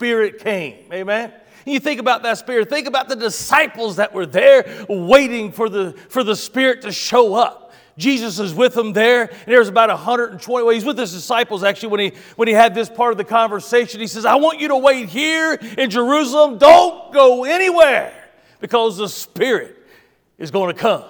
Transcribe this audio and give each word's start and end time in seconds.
Spirit 0.00 0.38
came. 0.38 0.76
Amen. 0.94 1.30
You 1.66 1.78
think 1.78 2.00
about 2.00 2.22
that 2.22 2.38
Spirit. 2.38 2.70
Think 2.70 2.86
about 2.86 3.10
the 3.10 3.16
disciples 3.16 3.96
that 3.96 4.14
were 4.14 4.24
there 4.24 4.86
waiting 4.88 5.52
for 5.52 5.68
the, 5.68 5.92
for 6.08 6.24
the 6.24 6.34
Spirit 6.34 6.80
to 6.82 6.90
show 6.90 7.34
up. 7.34 7.74
Jesus 7.98 8.38
is 8.38 8.54
with 8.54 8.72
them 8.72 8.94
there, 8.94 9.24
and 9.24 9.46
there's 9.46 9.68
about 9.68 9.90
120. 9.90 10.64
Well, 10.64 10.72
he's 10.72 10.86
with 10.86 10.96
his 10.96 11.12
disciples 11.12 11.62
actually 11.62 11.90
when 11.90 12.00
he 12.00 12.12
when 12.36 12.48
he 12.48 12.54
had 12.54 12.74
this 12.74 12.88
part 12.88 13.12
of 13.12 13.18
the 13.18 13.24
conversation. 13.24 14.00
He 14.00 14.06
says, 14.06 14.24
"I 14.24 14.36
want 14.36 14.58
you 14.58 14.68
to 14.68 14.76
wait 14.78 15.10
here 15.10 15.52
in 15.76 15.90
Jerusalem. 15.90 16.56
Don't 16.56 17.12
go 17.12 17.44
anywhere, 17.44 18.14
because 18.58 18.96
the 18.96 19.06
Spirit 19.06 19.76
is 20.38 20.50
going 20.50 20.74
to 20.74 20.80
come." 20.80 21.04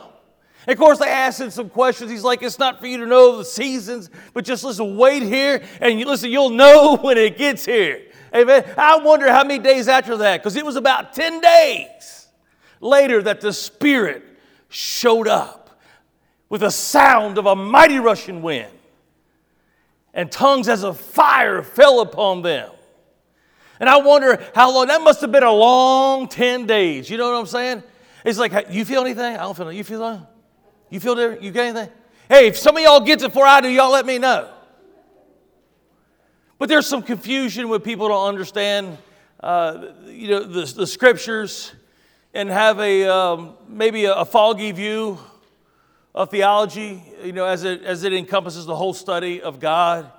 And 0.67 0.73
of 0.73 0.79
course, 0.79 0.99
they 0.99 1.09
asked 1.09 1.41
him 1.41 1.51
some 1.51 1.69
questions. 1.69 2.11
He's 2.11 2.25
like, 2.25 2.43
"It's 2.43 2.59
not 2.59 2.81
for 2.81 2.89
you 2.89 2.99
to 2.99 3.07
know 3.07 3.37
the 3.37 3.45
seasons, 3.45 4.11
but 4.35 4.45
just 4.45 4.65
listen, 4.65 4.97
wait 4.97 5.23
here, 5.23 5.63
and 5.81 6.01
you 6.01 6.07
listen. 6.07 6.33
You'll 6.33 6.51
know 6.51 6.97
when 7.01 7.19
it 7.19 7.39
gets 7.39 7.65
here." 7.65 8.01
Amen. 8.35 8.65
I 8.77 8.99
wonder 8.99 9.31
how 9.31 9.43
many 9.45 9.59
days 9.59 9.89
after 9.89 10.17
that, 10.19 10.41
because 10.41 10.57
it 10.57 10.65
was 10.65 10.77
about 10.77 11.13
10 11.13 11.41
days 11.41 12.29
later 12.81 13.23
that 13.23 13.41
the 13.41 13.53
Spirit 13.53 14.25
showed 14.69 15.27
up 15.27 15.81
with 16.49 16.63
a 16.63 16.71
sound 16.71 17.39
of 17.39 17.47
a 17.47 17.57
mighty 17.57 17.99
rushing 17.99 18.43
wind, 18.43 18.71
and 20.13 20.31
tongues 20.31 20.69
as 20.69 20.85
of 20.85 20.99
fire 20.99 21.63
fell 21.63 22.01
upon 22.01 22.43
them. 22.43 22.71
And 23.79 23.89
I 23.89 23.99
wonder 23.99 24.45
how 24.55 24.75
long, 24.75 24.89
that 24.89 25.01
must 25.01 25.21
have 25.23 25.33
been 25.33 25.43
a 25.43 25.53
long 25.53 26.29
10 26.29 26.67
days. 26.67 27.09
You 27.09 27.17
know 27.17 27.31
what 27.31 27.39
I'm 27.39 27.47
saying? 27.47 27.83
It's 28.25 28.39
like, 28.39 28.67
you 28.71 28.85
feel 28.85 29.01
anything? 29.01 29.37
I 29.37 29.39
don't 29.39 29.57
feel 29.57 29.69
anything. 29.69 29.79
You 29.79 29.85
feel 29.85 30.05
anything? 30.05 30.27
You 30.91 31.01
feel 31.01 31.15
different? 31.15 31.43
You 31.43 31.51
get 31.51 31.65
anything? 31.67 31.89
Hey, 32.29 32.49
if 32.49 32.59
some 32.59 32.77
of 32.77 32.83
y'all 32.83 33.01
get 33.01 33.23
it 33.23 33.29
before 33.29 33.47
I 33.47 33.61
do, 33.61 33.69
y'all 33.69 33.91
let 33.91 34.05
me 34.05 34.19
know. 34.19 34.51
But 36.61 36.69
there's 36.69 36.87
some 36.87 37.03
confusion 37.03 37.71
when 37.71 37.81
people 37.81 38.09
don't 38.09 38.29
understand, 38.29 38.99
uh, 39.43 39.93
you 40.05 40.29
know, 40.29 40.41
the, 40.41 40.67
the 40.67 40.87
scriptures 40.87 41.73
and 42.35 42.51
have 42.51 42.79
a 42.79 43.09
um, 43.09 43.55
maybe 43.67 44.05
a, 44.05 44.13
a, 44.13 44.25
foggy 44.27 44.71
view 44.71 45.19
of 46.15 46.31
theology, 46.31 47.03
you 47.25 47.33
know, 47.33 47.47
as 47.47 47.65
it, 47.65 47.83
as 47.83 48.05
it 48.05 48.13
encompasses 48.13 48.67
the 48.67 48.77
whole 48.77 48.93
study 48.93 49.41
of 49.41 49.59
God 49.59 50.13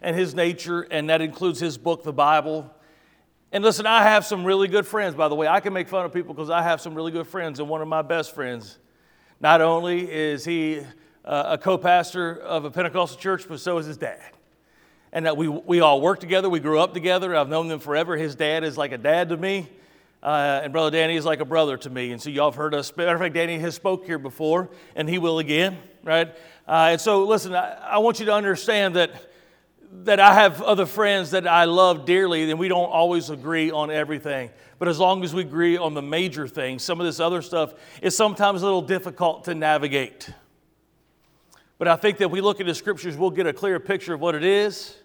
and 0.00 0.16
His 0.16 0.34
nature, 0.34 0.80
and 0.80 1.10
that 1.10 1.20
includes 1.20 1.60
His 1.60 1.76
book, 1.76 2.04
the 2.04 2.12
Bible. 2.12 2.74
And 3.52 3.62
listen, 3.62 3.84
I 3.84 4.02
have 4.02 4.24
some 4.24 4.46
really 4.46 4.66
good 4.66 4.86
friends, 4.86 5.14
by 5.14 5.28
the 5.28 5.34
way. 5.34 5.46
I 5.46 5.60
can 5.60 5.74
make 5.74 5.88
fun 5.88 6.06
of 6.06 6.12
people 6.14 6.32
because 6.32 6.48
I 6.48 6.62
have 6.62 6.80
some 6.80 6.94
really 6.94 7.12
good 7.12 7.26
friends, 7.26 7.60
and 7.60 7.68
one 7.68 7.82
of 7.82 7.88
my 7.88 8.00
best 8.00 8.34
friends, 8.34 8.78
not 9.40 9.60
only 9.60 10.10
is 10.10 10.46
he 10.46 10.80
uh, 11.22 11.44
a 11.48 11.58
co 11.58 11.76
pastor 11.76 12.34
of 12.34 12.64
a 12.64 12.70
Pentecostal 12.70 13.20
church, 13.20 13.46
but 13.46 13.60
so 13.60 13.76
is 13.76 13.84
his 13.84 13.98
dad 13.98 14.22
and 15.14 15.26
that 15.26 15.36
we, 15.36 15.48
we 15.48 15.80
all 15.80 16.00
work 16.00 16.18
together. 16.18 16.50
We 16.50 16.58
grew 16.58 16.80
up 16.80 16.92
together. 16.92 17.34
I've 17.36 17.48
known 17.48 17.68
them 17.68 17.78
forever. 17.78 18.16
His 18.16 18.34
dad 18.34 18.64
is 18.64 18.76
like 18.76 18.90
a 18.90 18.98
dad 18.98 19.28
to 19.28 19.36
me, 19.36 19.68
uh, 20.22 20.60
and 20.64 20.72
Brother 20.72 20.90
Danny 20.90 21.14
is 21.14 21.24
like 21.24 21.40
a 21.40 21.44
brother 21.44 21.76
to 21.78 21.88
me. 21.88 22.10
And 22.10 22.20
so 22.20 22.30
y'all 22.30 22.50
have 22.50 22.56
heard 22.56 22.74
us. 22.74 22.94
Matter 22.96 23.14
of 23.14 23.20
fact, 23.20 23.34
Danny 23.34 23.58
has 23.60 23.76
spoke 23.76 24.04
here 24.04 24.18
before, 24.18 24.68
and 24.96 25.08
he 25.08 25.18
will 25.18 25.38
again, 25.38 25.78
right? 26.02 26.34
Uh, 26.66 26.88
and 26.90 27.00
so 27.00 27.24
listen, 27.24 27.54
I, 27.54 27.74
I 27.74 27.98
want 27.98 28.18
you 28.18 28.26
to 28.26 28.34
understand 28.34 28.96
that 28.96 29.30
that 30.02 30.18
I 30.18 30.34
have 30.34 30.60
other 30.60 30.86
friends 30.86 31.30
that 31.30 31.46
I 31.46 31.66
love 31.66 32.04
dearly, 32.04 32.50
and 32.50 32.58
we 32.58 32.66
don't 32.66 32.90
always 32.90 33.30
agree 33.30 33.70
on 33.70 33.92
everything. 33.92 34.50
But 34.80 34.88
as 34.88 34.98
long 34.98 35.22
as 35.22 35.32
we 35.32 35.42
agree 35.42 35.76
on 35.76 35.94
the 35.94 36.02
major 36.02 36.48
things, 36.48 36.82
some 36.82 36.98
of 36.98 37.06
this 37.06 37.20
other 37.20 37.42
stuff 37.42 37.74
is 38.02 38.16
sometimes 38.16 38.62
a 38.62 38.64
little 38.64 38.82
difficult 38.82 39.44
to 39.44 39.54
navigate. 39.54 40.28
But 41.78 41.86
I 41.86 41.94
think 41.94 42.18
that 42.18 42.32
we 42.32 42.40
look 42.40 42.58
at 42.58 42.66
the 42.66 42.74
scriptures, 42.74 43.16
we'll 43.16 43.30
get 43.30 43.46
a 43.46 43.52
clear 43.52 43.78
picture 43.78 44.14
of 44.14 44.20
what 44.20 44.34
it 44.34 44.42
is 44.42 44.96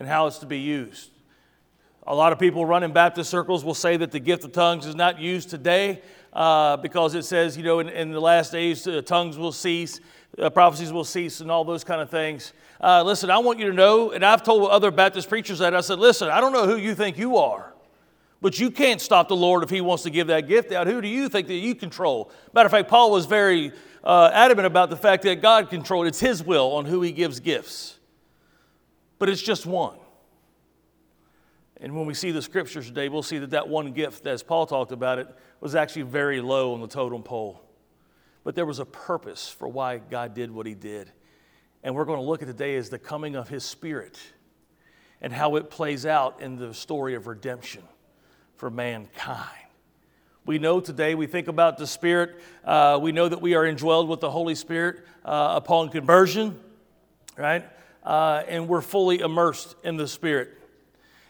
and 0.00 0.08
how 0.08 0.26
it's 0.26 0.38
to 0.38 0.46
be 0.46 0.58
used. 0.58 1.10
A 2.06 2.14
lot 2.14 2.32
of 2.32 2.38
people 2.38 2.64
running 2.64 2.92
Baptist 2.92 3.30
circles 3.30 3.62
will 3.62 3.74
say 3.74 3.98
that 3.98 4.10
the 4.10 4.18
gift 4.18 4.42
of 4.42 4.52
tongues 4.52 4.86
is 4.86 4.94
not 4.94 5.20
used 5.20 5.50
today 5.50 6.00
uh, 6.32 6.78
because 6.78 7.14
it 7.14 7.24
says, 7.24 7.56
you 7.56 7.62
know, 7.62 7.78
in, 7.78 7.88
in 7.90 8.10
the 8.10 8.20
last 8.20 8.50
days, 8.50 8.86
uh, 8.86 9.02
tongues 9.02 9.36
will 9.36 9.52
cease, 9.52 10.00
uh, 10.38 10.48
prophecies 10.48 10.92
will 10.92 11.04
cease, 11.04 11.40
and 11.40 11.50
all 11.50 11.64
those 11.64 11.84
kind 11.84 12.00
of 12.00 12.08
things. 12.08 12.54
Uh, 12.80 13.02
listen, 13.02 13.30
I 13.30 13.38
want 13.38 13.58
you 13.58 13.66
to 13.66 13.74
know, 13.74 14.10
and 14.12 14.24
I've 14.24 14.42
told 14.42 14.70
other 14.70 14.90
Baptist 14.90 15.28
preachers 15.28 15.58
that 15.58 15.76
I 15.76 15.82
said, 15.82 15.98
listen, 15.98 16.28
I 16.30 16.40
don't 16.40 16.52
know 16.52 16.66
who 16.66 16.76
you 16.76 16.94
think 16.94 17.18
you 17.18 17.36
are, 17.36 17.74
but 18.40 18.58
you 18.58 18.70
can't 18.70 19.02
stop 19.02 19.28
the 19.28 19.36
Lord 19.36 19.62
if 19.62 19.68
He 19.68 19.82
wants 19.82 20.02
to 20.04 20.10
give 20.10 20.28
that 20.28 20.48
gift 20.48 20.72
out. 20.72 20.86
Who 20.86 21.02
do 21.02 21.08
you 21.08 21.28
think 21.28 21.46
that 21.48 21.54
you 21.54 21.74
control? 21.74 22.32
Matter 22.54 22.66
of 22.66 22.72
fact, 22.72 22.88
Paul 22.88 23.10
was 23.10 23.26
very 23.26 23.72
uh, 24.02 24.30
adamant 24.32 24.66
about 24.66 24.88
the 24.88 24.96
fact 24.96 25.24
that 25.24 25.42
God 25.42 25.68
controlled, 25.68 26.06
it's 26.06 26.20
His 26.20 26.42
will 26.42 26.72
on 26.72 26.86
who 26.86 27.02
He 27.02 27.12
gives 27.12 27.38
gifts 27.38 27.98
but 29.20 29.28
it's 29.28 29.42
just 29.42 29.66
one. 29.66 29.98
And 31.76 31.94
when 31.94 32.06
we 32.06 32.14
see 32.14 32.32
the 32.32 32.42
scriptures 32.42 32.86
today, 32.86 33.08
we'll 33.08 33.22
see 33.22 33.38
that 33.38 33.50
that 33.50 33.68
one 33.68 33.92
gift, 33.92 34.26
as 34.26 34.42
Paul 34.42 34.66
talked 34.66 34.92
about 34.92 35.18
it, 35.18 35.28
was 35.60 35.74
actually 35.74 36.02
very 36.02 36.40
low 36.40 36.74
on 36.74 36.80
the 36.80 36.88
totem 36.88 37.22
pole. 37.22 37.62
But 38.44 38.54
there 38.54 38.66
was 38.66 38.78
a 38.78 38.86
purpose 38.86 39.48
for 39.48 39.68
why 39.68 39.98
God 39.98 40.34
did 40.34 40.50
what 40.50 40.66
he 40.66 40.74
did. 40.74 41.12
And 41.82 41.94
we're 41.94 42.06
going 42.06 42.18
to 42.18 42.24
look 42.24 42.40
at 42.42 42.48
today 42.48 42.76
as 42.76 42.88
the 42.88 42.98
coming 42.98 43.36
of 43.36 43.48
his 43.48 43.62
spirit 43.62 44.18
and 45.20 45.32
how 45.32 45.56
it 45.56 45.68
plays 45.68 46.06
out 46.06 46.40
in 46.40 46.56
the 46.56 46.72
story 46.72 47.14
of 47.14 47.26
redemption 47.26 47.82
for 48.56 48.70
mankind. 48.70 49.66
We 50.46 50.58
know 50.58 50.80
today, 50.80 51.14
we 51.14 51.26
think 51.26 51.48
about 51.48 51.76
the 51.76 51.86
Spirit, 51.86 52.40
uh, 52.64 52.98
we 53.00 53.12
know 53.12 53.28
that 53.28 53.42
we 53.42 53.54
are 53.54 53.64
indwelled 53.64 54.08
with 54.08 54.20
the 54.20 54.30
Holy 54.30 54.54
Spirit 54.54 55.04
uh, 55.26 55.52
upon 55.56 55.90
conversion, 55.90 56.58
right? 57.36 57.64
Uh, 58.04 58.42
and 58.48 58.68
we're 58.68 58.80
fully 58.80 59.20
immersed 59.20 59.76
in 59.84 59.96
the 59.96 60.08
Spirit. 60.08 60.56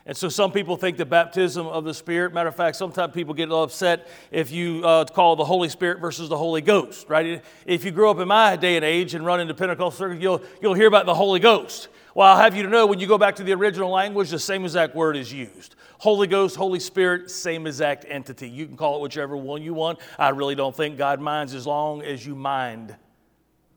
And 0.06 0.16
so 0.16 0.28
some 0.28 0.50
people 0.50 0.76
think 0.76 0.96
the 0.96 1.04
baptism 1.04 1.66
of 1.66 1.84
the 1.84 1.94
Spirit, 1.94 2.32
matter 2.32 2.48
of 2.48 2.56
fact, 2.56 2.76
sometimes 2.76 3.12
people 3.14 3.34
get 3.34 3.52
upset 3.52 4.08
if 4.30 4.50
you 4.50 4.84
uh, 4.84 5.04
call 5.04 5.36
the 5.36 5.44
Holy 5.44 5.68
Spirit 5.68 6.00
versus 6.00 6.28
the 6.28 6.36
Holy 6.36 6.62
Ghost, 6.62 7.08
right? 7.08 7.42
If 7.66 7.84
you 7.84 7.90
grew 7.90 8.10
up 8.10 8.18
in 8.18 8.26
my 8.26 8.56
day 8.56 8.76
and 8.76 8.84
age 8.84 9.14
and 9.14 9.24
run 9.24 9.40
into 9.40 9.54
Pentecostal 9.54 9.90
circles, 9.92 10.22
you'll, 10.22 10.42
you'll 10.62 10.74
hear 10.74 10.88
about 10.88 11.06
the 11.06 11.14
Holy 11.14 11.38
Ghost. 11.38 11.88
Well, 12.14 12.26
I'll 12.26 12.42
have 12.42 12.56
you 12.56 12.62
to 12.64 12.68
know 12.68 12.86
when 12.86 12.98
you 12.98 13.06
go 13.06 13.18
back 13.18 13.36
to 13.36 13.44
the 13.44 13.52
original 13.52 13.90
language, 13.90 14.30
the 14.30 14.38
same 14.38 14.64
exact 14.64 14.94
word 14.94 15.16
is 15.16 15.32
used. 15.32 15.76
Holy 15.98 16.26
Ghost, 16.26 16.56
Holy 16.56 16.80
Spirit, 16.80 17.30
same 17.30 17.66
exact 17.66 18.04
entity. 18.08 18.48
You 18.48 18.66
can 18.66 18.76
call 18.76 18.96
it 18.96 19.02
whichever 19.02 19.36
one 19.36 19.62
you 19.62 19.74
want. 19.74 20.00
I 20.18 20.30
really 20.30 20.54
don't 20.54 20.74
think 20.74 20.96
God 20.96 21.20
minds 21.20 21.54
as 21.54 21.66
long 21.66 22.02
as 22.02 22.26
you 22.26 22.34
mind 22.34 22.96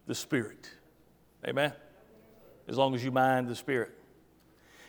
the 0.08 0.16
Spirit. 0.16 0.72
Amen? 1.46 1.74
As 2.73 2.78
long 2.79 2.95
as 2.95 3.06
you 3.06 3.11
mind 3.11 3.47
the 3.47 3.56
Spirit. 3.56 3.91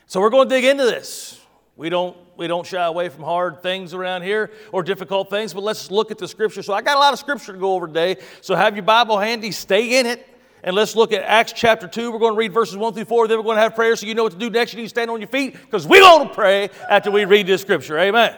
So 0.07 0.19
we're 0.19 0.31
going 0.31 0.49
to 0.49 0.55
dig 0.55 0.65
into 0.65 0.85
this. 0.85 1.39
We 1.77 1.91
don't, 1.91 2.17
we 2.35 2.47
don't 2.47 2.67
shy 2.67 2.83
away 2.83 3.11
from 3.11 3.25
hard 3.25 3.63
things 3.63 3.93
around 3.93 4.23
here 4.23 4.53
or 4.73 4.83
difficult 4.83 5.29
things, 5.29 5.53
but 5.53 5.63
let's 5.63 5.91
look 5.91 6.11
at 6.11 6.17
the 6.17 6.27
scripture. 6.27 6.63
So 6.63 6.73
I 6.73 6.81
got 6.81 6.97
a 6.97 6.99
lot 6.99 7.13
of 7.13 7.19
scripture 7.19 7.53
to 7.53 7.59
go 7.59 7.75
over 7.75 7.87
today. 7.87 8.17
So 8.41 8.55
have 8.55 8.75
your 8.75 8.85
Bible 8.85 9.19
handy, 9.19 9.51
stay 9.51 9.99
in 9.99 10.07
it, 10.07 10.27
and 10.63 10.75
let's 10.75 10.97
look 10.97 11.13
at 11.13 11.25
Acts 11.25 11.53
chapter 11.53 11.87
2. 11.87 12.11
We're 12.11 12.19
going 12.19 12.33
to 12.33 12.39
read 12.39 12.55
verses 12.55 12.79
1 12.79 12.95
through 12.95 13.05
4. 13.05 13.29
Then 13.29 13.37
we're 13.37 13.45
going 13.45 13.57
to 13.57 13.63
have 13.63 13.75
prayer 13.75 13.95
so 13.97 14.07
you 14.07 14.15
know 14.15 14.23
what 14.23 14.33
to 14.33 14.39
do 14.39 14.49
next. 14.49 14.73
You 14.73 14.79
need 14.79 14.85
to 14.85 14.89
stand 14.89 15.11
on 15.11 15.21
your 15.21 15.29
feet 15.29 15.53
because 15.53 15.87
we're 15.87 16.01
going 16.01 16.27
to 16.27 16.35
pray 16.35 16.71
after 16.89 17.11
we 17.11 17.27
read 17.27 17.47
this 17.47 17.61
scripture. 17.61 17.99
Amen. 17.99 18.35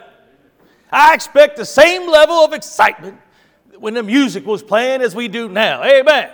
I 0.90 1.14
expect 1.14 1.56
the 1.56 1.64
same 1.64 2.10
level 2.10 2.34
of 2.34 2.52
excitement 2.52 3.20
when 3.78 3.94
the 3.94 4.02
music 4.02 4.44
was 4.44 4.64
playing 4.64 5.02
as 5.02 5.14
we 5.14 5.28
do 5.28 5.48
now. 5.48 5.84
Amen. 5.84 6.30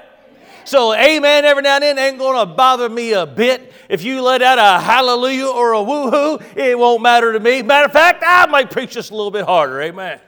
So, 0.64 0.94
amen 0.94 1.44
every 1.44 1.62
now 1.62 1.74
and 1.76 1.82
then 1.82 1.98
ain't 1.98 2.18
going 2.18 2.38
to 2.38 2.54
bother 2.54 2.88
me 2.88 3.12
a 3.12 3.26
bit. 3.26 3.72
If 3.88 4.02
you 4.04 4.22
let 4.22 4.42
out 4.42 4.58
a 4.58 4.82
hallelujah 4.82 5.46
or 5.46 5.74
a 5.74 5.78
woohoo, 5.78 6.56
it 6.56 6.78
won't 6.78 7.02
matter 7.02 7.32
to 7.32 7.40
me. 7.40 7.62
Matter 7.62 7.86
of 7.86 7.92
fact, 7.92 8.22
I 8.26 8.46
might 8.46 8.70
preach 8.70 8.92
just 8.92 9.10
a 9.10 9.14
little 9.14 9.30
bit 9.30 9.44
harder. 9.44 9.80
Amen. 9.82 10.20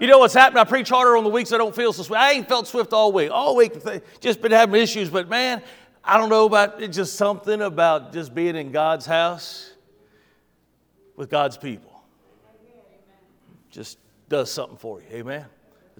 You 0.00 0.08
know 0.08 0.18
what's 0.18 0.34
happened? 0.34 0.58
I 0.58 0.64
preach 0.64 0.88
harder 0.88 1.16
on 1.16 1.22
the 1.22 1.30
weeks 1.30 1.52
I 1.52 1.58
don't 1.58 1.74
feel 1.74 1.92
so 1.92 2.02
swift. 2.02 2.20
I 2.20 2.32
ain't 2.32 2.48
felt 2.48 2.66
swift 2.66 2.92
all 2.92 3.12
week. 3.12 3.30
All 3.30 3.54
week, 3.54 3.74
just 4.20 4.42
been 4.42 4.50
having 4.50 4.80
issues. 4.80 5.08
But 5.08 5.28
man, 5.28 5.62
I 6.04 6.18
don't 6.18 6.28
know 6.28 6.46
about 6.46 6.82
it's 6.82 6.96
just 6.96 7.14
something 7.14 7.62
about 7.62 8.12
just 8.12 8.34
being 8.34 8.56
in 8.56 8.72
God's 8.72 9.06
house 9.06 9.70
with 11.14 11.30
God's 11.30 11.56
people. 11.56 12.02
Just 13.70 13.98
does 14.28 14.50
something 14.50 14.76
for 14.76 15.00
you. 15.00 15.06
Amen. 15.12 15.44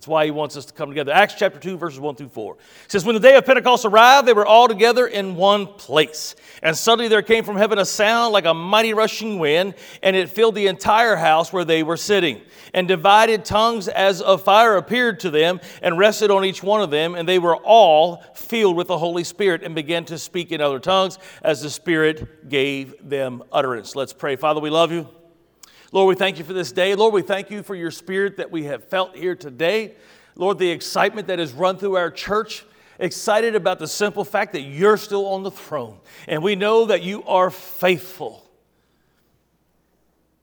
That's 0.03 0.09
why 0.09 0.25
he 0.25 0.33
wants 0.33 0.57
us 0.57 0.65
to 0.65 0.73
come 0.73 0.89
together. 0.89 1.13
Acts 1.13 1.35
chapter 1.35 1.61
2, 1.61 1.77
verses 1.77 2.01
1 2.01 2.17
through 2.17 2.31
4. 2.31 2.55
It 2.55 2.91
says, 2.91 3.05
When 3.05 3.15
the 3.15 3.21
day 3.21 3.37
of 3.37 3.47
Pentecost 3.47 3.85
arrived, 3.85 4.27
they 4.27 4.33
were 4.33 4.45
all 4.45 4.67
together 4.67 5.07
in 5.07 5.37
one 5.37 5.65
place. 5.65 6.35
And 6.61 6.77
suddenly 6.77 7.07
there 7.07 7.23
came 7.23 7.45
from 7.45 7.57
heaven 7.57 7.79
a 7.79 7.85
sound 7.85 8.33
like 8.33 8.45
a 8.45 8.53
mighty 8.53 8.95
rushing 8.95 9.39
wind, 9.39 9.77
and 10.03 10.17
it 10.17 10.29
filled 10.29 10.57
the 10.57 10.67
entire 10.67 11.15
house 11.15 11.53
where 11.53 11.65
they 11.65 11.85
were 11.85 11.97
sitting. 11.97 12.41
And 12.75 12.89
divided 12.89 13.45
tongues 13.45 13.87
as 13.87 14.21
of 14.21 14.43
fire 14.43 14.77
appeared 14.77 15.21
to 15.21 15.31
them 15.31 15.61
and 15.83 15.97
rested 15.97 16.33
on 16.33 16.45
each 16.45 16.65
one 16.65 16.81
of 16.81 16.91
them. 16.91 17.15
And 17.15 17.29
they 17.29 17.39
were 17.39 17.55
all 17.59 18.25
filled 18.35 18.75
with 18.75 18.89
the 18.89 18.99
Holy 18.99 19.23
Spirit 19.23 19.63
and 19.63 19.73
began 19.73 20.05
to 20.07 20.19
speak 20.19 20.51
in 20.51 20.61
other 20.61 20.81
tongues 20.81 21.21
as 21.43 21.63
the 21.63 21.71
Spirit 21.71 22.49
gave 22.49 23.09
them 23.09 23.45
utterance. 23.53 23.95
Let's 23.95 24.13
pray. 24.13 24.35
Father, 24.35 24.61
we 24.61 24.69
love 24.69 24.91
you. 24.91 25.07
Lord, 25.93 26.09
we 26.09 26.15
thank 26.15 26.39
you 26.39 26.45
for 26.45 26.55
this 26.55 26.73
day. 26.73 26.95
Lord, 26.95 27.15
we 27.15 27.23
thank 27.23 27.51
you 27.51 27.63
for 27.63 27.75
your 27.75 27.91
spirit 27.91 28.39
that 28.39 28.51
we 28.51 28.65
have 28.65 28.85
felt 28.89 29.15
here 29.15 29.37
today. 29.37 29.95
Lord, 30.35 30.59
the 30.59 30.71
excitement 30.71 31.27
that 31.29 31.39
has 31.39 31.53
run 31.53 31.77
through 31.77 31.97
our 31.97 32.11
church, 32.11 32.65
excited 32.99 33.55
about 33.55 33.79
the 33.79 33.87
simple 33.87 34.25
fact 34.25 34.53
that 34.53 34.63
you're 34.63 34.97
still 34.97 35.27
on 35.27 35.43
the 35.43 35.51
throne. 35.51 35.99
And 36.27 36.43
we 36.43 36.57
know 36.57 36.87
that 36.87 37.03
you 37.03 37.23
are 37.25 37.51
faithful. 37.51 38.49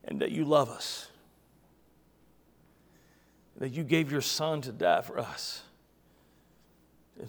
and 0.09 0.21
that 0.21 0.31
you 0.31 0.43
love 0.43 0.69
us. 0.69 1.07
That 3.57 3.69
you 3.69 3.83
gave 3.83 4.11
your 4.11 4.21
son 4.21 4.61
to 4.61 4.71
die 4.71 5.01
for 5.01 5.19
us. 5.19 5.61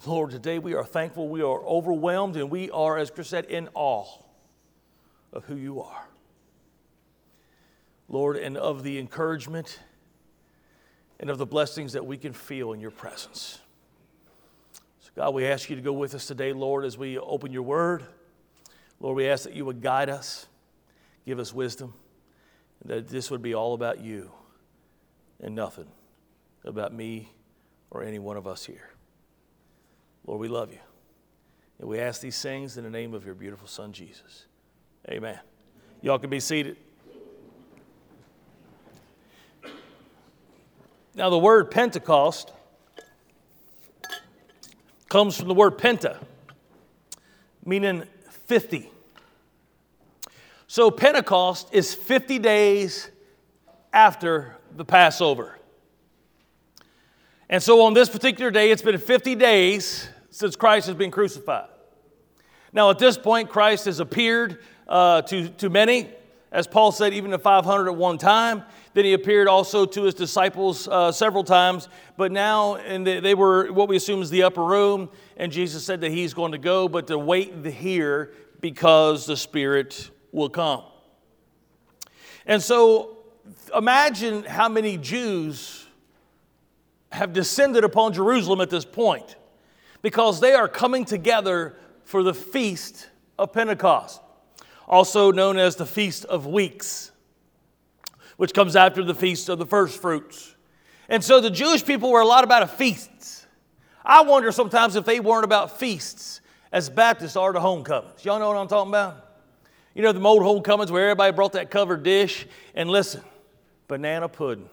Lord, 0.07 0.31
today 0.31 0.57
we 0.57 0.73
are 0.73 0.83
thankful, 0.83 1.29
we 1.29 1.43
are 1.43 1.61
overwhelmed, 1.63 2.37
and 2.37 2.49
we 2.49 2.71
are, 2.71 2.97
as 2.97 3.11
Chris 3.11 3.27
said, 3.27 3.45
in 3.45 3.69
awe 3.75 4.07
of 5.31 5.45
who 5.45 5.55
you 5.55 5.81
are. 5.81 6.07
Lord, 8.11 8.35
and 8.35 8.57
of 8.57 8.83
the 8.83 8.99
encouragement 8.99 9.79
and 11.17 11.29
of 11.29 11.37
the 11.37 11.45
blessings 11.45 11.93
that 11.93 12.05
we 12.05 12.17
can 12.17 12.33
feel 12.33 12.73
in 12.73 12.81
your 12.81 12.91
presence. 12.91 13.59
So, 14.99 15.11
God, 15.15 15.33
we 15.33 15.45
ask 15.45 15.69
you 15.69 15.77
to 15.77 15.81
go 15.81 15.93
with 15.93 16.13
us 16.13 16.27
today, 16.27 16.51
Lord, 16.51 16.83
as 16.83 16.97
we 16.97 17.17
open 17.17 17.53
your 17.53 17.63
word. 17.63 18.03
Lord, 18.99 19.15
we 19.15 19.29
ask 19.29 19.45
that 19.45 19.53
you 19.53 19.63
would 19.63 19.81
guide 19.81 20.09
us, 20.09 20.45
give 21.25 21.39
us 21.39 21.53
wisdom, 21.53 21.93
and 22.81 22.91
that 22.91 23.07
this 23.07 23.31
would 23.31 23.41
be 23.41 23.55
all 23.55 23.73
about 23.73 24.01
you 24.01 24.29
and 25.39 25.55
nothing 25.55 25.87
about 26.65 26.93
me 26.93 27.31
or 27.91 28.03
any 28.03 28.19
one 28.19 28.35
of 28.35 28.45
us 28.45 28.65
here. 28.65 28.89
Lord, 30.27 30.41
we 30.41 30.49
love 30.49 30.71
you. 30.71 30.79
And 31.79 31.87
we 31.87 31.99
ask 31.99 32.19
these 32.19 32.41
things 32.41 32.77
in 32.77 32.83
the 32.83 32.89
name 32.89 33.13
of 33.13 33.25
your 33.25 33.35
beautiful 33.35 33.67
Son, 33.67 33.93
Jesus. 33.93 34.47
Amen. 35.09 35.39
Y'all 36.01 36.19
can 36.19 36.29
be 36.29 36.41
seated. 36.41 36.75
Now, 41.13 41.29
the 41.29 41.37
word 41.37 41.71
Pentecost 41.71 42.53
comes 45.09 45.37
from 45.37 45.49
the 45.49 45.53
word 45.53 45.77
penta, 45.77 46.17
meaning 47.65 48.03
50. 48.45 48.89
So, 50.67 50.89
Pentecost 50.89 51.67
is 51.73 51.93
50 51.93 52.39
days 52.39 53.09
after 53.91 54.55
the 54.73 54.85
Passover. 54.85 55.59
And 57.49 57.61
so, 57.61 57.81
on 57.81 57.93
this 57.93 58.07
particular 58.07 58.49
day, 58.49 58.71
it's 58.71 58.81
been 58.81 58.97
50 58.97 59.35
days 59.35 60.07
since 60.29 60.55
Christ 60.55 60.87
has 60.87 60.95
been 60.95 61.11
crucified. 61.11 61.67
Now, 62.71 62.89
at 62.89 62.99
this 62.99 63.17
point, 63.17 63.49
Christ 63.49 63.83
has 63.83 63.99
appeared 63.99 64.59
uh, 64.87 65.23
to, 65.23 65.49
to 65.49 65.69
many, 65.69 66.09
as 66.51 66.67
Paul 66.67 66.91
said, 66.91 67.13
even 67.13 67.31
to 67.31 67.39
500 67.39 67.87
at 67.87 67.95
one 67.95 68.17
time. 68.17 68.63
Then 68.93 69.05
he 69.05 69.13
appeared 69.13 69.47
also 69.47 69.85
to 69.85 70.03
his 70.03 70.13
disciples 70.13 70.87
uh, 70.87 71.11
several 71.11 71.43
times, 71.43 71.87
but 72.17 72.31
now 72.31 72.75
and 72.75 73.07
they, 73.07 73.19
they, 73.21 73.35
were 73.35 73.71
what 73.71 73.87
we 73.87 73.95
assume 73.95 74.21
is 74.21 74.29
the 74.29 74.43
upper 74.43 74.63
room, 74.63 75.09
and 75.37 75.51
Jesus 75.51 75.85
said 75.85 76.01
that 76.01 76.11
he's 76.11 76.33
going 76.33 76.51
to 76.51 76.57
go, 76.57 76.89
but 76.89 77.07
to 77.07 77.17
wait 77.17 77.65
here 77.65 78.33
because 78.59 79.25
the 79.25 79.37
Spirit 79.37 80.11
will 80.31 80.49
come. 80.49 80.83
And 82.45 82.61
so 82.61 83.17
imagine 83.75 84.43
how 84.43 84.67
many 84.67 84.97
Jews 84.97 85.87
have 87.11 87.33
descended 87.33 87.83
upon 87.83 88.13
Jerusalem 88.13 88.61
at 88.61 88.69
this 88.69 88.85
point 88.85 89.35
because 90.01 90.39
they 90.39 90.53
are 90.53 90.67
coming 90.67 91.05
together 91.05 91.77
for 92.03 92.23
the 92.23 92.33
feast 92.33 93.09
of 93.37 93.53
Pentecost, 93.53 94.21
also 94.91 95.31
known 95.31 95.57
as 95.57 95.77
the 95.77 95.85
Feast 95.85 96.25
of 96.25 96.45
Weeks, 96.45 97.11
which 98.35 98.53
comes 98.53 98.75
after 98.75 99.03
the 99.03 99.15
Feast 99.15 99.47
of 99.47 99.57
the 99.57 99.65
First 99.65 100.01
Fruits. 100.01 100.55
And 101.07 101.23
so 101.23 101.39
the 101.39 101.49
Jewish 101.49 101.85
people 101.85 102.11
were 102.11 102.19
a 102.19 102.25
lot 102.25 102.43
about 102.43 102.61
a 102.61 102.67
feast. 102.67 103.09
I 104.03 104.21
wonder 104.23 104.51
sometimes 104.51 104.95
if 104.97 105.05
they 105.05 105.19
weren't 105.19 105.45
about 105.45 105.79
feasts 105.79 106.41
as 106.71 106.89
Baptists 106.89 107.35
are 107.37 107.53
to 107.53 107.59
homecomings. 107.59 108.25
Y'all 108.25 108.39
know 108.39 108.49
what 108.49 108.57
I'm 108.57 108.67
talking 108.67 108.91
about? 108.91 109.25
You 109.95 110.01
know, 110.01 110.11
the 110.11 110.21
old 110.21 110.43
homecomings 110.43 110.91
where 110.91 111.03
everybody 111.09 111.33
brought 111.33 111.53
that 111.53 111.69
covered 111.69 112.03
dish, 112.03 112.45
and 112.75 112.89
listen, 112.89 113.21
banana 113.87 114.27
pudding. 114.27 114.69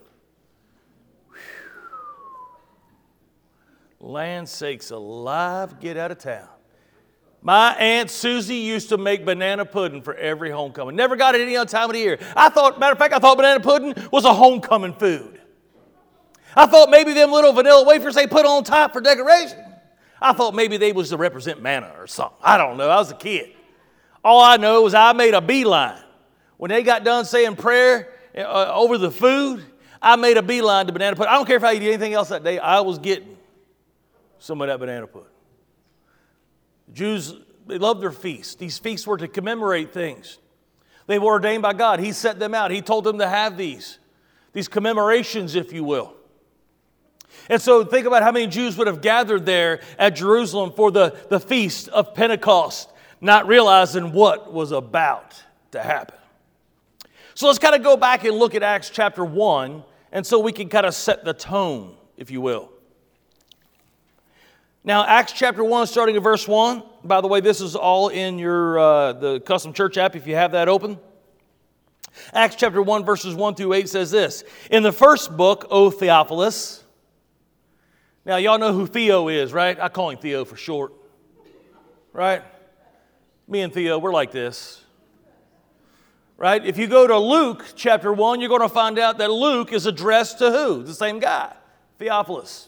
Land 4.00 4.49
sakes 4.49 4.91
alive, 4.91 5.81
get 5.81 5.97
out 5.97 6.11
of 6.12 6.19
town. 6.19 6.49
My 7.40 7.75
Aunt 7.76 8.11
Susie 8.11 8.56
used 8.56 8.88
to 8.88 8.99
make 8.99 9.25
banana 9.25 9.64
pudding 9.64 10.02
for 10.02 10.14
every 10.14 10.50
homecoming. 10.50 10.96
Never 10.96 11.17
got 11.17 11.35
it 11.35 11.40
any 11.40 11.56
other 11.56 11.70
time 11.70 11.88
of 11.88 11.94
the 11.94 12.00
year. 12.00 12.19
I 12.37 12.49
thought, 12.49 12.81
matter 12.81 12.93
of 12.93 12.99
fact, 12.99 13.14
I 13.14 13.19
thought 13.19 13.37
banana 13.37 13.61
pudding 13.61 13.94
was 14.11 14.25
a 14.25 14.35
homecoming 14.35 14.94
food. 14.94 15.40
I 16.56 16.67
thought 16.67 16.90
maybe 16.90 17.12
them 17.12 17.31
little 17.31 17.52
vanilla 17.52 17.85
wafers 17.85 18.14
they 18.14 18.26
put 18.26 18.44
on 18.44 18.64
top 18.64 18.93
for 18.93 19.00
decoration. 19.00 19.58
I 20.20 20.32
thought 20.32 20.55
maybe 20.55 20.76
they 20.76 20.93
was 20.93 21.11
to 21.11 21.17
represent 21.17 21.62
manna 21.62 21.93
or 21.96 22.08
something. 22.08 22.37
I 22.43 22.58
don't 22.58 22.76
know. 22.76 22.88
I 22.88 22.96
was 22.96 23.12
a 23.12 23.14
kid. 23.14 23.52
All 24.25 24.43
I 24.43 24.56
know 24.56 24.82
was 24.82 24.94
I 24.94 25.12
made 25.12 25.34
a 25.34 25.41
beeline. 25.41 26.02
When 26.56 26.70
they 26.70 26.82
got 26.82 27.05
done 27.05 27.25
saying 27.25 27.55
prayer 27.55 28.08
uh, 28.37 28.73
over 28.75 28.99
the 28.99 29.12
food, 29.12 29.64
I 30.02 30.17
made 30.17 30.37
a 30.37 30.43
beeline 30.43 30.87
to 30.87 30.93
banana 30.93 31.14
pudding. 31.14 31.32
I 31.32 31.37
don't 31.37 31.46
care 31.46 31.56
if 31.56 31.64
I 31.64 31.75
eat 31.75 31.82
anything 31.82 32.14
else 32.14 32.31
that 32.31 32.43
day, 32.43 32.58
I 32.58 32.81
was 32.81 32.99
getting 32.99 33.37
some 34.41 34.61
of 34.61 34.67
that 34.67 34.81
banana 34.81 35.06
pudding. 35.06 35.29
Jews, 36.93 37.35
they 37.67 37.79
loved 37.79 38.02
their 38.02 38.12
feasts. 38.12 38.55
These 38.55 38.79
feasts 38.79 39.06
were 39.06 39.19
to 39.19 39.29
commemorate 39.29 39.93
things. 39.93 40.38
They 41.06 41.19
were 41.19 41.32
ordained 41.32 41.62
by 41.62 41.73
God. 41.73 42.00
He 42.00 42.12
set 42.12 42.38
them 42.38 42.55
out. 42.55 42.70
He 42.70 42.82
told 42.82 43.05
them 43.05 43.19
to 43.19 43.29
have 43.29 43.56
these, 43.56 43.99
these 44.52 44.69
commemorations, 44.69 45.55
if 45.55 45.73
you 45.73 45.85
will. 45.85 46.14
And 47.49 47.61
so 47.61 47.85
think 47.85 48.06
about 48.06 48.23
how 48.23 48.32
many 48.32 48.46
Jews 48.46 48.76
would 48.76 48.87
have 48.87 49.00
gathered 49.00 49.46
there 49.46 49.81
at 49.99 50.17
Jerusalem 50.17 50.73
for 50.73 50.90
the, 50.90 51.17
the 51.31 51.40
feast 51.40 51.88
of 51.88 52.14
Pentecost, 52.14 52.91
not 53.20 53.46
realizing 53.46 54.12
what 54.12 54.52
was 54.52 54.70
about 54.73 55.43
to 55.70 55.81
happen. 55.81 56.17
So 57.34 57.46
let's 57.46 57.58
kind 57.58 57.75
of 57.75 57.82
go 57.82 57.96
back 57.96 58.25
and 58.25 58.37
look 58.37 58.55
at 58.55 58.62
Acts 58.62 58.91
chapter 58.91 59.25
1, 59.25 59.84
and 60.12 60.26
so 60.26 60.38
we 60.41 60.52
can 60.52 60.69
kind 60.69 60.84
of 60.84 60.94
set 60.94 61.25
the 61.25 61.32
tone, 61.32 61.94
if 62.17 62.31
you 62.31 62.41
will. 62.41 62.70
Now, 64.84 65.04
Acts 65.04 65.32
chapter 65.32 65.62
1, 65.62 65.86
starting 65.86 66.16
at 66.16 66.22
verse 66.22 66.48
1. 66.48 66.82
By 67.04 67.20
the 67.20 67.28
way, 67.28 67.40
this 67.40 67.60
is 67.60 67.76
all 67.76 68.08
in 68.08 68.38
your 68.38 68.78
uh, 68.78 69.12
the 69.12 69.40
Custom 69.40 69.72
Church 69.72 69.96
app 69.98 70.16
if 70.16 70.26
you 70.26 70.34
have 70.34 70.52
that 70.52 70.69
open. 70.69 70.98
Acts 72.32 72.56
chapter 72.56 72.80
1, 72.82 73.04
verses 73.04 73.34
1 73.34 73.54
through 73.54 73.72
8 73.75 73.88
says 73.88 74.10
this 74.10 74.44
In 74.70 74.82
the 74.82 74.92
first 74.92 75.36
book, 75.36 75.66
O 75.70 75.90
Theophilus, 75.90 76.84
now, 78.28 78.36
y'all 78.36 78.58
know 78.58 78.75
who 78.75 78.86
Theo 78.86 79.28
is, 79.28 79.54
right? 79.54 79.80
I 79.80 79.88
call 79.88 80.10
him 80.10 80.19
Theo 80.19 80.44
for 80.44 80.54
short, 80.54 80.92
right? 82.12 82.42
Me 83.48 83.62
and 83.62 83.72
Theo, 83.72 83.98
we're 83.98 84.12
like 84.12 84.32
this, 84.32 84.84
right? 86.36 86.62
If 86.62 86.76
you 86.76 86.88
go 86.88 87.06
to 87.06 87.16
Luke 87.16 87.64
chapter 87.74 88.12
1, 88.12 88.40
you're 88.42 88.50
going 88.50 88.60
to 88.60 88.69
find 88.69 88.98
out 88.98 89.17
that 89.17 89.31
Luke 89.31 89.72
is 89.72 89.86
addressed 89.86 90.41
to 90.41 90.50
who? 90.50 90.82
The 90.82 90.93
same 90.93 91.20
guy, 91.20 91.55
Theophilus. 91.98 92.68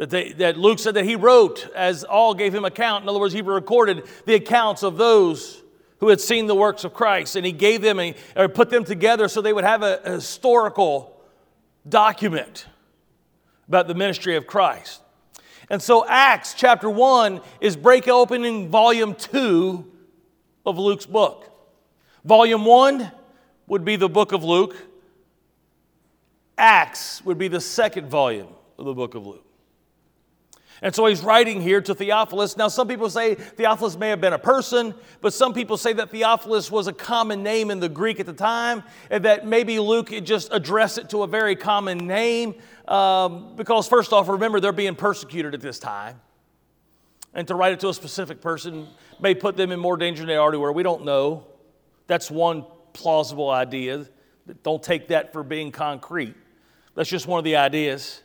That, 0.00 0.08
they, 0.08 0.32
that 0.32 0.56
Luke 0.56 0.78
said 0.78 0.94
that 0.94 1.04
he 1.04 1.14
wrote 1.14 1.68
as 1.76 2.04
all 2.04 2.32
gave 2.32 2.54
him 2.54 2.64
account. 2.64 3.02
In 3.04 3.08
other 3.10 3.18
words, 3.18 3.34
he 3.34 3.42
recorded 3.42 4.04
the 4.24 4.34
accounts 4.34 4.82
of 4.82 4.96
those 4.96 5.62
who 5.98 6.08
had 6.08 6.22
seen 6.22 6.46
the 6.46 6.54
works 6.54 6.84
of 6.84 6.94
Christ, 6.94 7.36
and 7.36 7.44
he 7.44 7.52
gave 7.52 7.82
them 7.82 8.00
a, 8.00 8.14
or 8.34 8.48
put 8.48 8.70
them 8.70 8.82
together 8.82 9.28
so 9.28 9.42
they 9.42 9.52
would 9.52 9.62
have 9.62 9.82
a, 9.82 10.00
a 10.02 10.12
historical 10.12 11.20
document 11.86 12.64
about 13.68 13.88
the 13.88 13.94
ministry 13.94 14.36
of 14.36 14.46
Christ. 14.46 15.02
And 15.68 15.82
so 15.82 16.06
Acts 16.08 16.54
chapter 16.54 16.88
1 16.88 17.42
is 17.60 17.76
break 17.76 18.08
opening 18.08 18.70
volume 18.70 19.14
2 19.14 19.84
of 20.64 20.78
Luke's 20.78 21.04
book. 21.04 21.44
Volume 22.24 22.64
1 22.64 23.12
would 23.66 23.84
be 23.84 23.96
the 23.96 24.08
book 24.08 24.32
of 24.32 24.44
Luke. 24.44 24.74
Acts 26.56 27.22
would 27.22 27.36
be 27.36 27.48
the 27.48 27.60
second 27.60 28.08
volume 28.08 28.48
of 28.78 28.86
the 28.86 28.94
book 28.94 29.14
of 29.14 29.26
Luke. 29.26 29.44
And 30.82 30.94
so 30.94 31.06
he's 31.06 31.22
writing 31.22 31.60
here 31.60 31.80
to 31.82 31.94
Theophilus. 31.94 32.56
Now, 32.56 32.68
some 32.68 32.88
people 32.88 33.10
say 33.10 33.34
Theophilus 33.34 33.96
may 33.96 34.08
have 34.08 34.20
been 34.20 34.32
a 34.32 34.38
person, 34.38 34.94
but 35.20 35.34
some 35.34 35.52
people 35.52 35.76
say 35.76 35.92
that 35.92 36.10
Theophilus 36.10 36.70
was 36.70 36.86
a 36.86 36.92
common 36.92 37.42
name 37.42 37.70
in 37.70 37.80
the 37.80 37.88
Greek 37.88 38.18
at 38.18 38.26
the 38.26 38.32
time, 38.32 38.82
and 39.10 39.24
that 39.24 39.46
maybe 39.46 39.78
Luke 39.78 40.10
just 40.24 40.48
addressed 40.52 40.96
it 40.96 41.10
to 41.10 41.22
a 41.22 41.26
very 41.26 41.54
common 41.54 41.98
name. 41.98 42.54
Um, 42.88 43.54
because, 43.56 43.88
first 43.88 44.12
off, 44.12 44.28
remember, 44.28 44.58
they're 44.58 44.72
being 44.72 44.96
persecuted 44.96 45.54
at 45.54 45.60
this 45.60 45.78
time. 45.78 46.20
And 47.34 47.46
to 47.48 47.54
write 47.54 47.72
it 47.72 47.80
to 47.80 47.88
a 47.90 47.94
specific 47.94 48.40
person 48.40 48.88
may 49.20 49.34
put 49.34 49.56
them 49.56 49.70
in 49.72 49.78
more 49.78 49.96
danger 49.96 50.22
than 50.22 50.28
they 50.28 50.36
already 50.36 50.58
were. 50.58 50.72
We 50.72 50.82
don't 50.82 51.04
know. 51.04 51.46
That's 52.06 52.30
one 52.30 52.64
plausible 52.92 53.50
idea. 53.50 54.06
Don't 54.62 54.82
take 54.82 55.08
that 55.08 55.32
for 55.32 55.44
being 55.44 55.70
concrete. 55.70 56.34
That's 56.94 57.08
just 57.08 57.28
one 57.28 57.38
of 57.38 57.44
the 57.44 57.56
ideas. 57.56 58.22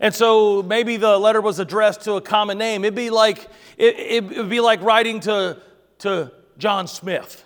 And 0.00 0.14
so 0.14 0.62
maybe 0.62 0.96
the 0.96 1.18
letter 1.18 1.40
was 1.40 1.58
addressed 1.58 2.02
to 2.02 2.14
a 2.14 2.20
common 2.20 2.58
name. 2.58 2.84
It'd 2.84 2.94
be 2.94 3.10
like, 3.10 3.48
it, 3.76 3.98
it 3.98 4.36
would 4.36 4.48
be 4.48 4.60
like 4.60 4.80
writing 4.82 5.20
to, 5.20 5.60
to 6.00 6.32
John 6.56 6.86
Smith 6.86 7.44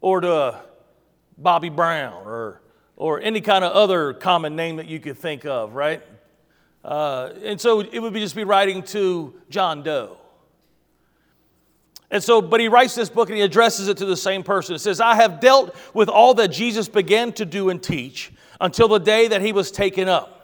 or 0.00 0.20
to 0.20 0.60
Bobby 1.38 1.70
Brown 1.70 2.26
or, 2.26 2.60
or 2.96 3.20
any 3.20 3.40
kind 3.40 3.64
of 3.64 3.72
other 3.72 4.12
common 4.12 4.54
name 4.56 4.76
that 4.76 4.86
you 4.86 5.00
could 5.00 5.18
think 5.18 5.46
of, 5.46 5.74
right? 5.74 6.02
Uh, 6.84 7.30
and 7.44 7.60
so 7.60 7.80
it 7.80 8.00
would 8.00 8.12
be 8.12 8.20
just 8.20 8.34
be 8.34 8.44
writing 8.44 8.82
to 8.82 9.34
John 9.48 9.82
Doe. 9.82 10.18
And 12.10 12.22
so, 12.22 12.42
but 12.42 12.60
he 12.60 12.68
writes 12.68 12.94
this 12.94 13.08
book 13.08 13.30
and 13.30 13.38
he 13.38 13.42
addresses 13.42 13.88
it 13.88 13.96
to 13.98 14.04
the 14.04 14.18
same 14.18 14.42
person. 14.42 14.74
It 14.74 14.80
says, 14.80 15.00
I 15.00 15.14
have 15.14 15.40
dealt 15.40 15.74
with 15.94 16.10
all 16.10 16.34
that 16.34 16.48
Jesus 16.48 16.86
began 16.86 17.32
to 17.34 17.46
do 17.46 17.70
and 17.70 17.82
teach 17.82 18.32
until 18.60 18.86
the 18.88 18.98
day 18.98 19.28
that 19.28 19.40
he 19.40 19.52
was 19.52 19.70
taken 19.70 20.08
up, 20.08 20.41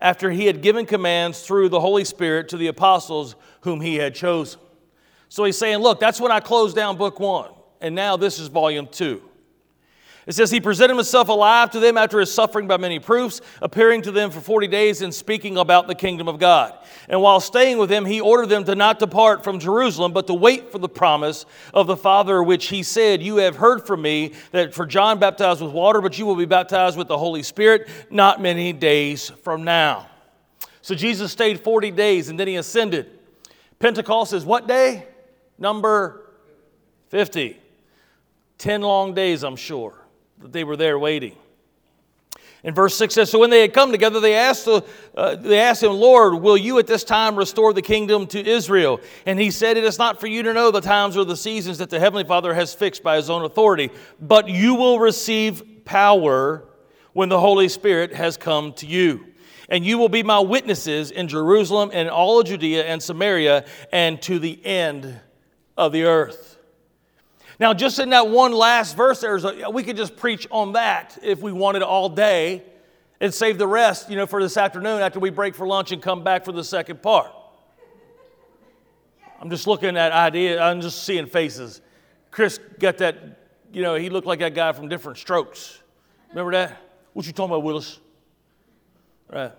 after 0.00 0.30
he 0.30 0.46
had 0.46 0.62
given 0.62 0.86
commands 0.86 1.42
through 1.42 1.68
the 1.68 1.80
Holy 1.80 2.04
Spirit 2.04 2.48
to 2.50 2.56
the 2.56 2.66
apostles 2.66 3.36
whom 3.62 3.80
he 3.80 3.96
had 3.96 4.14
chosen. 4.14 4.60
So 5.28 5.44
he's 5.44 5.58
saying, 5.58 5.78
Look, 5.78 6.00
that's 6.00 6.20
when 6.20 6.32
I 6.32 6.40
closed 6.40 6.76
down 6.76 6.96
book 6.96 7.20
one, 7.20 7.50
and 7.80 7.94
now 7.94 8.16
this 8.16 8.38
is 8.38 8.48
volume 8.48 8.86
two. 8.86 9.22
It 10.26 10.34
says, 10.34 10.50
He 10.50 10.60
presented 10.60 10.96
himself 10.96 11.28
alive 11.28 11.70
to 11.70 11.80
them 11.80 11.96
after 11.96 12.18
his 12.18 12.34
suffering 12.34 12.66
by 12.66 12.76
many 12.78 12.98
proofs, 12.98 13.40
appearing 13.62 14.02
to 14.02 14.10
them 14.10 14.32
for 14.32 14.40
40 14.40 14.66
days 14.66 15.00
and 15.00 15.14
speaking 15.14 15.56
about 15.56 15.86
the 15.86 15.94
kingdom 15.94 16.26
of 16.26 16.40
God. 16.40 16.74
And 17.08 17.22
while 17.22 17.38
staying 17.38 17.78
with 17.78 17.88
them, 17.88 18.04
he 18.04 18.20
ordered 18.20 18.48
them 18.48 18.64
to 18.64 18.74
not 18.74 18.98
depart 18.98 19.44
from 19.44 19.60
Jerusalem, 19.60 20.12
but 20.12 20.26
to 20.26 20.34
wait 20.34 20.72
for 20.72 20.78
the 20.78 20.88
promise 20.88 21.46
of 21.72 21.86
the 21.86 21.96
Father, 21.96 22.42
which 22.42 22.66
he 22.66 22.82
said, 22.82 23.22
You 23.22 23.36
have 23.36 23.54
heard 23.54 23.86
from 23.86 24.02
me 24.02 24.32
that 24.50 24.74
for 24.74 24.84
John 24.84 25.20
baptized 25.20 25.62
with 25.62 25.72
water, 25.72 26.00
but 26.00 26.18
you 26.18 26.26
will 26.26 26.36
be 26.36 26.44
baptized 26.44 26.98
with 26.98 27.06
the 27.06 27.18
Holy 27.18 27.44
Spirit 27.44 27.88
not 28.10 28.42
many 28.42 28.72
days 28.72 29.30
from 29.44 29.62
now. 29.62 30.08
So 30.82 30.96
Jesus 30.96 31.30
stayed 31.30 31.60
40 31.60 31.92
days 31.92 32.28
and 32.28 32.38
then 32.38 32.48
he 32.48 32.56
ascended. 32.56 33.10
Pentecost 33.78 34.32
is 34.32 34.44
what 34.44 34.66
day? 34.66 35.06
Number 35.56 36.30
50. 37.10 37.60
10 38.58 38.80
long 38.80 39.14
days, 39.14 39.44
I'm 39.44 39.56
sure 39.56 40.05
that 40.46 40.52
they 40.52 40.62
were 40.62 40.76
there 40.76 40.96
waiting. 40.96 41.36
And 42.62 42.74
verse 42.74 42.96
6 42.96 43.14
says, 43.14 43.30
So 43.30 43.40
when 43.40 43.50
they 43.50 43.60
had 43.62 43.74
come 43.74 43.90
together, 43.90 44.20
they 44.20 44.36
asked, 44.36 44.64
the, 44.64 44.84
uh, 45.16 45.34
they 45.34 45.58
asked 45.58 45.82
him, 45.82 45.92
Lord, 45.92 46.34
will 46.40 46.56
you 46.56 46.78
at 46.78 46.86
this 46.86 47.02
time 47.02 47.34
restore 47.34 47.72
the 47.72 47.82
kingdom 47.82 48.28
to 48.28 48.44
Israel? 48.44 49.00
And 49.24 49.40
he 49.40 49.50
said, 49.50 49.76
It 49.76 49.82
is 49.82 49.98
not 49.98 50.20
for 50.20 50.28
you 50.28 50.44
to 50.44 50.52
know 50.52 50.70
the 50.70 50.80
times 50.80 51.16
or 51.16 51.24
the 51.24 51.36
seasons 51.36 51.78
that 51.78 51.90
the 51.90 51.98
Heavenly 51.98 52.22
Father 52.22 52.54
has 52.54 52.74
fixed 52.74 53.02
by 53.02 53.16
his 53.16 53.28
own 53.28 53.44
authority, 53.44 53.90
but 54.20 54.48
you 54.48 54.76
will 54.76 55.00
receive 55.00 55.84
power 55.84 56.64
when 57.12 57.28
the 57.28 57.40
Holy 57.40 57.68
Spirit 57.68 58.14
has 58.14 58.36
come 58.36 58.72
to 58.74 58.86
you. 58.86 59.26
And 59.68 59.84
you 59.84 59.98
will 59.98 60.08
be 60.08 60.22
my 60.22 60.38
witnesses 60.38 61.10
in 61.10 61.26
Jerusalem 61.26 61.90
and 61.92 62.08
all 62.08 62.38
of 62.38 62.46
Judea 62.46 62.84
and 62.84 63.02
Samaria 63.02 63.64
and 63.90 64.22
to 64.22 64.38
the 64.38 64.64
end 64.64 65.18
of 65.76 65.90
the 65.90 66.04
earth. 66.04 66.55
Now, 67.58 67.72
just 67.72 67.98
in 67.98 68.10
that 68.10 68.28
one 68.28 68.52
last 68.52 68.96
verse, 68.96 69.20
there's 69.20 69.44
a, 69.44 69.70
we 69.70 69.82
could 69.82 69.96
just 69.96 70.16
preach 70.16 70.46
on 70.50 70.72
that 70.72 71.18
if 71.22 71.40
we 71.40 71.52
wanted 71.52 71.82
all 71.82 72.08
day 72.08 72.62
and 73.20 73.32
save 73.32 73.56
the 73.56 73.66
rest, 73.66 74.10
you 74.10 74.16
know, 74.16 74.26
for 74.26 74.42
this 74.42 74.56
afternoon 74.56 75.00
after 75.00 75.18
we 75.18 75.30
break 75.30 75.54
for 75.54 75.66
lunch 75.66 75.90
and 75.90 76.02
come 76.02 76.22
back 76.22 76.44
for 76.44 76.52
the 76.52 76.64
second 76.64 77.02
part. 77.02 77.32
I'm 79.40 79.48
just 79.48 79.66
looking 79.66 79.96
at 79.96 80.12
ideas, 80.12 80.60
I'm 80.60 80.80
just 80.80 81.04
seeing 81.04 81.26
faces. 81.26 81.80
Chris 82.30 82.58
got 82.78 82.98
that, 82.98 83.16
you 83.72 83.82
know, 83.82 83.94
he 83.94 84.10
looked 84.10 84.26
like 84.26 84.40
that 84.40 84.54
guy 84.54 84.72
from 84.72 84.88
Diff'rent 84.88 85.18
Strokes. 85.18 85.80
Remember 86.30 86.52
that? 86.52 86.76
What 87.14 87.26
you 87.26 87.32
talking 87.32 87.52
about, 87.52 87.62
Willis? 87.62 87.98
Right. 89.32 89.52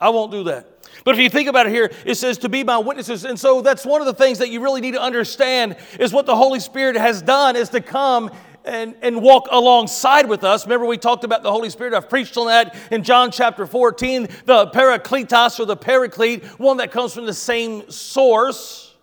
I 0.00 0.08
won't 0.08 0.32
do 0.32 0.44
that. 0.44 0.66
But 1.04 1.14
if 1.14 1.20
you 1.20 1.28
think 1.28 1.48
about 1.48 1.66
it 1.66 1.72
here, 1.72 1.90
it 2.04 2.14
says 2.14 2.38
to 2.38 2.48
be 2.48 2.64
my 2.64 2.78
witnesses. 2.78 3.24
And 3.24 3.38
so 3.38 3.60
that's 3.60 3.84
one 3.84 4.00
of 4.00 4.06
the 4.06 4.14
things 4.14 4.38
that 4.38 4.50
you 4.50 4.60
really 4.60 4.80
need 4.80 4.92
to 4.92 5.02
understand 5.02 5.76
is 5.98 6.12
what 6.12 6.26
the 6.26 6.36
Holy 6.36 6.60
Spirit 6.60 6.96
has 6.96 7.22
done 7.22 7.56
is 7.56 7.68
to 7.70 7.80
come 7.80 8.30
and, 8.64 8.94
and 9.02 9.22
walk 9.22 9.48
alongside 9.50 10.28
with 10.28 10.44
us. 10.44 10.66
Remember, 10.66 10.86
we 10.86 10.98
talked 10.98 11.24
about 11.24 11.42
the 11.42 11.50
Holy 11.50 11.70
Spirit. 11.70 11.94
I've 11.94 12.08
preached 12.08 12.36
on 12.36 12.46
that 12.46 12.76
in 12.90 13.02
John 13.02 13.30
chapter 13.30 13.66
14. 13.66 14.28
The 14.44 14.66
Parakletos 14.68 15.60
or 15.60 15.66
the 15.66 15.76
Paraclete, 15.76 16.44
one 16.58 16.78
that 16.78 16.90
comes 16.90 17.14
from 17.14 17.26
the 17.26 17.34
same 17.34 17.90
source 17.90 18.94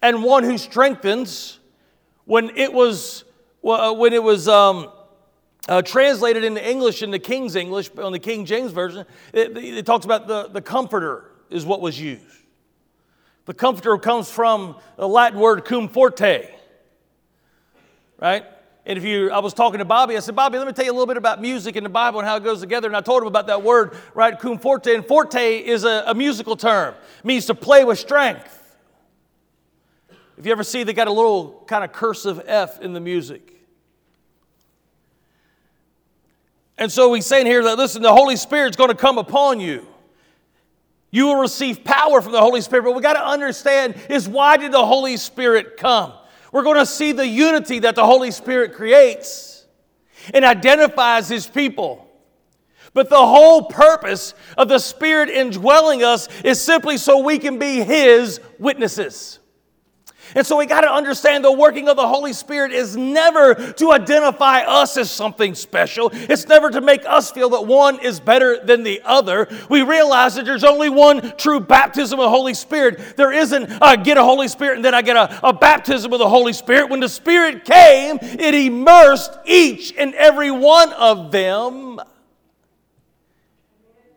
and 0.00 0.22
one 0.22 0.44
who 0.44 0.58
strengthens. 0.58 1.58
When 2.24 2.56
it 2.56 2.72
was, 2.72 3.24
when 3.60 4.12
it 4.12 4.22
was, 4.22 4.48
um, 4.48 4.90
uh, 5.68 5.82
translated 5.82 6.44
into 6.44 6.68
English, 6.68 7.02
in 7.02 7.10
the 7.10 7.18
King's 7.18 7.56
English, 7.56 7.90
on 7.98 8.12
the 8.12 8.18
King 8.18 8.44
James 8.44 8.72
Version, 8.72 9.06
it, 9.32 9.56
it 9.56 9.86
talks 9.86 10.04
about 10.04 10.26
the, 10.26 10.48
the 10.48 10.60
comforter 10.60 11.30
is 11.50 11.64
what 11.64 11.80
was 11.80 12.00
used. 12.00 12.24
The 13.44 13.54
comforter 13.54 13.98
comes 13.98 14.30
from 14.30 14.76
the 14.96 15.08
Latin 15.08 15.38
word 15.38 15.64
cum 15.64 15.88
forte, 15.88 16.48
right? 18.18 18.44
And 18.84 18.98
if 18.98 19.04
you, 19.04 19.30
I 19.30 19.38
was 19.38 19.54
talking 19.54 19.78
to 19.78 19.84
Bobby, 19.84 20.16
I 20.16 20.20
said, 20.20 20.34
Bobby, 20.34 20.58
let 20.58 20.66
me 20.66 20.72
tell 20.72 20.84
you 20.84 20.90
a 20.90 20.94
little 20.94 21.06
bit 21.06 21.16
about 21.16 21.40
music 21.40 21.76
in 21.76 21.84
the 21.84 21.90
Bible 21.90 22.18
and 22.18 22.28
how 22.28 22.36
it 22.36 22.42
goes 22.42 22.60
together. 22.60 22.88
And 22.88 22.96
I 22.96 23.00
told 23.00 23.22
him 23.22 23.28
about 23.28 23.46
that 23.46 23.62
word, 23.62 23.96
right? 24.14 24.36
Cum 24.36 24.58
forte. 24.58 24.92
And 24.94 25.06
forte 25.06 25.58
is 25.58 25.84
a, 25.84 26.04
a 26.08 26.14
musical 26.14 26.56
term, 26.56 26.94
it 27.20 27.24
means 27.24 27.46
to 27.46 27.54
play 27.54 27.84
with 27.84 27.98
strength. 27.98 28.58
If 30.36 30.46
you 30.46 30.52
ever 30.52 30.64
see, 30.64 30.82
they 30.82 30.92
got 30.92 31.06
a 31.06 31.12
little 31.12 31.62
kind 31.68 31.84
of 31.84 31.92
cursive 31.92 32.42
F 32.46 32.80
in 32.80 32.94
the 32.94 33.00
music. 33.00 33.51
And 36.78 36.90
so 36.90 37.12
he's 37.14 37.26
saying 37.26 37.46
here 37.46 37.62
that, 37.64 37.78
listen, 37.78 38.02
the 38.02 38.12
Holy 38.12 38.36
Spirit's 38.36 38.76
going 38.76 38.90
to 38.90 38.96
come 38.96 39.18
upon 39.18 39.60
you. 39.60 39.86
You 41.10 41.26
will 41.26 41.36
receive 41.36 41.84
power 41.84 42.22
from 42.22 42.32
the 42.32 42.40
Holy 42.40 42.62
Spirit. 42.62 42.84
But 42.84 42.94
we 42.94 43.02
got 43.02 43.12
to 43.12 43.24
understand 43.24 43.94
is 44.08 44.28
why 44.28 44.56
did 44.56 44.72
the 44.72 44.84
Holy 44.84 45.16
Spirit 45.18 45.76
come? 45.76 46.12
We're 46.50 46.62
going 46.62 46.78
to 46.78 46.86
see 46.86 47.12
the 47.12 47.26
unity 47.26 47.80
that 47.80 47.94
the 47.94 48.04
Holy 48.04 48.30
Spirit 48.30 48.74
creates 48.74 49.66
and 50.32 50.44
identifies 50.44 51.28
his 51.28 51.46
people. 51.46 52.08
But 52.94 53.08
the 53.08 53.16
whole 53.16 53.62
purpose 53.62 54.34
of 54.56 54.68
the 54.68 54.78
Spirit 54.78 55.28
indwelling 55.28 56.02
us 56.02 56.28
is 56.42 56.60
simply 56.60 56.98
so 56.98 57.18
we 57.18 57.38
can 57.38 57.58
be 57.58 57.82
his 57.82 58.40
witnesses. 58.58 59.38
And 60.34 60.46
so 60.46 60.56
we 60.56 60.66
got 60.66 60.82
to 60.82 60.92
understand 60.92 61.44
the 61.44 61.52
working 61.52 61.88
of 61.88 61.96
the 61.96 62.06
Holy 62.06 62.32
Spirit 62.32 62.72
is 62.72 62.96
never 62.96 63.54
to 63.54 63.92
identify 63.92 64.60
us 64.60 64.96
as 64.96 65.10
something 65.10 65.54
special. 65.54 66.10
It's 66.12 66.46
never 66.46 66.70
to 66.70 66.80
make 66.80 67.04
us 67.06 67.30
feel 67.30 67.50
that 67.50 67.66
one 67.66 68.00
is 68.00 68.20
better 68.20 68.64
than 68.64 68.82
the 68.82 69.02
other. 69.04 69.48
We 69.68 69.82
realize 69.82 70.34
that 70.36 70.44
there's 70.44 70.64
only 70.64 70.88
one 70.88 71.36
true 71.36 71.60
baptism 71.60 72.18
of 72.18 72.24
the 72.24 72.30
Holy 72.30 72.54
Spirit. 72.54 73.16
There 73.16 73.32
isn't 73.32 73.82
I 73.82 73.96
get 73.96 74.16
a 74.16 74.24
Holy 74.24 74.48
Spirit 74.48 74.76
and 74.76 74.84
then 74.84 74.94
I 74.94 75.02
get 75.02 75.16
a, 75.16 75.48
a 75.48 75.52
baptism 75.52 76.12
of 76.12 76.18
the 76.18 76.28
Holy 76.28 76.52
Spirit. 76.52 76.90
When 76.90 77.00
the 77.00 77.08
Spirit 77.08 77.64
came, 77.64 78.18
it 78.22 78.54
immersed 78.54 79.36
each 79.44 79.94
and 79.96 80.14
every 80.14 80.50
one 80.50 80.92
of 80.94 81.30
them 81.30 82.00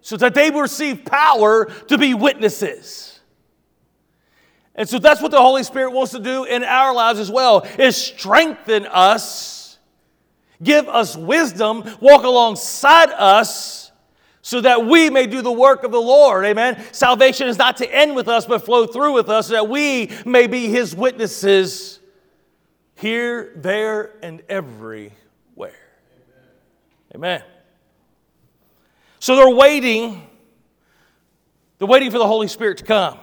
so 0.02 0.18
that 0.18 0.36
they 0.36 0.52
would 0.52 0.62
receive 0.62 1.04
power 1.04 1.66
to 1.88 1.98
be 1.98 2.14
witnesses. 2.14 3.15
And 4.76 4.88
so 4.88 5.00
that's 5.00 5.22
what 5.22 5.32
the 5.32 5.42
Holy 5.42 5.64
Spirit 5.64 5.92
wants 5.92 6.12
to 6.12 6.20
do 6.20 6.44
in 6.44 6.64
our 6.64 6.94
lives 6.94 7.20
as 7.20 7.32
well, 7.32 7.66
is 7.80 7.96
strengthen 7.96 8.86
us, 8.86 9.78
give 10.62 10.88
us 10.90 11.16
wisdom, 11.16 11.84
walk 12.02 12.24
alongside 12.24 13.10
us 13.12 13.92
so 14.42 14.62
that 14.62 14.86
we 14.86 15.10
may 15.10 15.26
do 15.26 15.42
the 15.42 15.52
work 15.52 15.84
of 15.84 15.92
the 15.92 16.02
Lord. 16.02 16.46
Amen. 16.46 16.84
Salvation 16.92 17.48
is 17.48 17.58
not 17.58 17.78
to 17.78 17.96
end 17.96 18.16
with 18.16 18.28
us, 18.28 18.46
but 18.46 18.66
flow 18.66 18.86
through 18.86 19.14
with 19.14 19.30
us 19.30 19.48
so 19.48 19.54
that 19.54 19.70
we 19.70 20.12
may 20.26 20.46
be 20.46 20.68
his 20.68 20.96
witnesses 20.96 22.00
here, 22.96 23.54
there, 23.56 24.14
and 24.22 24.44
everywhere. 24.50 25.12
Amen. 27.16 27.44
So 29.20 29.36
they're 29.36 29.56
waiting. 29.56 30.28
They're 31.80 31.88
waiting 31.88 32.12
for 32.12 32.20
the 32.20 32.28
Holy 32.28 32.48
Spirit 32.48 32.78
to 32.80 32.84
come. 32.84 33.20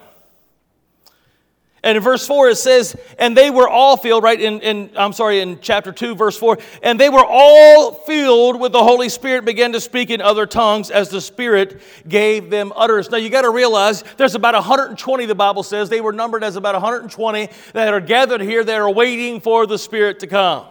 And 1.85 1.97
in 1.97 2.03
verse 2.03 2.25
4, 2.29 2.51
it 2.51 2.59
says, 2.59 2.95
and 3.19 3.37
they 3.37 3.51
were 3.51 3.69
all 3.69 3.97
filled, 3.97 4.23
right? 4.23 4.41
In, 4.41 4.61
in, 4.61 4.91
I'm 4.97 5.13
sorry, 5.13 5.41
in 5.41 5.59
chapter 5.61 5.91
2, 5.91 6.15
verse 6.15 6.39
4, 6.39 6.59
and 6.81 6.99
they 6.99 7.09
were 7.09 7.25
all 7.25 7.93
filled 7.93 8.61
with 8.61 8.71
the 8.71 8.83
Holy 8.83 9.09
Spirit, 9.09 9.45
began 9.45 9.73
to 9.73 9.81
speak 9.81 10.11
in 10.11 10.21
other 10.21 10.47
tongues 10.47 10.93
as 10.93 11.09
the 11.09 11.21
Spirit 11.21 11.81
gave 12.07 12.51
them 12.51 12.73
utterance. 12.77 13.11
Now, 13.11 13.17
you 13.17 13.31
got 13.31 13.43
to 13.43 13.51
realize 13.51 14.05
there's 14.17 14.37
about 14.37 14.55
120, 14.55 15.27
the 15.27 15.35
Bible 15.35 15.65
says. 15.65 15.89
They 15.89 16.01
were 16.01 16.13
numbered 16.13 16.45
as 16.45 16.55
about 16.55 16.75
120 16.77 17.49
that 17.73 17.93
are 17.93 18.01
gathered 18.01 18.43
here 18.43 18.63
that 18.63 18.81
are 18.81 18.91
waiting 18.91 19.41
for 19.41 19.67
the 19.67 19.79
Spirit 19.79 20.21
to 20.21 20.29
come. 20.29 20.67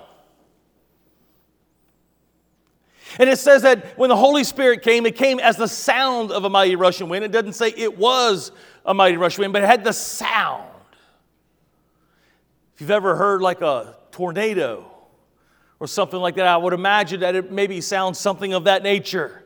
And 3.19 3.29
it 3.29 3.37
says 3.37 3.63
that 3.63 3.97
when 3.97 4.07
the 4.07 4.15
Holy 4.15 4.45
Spirit 4.45 4.81
came, 4.81 5.05
it 5.05 5.17
came 5.17 5.41
as 5.41 5.57
the 5.57 5.67
sound 5.67 6.31
of 6.31 6.45
a 6.45 6.49
mighty 6.49 6.77
rushing 6.77 7.09
wind. 7.09 7.25
It 7.25 7.33
doesn't 7.33 7.53
say 7.53 7.73
it 7.75 7.97
was 7.97 8.53
a 8.85 8.93
mighty 8.93 9.17
rushing 9.17 9.41
wind, 9.41 9.51
but 9.51 9.61
it 9.61 9.67
had 9.67 9.83
the 9.83 9.91
sound 9.91 10.70
you've 12.81 12.91
ever 12.91 13.15
heard 13.15 13.41
like 13.41 13.61
a 13.61 13.95
tornado 14.11 14.85
or 15.79 15.87
something 15.87 16.19
like 16.19 16.35
that, 16.35 16.47
I 16.47 16.57
would 16.57 16.73
imagine 16.73 17.21
that 17.21 17.35
it 17.35 17.51
maybe 17.51 17.79
sounds 17.79 18.19
something 18.19 18.53
of 18.53 18.65
that 18.65 18.83
nature. 18.83 19.43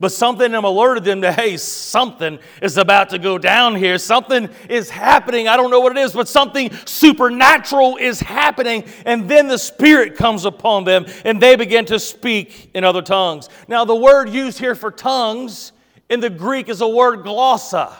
But 0.00 0.10
something 0.10 0.50
them 0.50 0.64
alerted 0.64 1.04
them 1.04 1.22
to, 1.22 1.32
hey, 1.32 1.56
something 1.56 2.40
is 2.60 2.76
about 2.76 3.10
to 3.10 3.18
go 3.18 3.38
down 3.38 3.76
here. 3.76 3.96
Something 3.96 4.50
is 4.68 4.90
happening. 4.90 5.46
I 5.46 5.56
don't 5.56 5.70
know 5.70 5.78
what 5.78 5.96
it 5.96 6.00
is, 6.00 6.12
but 6.12 6.28
something 6.28 6.70
supernatural 6.84 7.96
is 7.96 8.18
happening. 8.18 8.84
And 9.06 9.28
then 9.28 9.46
the 9.46 9.56
Spirit 9.56 10.16
comes 10.16 10.44
upon 10.44 10.84
them 10.84 11.06
and 11.24 11.40
they 11.40 11.54
begin 11.54 11.84
to 11.86 12.00
speak 12.00 12.70
in 12.74 12.82
other 12.82 13.02
tongues. 13.02 13.48
Now, 13.68 13.84
the 13.84 13.94
word 13.94 14.28
used 14.28 14.58
here 14.58 14.74
for 14.74 14.90
tongues 14.90 15.72
in 16.10 16.18
the 16.18 16.30
Greek 16.30 16.68
is 16.68 16.80
a 16.80 16.88
word 16.88 17.20
glossa. 17.20 17.94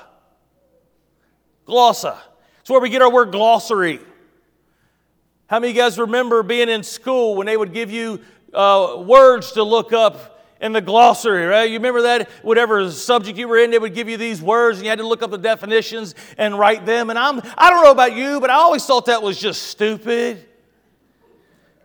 Glossa. 1.67 2.19
It's 2.61 2.71
where 2.71 2.81
we 2.81 2.91
get 2.91 3.03
our 3.03 3.11
word 3.11 3.31
glossary. 3.31 4.01
How 5.55 5.61
many 5.61 5.71
of 5.71 5.77
you 5.77 5.83
guys 5.83 6.01
remember 6.01 6.43
being 6.43 6.69
in 6.69 6.83
school 6.83 7.37
when 7.37 7.47
they 7.47 7.57
would 7.57 7.73
give 7.73 7.89
you 7.89 8.19
uh, 8.53 9.05
words 9.07 9.53
to 9.53 9.63
look 9.63 9.93
up 9.93 10.45
in 10.61 10.73
the 10.73 10.81
glossary, 10.81 11.47
right? 11.47 11.71
You 11.71 11.77
remember 11.77 12.03
that? 12.03 12.29
Whatever 12.43 12.91
subject 12.91 13.39
you 13.39 13.47
were 13.47 13.59
in, 13.59 13.71
they 13.71 13.79
would 13.79 13.95
give 13.95 14.09
you 14.09 14.17
these 14.17 14.43
words 14.43 14.79
and 14.79 14.85
you 14.85 14.91
had 14.91 14.99
to 14.99 15.07
look 15.07 15.23
up 15.23 15.31
the 15.31 15.39
definitions 15.39 16.17
and 16.39 16.59
write 16.59 16.87
them. 16.87 17.09
And 17.09 17.17
I'm, 17.17 17.41
I 17.57 17.71
don't 17.71 17.85
know 17.85 17.93
about 17.93 18.17
you, 18.17 18.41
but 18.41 18.51
I 18.51 18.55
always 18.55 18.85
thought 18.85 19.07
that 19.07 19.23
was 19.23 19.39
just 19.39 19.63
stupid 19.63 20.45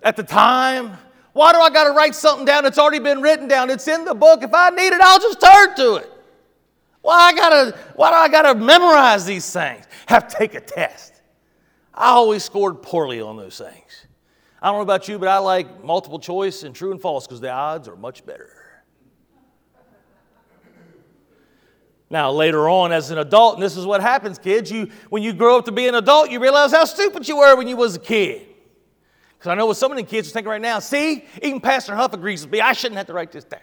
at 0.02 0.16
the 0.16 0.24
time. 0.24 0.98
Why 1.34 1.54
do 1.54 1.60
I 1.60 1.70
got 1.70 1.84
to 1.84 1.92
write 1.92 2.16
something 2.16 2.46
down 2.46 2.64
that's 2.64 2.80
already 2.80 2.98
been 2.98 3.22
written 3.22 3.48
down? 3.48 3.70
It's 3.70 3.88
in 3.88 4.04
the 4.04 4.16
book. 4.16 4.42
If 4.42 4.52
I 4.52 4.72
need 4.72 4.94
it, 4.94 5.00
I'll 5.00 5.20
just 5.20 5.40
turn 5.40 5.76
to 5.76 5.96
it. 5.98 6.12
Why 7.04 7.20
I 7.20 7.34
gotta, 7.36 7.78
why 7.96 8.10
do 8.10 8.16
I 8.16 8.30
gotta 8.30 8.56
memorize 8.56 9.28
these 9.28 9.54
things? 9.54 9.86
Have 10.08 10.28
to 10.28 10.36
take 10.36 10.56
a 10.56 10.60
test. 10.60 11.19
I 12.00 12.12
always 12.12 12.46
scored 12.46 12.82
poorly 12.82 13.20
on 13.20 13.36
those 13.36 13.58
things. 13.58 14.08
I 14.62 14.68
don't 14.68 14.78
know 14.78 14.84
about 14.84 15.10
you, 15.10 15.20
but 15.20 15.28
I 15.28 15.40
like 15.40 15.84
multiple 15.84 16.18
choice 16.18 16.64
and 16.64 16.74
true 16.74 16.92
and 16.92 17.02
false 17.02 17.28
because 17.28 17.42
the 17.42 17.52
odds 17.52 17.90
are 17.90 17.98
much 17.98 18.26
better. 18.26 18.56
Now, 22.10 22.32
later 22.32 22.70
on, 22.70 22.94
as 22.94 23.12
an 23.12 23.18
adult, 23.18 23.56
and 23.56 23.64
this 23.64 23.76
is 23.76 23.86
what 23.86 24.02
happens, 24.02 24.40
kids, 24.40 24.72
you, 24.72 24.90
when 25.10 25.22
you 25.22 25.34
grow 25.34 25.60
up 25.60 25.66
to 25.66 25.72
be 25.74 25.88
an 25.88 25.96
adult, 25.96 26.32
you 26.32 26.40
realize 26.40 26.72
how 26.72 26.86
stupid 26.86 27.28
you 27.28 27.38
were 27.38 27.56
when 27.56 27.68
you 27.68 27.76
was 27.76 27.98
a 27.98 28.00
kid. 28.00 28.48
Because 29.38 29.52
I 29.52 29.56
know 29.56 29.68
what 29.68 29.78
some 29.78 29.92
of 29.92 29.98
the 29.98 30.04
kids 30.04 30.30
are 30.30 30.32
thinking 30.32 30.50
right 30.50 30.62
now. 30.62 30.80
See, 30.80 31.26
even 31.44 31.60
Pastor 31.60 31.96
Huff 31.96 32.14
agrees 32.14 32.42
with 32.42 32.52
me. 32.52 32.62
I 32.62 32.74
shouldn't 32.74 32.98
have 32.98 33.08
to 33.08 33.14
write 33.14 33.32
this 33.32 33.44
down. 33.44 33.62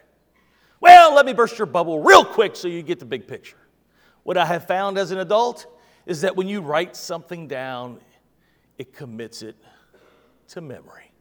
Well, 0.78 1.14
let 1.14 1.26
me 1.26 1.32
burst 1.32 1.58
your 1.58 1.66
bubble 1.66 2.02
real 2.02 2.24
quick 2.24 2.54
so 2.54 2.68
you 2.68 2.82
get 2.82 2.98
the 2.98 3.06
big 3.06 3.26
picture. 3.26 3.56
What 4.22 4.36
I 4.36 4.44
have 4.44 4.66
found 4.66 4.98
as 4.98 5.10
an 5.10 5.18
adult 5.18 5.66
is 6.04 6.20
that 6.20 6.36
when 6.36 6.46
you 6.46 6.60
write 6.60 6.94
something 6.94 7.48
down, 7.48 7.98
it 8.78 8.92
commits 8.92 9.42
it 9.42 9.56
to 10.48 10.60
memory. 10.60 11.12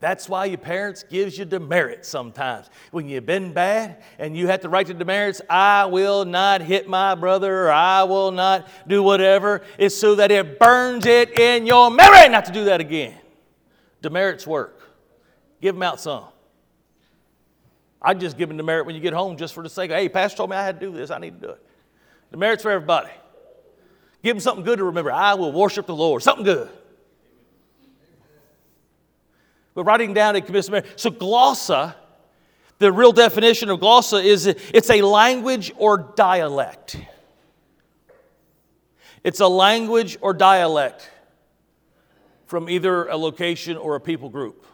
That's 0.00 0.28
why 0.28 0.44
your 0.44 0.58
parents 0.58 1.02
gives 1.02 1.38
you 1.38 1.46
demerits 1.46 2.08
sometimes. 2.08 2.68
When 2.90 3.08
you've 3.08 3.24
been 3.24 3.54
bad 3.54 4.02
and 4.18 4.36
you 4.36 4.48
have 4.48 4.60
to 4.60 4.68
write 4.68 4.88
the 4.88 4.92
demerits, 4.92 5.40
I 5.48 5.86
will 5.86 6.26
not 6.26 6.60
hit 6.60 6.86
my 6.86 7.14
brother 7.14 7.66
or 7.66 7.70
I 7.70 8.02
will 8.02 8.30
not 8.30 8.68
do 8.86 9.02
whatever. 9.02 9.62
It's 9.78 9.96
so 9.96 10.14
that 10.16 10.30
it 10.30 10.58
burns 10.58 11.06
it 11.06 11.38
in 11.38 11.66
your 11.66 11.90
memory 11.90 12.28
not 12.28 12.44
to 12.44 12.52
do 12.52 12.64
that 12.66 12.82
again. 12.82 13.18
Demerits 14.02 14.46
work. 14.46 14.82
Give 15.62 15.74
them 15.74 15.82
out 15.82 15.98
some. 16.00 16.24
I 18.02 18.12
just 18.12 18.36
give 18.36 18.50
them 18.50 18.58
demerit 18.58 18.84
when 18.84 18.94
you 18.94 19.00
get 19.00 19.14
home 19.14 19.38
just 19.38 19.54
for 19.54 19.62
the 19.62 19.70
sake 19.70 19.90
of, 19.90 19.96
hey, 19.96 20.10
Pastor 20.10 20.36
told 20.36 20.50
me 20.50 20.56
I 20.56 20.64
had 20.64 20.78
to 20.78 20.86
do 20.86 20.92
this. 20.92 21.10
I 21.10 21.18
need 21.18 21.40
to 21.40 21.46
do 21.46 21.52
it. 21.54 21.66
Demerits 22.30 22.62
for 22.62 22.70
everybody. 22.70 23.08
Give 24.24 24.34
them 24.34 24.40
something 24.40 24.64
good 24.64 24.78
to 24.78 24.84
remember. 24.84 25.12
I 25.12 25.34
will 25.34 25.52
worship 25.52 25.84
the 25.84 25.94
Lord. 25.94 26.22
Something 26.22 26.46
good. 26.46 26.70
But 29.74 29.84
writing 29.84 30.14
down 30.14 30.40
commits 30.40 30.70
memory. 30.70 30.88
So 30.96 31.10
glossa, 31.10 31.94
the 32.78 32.90
real 32.90 33.12
definition 33.12 33.68
of 33.68 33.80
glossa 33.80 34.24
is 34.24 34.46
it's 34.46 34.88
a 34.88 35.02
language 35.02 35.74
or 35.76 35.98
dialect. 36.16 36.96
It's 39.22 39.40
a 39.40 39.48
language 39.48 40.16
or 40.22 40.32
dialect 40.32 41.10
from 42.46 42.70
either 42.70 43.06
a 43.08 43.18
location 43.18 43.76
or 43.76 43.94
a 43.94 44.00
people 44.00 44.30
group. 44.30 44.64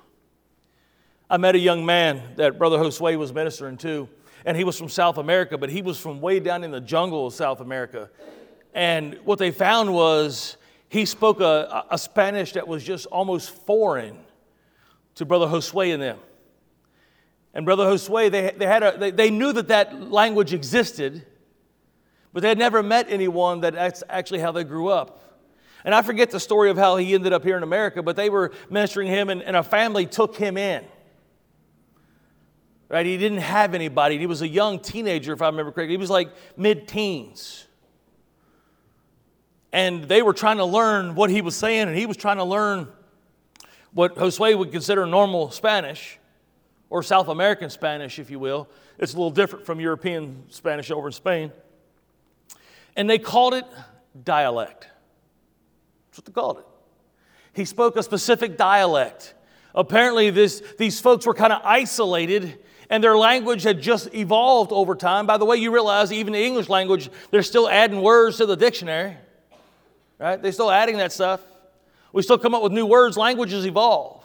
I 1.28 1.38
met 1.38 1.57
a 1.57 1.61
young 1.61 1.85
man 1.85 2.23
that 2.37 2.57
Brother 2.57 2.78
Josue 2.78 3.19
was 3.19 3.33
ministering 3.33 3.78
to, 3.78 4.09
and 4.45 4.57
he 4.57 4.62
was 4.62 4.78
from 4.78 4.88
South 4.88 5.19
America, 5.19 5.59
but 5.59 5.71
he 5.71 5.83
was 5.83 5.99
from 5.99 6.21
way 6.21 6.38
down 6.38 6.62
in 6.62 6.71
the 6.71 6.80
jungle 6.80 7.26
of 7.26 7.35
South 7.35 7.61
America. 7.61 8.11
And 8.75 9.19
what 9.25 9.39
they 9.39 9.50
found 9.50 9.93
was 9.93 10.57
he 10.89 11.05
spoke 11.05 11.41
a, 11.41 11.85
a 11.91 11.99
Spanish 11.99 12.53
that 12.53 12.67
was 12.67 12.85
just 12.85 13.07
almost 13.07 13.50
foreign 13.67 14.19
to 15.17 15.25
Brother 15.25 15.47
Josue 15.47 15.93
and 15.95 16.03
them. 16.03 16.19
And 17.53 17.64
Brother 17.64 17.85
Josue, 17.85 18.31
they, 18.31 18.53
they, 18.57 18.66
had 18.66 18.83
a, 18.83 18.97
they, 18.97 19.11
they 19.11 19.31
knew 19.31 19.53
that 19.53 19.68
that 19.68 20.11
language 20.11 20.53
existed, 20.53 21.27
but 22.33 22.42
they 22.42 22.49
had 22.49 22.59
never 22.59 22.83
met 22.83 23.07
anyone 23.09 23.61
that 23.61 23.75
that's 23.75 24.03
actually 24.09 24.40
how 24.40 24.53
they 24.53 24.64
grew 24.64 24.88
up. 24.88 25.21
And 25.85 25.94
I 25.94 26.03
forget 26.03 26.31
the 26.31 26.40
story 26.40 26.71
of 26.71 26.77
how 26.77 26.97
he 26.97 27.14
ended 27.14 27.33
up 27.33 27.42
here 27.42 27.57
in 27.57 27.62
America, 27.62 28.03
but 28.03 28.14
they 28.14 28.31
were 28.31 28.53
ministering 28.68 29.09
him, 29.09 29.31
and, 29.31 29.42
and 29.42 29.57
a 29.57 29.62
family 29.62 30.07
took 30.07 30.37
him 30.37 30.57
in. 30.57 30.85
Right? 32.88 33.07
He 33.07 33.16
didn't 33.16 33.38
have 33.38 33.75
anybody. 33.75 34.18
He 34.18 34.27
was 34.27 34.42
a 34.42 34.49
young 34.49 34.81
teenager, 34.81 35.33
if 35.33 35.40
I 35.40 35.47
remember 35.47 35.73
correctly. 35.73 35.94
He 35.94 35.97
was 35.99 36.11
like 36.11 36.31
mid 36.57 36.88
teens. 36.88 37.66
And 39.72 40.04
they 40.04 40.22
were 40.22 40.33
trying 40.33 40.56
to 40.56 40.64
learn 40.64 41.14
what 41.14 41.30
he 41.30 41.42
was 41.42 41.56
saying, 41.56 41.88
and 41.88 41.96
he 41.96 42.06
was 42.06 42.16
trying 42.16 42.38
to 42.38 42.44
learn 42.44 42.88
what 43.92 44.16
Josue 44.16 44.56
would 44.59 44.72
consider 44.72 45.06
normal 45.06 45.50
Spanish, 45.50 46.18
or 46.88 47.02
South 47.02 47.28
American 47.28 47.70
Spanish, 47.70 48.18
if 48.18 48.30
you 48.30 48.38
will. 48.38 48.68
It's 48.98 49.14
a 49.14 49.16
little 49.16 49.30
different 49.30 49.64
from 49.64 49.80
European 49.80 50.44
Spanish 50.48 50.90
over 50.90 51.09
in 51.09 51.12
Spain. 51.12 51.52
And 52.96 53.09
they 53.09 53.18
called 53.18 53.54
it 53.54 53.64
dialect. 54.24 54.88
That's 56.09 56.18
what 56.18 56.24
they 56.26 56.33
called 56.33 56.59
it. 56.59 56.66
He 57.52 57.64
spoke 57.64 57.96
a 57.96 58.02
specific 58.02 58.56
dialect. 58.56 59.35
Apparently, 59.74 60.30
this, 60.30 60.62
these 60.78 61.00
folks 61.00 61.26
were 61.26 61.35
kind 61.35 61.52
of 61.52 61.62
isolated 61.64 62.59
and 62.90 63.04
their 63.04 63.16
language 63.16 63.62
had 63.62 63.80
just 63.80 64.12
evolved 64.12 64.72
over 64.72 64.96
time. 64.96 65.24
By 65.24 65.38
the 65.38 65.44
way, 65.44 65.56
you 65.56 65.70
realize 65.72 66.12
even 66.12 66.33
the 66.33 66.44
English 66.44 66.68
language, 66.68 67.09
they're 67.30 67.44
still 67.44 67.68
adding 67.68 68.02
words 68.02 68.38
to 68.38 68.46
the 68.46 68.56
dictionary, 68.56 69.16
right? 70.20 70.40
They're 70.40 70.52
still 70.52 70.70
adding 70.70 70.98
that 70.98 71.11
stuff. 71.11 71.40
We 72.12 72.22
still 72.22 72.38
come 72.38 72.54
up 72.54 72.62
with 72.62 72.72
new 72.72 72.87
words, 72.87 73.16
languages 73.16 73.66
evolve. 73.66 74.22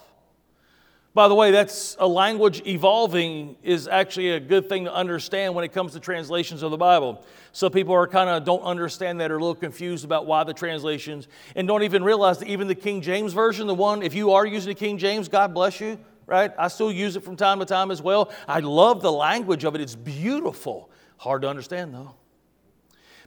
By 1.14 1.28
the 1.28 1.34
way, 1.34 1.50
that's 1.50 1.96
a 1.98 2.06
language 2.06 2.60
evolving 2.66 3.56
is 3.62 3.88
actually 3.88 4.32
a 4.32 4.40
good 4.40 4.68
thing 4.68 4.84
to 4.84 4.92
understand 4.92 5.54
when 5.54 5.64
it 5.64 5.72
comes 5.72 5.94
to 5.94 6.00
translations 6.00 6.62
of 6.62 6.70
the 6.70 6.76
Bible. 6.76 7.24
So 7.52 7.70
people 7.70 7.94
are 7.94 8.06
kind 8.06 8.28
of 8.28 8.44
don't 8.44 8.60
understand 8.60 9.18
that 9.20 9.30
or 9.30 9.36
a 9.36 9.40
little 9.40 9.54
confused 9.54 10.04
about 10.04 10.26
why 10.26 10.44
the 10.44 10.52
translations 10.52 11.26
and 11.54 11.66
don't 11.66 11.84
even 11.84 12.04
realize 12.04 12.38
that 12.40 12.48
even 12.48 12.68
the 12.68 12.74
King 12.74 13.00
James 13.00 13.32
version, 13.32 13.66
the 13.66 13.74
one 13.74 14.02
if 14.02 14.12
you 14.12 14.32
are 14.32 14.44
using 14.44 14.68
the 14.68 14.78
King 14.78 14.98
James, 14.98 15.28
God 15.28 15.54
bless 15.54 15.80
you, 15.80 15.98
right? 16.26 16.52
I 16.58 16.68
still 16.68 16.92
use 16.92 17.16
it 17.16 17.24
from 17.24 17.34
time 17.34 17.60
to 17.60 17.64
time 17.64 17.90
as 17.90 18.02
well. 18.02 18.30
I 18.46 18.60
love 18.60 19.00
the 19.00 19.12
language 19.12 19.64
of 19.64 19.74
it. 19.74 19.80
It's 19.80 19.96
beautiful. 19.96 20.90
Hard 21.16 21.40
to 21.42 21.48
understand 21.48 21.94
though. 21.94 22.14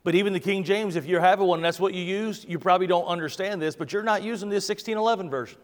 But 0.04 0.16
even 0.16 0.34
the 0.34 0.40
King 0.40 0.64
James, 0.64 0.96
if 0.96 1.06
you're 1.06 1.20
having 1.20 1.46
one 1.46 1.60
and 1.60 1.66
that's 1.66 1.80
what 1.80 1.94
you 1.94 2.04
use, 2.04 2.46
you 2.48 2.58
probably 2.58 2.88
don't 2.88 3.06
understand 3.06 3.62
this, 3.62 3.76
but 3.76 3.92
you're 3.92 4.04
not 4.04 4.24
using 4.24 4.50
this 4.50 4.68
1611 4.68 5.30
version. 5.30 5.60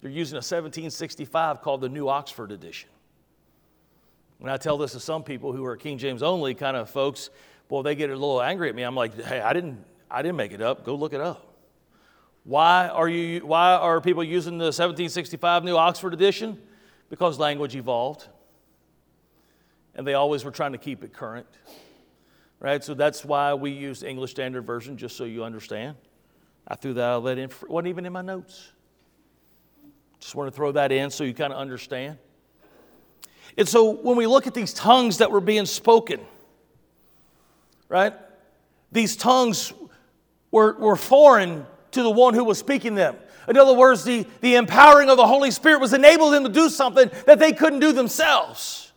You're 0.00 0.12
using 0.12 0.36
a 0.36 0.38
1765 0.38 1.60
called 1.60 1.80
the 1.80 1.88
New 1.88 2.08
Oxford 2.08 2.52
Edition. 2.52 2.88
When 4.38 4.50
I 4.52 4.56
tell 4.56 4.78
this 4.78 4.92
to 4.92 5.00
some 5.00 5.24
people 5.24 5.52
who 5.52 5.64
are 5.64 5.76
King 5.76 5.98
James 5.98 6.22
only 6.22 6.54
kind 6.54 6.76
of 6.76 6.88
folks, 6.88 7.30
boy, 7.66 7.82
they 7.82 7.94
get 7.94 8.08
a 8.08 8.14
little 8.14 8.40
angry 8.40 8.68
at 8.68 8.74
me. 8.74 8.82
I'm 8.82 8.94
like, 8.94 9.20
hey, 9.20 9.40
I 9.40 9.52
didn't, 9.52 9.84
I 10.10 10.22
didn't 10.22 10.36
make 10.36 10.52
it 10.52 10.62
up. 10.62 10.84
Go 10.84 10.94
look 10.94 11.12
it 11.12 11.20
up. 11.20 11.44
Why 12.44 12.88
are, 12.88 13.08
you, 13.08 13.40
why 13.44 13.74
are 13.74 14.00
people 14.00 14.24
using 14.24 14.56
the 14.56 14.66
1765 14.66 15.64
New 15.64 15.76
Oxford 15.76 16.14
Edition? 16.14 16.56
Because 17.10 17.38
language 17.38 17.74
evolved. 17.76 18.26
And 19.94 20.06
they 20.06 20.14
always 20.14 20.44
were 20.44 20.52
trying 20.52 20.72
to 20.72 20.78
keep 20.78 21.02
it 21.02 21.12
current 21.12 21.46
right? 22.60 22.82
So 22.82 22.94
that's 22.94 23.24
why 23.24 23.54
we 23.54 23.70
use 23.70 24.02
English 24.02 24.32
Standard 24.32 24.62
Version, 24.62 24.96
just 24.96 25.16
so 25.16 25.24
you 25.24 25.44
understand. 25.44 25.96
I 26.66 26.74
threw 26.74 26.94
that 26.94 27.04
all 27.04 27.20
that 27.22 27.38
in, 27.38 27.50
wasn't 27.66 27.88
even 27.88 28.04
in 28.06 28.12
my 28.12 28.22
notes. 28.22 28.72
Just 30.20 30.34
want 30.34 30.52
to 30.52 30.56
throw 30.56 30.72
that 30.72 30.92
in 30.92 31.10
so 31.10 31.24
you 31.24 31.32
kind 31.32 31.52
of 31.52 31.58
understand. 31.58 32.18
And 33.56 33.68
so 33.68 33.90
when 33.90 34.16
we 34.16 34.26
look 34.26 34.46
at 34.46 34.54
these 34.54 34.74
tongues 34.74 35.18
that 35.18 35.30
were 35.30 35.40
being 35.40 35.66
spoken, 35.66 36.20
right? 37.88 38.12
These 38.92 39.16
tongues 39.16 39.72
were, 40.50 40.74
were 40.74 40.96
foreign 40.96 41.66
to 41.92 42.02
the 42.02 42.10
one 42.10 42.34
who 42.34 42.44
was 42.44 42.58
speaking 42.58 42.94
them. 42.94 43.16
In 43.48 43.56
other 43.56 43.72
words, 43.72 44.04
the, 44.04 44.26
the 44.40 44.56
empowering 44.56 45.08
of 45.08 45.16
the 45.16 45.26
Holy 45.26 45.50
Spirit 45.50 45.80
was 45.80 45.94
enabling 45.94 46.32
them 46.32 46.44
to 46.44 46.50
do 46.50 46.68
something 46.68 47.10
that 47.26 47.38
they 47.38 47.52
couldn't 47.52 47.80
do 47.80 47.92
themselves. 47.92 48.87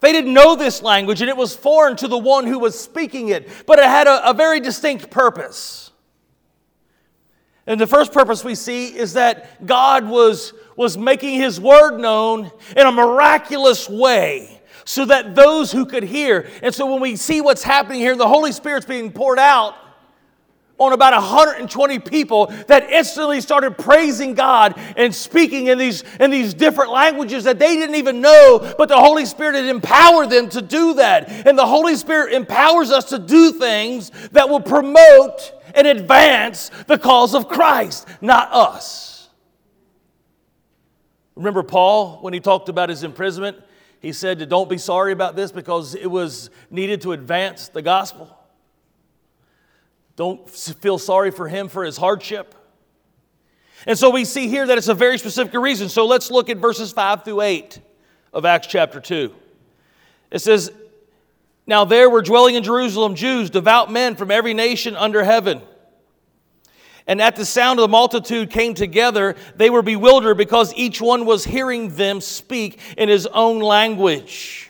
They 0.00 0.12
didn't 0.12 0.32
know 0.32 0.56
this 0.56 0.82
language, 0.82 1.20
and 1.20 1.28
it 1.28 1.36
was 1.36 1.54
foreign 1.54 1.96
to 1.96 2.08
the 2.08 2.18
one 2.18 2.46
who 2.46 2.58
was 2.58 2.78
speaking 2.78 3.28
it, 3.28 3.48
but 3.66 3.78
it 3.78 3.84
had 3.84 4.06
a, 4.06 4.30
a 4.30 4.34
very 4.34 4.58
distinct 4.60 5.10
purpose. 5.10 5.90
And 7.66 7.80
the 7.80 7.86
first 7.86 8.12
purpose 8.12 8.42
we 8.42 8.54
see 8.54 8.88
is 8.96 9.12
that 9.12 9.64
God 9.66 10.08
was, 10.08 10.54
was 10.74 10.96
making 10.96 11.38
his 11.38 11.60
word 11.60 11.98
known 11.98 12.50
in 12.76 12.86
a 12.86 12.90
miraculous 12.90 13.88
way 13.88 14.60
so 14.84 15.04
that 15.04 15.34
those 15.34 15.70
who 15.70 15.84
could 15.84 16.02
hear. 16.02 16.48
And 16.62 16.74
so 16.74 16.90
when 16.90 17.00
we 17.00 17.16
see 17.16 17.40
what's 17.40 17.62
happening 17.62 18.00
here, 18.00 18.16
the 18.16 18.26
Holy 18.26 18.52
Spirit's 18.52 18.86
being 18.86 19.12
poured 19.12 19.38
out 19.38 19.74
on 20.80 20.94
about 20.94 21.12
120 21.12 21.98
people 21.98 22.46
that 22.66 22.90
instantly 22.90 23.40
started 23.40 23.76
praising 23.76 24.34
God 24.34 24.74
and 24.96 25.14
speaking 25.14 25.66
in 25.66 25.76
these, 25.76 26.02
in 26.18 26.30
these 26.30 26.54
different 26.54 26.90
languages 26.90 27.44
that 27.44 27.58
they 27.58 27.76
didn't 27.76 27.96
even 27.96 28.22
know, 28.22 28.74
but 28.78 28.88
the 28.88 28.98
Holy 28.98 29.26
Spirit 29.26 29.56
had 29.56 29.66
empowered 29.66 30.30
them 30.30 30.48
to 30.48 30.62
do 30.62 30.94
that. 30.94 31.46
And 31.46 31.56
the 31.56 31.66
Holy 31.66 31.94
Spirit 31.96 32.32
empowers 32.32 32.90
us 32.90 33.10
to 33.10 33.18
do 33.18 33.52
things 33.52 34.10
that 34.32 34.48
will 34.48 34.60
promote 34.60 35.52
and 35.74 35.86
advance 35.86 36.70
the 36.86 36.98
cause 36.98 37.34
of 37.34 37.46
Christ, 37.46 38.08
not 38.22 38.50
us. 38.52 39.28
Remember 41.36 41.62
Paul 41.62 42.18
when 42.22 42.32
he 42.32 42.40
talked 42.40 42.70
about 42.70 42.88
his 42.88 43.04
imprisonment? 43.04 43.58
He 44.00 44.12
said, 44.12 44.48
Don't 44.48 44.68
be 44.68 44.78
sorry 44.78 45.12
about 45.12 45.36
this 45.36 45.52
because 45.52 45.94
it 45.94 46.10
was 46.10 46.48
needed 46.70 47.02
to 47.02 47.12
advance 47.12 47.68
the 47.68 47.82
gospel. 47.82 48.39
Don't 50.16 50.48
feel 50.48 50.98
sorry 50.98 51.30
for 51.30 51.48
him 51.48 51.68
for 51.68 51.84
his 51.84 51.96
hardship. 51.96 52.54
And 53.86 53.98
so 53.98 54.10
we 54.10 54.24
see 54.24 54.48
here 54.48 54.66
that 54.66 54.76
it's 54.76 54.88
a 54.88 54.94
very 54.94 55.18
specific 55.18 55.54
reason. 55.54 55.88
So 55.88 56.06
let's 56.06 56.30
look 56.30 56.50
at 56.50 56.58
verses 56.58 56.92
5 56.92 57.24
through 57.24 57.40
8 57.40 57.80
of 58.32 58.44
Acts 58.44 58.66
chapter 58.66 59.00
2. 59.00 59.34
It 60.30 60.40
says, 60.40 60.70
Now 61.66 61.84
there 61.84 62.10
were 62.10 62.22
dwelling 62.22 62.54
in 62.54 62.62
Jerusalem 62.62 63.14
Jews, 63.14 63.50
devout 63.50 63.90
men 63.90 64.16
from 64.16 64.30
every 64.30 64.54
nation 64.54 64.96
under 64.96 65.24
heaven. 65.24 65.62
And 67.06 67.20
at 67.20 67.36
the 67.36 67.46
sound 67.46 67.80
of 67.80 67.82
the 67.82 67.88
multitude 67.88 68.50
came 68.50 68.74
together, 68.74 69.34
they 69.56 69.70
were 69.70 69.82
bewildered 69.82 70.36
because 70.36 70.72
each 70.74 71.00
one 71.00 71.24
was 71.24 71.44
hearing 71.44 71.96
them 71.96 72.20
speak 72.20 72.78
in 72.96 73.08
his 73.08 73.26
own 73.26 73.60
language. 73.60 74.69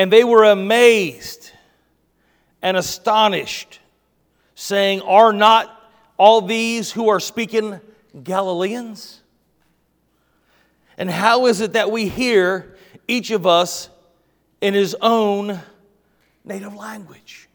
And 0.00 0.10
they 0.10 0.24
were 0.24 0.44
amazed 0.44 1.50
and 2.62 2.74
astonished, 2.74 3.80
saying, 4.54 5.02
Are 5.02 5.30
not 5.30 5.90
all 6.16 6.40
these 6.40 6.90
who 6.90 7.10
are 7.10 7.20
speaking 7.20 7.78
Galileans? 8.22 9.20
And 10.96 11.10
how 11.10 11.44
is 11.44 11.60
it 11.60 11.74
that 11.74 11.90
we 11.90 12.08
hear 12.08 12.78
each 13.08 13.30
of 13.30 13.46
us 13.46 13.90
in 14.62 14.72
his 14.72 14.96
own 15.02 15.60
native 16.46 16.74
language? 16.74 17.50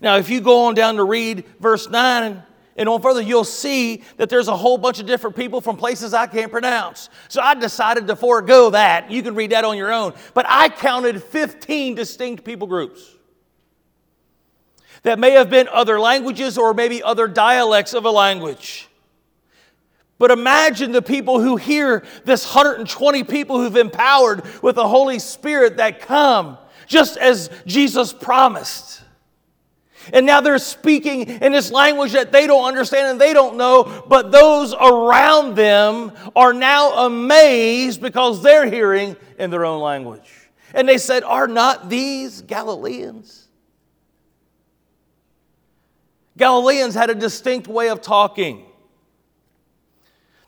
Now, 0.00 0.16
if 0.16 0.28
you 0.28 0.40
go 0.40 0.64
on 0.64 0.74
down 0.74 0.96
to 0.96 1.04
read 1.04 1.44
verse 1.60 1.88
9 1.88 2.42
and 2.78 2.88
on 2.88 3.02
further, 3.02 3.20
you'll 3.20 3.42
see 3.42 4.04
that 4.18 4.30
there's 4.30 4.46
a 4.46 4.56
whole 4.56 4.78
bunch 4.78 5.00
of 5.00 5.06
different 5.06 5.34
people 5.34 5.60
from 5.60 5.76
places 5.76 6.14
I 6.14 6.28
can't 6.28 6.50
pronounce. 6.50 7.10
So 7.26 7.42
I 7.42 7.56
decided 7.56 8.06
to 8.06 8.14
forego 8.14 8.70
that. 8.70 9.10
You 9.10 9.20
can 9.20 9.34
read 9.34 9.50
that 9.50 9.64
on 9.64 9.76
your 9.76 9.92
own. 9.92 10.14
But 10.32 10.46
I 10.48 10.68
counted 10.68 11.20
15 11.20 11.96
distinct 11.96 12.44
people 12.44 12.68
groups 12.68 13.16
that 15.02 15.18
may 15.18 15.32
have 15.32 15.50
been 15.50 15.66
other 15.68 15.98
languages 15.98 16.56
or 16.56 16.72
maybe 16.72 17.02
other 17.02 17.26
dialects 17.26 17.94
of 17.94 18.04
a 18.04 18.10
language. 18.10 18.88
But 20.18 20.30
imagine 20.30 20.92
the 20.92 21.02
people 21.02 21.40
who 21.40 21.56
hear 21.56 22.04
this 22.24 22.44
120 22.46 23.24
people 23.24 23.58
who've 23.58 23.76
empowered 23.76 24.44
with 24.62 24.76
the 24.76 24.86
Holy 24.86 25.18
Spirit 25.18 25.78
that 25.78 26.00
come, 26.00 26.58
just 26.86 27.16
as 27.16 27.50
Jesus 27.66 28.12
promised. 28.12 29.02
And 30.12 30.26
now 30.26 30.40
they're 30.40 30.58
speaking 30.58 31.28
in 31.28 31.52
this 31.52 31.70
language 31.70 32.12
that 32.12 32.32
they 32.32 32.46
don't 32.46 32.64
understand 32.64 33.08
and 33.08 33.20
they 33.20 33.32
don't 33.32 33.56
know, 33.56 34.04
but 34.08 34.30
those 34.32 34.74
around 34.74 35.54
them 35.54 36.12
are 36.34 36.52
now 36.52 37.06
amazed 37.06 38.00
because 38.00 38.42
they're 38.42 38.68
hearing 38.68 39.16
in 39.38 39.50
their 39.50 39.64
own 39.64 39.80
language. 39.80 40.50
And 40.74 40.88
they 40.88 40.98
said, 40.98 41.24
Are 41.24 41.48
not 41.48 41.88
these 41.88 42.42
Galileans? 42.42 43.48
Galileans 46.36 46.94
had 46.94 47.10
a 47.10 47.14
distinct 47.14 47.66
way 47.66 47.88
of 47.88 48.00
talking. 48.00 48.64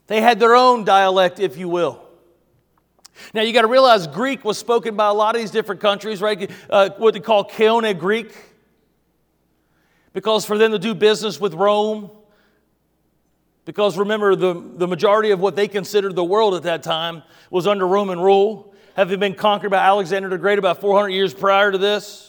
They 0.06 0.20
had 0.20 0.40
their 0.40 0.54
own 0.54 0.84
dialect, 0.84 1.40
if 1.40 1.56
you 1.56 1.68
will. 1.68 2.02
Now 3.34 3.42
you 3.42 3.52
got 3.52 3.62
to 3.62 3.68
realize 3.68 4.06
Greek 4.06 4.44
was 4.44 4.58
spoken 4.58 4.96
by 4.96 5.08
a 5.08 5.12
lot 5.12 5.34
of 5.34 5.40
these 5.40 5.50
different 5.50 5.80
countries, 5.80 6.20
right? 6.20 6.50
Uh, 6.68 6.90
what 6.96 7.14
they 7.14 7.20
call 7.20 7.44
Koine 7.44 7.98
Greek, 7.98 8.34
because 10.12 10.44
for 10.44 10.58
them 10.58 10.72
to 10.72 10.78
do 10.78 10.94
business 10.94 11.40
with 11.40 11.54
Rome, 11.54 12.10
because 13.64 13.96
remember 13.96 14.34
the, 14.34 14.54
the 14.54 14.88
majority 14.88 15.30
of 15.30 15.40
what 15.40 15.54
they 15.54 15.68
considered 15.68 16.16
the 16.16 16.24
world 16.24 16.54
at 16.54 16.64
that 16.64 16.82
time 16.82 17.22
was 17.50 17.66
under 17.66 17.86
Roman 17.86 18.18
rule, 18.18 18.74
having 18.96 19.20
been 19.20 19.34
conquered 19.34 19.70
by 19.70 19.78
Alexander 19.78 20.28
the 20.28 20.38
Great 20.38 20.58
about 20.58 20.80
400 20.80 21.08
years 21.10 21.32
prior 21.32 21.70
to 21.70 21.78
this. 21.78 22.26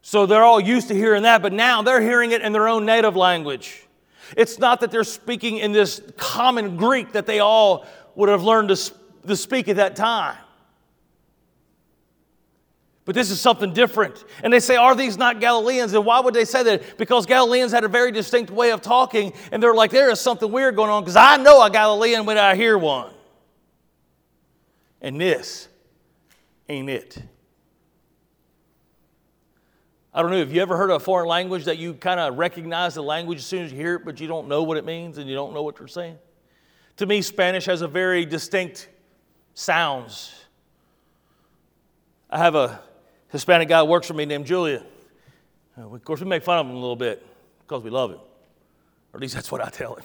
So 0.00 0.24
they're 0.24 0.44
all 0.44 0.60
used 0.60 0.88
to 0.88 0.94
hearing 0.94 1.24
that, 1.24 1.42
but 1.42 1.52
now 1.52 1.82
they're 1.82 2.00
hearing 2.00 2.30
it 2.30 2.40
in 2.40 2.52
their 2.52 2.68
own 2.68 2.86
native 2.86 3.14
language. 3.14 3.86
It's 4.36 4.58
not 4.58 4.80
that 4.80 4.90
they're 4.90 5.04
speaking 5.04 5.58
in 5.58 5.72
this 5.72 6.00
common 6.16 6.78
Greek 6.78 7.12
that 7.12 7.26
they 7.26 7.40
all 7.40 7.86
would 8.14 8.30
have 8.30 8.42
learned 8.42 8.70
to, 8.70 8.92
to 9.26 9.36
speak 9.36 9.68
at 9.68 9.76
that 9.76 9.96
time. 9.96 10.38
But 13.08 13.14
this 13.14 13.30
is 13.30 13.40
something 13.40 13.72
different. 13.72 14.22
And 14.44 14.52
they 14.52 14.60
say, 14.60 14.76
Are 14.76 14.94
these 14.94 15.16
not 15.16 15.40
Galileans? 15.40 15.94
And 15.94 16.04
why 16.04 16.20
would 16.20 16.34
they 16.34 16.44
say 16.44 16.62
that? 16.64 16.98
Because 16.98 17.24
Galileans 17.24 17.72
had 17.72 17.82
a 17.82 17.88
very 17.88 18.12
distinct 18.12 18.50
way 18.50 18.70
of 18.70 18.82
talking, 18.82 19.32
and 19.50 19.62
they're 19.62 19.72
like, 19.72 19.90
There 19.90 20.10
is 20.10 20.20
something 20.20 20.52
weird 20.52 20.76
going 20.76 20.90
on 20.90 21.04
because 21.04 21.16
I 21.16 21.38
know 21.38 21.64
a 21.64 21.70
Galilean 21.70 22.26
when 22.26 22.36
I 22.36 22.54
hear 22.54 22.76
one. 22.76 23.14
And 25.00 25.18
this 25.18 25.68
ain't 26.68 26.90
it. 26.90 27.16
I 30.12 30.20
don't 30.20 30.30
know, 30.30 30.40
have 30.40 30.52
you 30.52 30.60
ever 30.60 30.76
heard 30.76 30.90
a 30.90 31.00
foreign 31.00 31.28
language 31.28 31.64
that 31.64 31.78
you 31.78 31.94
kind 31.94 32.20
of 32.20 32.36
recognize 32.36 32.94
the 32.94 33.02
language 33.02 33.38
as 33.38 33.46
soon 33.46 33.64
as 33.64 33.72
you 33.72 33.78
hear 33.78 33.94
it, 33.94 34.04
but 34.04 34.20
you 34.20 34.28
don't 34.28 34.48
know 34.48 34.64
what 34.64 34.76
it 34.76 34.84
means 34.84 35.16
and 35.16 35.26
you 35.26 35.34
don't 35.34 35.54
know 35.54 35.62
what 35.62 35.78
they're 35.78 35.88
saying? 35.88 36.18
To 36.98 37.06
me, 37.06 37.22
Spanish 37.22 37.64
has 37.64 37.80
a 37.80 37.88
very 37.88 38.26
distinct 38.26 38.90
sounds. 39.54 40.34
I 42.28 42.36
have 42.36 42.54
a 42.54 42.82
Hispanic 43.30 43.68
guy 43.68 43.82
works 43.82 44.06
for 44.06 44.14
me 44.14 44.24
named 44.24 44.46
Julian. 44.46 44.84
Uh, 45.76 45.94
of 45.94 46.04
course, 46.04 46.20
we 46.20 46.26
make 46.26 46.42
fun 46.42 46.58
of 46.58 46.66
him 46.66 46.74
a 46.74 46.78
little 46.78 46.96
bit 46.96 47.24
because 47.60 47.82
we 47.82 47.90
love 47.90 48.10
him. 48.10 48.20
Or 49.12 49.16
at 49.16 49.20
least 49.20 49.34
that's 49.34 49.52
what 49.52 49.60
I 49.60 49.68
tell 49.68 49.94
him. 49.94 50.04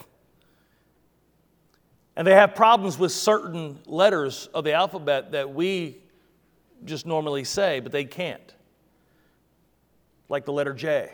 And 2.15 2.27
they 2.27 2.33
have 2.35 2.53
problems 2.53 2.99
with 2.99 3.11
certain 3.11 3.79
letters 3.85 4.47
of 4.53 4.63
the 4.63 4.73
alphabet 4.73 5.31
that 5.31 5.53
we 5.53 5.97
just 6.85 7.05
normally 7.05 7.43
say, 7.43 7.79
but 7.79 7.91
they 7.91 8.05
can't 8.05 8.53
like 10.29 10.45
the 10.45 10.53
letter 10.53 10.73
J. 10.73 11.11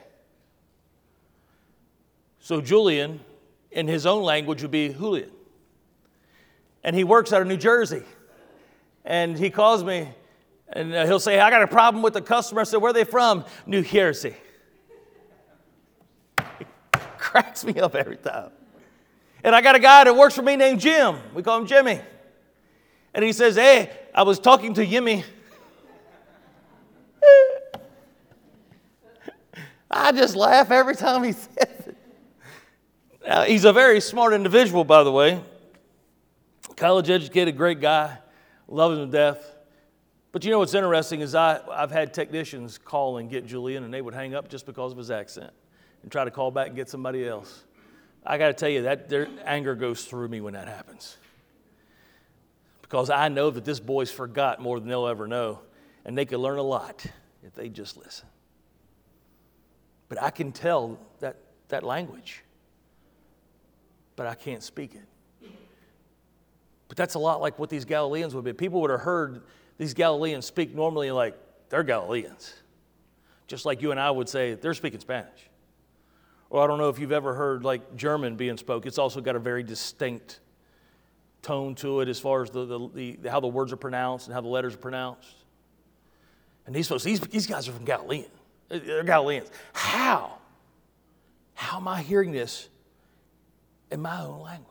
So 2.39 2.59
Julian, 2.59 3.19
in 3.71 3.87
his 3.87 4.05
own 4.05 4.23
language, 4.23 4.61
would 4.61 4.71
be 4.71 4.89
Julian. 4.89 5.31
And 6.83 6.95
he 6.95 7.03
works 7.03 7.31
out 7.31 7.41
of 7.41 7.47
New 7.47 7.57
Jersey. 7.57 8.03
And 9.05 9.37
he 9.37 9.49
calls 9.49 9.83
me 9.83 10.09
and 10.71 10.93
uh, 10.93 11.05
he'll 11.05 11.19
say, 11.19 11.39
I 11.39 11.49
got 11.49 11.63
a 11.63 11.67
problem 11.67 12.03
with 12.03 12.13
the 12.13 12.21
customer. 12.21 12.61
I 12.61 12.63
said, 12.63 12.77
Where 12.77 12.91
are 12.91 12.93
they 12.93 13.03
from? 13.03 13.45
New 13.65 13.81
Jersey. 13.83 14.35
It 16.37 16.67
cracks 17.17 17.63
me 17.63 17.79
up 17.79 17.95
every 17.95 18.17
time. 18.17 18.51
And 19.43 19.55
I 19.55 19.61
got 19.61 19.75
a 19.75 19.79
guy 19.79 20.03
that 20.03 20.15
works 20.15 20.35
for 20.35 20.41
me 20.41 20.55
named 20.55 20.79
Jim. 20.79 21.17
We 21.33 21.43
call 21.43 21.59
him 21.59 21.67
Jimmy. 21.67 22.01
And 23.13 23.25
he 23.25 23.33
says, 23.33 23.55
Hey, 23.55 23.89
I 24.13 24.23
was 24.23 24.39
talking 24.39 24.73
to 24.75 24.85
Yimmy. 24.85 25.23
I 29.91 30.11
just 30.11 30.35
laugh 30.35 30.69
every 30.71 30.95
time 30.95 31.23
he 31.23 31.31
says 31.33 31.47
it. 31.57 31.97
Now, 33.25 33.43
he's 33.43 33.65
a 33.65 33.73
very 33.73 34.01
smart 34.01 34.33
individual, 34.33 34.83
by 34.83 35.03
the 35.03 35.11
way. 35.11 35.43
College 36.75 37.09
educated, 37.09 37.57
great 37.57 37.81
guy, 37.81 38.17
love 38.67 38.93
him 38.93 39.11
to 39.11 39.11
death. 39.11 39.48
But 40.31 40.45
you 40.45 40.51
know 40.51 40.59
what's 40.59 40.73
interesting 40.73 41.21
is 41.21 41.33
I, 41.33 41.59
I've 41.71 41.91
had 41.91 42.13
technicians 42.13 42.77
call 42.77 43.17
and 43.17 43.29
get 43.29 43.45
Julian, 43.45 43.83
and 43.83 43.93
they 43.93 44.01
would 44.01 44.13
hang 44.13 44.35
up 44.35 44.47
just 44.47 44.65
because 44.65 44.91
of 44.91 44.97
his 44.97 45.09
accent 45.09 45.51
and 46.03 46.11
try 46.11 46.23
to 46.23 46.31
call 46.31 46.51
back 46.51 46.67
and 46.67 46.75
get 46.75 46.89
somebody 46.89 47.27
else. 47.27 47.63
I 48.25 48.37
got 48.37 48.47
to 48.47 48.53
tell 48.53 48.69
you, 48.69 48.83
that 48.83 49.09
their 49.09 49.27
anger 49.45 49.75
goes 49.75 50.05
through 50.05 50.27
me 50.27 50.41
when 50.41 50.53
that 50.53 50.67
happens. 50.67 51.17
Because 52.81 53.09
I 53.09 53.27
know 53.29 53.49
that 53.49 53.65
this 53.65 53.79
boy's 53.79 54.11
forgot 54.11 54.61
more 54.61 54.79
than 54.79 54.87
they'll 54.87 55.07
ever 55.07 55.27
know, 55.27 55.61
and 56.05 56.17
they 56.17 56.25
could 56.25 56.39
learn 56.39 56.59
a 56.59 56.63
lot 56.63 57.05
if 57.43 57.53
they 57.55 57.69
just 57.69 57.97
listen 57.97 58.27
but 60.09 60.21
I 60.21 60.31
can 60.31 60.51
tell 60.51 60.99
that, 61.19 61.37
that 61.69 61.83
language, 61.83 62.43
but 64.15 64.25
I 64.25 64.33
can't 64.33 64.63
speak 64.63 64.95
it. 64.95 65.49
But 66.87 66.97
that's 66.97 67.13
a 67.13 67.19
lot 67.19 67.39
like 67.39 67.59
what 67.59 67.69
these 67.69 67.85
Galileans 67.85 68.33
would 68.33 68.43
be. 68.43 68.51
People 68.51 68.81
would 68.81 68.89
have 68.89 69.01
heard 69.01 69.43
these 69.79 69.95
Galileans 69.95 70.45
speak 70.45 70.75
normally 70.75 71.09
like 71.09 71.35
they're 71.69 71.83
Galileans, 71.83 72.53
just 73.47 73.65
like 73.65 73.81
you 73.81 73.91
and 73.91 73.99
I 73.99 74.11
would 74.11 74.29
say 74.29 74.53
they're 74.53 74.75
speaking 74.75 74.99
Spanish. 74.99 75.49
Or 76.51 76.63
I 76.63 76.67
don't 76.67 76.77
know 76.77 76.89
if 76.89 76.99
you've 76.99 77.13
ever 77.13 77.33
heard 77.33 77.63
like 77.63 77.95
German 77.95 78.35
being 78.35 78.57
spoke. 78.57 78.85
It's 78.85 78.97
also 78.97 79.21
got 79.21 79.35
a 79.35 79.39
very 79.39 79.63
distinct 79.63 80.41
tone 81.41 81.75
to 81.75 82.01
it 82.01 82.09
as 82.09 82.19
far 82.19 82.43
as 82.43 82.49
the, 82.49 82.65
the, 82.65 83.17
the 83.21 83.29
how 83.29 83.39
the 83.39 83.47
words 83.47 83.71
are 83.71 83.77
pronounced 83.77 84.27
and 84.27 84.33
how 84.33 84.41
the 84.41 84.49
letters 84.49 84.73
are 84.75 84.79
pronounced. 84.79 85.35
And 86.65 86.75
these 86.75 86.87
folks, 86.87 87.03
these, 87.03 87.21
these 87.21 87.47
guys 87.47 87.67
are 87.69 87.71
from 87.71 87.85
Galilee. 87.85 88.25
Uh, 88.69 88.79
they're 88.85 89.03
Galileans. 89.03 89.49
How? 89.71 90.37
How 91.53 91.77
am 91.77 91.87
I 91.87 92.01
hearing 92.01 92.31
this 92.31 92.67
in 93.89 94.01
my 94.01 94.21
own 94.21 94.41
language? 94.41 94.68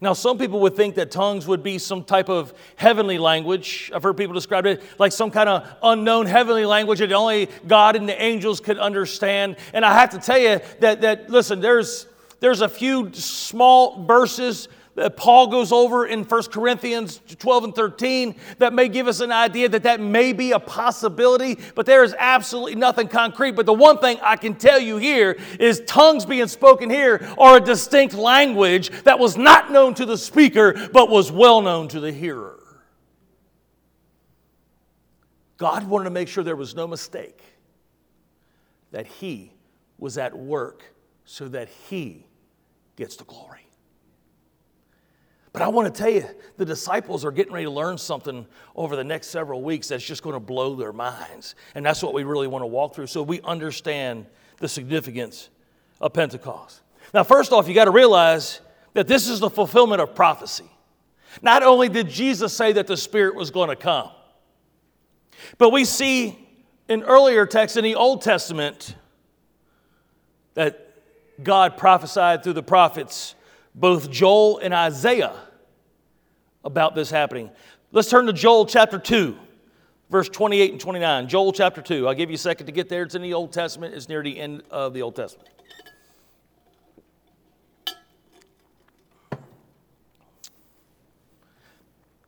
Now, 0.00 0.12
some 0.12 0.38
people 0.38 0.60
would 0.60 0.76
think 0.76 0.94
that 0.96 1.10
tongues 1.10 1.46
would 1.46 1.62
be 1.62 1.78
some 1.78 2.04
type 2.04 2.28
of 2.28 2.54
heavenly 2.76 3.18
language. 3.18 3.90
I've 3.94 4.02
heard 4.02 4.16
people 4.16 4.34
describe 4.34 4.66
it 4.66 4.82
like 4.98 5.12
some 5.12 5.30
kind 5.30 5.48
of 5.48 5.76
unknown 5.82 6.26
heavenly 6.26 6.66
language 6.66 7.00
that 7.00 7.12
only 7.12 7.48
God 7.66 7.96
and 7.96 8.08
the 8.08 8.20
angels 8.20 8.60
could 8.60 8.78
understand. 8.78 9.56
And 9.72 9.84
I 9.84 9.94
have 9.94 10.10
to 10.10 10.18
tell 10.18 10.38
you 10.38 10.60
that, 10.80 11.00
that 11.00 11.30
listen, 11.30 11.60
there's, 11.60 12.06
there's 12.40 12.60
a 12.60 12.68
few 12.68 13.12
small 13.12 14.04
verses 14.04 14.68
that 14.98 15.16
Paul 15.16 15.46
goes 15.46 15.72
over 15.72 16.06
in 16.06 16.24
1 16.24 16.42
Corinthians 16.44 17.20
12 17.38 17.64
and 17.64 17.74
13 17.74 18.34
that 18.58 18.72
may 18.72 18.88
give 18.88 19.06
us 19.06 19.20
an 19.20 19.32
idea 19.32 19.68
that 19.68 19.84
that 19.84 20.00
may 20.00 20.32
be 20.32 20.52
a 20.52 20.58
possibility, 20.58 21.58
but 21.74 21.86
there 21.86 22.02
is 22.04 22.14
absolutely 22.18 22.74
nothing 22.74 23.08
concrete. 23.08 23.52
But 23.52 23.66
the 23.66 23.72
one 23.72 23.98
thing 23.98 24.18
I 24.22 24.36
can 24.36 24.54
tell 24.54 24.78
you 24.78 24.98
here 24.98 25.38
is 25.58 25.82
tongues 25.86 26.26
being 26.26 26.48
spoken 26.48 26.90
here 26.90 27.26
are 27.38 27.56
a 27.56 27.60
distinct 27.60 28.14
language 28.14 28.90
that 29.04 29.18
was 29.18 29.36
not 29.36 29.70
known 29.70 29.94
to 29.94 30.04
the 30.06 30.18
speaker, 30.18 30.88
but 30.92 31.08
was 31.08 31.32
well 31.32 31.62
known 31.62 31.88
to 31.88 32.00
the 32.00 32.12
hearer. 32.12 32.58
God 35.56 35.88
wanted 35.88 36.04
to 36.04 36.10
make 36.10 36.28
sure 36.28 36.44
there 36.44 36.56
was 36.56 36.74
no 36.74 36.86
mistake 36.86 37.42
that 38.92 39.06
He 39.06 39.52
was 39.98 40.18
at 40.18 40.36
work 40.36 40.84
so 41.24 41.48
that 41.48 41.68
He 41.88 42.26
gets 42.96 43.16
the 43.16 43.24
glory. 43.24 43.57
But 45.58 45.64
I 45.64 45.68
want 45.70 45.92
to 45.92 46.00
tell 46.02 46.08
you, 46.08 46.24
the 46.56 46.64
disciples 46.64 47.24
are 47.24 47.32
getting 47.32 47.52
ready 47.52 47.64
to 47.64 47.70
learn 47.72 47.98
something 47.98 48.46
over 48.76 48.94
the 48.94 49.02
next 49.02 49.26
several 49.26 49.60
weeks 49.60 49.88
that's 49.88 50.04
just 50.04 50.22
going 50.22 50.34
to 50.34 50.40
blow 50.40 50.76
their 50.76 50.92
minds. 50.92 51.56
And 51.74 51.84
that's 51.84 52.00
what 52.00 52.14
we 52.14 52.22
really 52.22 52.46
want 52.46 52.62
to 52.62 52.68
walk 52.68 52.94
through 52.94 53.08
so 53.08 53.24
we 53.24 53.40
understand 53.40 54.26
the 54.58 54.68
significance 54.68 55.50
of 56.00 56.12
Pentecost. 56.12 56.82
Now, 57.12 57.24
first 57.24 57.52
off, 57.52 57.66
you 57.66 57.74
got 57.74 57.86
to 57.86 57.90
realize 57.90 58.60
that 58.92 59.08
this 59.08 59.28
is 59.28 59.40
the 59.40 59.50
fulfillment 59.50 60.00
of 60.00 60.14
prophecy. 60.14 60.70
Not 61.42 61.64
only 61.64 61.88
did 61.88 62.08
Jesus 62.08 62.52
say 62.52 62.70
that 62.74 62.86
the 62.86 62.96
Spirit 62.96 63.34
was 63.34 63.50
going 63.50 63.68
to 63.68 63.74
come, 63.74 64.10
but 65.58 65.70
we 65.70 65.84
see 65.84 66.38
in 66.88 67.02
earlier 67.02 67.46
texts 67.46 67.76
in 67.76 67.82
the 67.82 67.96
Old 67.96 68.22
Testament 68.22 68.94
that 70.54 70.94
God 71.42 71.76
prophesied 71.76 72.44
through 72.44 72.52
the 72.52 72.62
prophets, 72.62 73.34
both 73.74 74.08
Joel 74.08 74.58
and 74.58 74.72
Isaiah 74.72 75.34
about 76.68 76.94
this 76.94 77.10
happening. 77.10 77.50
Let's 77.90 78.10
turn 78.10 78.26
to 78.26 78.32
Joel 78.34 78.66
chapter 78.66 78.98
2, 78.98 79.36
verse 80.10 80.28
28 80.28 80.72
and 80.72 80.80
29. 80.80 81.26
Joel 81.26 81.52
chapter 81.52 81.80
2. 81.80 82.06
I'll 82.06 82.14
give 82.14 82.28
you 82.28 82.34
a 82.34 82.38
second 82.38 82.66
to 82.66 82.72
get 82.72 82.90
there. 82.90 83.02
It's 83.02 83.14
in 83.14 83.22
the 83.22 83.32
Old 83.32 83.52
Testament, 83.52 83.94
it's 83.94 84.08
near 84.08 84.22
the 84.22 84.38
end 84.38 84.62
of 84.70 84.92
the 84.92 85.00
Old 85.00 85.16
Testament. 85.16 85.48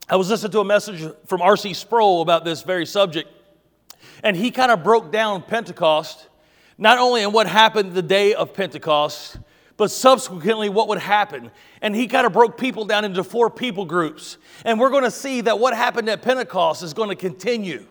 I 0.09 0.17
was 0.17 0.31
listening 0.31 0.53
to 0.53 0.61
a 0.61 0.65
message 0.65 1.09
from 1.27 1.43
R.C. 1.43 1.75
Sproul 1.75 2.23
about 2.23 2.45
this 2.45 2.63
very 2.63 2.87
subject, 2.87 3.29
and 4.25 4.35
he 4.35 4.51
kind 4.51 4.73
of 4.73 4.83
broke 4.83 5.13
down 5.13 5.43
Pentecost, 5.43 6.29
not 6.79 6.99
only 6.99 7.23
in 7.23 7.31
what 7.31 7.47
happened 7.47 7.93
the 7.93 8.03
day 8.03 8.33
of 8.35 8.55
Pentecost, 8.55 9.39
but 9.81 9.91
subsequently 9.91 10.69
what 10.69 10.89
would 10.89 10.99
happen. 10.99 11.51
And 11.81 11.97
he 11.97 12.07
kind 12.07 12.27
of 12.27 12.35
broke 12.35 12.59
people 12.59 12.85
down 12.85 13.07
into 13.07 13.25
four 13.25 13.49
people 13.49 13.87
groups. 13.87 14.37
And 14.67 14.79
we're 14.79 14.91
going 14.91 15.05
to 15.05 15.11
see 15.11 15.41
that 15.41 15.59
what 15.59 15.75
happened 15.75 16.11
at 16.11 16.21
Pentecost 16.21 16.83
is 16.83 16.93
going 16.93 17.09
to 17.09 17.17
continue. 17.17 17.87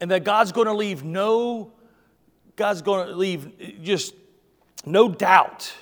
And 0.00 0.08
that 0.12 0.22
God's 0.22 0.52
going 0.52 0.68
to 0.68 0.72
leave 0.72 1.02
no, 1.02 1.72
God's 2.54 2.80
going 2.80 3.08
to 3.08 3.16
leave 3.16 3.82
just 3.82 4.14
no 4.84 5.08
doubt, 5.08 5.74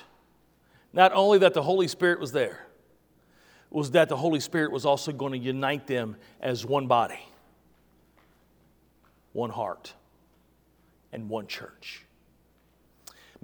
not 0.91 1.13
only 1.13 1.37
that 1.37 1.53
the 1.53 1.61
Holy 1.61 1.87
Spirit 1.87 2.19
was 2.19 2.31
there, 2.31 2.65
was 3.69 3.91
that 3.91 4.09
the 4.09 4.17
Holy 4.17 4.39
Spirit 4.39 4.71
was 4.71 4.83
also 4.83 5.11
going 5.11 5.33
to 5.33 5.37
unite 5.37 5.85
them 5.85 6.15
as 6.41 6.65
one 6.65 6.87
body, 6.87 7.23
one 9.31 9.51
heart, 9.51 9.93
and 11.13 11.29
one 11.29 11.45
church. 11.45 12.04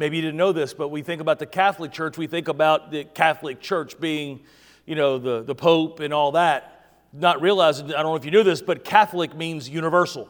Maybe 0.01 0.15
you 0.15 0.23
didn't 0.23 0.37
know 0.37 0.51
this, 0.51 0.73
but 0.73 0.87
we 0.87 1.03
think 1.03 1.21
about 1.21 1.37
the 1.37 1.45
Catholic 1.45 1.91
Church, 1.91 2.17
we 2.17 2.25
think 2.25 2.47
about 2.47 2.89
the 2.89 3.03
Catholic 3.03 3.61
Church 3.61 3.99
being, 3.99 4.39
you 4.87 4.95
know, 4.95 5.19
the, 5.19 5.43
the 5.43 5.53
Pope 5.53 5.99
and 5.99 6.11
all 6.11 6.31
that. 6.31 6.87
Not 7.13 7.39
realizing, 7.39 7.93
I 7.93 8.01
don't 8.01 8.05
know 8.05 8.15
if 8.15 8.25
you 8.25 8.31
knew 8.31 8.41
this, 8.41 8.63
but 8.63 8.83
Catholic 8.83 9.35
means 9.35 9.69
universal. 9.69 10.27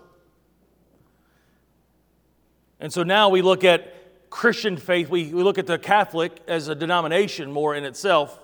And 2.81 2.91
so 2.91 3.03
now 3.03 3.29
we 3.29 3.41
look 3.41 3.63
at 3.63 4.29
Christian 4.29 4.75
faith, 4.75 5.07
we, 5.07 5.33
we 5.33 5.41
look 5.41 5.57
at 5.57 5.67
the 5.67 5.79
Catholic 5.79 6.33
as 6.49 6.67
a 6.67 6.75
denomination 6.75 7.49
more 7.49 7.73
in 7.73 7.85
itself. 7.85 8.37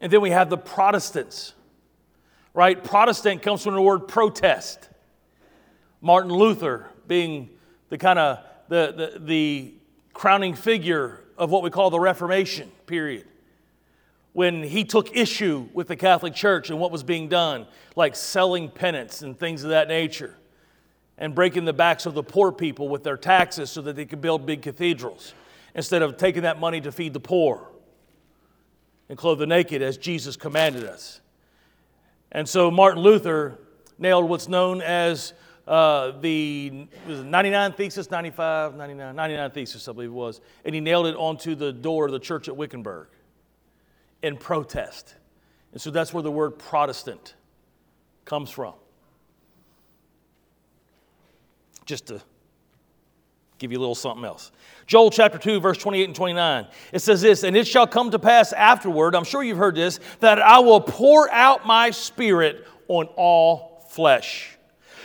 And 0.00 0.12
then 0.12 0.20
we 0.20 0.30
have 0.30 0.50
the 0.50 0.58
Protestants, 0.58 1.54
right? 2.52 2.82
Protestant 2.82 3.42
comes 3.42 3.62
from 3.62 3.74
the 3.74 3.80
word 3.80 4.08
protest. 4.08 4.88
Martin 6.00 6.32
Luther 6.32 6.88
being 7.06 7.48
the 7.90 7.96
kind 7.96 8.18
of 8.18 8.40
the, 8.68 8.92
the, 8.96 9.20
the 9.20 9.74
crowning 10.12 10.54
figure 10.54 11.20
of 11.38 11.50
what 11.50 11.62
we 11.62 11.70
call 11.70 11.90
the 11.90 12.00
Reformation 12.00 12.70
period, 12.86 13.26
when 14.32 14.62
he 14.62 14.84
took 14.84 15.14
issue 15.16 15.68
with 15.74 15.88
the 15.88 15.96
Catholic 15.96 16.34
Church 16.34 16.70
and 16.70 16.78
what 16.78 16.90
was 16.90 17.02
being 17.02 17.28
done, 17.28 17.66
like 17.96 18.16
selling 18.16 18.70
penance 18.70 19.22
and 19.22 19.38
things 19.38 19.64
of 19.64 19.70
that 19.70 19.88
nature, 19.88 20.36
and 21.18 21.34
breaking 21.34 21.64
the 21.64 21.72
backs 21.72 22.06
of 22.06 22.14
the 22.14 22.22
poor 22.22 22.50
people 22.50 22.88
with 22.88 23.04
their 23.04 23.16
taxes 23.16 23.70
so 23.70 23.82
that 23.82 23.94
they 23.94 24.06
could 24.06 24.20
build 24.20 24.46
big 24.46 24.62
cathedrals, 24.62 25.34
instead 25.74 26.02
of 26.02 26.16
taking 26.16 26.42
that 26.42 26.58
money 26.58 26.80
to 26.80 26.92
feed 26.92 27.12
the 27.12 27.20
poor 27.20 27.68
and 29.08 29.18
clothe 29.18 29.38
the 29.38 29.46
naked 29.46 29.82
as 29.82 29.98
Jesus 29.98 30.36
commanded 30.36 30.84
us. 30.84 31.20
And 32.30 32.48
so 32.48 32.70
Martin 32.70 33.02
Luther 33.02 33.58
nailed 33.98 34.28
what's 34.28 34.48
known 34.48 34.80
as 34.80 35.34
uh, 35.66 36.12
the 36.20 36.86
99 37.06 37.72
thesis, 37.72 38.10
95, 38.10 38.76
99, 38.76 39.14
99 39.14 39.50
thesis, 39.52 39.88
I 39.88 39.92
believe 39.92 40.10
it 40.10 40.12
was, 40.12 40.40
and 40.64 40.74
he 40.74 40.80
nailed 40.80 41.06
it 41.06 41.14
onto 41.16 41.54
the 41.54 41.72
door 41.72 42.06
of 42.06 42.12
the 42.12 42.18
church 42.18 42.48
at 42.48 42.56
Wittenberg 42.56 43.08
in 44.22 44.36
protest. 44.36 45.14
And 45.72 45.80
so 45.80 45.90
that's 45.90 46.12
where 46.12 46.22
the 46.22 46.30
word 46.30 46.58
Protestant 46.58 47.34
comes 48.24 48.50
from. 48.50 48.74
Just 51.84 52.06
to 52.06 52.22
give 53.58 53.70
you 53.70 53.78
a 53.78 53.80
little 53.80 53.94
something 53.94 54.24
else. 54.24 54.50
Joel 54.86 55.10
chapter 55.10 55.38
2, 55.38 55.60
verse 55.60 55.78
28 55.78 56.04
and 56.04 56.16
29. 56.16 56.66
It 56.92 56.98
says 56.98 57.22
this, 57.22 57.44
and 57.44 57.56
it 57.56 57.66
shall 57.66 57.86
come 57.86 58.10
to 58.10 58.18
pass 58.18 58.52
afterward, 58.52 59.14
I'm 59.14 59.24
sure 59.24 59.42
you've 59.42 59.58
heard 59.58 59.76
this, 59.76 60.00
that 60.18 60.40
I 60.40 60.58
will 60.58 60.80
pour 60.80 61.30
out 61.30 61.66
my 61.66 61.90
spirit 61.90 62.66
on 62.88 63.06
all 63.16 63.86
flesh. 63.88 64.58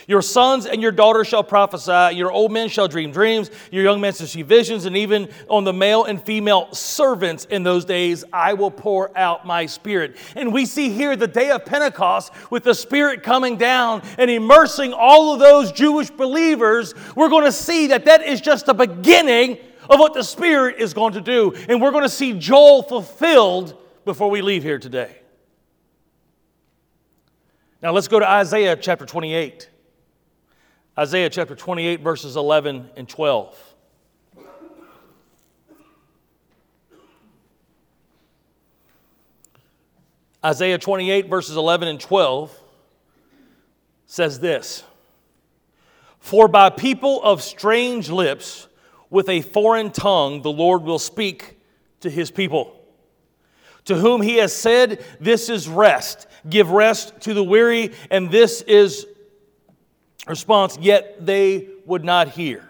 Your 0.08 0.22
sons 0.22 0.64
and 0.64 0.80
your 0.80 0.90
daughters 0.90 1.26
shall 1.26 1.44
prophesy, 1.44 2.16
your 2.16 2.32
old 2.32 2.50
men 2.50 2.70
shall 2.70 2.88
dream 2.88 3.12
dreams, 3.12 3.50
your 3.70 3.84
young 3.84 4.00
men 4.00 4.14
shall 4.14 4.26
see 4.26 4.40
visions, 4.40 4.86
and 4.86 4.96
even 4.96 5.28
on 5.50 5.64
the 5.64 5.72
male 5.74 6.04
and 6.04 6.20
female 6.24 6.72
servants 6.72 7.44
in 7.44 7.62
those 7.62 7.84
days 7.84 8.24
I 8.32 8.54
will 8.54 8.70
pour 8.70 9.16
out 9.16 9.46
my 9.46 9.66
spirit. 9.66 10.16
And 10.34 10.50
we 10.50 10.64
see 10.64 10.88
here 10.88 11.14
the 11.14 11.26
day 11.26 11.50
of 11.50 11.66
Pentecost 11.66 12.32
with 12.50 12.64
the 12.64 12.74
spirit 12.74 13.22
coming 13.22 13.58
down 13.58 14.00
and 14.16 14.30
immersing 14.30 14.94
all 14.94 15.34
of 15.34 15.40
those 15.40 15.72
Jewish 15.72 16.08
believers. 16.08 16.94
We're 17.14 17.28
going 17.28 17.44
to 17.44 17.52
see 17.52 17.88
that 17.88 18.06
that 18.06 18.26
is 18.26 18.40
just 18.40 18.64
the 18.64 18.72
beginning 18.72 19.58
of 19.90 20.00
what 20.00 20.14
the 20.14 20.24
spirit 20.24 20.76
is 20.78 20.94
going 20.94 21.12
to 21.12 21.20
do. 21.20 21.54
And 21.68 21.82
we're 21.82 21.90
going 21.92 22.04
to 22.04 22.08
see 22.08 22.32
Joel 22.32 22.82
fulfilled 22.82 23.76
before 24.06 24.30
we 24.30 24.40
leave 24.40 24.62
here 24.62 24.78
today. 24.78 25.18
Now 27.82 27.92
let's 27.92 28.08
go 28.08 28.18
to 28.18 28.28
Isaiah 28.28 28.74
chapter 28.74 29.04
28. 29.04 29.68
Isaiah 30.98 31.30
chapter 31.30 31.54
28, 31.54 32.00
verses 32.00 32.34
11 32.34 32.90
and 32.96 33.08
12. 33.08 33.56
Isaiah 40.44 40.78
28, 40.78 41.28
verses 41.28 41.56
11 41.56 41.86
and 41.86 42.00
12 42.00 42.52
says 44.06 44.40
this 44.40 44.82
For 46.18 46.48
by 46.48 46.68
people 46.68 47.22
of 47.22 47.44
strange 47.44 48.10
lips, 48.10 48.66
with 49.08 49.28
a 49.28 49.42
foreign 49.42 49.92
tongue, 49.92 50.42
the 50.42 50.50
Lord 50.50 50.82
will 50.82 50.98
speak 50.98 51.60
to 52.00 52.10
his 52.10 52.32
people. 52.32 52.74
To 53.84 53.94
whom 53.94 54.20
he 54.20 54.38
has 54.38 54.52
said, 54.52 55.04
This 55.20 55.48
is 55.48 55.68
rest. 55.68 56.26
Give 56.50 56.72
rest 56.72 57.20
to 57.20 57.34
the 57.34 57.44
weary, 57.44 57.92
and 58.10 58.32
this 58.32 58.62
is 58.62 59.06
response, 60.28 60.78
yet 60.78 61.24
they 61.24 61.68
would 61.86 62.04
not 62.04 62.28
hear. 62.28 62.68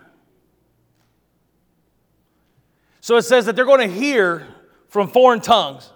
So 3.01 3.16
it 3.16 3.23
says 3.23 3.47
that 3.47 3.57
they're 3.57 3.64
going 3.64 3.88
to 3.88 3.94
hear 3.94 4.47
from 4.88 5.09
foreign 5.09 5.40
tongues, 5.40 5.90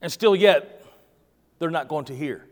and 0.00 0.12
still 0.12 0.36
yet 0.36 0.84
they're 1.58 1.70
not 1.70 1.88
going 1.88 2.06
to 2.06 2.14
hear. 2.14 2.46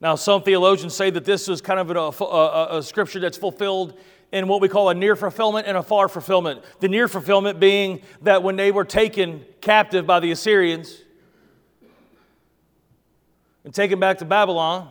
Now, 0.00 0.14
some 0.14 0.42
theologians 0.42 0.94
say 0.94 1.10
that 1.10 1.24
this 1.24 1.48
is 1.48 1.60
kind 1.60 1.80
of 1.80 1.90
a, 1.90 2.24
a, 2.24 2.78
a, 2.78 2.82
scripture 2.82 3.18
that's 3.18 3.38
fulfilled 3.38 3.98
in 4.30 4.46
what 4.46 4.60
we 4.60 4.68
call 4.68 4.90
a 4.90 4.94
near 4.94 5.16
fulfillment 5.16 5.66
and 5.66 5.76
a 5.76 5.82
far 5.82 6.08
fulfillment. 6.08 6.62
The 6.80 6.88
near 6.88 7.08
fulfillment 7.08 7.58
being 7.58 8.02
that 8.22 8.42
when 8.42 8.56
they 8.56 8.70
were 8.70 8.84
taken 8.84 9.44
captive 9.60 10.06
by 10.06 10.20
the 10.20 10.30
Assyrians 10.32 11.00
and 13.64 13.72
taken 13.72 13.98
back 13.98 14.18
to 14.18 14.26
Babylon, 14.26 14.90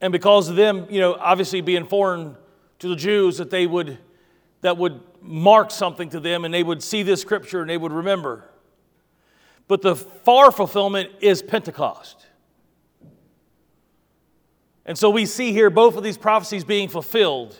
and 0.00 0.12
because 0.12 0.48
of 0.48 0.56
them, 0.56 0.86
you 0.90 1.00
know, 1.00 1.14
obviously 1.14 1.60
being 1.60 1.86
foreign 1.86 2.36
to 2.80 2.88
the 2.88 2.96
Jews, 2.96 3.38
that 3.38 3.50
they 3.50 3.66
would 3.66 3.98
that 4.60 4.78
would 4.78 5.00
mark 5.20 5.70
something 5.70 6.08
to 6.10 6.20
them 6.20 6.44
and 6.44 6.52
they 6.52 6.62
would 6.62 6.82
see 6.82 7.02
this 7.02 7.20
scripture 7.20 7.60
and 7.60 7.68
they 7.68 7.76
would 7.76 7.92
remember. 7.92 8.44
But 9.68 9.82
the 9.82 9.94
far 9.94 10.50
fulfillment 10.50 11.10
is 11.20 11.42
Pentecost. 11.42 12.26
And 14.86 14.96
so 14.96 15.10
we 15.10 15.26
see 15.26 15.52
here 15.52 15.70
both 15.70 15.96
of 15.96 16.02
these 16.02 16.18
prophecies 16.18 16.64
being 16.64 16.88
fulfilled 16.88 17.56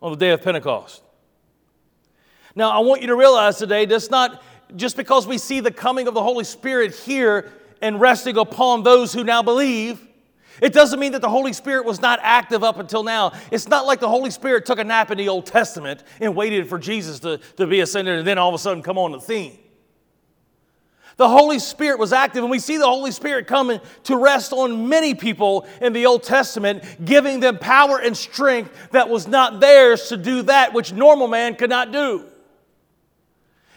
on 0.00 0.10
the 0.10 0.16
day 0.16 0.30
of 0.30 0.42
Pentecost. 0.42 1.02
Now, 2.54 2.70
I 2.70 2.80
want 2.80 3.00
you 3.00 3.06
to 3.08 3.16
realize 3.16 3.56
today 3.56 3.86
that's 3.86 4.10
not 4.10 4.42
just 4.76 4.96
because 4.96 5.26
we 5.26 5.38
see 5.38 5.60
the 5.60 5.70
coming 5.70 6.08
of 6.08 6.14
the 6.14 6.22
Holy 6.22 6.44
Spirit 6.44 6.94
here 6.94 7.50
and 7.80 8.00
resting 8.00 8.36
upon 8.36 8.82
those 8.82 9.12
who 9.12 9.24
now 9.24 9.42
believe. 9.42 10.06
It 10.60 10.72
doesn't 10.72 11.00
mean 11.00 11.12
that 11.12 11.22
the 11.22 11.28
Holy 11.28 11.52
Spirit 11.52 11.84
was 11.84 12.00
not 12.00 12.18
active 12.22 12.62
up 12.62 12.78
until 12.78 13.02
now. 13.02 13.32
It's 13.50 13.68
not 13.68 13.86
like 13.86 14.00
the 14.00 14.08
Holy 14.08 14.30
Spirit 14.30 14.66
took 14.66 14.78
a 14.78 14.84
nap 14.84 15.10
in 15.10 15.18
the 15.18 15.28
Old 15.28 15.46
Testament 15.46 16.04
and 16.20 16.36
waited 16.36 16.68
for 16.68 16.78
Jesus 16.78 17.20
to, 17.20 17.38
to 17.56 17.66
be 17.66 17.80
ascended 17.80 18.18
and 18.18 18.26
then 18.26 18.38
all 18.38 18.48
of 18.48 18.54
a 18.54 18.58
sudden 18.58 18.82
come 18.82 18.98
on 18.98 19.12
the 19.12 19.20
scene. 19.20 19.58
The 21.16 21.28
Holy 21.28 21.58
Spirit 21.58 21.98
was 21.98 22.12
active, 22.12 22.42
and 22.42 22.50
we 22.50 22.58
see 22.58 22.78
the 22.78 22.86
Holy 22.86 23.10
Spirit 23.10 23.46
coming 23.46 23.80
to 24.04 24.16
rest 24.16 24.52
on 24.52 24.88
many 24.88 25.14
people 25.14 25.66
in 25.80 25.92
the 25.92 26.06
Old 26.06 26.22
Testament, 26.22 26.82
giving 27.04 27.40
them 27.40 27.58
power 27.58 27.98
and 27.98 28.16
strength 28.16 28.90
that 28.92 29.08
was 29.08 29.28
not 29.28 29.60
theirs 29.60 30.08
to 30.08 30.16
do 30.16 30.42
that 30.42 30.72
which 30.72 30.92
normal 30.92 31.28
man 31.28 31.54
could 31.54 31.70
not 31.70 31.92
do. 31.92 32.26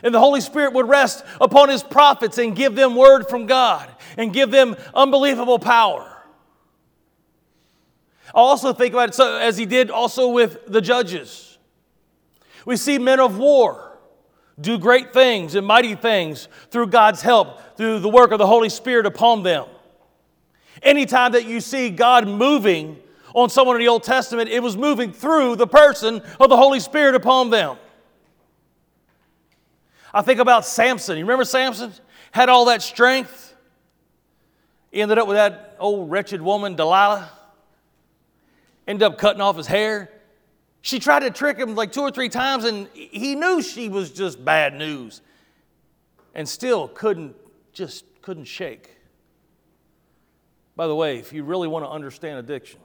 And 0.02 0.14
the 0.14 0.20
Holy 0.20 0.42
Spirit 0.42 0.74
would 0.74 0.88
rest 0.88 1.26
upon 1.42 1.70
his 1.70 1.84
prophets 1.84 2.38
and 2.38 2.56
give 2.56 2.76
them 2.76 2.96
word 2.96 3.28
from 3.28 3.48
God 3.48 3.90
and 4.18 4.32
give 4.32 4.52
them 4.52 4.76
unbelievable 4.94 5.60
power. 5.60 6.15
Also 8.36 8.74
think 8.74 8.94
about 8.94 9.10
it 9.10 9.16
so, 9.16 9.38
as 9.38 9.58
he 9.58 9.66
did 9.66 9.90
also 9.90 10.28
with 10.28 10.68
the 10.68 10.82
judges. 10.82 11.58
We 12.66 12.76
see 12.76 13.00
men 13.00 13.22
of 13.22 13.38
war 13.38 13.98
do 14.60 14.78
great 14.78 15.14
things 15.14 15.56
and 15.56 15.66
mighty 15.66 15.96
things 15.96 16.50
through 16.70 16.88
God's 16.88 17.22
help, 17.22 17.78
through 17.78 18.00
the 18.00 18.10
work 18.10 18.32
of 18.32 18.40
the 18.40 18.48
Holy 18.48 18.70
Spirit 18.70 19.06
upon 19.06 19.44
them. 19.44 19.66
Anytime 20.84 21.32
that 21.32 21.46
you 21.46 21.62
see 21.62 21.90
God 21.90 22.28
moving 22.28 23.00
on 23.34 23.50
someone 23.50 23.78
in 23.78 23.82
the 23.82 23.88
Old 23.88 24.04
Testament, 24.04 24.50
it 24.50 24.62
was 24.62 24.76
moving 24.76 25.14
through 25.14 25.56
the 25.56 25.68
person 25.68 26.22
of 26.40 26.50
the 26.50 26.58
Holy 26.58 26.82
Spirit 26.82 27.16
upon 27.16 27.50
them. 27.50 27.78
I 30.14 30.22
think 30.22 30.40
about 30.40 30.66
Samson. 30.66 31.18
You 31.18 31.24
remember 31.24 31.46
Samson? 31.46 31.94
Had 32.32 32.50
all 32.50 32.66
that 32.66 32.82
strength. 32.82 33.56
He 34.92 35.02
ended 35.02 35.18
up 35.18 35.28
with 35.28 35.36
that 35.36 35.76
old 35.80 36.10
wretched 36.10 36.42
woman, 36.42 36.76
Delilah. 36.76 37.30
Ended 38.88 39.04
up 39.04 39.18
cutting 39.18 39.42
off 39.42 39.58
his 39.58 39.68
hair. 39.68 40.12
She 40.82 41.00
tried 41.00 41.22
to 41.22 41.32
trick 41.32 41.58
him 41.58 41.76
like 41.76 41.92
two 41.92 42.02
or 42.02 42.12
three 42.12 42.30
times, 42.30 42.64
and 42.64 42.88
he 42.94 43.36
knew 43.36 43.62
she 43.62 43.90
was 43.90 44.12
just 44.12 44.44
bad 44.44 44.76
news 44.76 45.22
and 46.36 46.48
still 46.48 46.88
couldn't, 46.90 47.36
just 47.74 48.06
couldn't 48.22 48.46
shake. 48.46 48.92
By 50.76 50.88
the 50.88 50.96
way, 50.96 51.18
if 51.18 51.34
you 51.34 51.44
really 51.44 51.68
want 51.68 51.86
to 51.86 51.90
understand 51.90 52.38
addiction, 52.38 52.80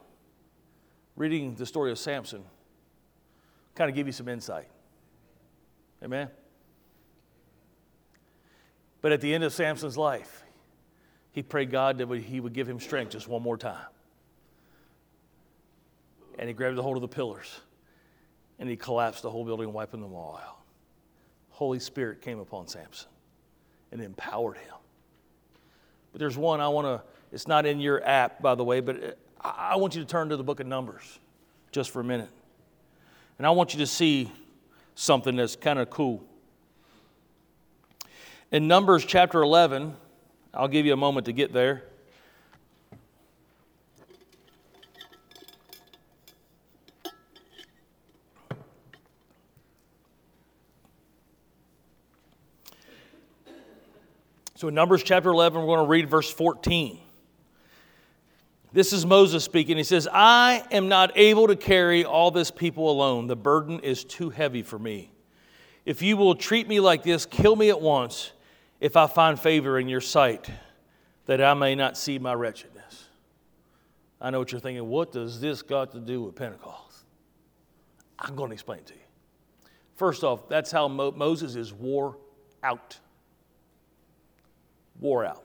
reading 1.16 1.54
the 1.56 1.66
story 1.66 1.90
of 1.90 1.98
Samson 1.98 2.44
kind 3.74 3.90
of 3.90 3.94
give 3.94 4.06
you 4.06 4.12
some 4.12 4.28
insight. 4.28 4.68
Amen? 6.02 6.28
But 9.02 9.12
at 9.12 9.20
the 9.20 9.34
end 9.34 9.44
of 9.44 9.52
Samson's 9.52 9.98
life, 9.98 10.44
he 11.32 11.42
prayed 11.42 11.70
God 11.70 11.98
that 11.98 12.08
he 12.18 12.40
would 12.40 12.52
give 12.52 12.68
him 12.68 12.80
strength 12.80 13.12
just 13.12 13.28
one 13.28 13.42
more 13.42 13.56
time. 13.56 13.86
And 16.40 16.48
he 16.48 16.54
grabbed 16.54 16.78
a 16.78 16.82
hold 16.82 16.96
of 16.96 17.02
the 17.02 17.08
pillars 17.08 17.60
and 18.58 18.68
he 18.68 18.74
collapsed 18.74 19.22
the 19.22 19.30
whole 19.30 19.44
building, 19.44 19.72
wiping 19.74 20.00
them 20.00 20.14
all 20.14 20.40
out. 20.42 20.56
Holy 21.50 21.78
Spirit 21.78 22.22
came 22.22 22.40
upon 22.40 22.66
Samson 22.66 23.08
and 23.92 24.00
empowered 24.00 24.56
him. 24.56 24.74
But 26.12 26.18
there's 26.18 26.38
one 26.38 26.62
I 26.62 26.68
want 26.68 26.86
to, 26.86 27.02
it's 27.30 27.46
not 27.46 27.66
in 27.66 27.78
your 27.78 28.02
app, 28.02 28.40
by 28.40 28.54
the 28.54 28.64
way, 28.64 28.80
but 28.80 29.18
I 29.38 29.76
want 29.76 29.94
you 29.94 30.00
to 30.00 30.06
turn 30.06 30.30
to 30.30 30.36
the 30.38 30.42
book 30.42 30.60
of 30.60 30.66
Numbers 30.66 31.18
just 31.72 31.90
for 31.90 32.00
a 32.00 32.04
minute. 32.04 32.30
And 33.36 33.46
I 33.46 33.50
want 33.50 33.74
you 33.74 33.80
to 33.80 33.86
see 33.86 34.32
something 34.94 35.36
that's 35.36 35.56
kind 35.56 35.78
of 35.78 35.90
cool. 35.90 36.22
In 38.50 38.66
Numbers 38.66 39.04
chapter 39.04 39.42
11, 39.42 39.94
I'll 40.54 40.68
give 40.68 40.86
you 40.86 40.94
a 40.94 40.96
moment 40.96 41.26
to 41.26 41.32
get 41.32 41.52
there. 41.52 41.84
So 54.60 54.68
in 54.68 54.74
Numbers 54.74 55.02
chapter 55.02 55.30
11, 55.30 55.58
we're 55.58 55.66
going 55.68 55.86
to 55.86 55.88
read 55.88 56.10
verse 56.10 56.30
14. 56.30 57.00
This 58.74 58.92
is 58.92 59.06
Moses 59.06 59.42
speaking. 59.42 59.78
He 59.78 59.84
says, 59.84 60.06
I 60.12 60.62
am 60.70 60.86
not 60.86 61.12
able 61.16 61.46
to 61.46 61.56
carry 61.56 62.04
all 62.04 62.30
this 62.30 62.50
people 62.50 62.90
alone. 62.90 63.26
The 63.26 63.36
burden 63.36 63.80
is 63.80 64.04
too 64.04 64.28
heavy 64.28 64.62
for 64.62 64.78
me. 64.78 65.12
If 65.86 66.02
you 66.02 66.18
will 66.18 66.34
treat 66.34 66.68
me 66.68 66.78
like 66.78 67.02
this, 67.04 67.24
kill 67.24 67.56
me 67.56 67.70
at 67.70 67.80
once 67.80 68.32
if 68.80 68.98
I 68.98 69.06
find 69.06 69.40
favor 69.40 69.78
in 69.78 69.88
your 69.88 70.02
sight, 70.02 70.50
that 71.24 71.40
I 71.40 71.54
may 71.54 71.74
not 71.74 71.96
see 71.96 72.18
my 72.18 72.34
wretchedness. 72.34 73.08
I 74.20 74.28
know 74.28 74.40
what 74.40 74.52
you're 74.52 74.60
thinking. 74.60 74.86
What 74.86 75.10
does 75.10 75.40
this 75.40 75.62
got 75.62 75.92
to 75.92 76.00
do 76.00 76.20
with 76.20 76.34
Pentecost? 76.34 77.06
I'm 78.18 78.36
going 78.36 78.50
to 78.50 78.54
explain 78.54 78.84
to 78.84 78.92
you. 78.92 79.00
First 79.94 80.22
off, 80.22 80.50
that's 80.50 80.70
how 80.70 80.86
Mo- 80.86 81.12
Moses 81.12 81.56
is 81.56 81.72
wore 81.72 82.18
out 82.62 82.98
wore 85.00 85.24
out. 85.24 85.42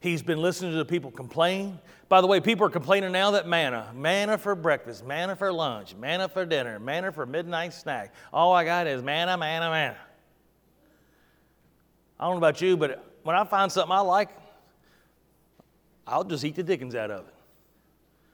He's 0.00 0.22
been 0.22 0.40
listening 0.40 0.72
to 0.72 0.76
the 0.76 0.84
people 0.84 1.10
complain. 1.10 1.78
By 2.08 2.20
the 2.20 2.26
way, 2.26 2.38
people 2.38 2.66
are 2.66 2.70
complaining 2.70 3.10
now 3.12 3.32
that 3.32 3.48
manna, 3.48 3.90
manna 3.94 4.38
for 4.38 4.54
breakfast, 4.54 5.04
manna 5.04 5.34
for 5.34 5.52
lunch, 5.52 5.96
manna 5.96 6.28
for 6.28 6.44
dinner, 6.44 6.78
manna 6.78 7.10
for 7.10 7.26
midnight 7.26 7.74
snack. 7.74 8.14
All 8.32 8.52
I 8.52 8.64
got 8.64 8.86
is 8.86 9.02
manna, 9.02 9.36
manna, 9.36 9.70
manna. 9.70 9.96
I 12.20 12.24
don't 12.24 12.34
know 12.34 12.38
about 12.38 12.60
you, 12.60 12.76
but 12.76 13.04
when 13.24 13.34
I 13.34 13.44
find 13.44 13.72
something 13.72 13.92
I 13.92 14.00
like, 14.00 14.28
I'll 16.06 16.24
just 16.24 16.44
eat 16.44 16.54
the 16.54 16.62
dickens 16.62 16.94
out 16.94 17.10
of 17.10 17.26
it. 17.26 17.34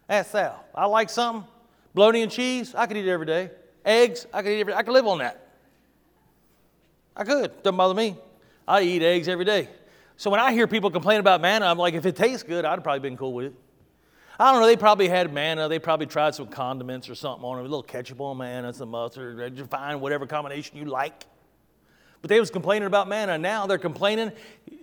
Ask 0.08 0.32
Sal. 0.32 0.62
I 0.74 0.84
like 0.86 1.08
something, 1.08 1.48
bologna 1.94 2.22
and 2.22 2.30
cheese, 2.30 2.74
I 2.74 2.86
could 2.86 2.96
eat 2.96 3.06
it 3.06 3.10
every 3.10 3.26
day. 3.26 3.50
Eggs, 3.84 4.26
I 4.32 4.42
could 4.42 4.50
eat 4.50 4.60
every. 4.60 4.74
I 4.74 4.82
could 4.82 4.92
live 4.92 5.06
on 5.06 5.18
that. 5.18 5.48
I 7.16 7.24
could. 7.24 7.62
Doesn't 7.62 7.76
bother 7.76 7.94
me. 7.94 8.16
I 8.66 8.82
eat 8.82 9.02
eggs 9.02 9.28
every 9.28 9.44
day. 9.44 9.68
So 10.16 10.30
when 10.30 10.40
I 10.40 10.52
hear 10.52 10.66
people 10.66 10.90
complain 10.90 11.20
about 11.20 11.40
manna, 11.40 11.66
I'm 11.66 11.78
like, 11.78 11.94
if 11.94 12.06
it 12.06 12.16
tastes 12.16 12.42
good, 12.42 12.64
I'd 12.64 12.82
probably 12.82 13.00
been 13.00 13.16
cool 13.16 13.32
with 13.32 13.46
it. 13.46 13.54
I 14.38 14.50
don't 14.50 14.60
know, 14.60 14.66
they 14.66 14.76
probably 14.76 15.08
had 15.08 15.32
manna. 15.32 15.68
They 15.68 15.78
probably 15.78 16.06
tried 16.06 16.34
some 16.34 16.46
condiments 16.46 17.08
or 17.08 17.14
something 17.14 17.44
on 17.44 17.58
it, 17.58 17.60
a 17.60 17.62
little 17.64 17.82
ketchup 17.82 18.20
on 18.20 18.38
manna, 18.38 18.72
some 18.72 18.90
mustard, 18.90 19.68
find 19.70 20.00
whatever 20.00 20.26
combination 20.26 20.78
you 20.78 20.86
like. 20.86 21.26
But 22.22 22.28
they 22.28 22.38
was 22.38 22.50
complaining 22.50 22.86
about 22.86 23.08
manna. 23.08 23.36
Now 23.36 23.66
they're 23.66 23.78
complaining, 23.78 24.32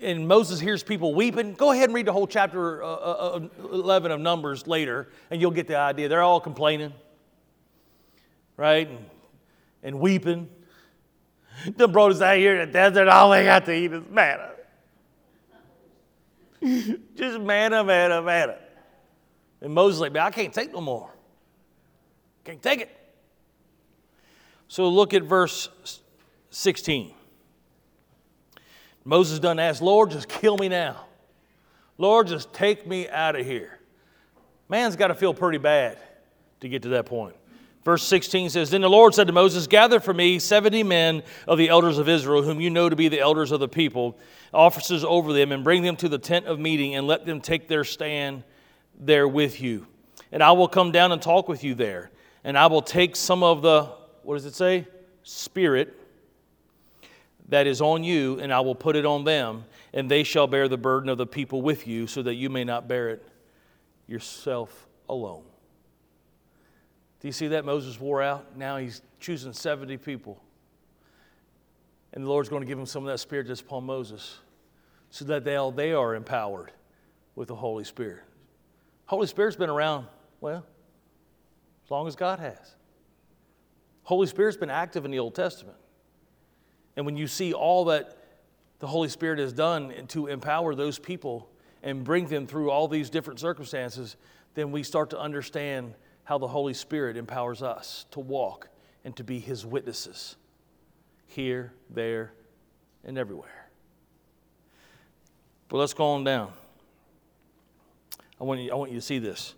and 0.01 0.27
Moses 0.27 0.59
hears 0.59 0.83
people 0.83 1.15
weeping. 1.15 1.53
Go 1.53 1.71
ahead 1.71 1.85
and 1.85 1.95
read 1.95 2.05
the 2.05 2.13
whole 2.13 2.27
chapter 2.27 2.83
uh, 2.83 2.87
uh, 2.87 3.47
uh 3.63 3.67
11 3.73 4.11
of 4.11 4.19
Numbers 4.19 4.67
later, 4.67 5.07
and 5.31 5.39
you'll 5.39 5.51
get 5.51 5.67
the 5.67 5.77
idea. 5.77 6.09
They're 6.09 6.21
all 6.21 6.41
complaining, 6.41 6.93
right? 8.57 8.89
And, 8.89 9.05
and 9.83 9.99
weeping. 9.99 10.49
The 11.77 11.87
brothers 11.87 12.21
out 12.21 12.37
here 12.37 12.59
in 12.59 12.67
the 12.67 12.73
desert, 12.73 13.07
all 13.07 13.31
they 13.31 13.43
got 13.43 13.65
to 13.65 13.73
eat 13.73 13.91
is 13.91 14.03
manna. 14.09 14.51
Just 17.15 17.39
manna, 17.39 17.83
manna, 17.83 18.21
manna. 18.21 18.57
And 19.61 19.73
Moses 19.73 19.99
like, 19.99 20.15
I 20.15 20.31
can't 20.31 20.53
take 20.53 20.71
no 20.73 20.81
more. 20.81 21.09
Can't 22.43 22.61
take 22.61 22.81
it. 22.81 22.95
So 24.67 24.87
look 24.87 25.13
at 25.13 25.23
verse 25.23 25.69
16. 26.51 27.13
Moses 29.03 29.39
done 29.39 29.59
asked, 29.59 29.81
Lord, 29.81 30.11
just 30.11 30.27
kill 30.27 30.57
me 30.57 30.69
now. 30.69 31.05
Lord, 31.97 32.27
just 32.27 32.53
take 32.53 32.85
me 32.85 33.09
out 33.09 33.35
of 33.35 33.45
here. 33.45 33.79
Man's 34.69 34.95
got 34.95 35.07
to 35.07 35.15
feel 35.15 35.33
pretty 35.33 35.57
bad 35.57 35.97
to 36.61 36.69
get 36.69 36.83
to 36.83 36.89
that 36.89 37.05
point. 37.05 37.35
Verse 37.83 38.03
16 38.03 38.49
says, 38.49 38.69
Then 38.69 38.81
the 38.81 38.89
Lord 38.89 39.13
said 39.13 39.27
to 39.27 39.33
Moses, 39.33 39.67
Gather 39.67 39.99
for 39.99 40.13
me 40.13 40.37
70 40.39 40.83
men 40.83 41.23
of 41.47 41.57
the 41.57 41.69
elders 41.69 41.97
of 41.97 42.09
Israel, 42.09 42.43
whom 42.43 42.59
you 42.59 42.69
know 42.69 42.89
to 42.89 42.95
be 42.95 43.07
the 43.07 43.19
elders 43.19 43.51
of 43.51 43.59
the 43.59 43.69
people, 43.69 44.17
officers 44.53 45.03
over 45.03 45.31
them, 45.31 45.51
and 45.51 45.63
bring 45.63 45.83
them 45.83 45.95
to 45.97 46.09
the 46.09 46.17
tent 46.17 46.45
of 46.45 46.59
meeting, 46.59 46.95
and 46.95 47.07
let 47.07 47.25
them 47.25 47.39
take 47.39 47.67
their 47.67 47.83
stand 47.83 48.43
there 48.99 49.27
with 49.27 49.61
you. 49.61 49.87
And 50.31 50.43
I 50.43 50.51
will 50.51 50.67
come 50.67 50.91
down 50.91 51.11
and 51.11 51.21
talk 51.21 51.47
with 51.47 51.63
you 51.63 51.73
there. 51.73 52.11
And 52.43 52.57
I 52.57 52.67
will 52.67 52.81
take 52.81 53.15
some 53.15 53.43
of 53.43 53.61
the, 53.61 53.89
what 54.23 54.35
does 54.35 54.45
it 54.45 54.55
say? 54.55 54.87
Spirit 55.23 55.95
that 57.49 57.65
is 57.65 57.81
on 57.81 58.03
you, 58.03 58.39
and 58.39 58.53
I 58.53 58.59
will 58.59 58.75
put 58.75 58.95
it 58.95 59.05
on 59.05 59.23
them, 59.23 59.65
and 59.93 60.09
they 60.09 60.23
shall 60.23 60.47
bear 60.47 60.67
the 60.67 60.77
burden 60.77 61.09
of 61.09 61.17
the 61.17 61.25
people 61.25 61.61
with 61.61 61.87
you, 61.87 62.07
so 62.07 62.21
that 62.21 62.35
you 62.35 62.49
may 62.49 62.63
not 62.63 62.87
bear 62.87 63.09
it 63.09 63.27
yourself 64.07 64.87
alone. 65.07 65.43
Do 67.19 67.27
you 67.27 67.31
see 67.31 67.49
that? 67.49 67.65
Moses 67.65 67.99
wore 67.99 68.21
out. 68.21 68.57
Now 68.57 68.77
he's 68.77 69.01
choosing 69.19 69.53
70 69.53 69.97
people. 69.97 70.41
And 72.13 72.23
the 72.23 72.29
Lord's 72.29 72.49
going 72.49 72.61
to 72.61 72.67
give 72.67 72.79
him 72.79 72.85
some 72.85 73.03
of 73.03 73.11
that 73.11 73.19
spirit 73.19 73.47
that's 73.47 73.61
upon 73.61 73.85
Moses 73.85 74.39
so 75.09 75.25
that 75.25 75.43
they, 75.43 75.55
all, 75.55 75.71
they 75.71 75.91
are 75.93 76.15
empowered 76.15 76.71
with 77.35 77.47
the 77.47 77.55
Holy 77.55 77.83
Spirit. 77.83 78.23
Holy 79.05 79.27
Spirit's 79.27 79.57
been 79.57 79.69
around, 79.69 80.07
well, 80.39 80.65
as 81.85 81.91
long 81.91 82.07
as 82.07 82.15
God 82.15 82.39
has. 82.39 82.75
Holy 84.03 84.27
Spirit's 84.27 84.57
been 84.57 84.69
active 84.69 85.05
in 85.05 85.11
the 85.11 85.19
Old 85.19 85.35
Testament. 85.35 85.77
And 86.95 87.05
when 87.05 87.17
you 87.17 87.27
see 87.27 87.53
all 87.53 87.85
that 87.85 88.17
the 88.79 88.87
Holy 88.87 89.09
Spirit 89.09 89.39
has 89.39 89.53
done 89.53 89.93
to 90.07 90.27
empower 90.27 90.73
those 90.73 90.97
people 90.97 91.49
and 91.83 92.03
bring 92.03 92.27
them 92.27 92.47
through 92.47 92.71
all 92.71 92.87
these 92.87 93.09
different 93.09 93.39
circumstances, 93.39 94.15
then 94.53 94.71
we 94.71 94.83
start 94.83 95.09
to 95.11 95.19
understand 95.19 95.93
how 96.29 96.37
the 96.37 96.47
Holy 96.47 96.75
Spirit 96.75 97.17
empowers 97.17 97.63
us 97.63 98.05
to 98.11 98.19
walk 98.19 98.69
and 99.03 99.15
to 99.15 99.23
be 99.23 99.39
His 99.39 99.65
witnesses 99.65 100.35
here, 101.25 101.73
there, 101.89 102.33
and 103.03 103.17
everywhere. 103.17 103.67
But 105.69 105.77
let's 105.77 105.95
go 105.95 106.05
on 106.05 106.23
down. 106.23 106.51
I 108.39 108.43
want 108.43 108.59
you, 108.59 108.71
I 108.71 108.75
want 108.75 108.91
you 108.91 108.99
to 108.99 109.01
see 109.01 109.17
this 109.17 109.55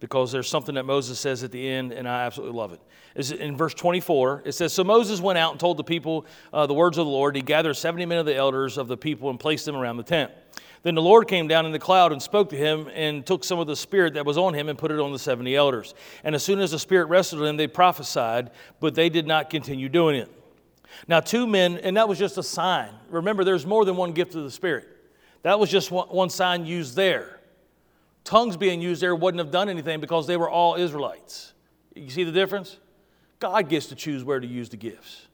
because 0.00 0.32
there's 0.32 0.48
something 0.48 0.76
that 0.76 0.84
Moses 0.84 1.20
says 1.20 1.44
at 1.44 1.52
the 1.52 1.68
end, 1.68 1.92
and 1.92 2.08
I 2.08 2.24
absolutely 2.24 2.56
love 2.56 2.72
it. 2.72 2.80
It's 3.14 3.30
in 3.30 3.54
verse 3.54 3.74
24, 3.74 4.44
it 4.46 4.52
says, 4.52 4.72
So 4.72 4.84
Moses 4.84 5.20
went 5.20 5.36
out 5.36 5.50
and 5.50 5.60
told 5.60 5.76
the 5.76 5.84
people 5.84 6.24
uh, 6.50 6.66
the 6.66 6.72
words 6.72 6.96
of 6.96 7.04
the 7.04 7.12
Lord. 7.12 7.36
He 7.36 7.42
gathered 7.42 7.74
70 7.74 8.06
men 8.06 8.16
of 8.16 8.24
the 8.24 8.34
elders 8.34 8.78
of 8.78 8.88
the 8.88 8.96
people 8.96 9.28
and 9.28 9.38
placed 9.38 9.66
them 9.66 9.76
around 9.76 9.98
the 9.98 10.02
tent. 10.02 10.32
Then 10.86 10.94
the 10.94 11.02
Lord 11.02 11.26
came 11.26 11.48
down 11.48 11.66
in 11.66 11.72
the 11.72 11.80
cloud 11.80 12.12
and 12.12 12.22
spoke 12.22 12.50
to 12.50 12.56
him 12.56 12.88
and 12.94 13.26
took 13.26 13.42
some 13.42 13.58
of 13.58 13.66
the 13.66 13.74
spirit 13.74 14.14
that 14.14 14.24
was 14.24 14.38
on 14.38 14.54
him 14.54 14.68
and 14.68 14.78
put 14.78 14.92
it 14.92 15.00
on 15.00 15.10
the 15.10 15.18
70 15.18 15.56
elders. 15.56 15.96
And 16.22 16.32
as 16.32 16.44
soon 16.44 16.60
as 16.60 16.70
the 16.70 16.78
spirit 16.78 17.06
rested 17.06 17.40
on 17.40 17.44
them, 17.44 17.56
they 17.56 17.66
prophesied, 17.66 18.52
but 18.78 18.94
they 18.94 19.08
did 19.08 19.26
not 19.26 19.50
continue 19.50 19.88
doing 19.88 20.14
it. 20.14 20.30
Now, 21.08 21.18
two 21.18 21.44
men, 21.44 21.78
and 21.78 21.96
that 21.96 22.08
was 22.08 22.20
just 22.20 22.38
a 22.38 22.42
sign. 22.44 22.90
Remember, 23.10 23.42
there's 23.42 23.66
more 23.66 23.84
than 23.84 23.96
one 23.96 24.12
gift 24.12 24.36
of 24.36 24.44
the 24.44 24.50
Spirit. 24.52 24.86
That 25.42 25.58
was 25.58 25.72
just 25.72 25.90
one, 25.90 26.30
sign 26.30 26.64
used 26.64 26.94
there. 26.94 27.40
Tongues 28.22 28.56
being 28.56 28.80
used 28.80 29.02
there 29.02 29.16
wouldn't 29.16 29.40
have 29.40 29.50
done 29.50 29.68
anything 29.68 29.98
because 29.98 30.28
they 30.28 30.36
were 30.36 30.48
all 30.48 30.76
Israelites. 30.76 31.52
You 31.96 32.10
see 32.10 32.22
the 32.22 32.30
difference? 32.30 32.78
God 33.40 33.68
gets 33.68 33.86
to 33.86 33.96
choose 33.96 34.22
where 34.22 34.38
to 34.38 34.46
use 34.46 34.68
the 34.68 34.76
gifts, 34.76 35.26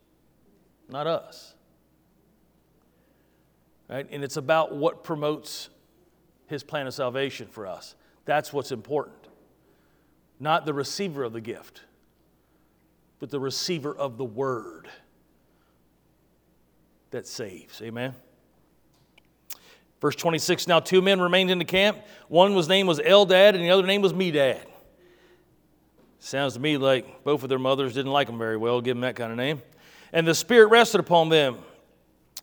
not 0.89 1.07
us. 1.07 1.52
Right? 3.93 4.07
And 4.11 4.25
it's 4.25 4.39
about 4.39 4.75
what 4.75 5.05
promotes 5.05 5.69
his 6.47 6.63
plan 6.63 6.87
of 6.87 6.95
salvation 6.95 7.47
for 7.47 7.67
us. 7.67 7.95
That's 8.25 8.51
what's 8.51 8.73
important. 8.73 9.19
Not 10.41 10.65
the 10.65 10.73
receiver 10.73 11.23
of 11.25 11.35
the 11.35 11.43
gift, 11.43 11.83
but 13.19 13.29
the 13.29 13.39
receiver 13.39 13.95
of 13.95 14.17
the 14.17 14.25
word 14.25 14.89
that 17.11 17.27
saves. 17.27 17.83
Amen. 17.83 18.15
Verse 20.01 20.17
26 20.17 20.67
Now 20.67 20.81
two 20.81 21.03
men 21.03 21.21
remained 21.21 21.51
in 21.51 21.59
the 21.59 21.65
camp. 21.67 21.99
One 22.29 22.55
was 22.55 22.71
name 22.71 22.87
was 22.87 22.99
Eldad, 22.99 23.51
and 23.51 23.63
the 23.63 23.71
other 23.71 23.87
name 23.87 24.01
was 24.01 24.15
Medad. 24.15 24.65
Sounds 26.19 26.55
to 26.55 26.61
me 26.61 26.79
like 26.79 27.25
both 27.25 27.43
of 27.43 27.51
their 27.51 27.59
mothers 27.59 27.93
didn't 27.93 28.13
like 28.13 28.27
them 28.27 28.39
very 28.39 28.57
well, 28.57 28.81
give 28.81 28.97
them 28.97 29.03
that 29.03 29.17
kind 29.17 29.31
of 29.31 29.37
name. 29.37 29.61
And 30.15 30.27
the 30.27 30.35
Spirit 30.35 30.69
rested 30.69 30.99
upon 30.99 31.29
them 31.29 31.59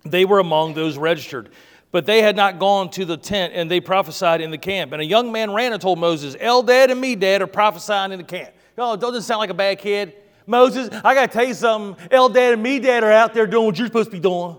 they 0.03 0.25
were 0.25 0.39
among 0.39 0.73
those 0.73 0.97
registered. 0.97 1.49
But 1.91 2.05
they 2.05 2.21
had 2.21 2.35
not 2.35 2.59
gone 2.59 2.91
to 2.91 3.05
the 3.05 3.17
tent, 3.17 3.53
and 3.55 3.69
they 3.69 3.79
prophesied 3.79 4.41
in 4.41 4.51
the 4.51 4.57
camp. 4.57 4.91
And 4.91 5.01
a 5.01 5.05
young 5.05 5.31
man 5.31 5.53
ran 5.53 5.73
and 5.73 5.81
told 5.81 5.97
Moses, 5.97 6.35
Eldad 6.35 6.91
and 6.91 7.03
Medad, 7.03 7.41
are 7.41 7.47
prophesying 7.47 8.11
in 8.11 8.19
the 8.19 8.23
camp. 8.23 8.51
Oh, 8.77 8.95
doesn't 8.95 9.23
sound 9.23 9.39
like 9.39 9.49
a 9.49 9.55
bad 9.55 9.79
kid. 9.79 10.13
Moses, 10.45 10.89
I 11.03 11.13
got 11.13 11.31
to 11.31 11.37
tell 11.37 11.47
you 11.47 11.53
something. 11.53 12.07
Eldad 12.09 12.53
and 12.53 12.65
Medad, 12.65 13.01
are 13.01 13.11
out 13.11 13.33
there 13.33 13.47
doing 13.47 13.65
what 13.65 13.77
you're 13.77 13.87
supposed 13.87 14.11
to 14.11 14.15
be 14.15 14.19
doing. 14.19 14.57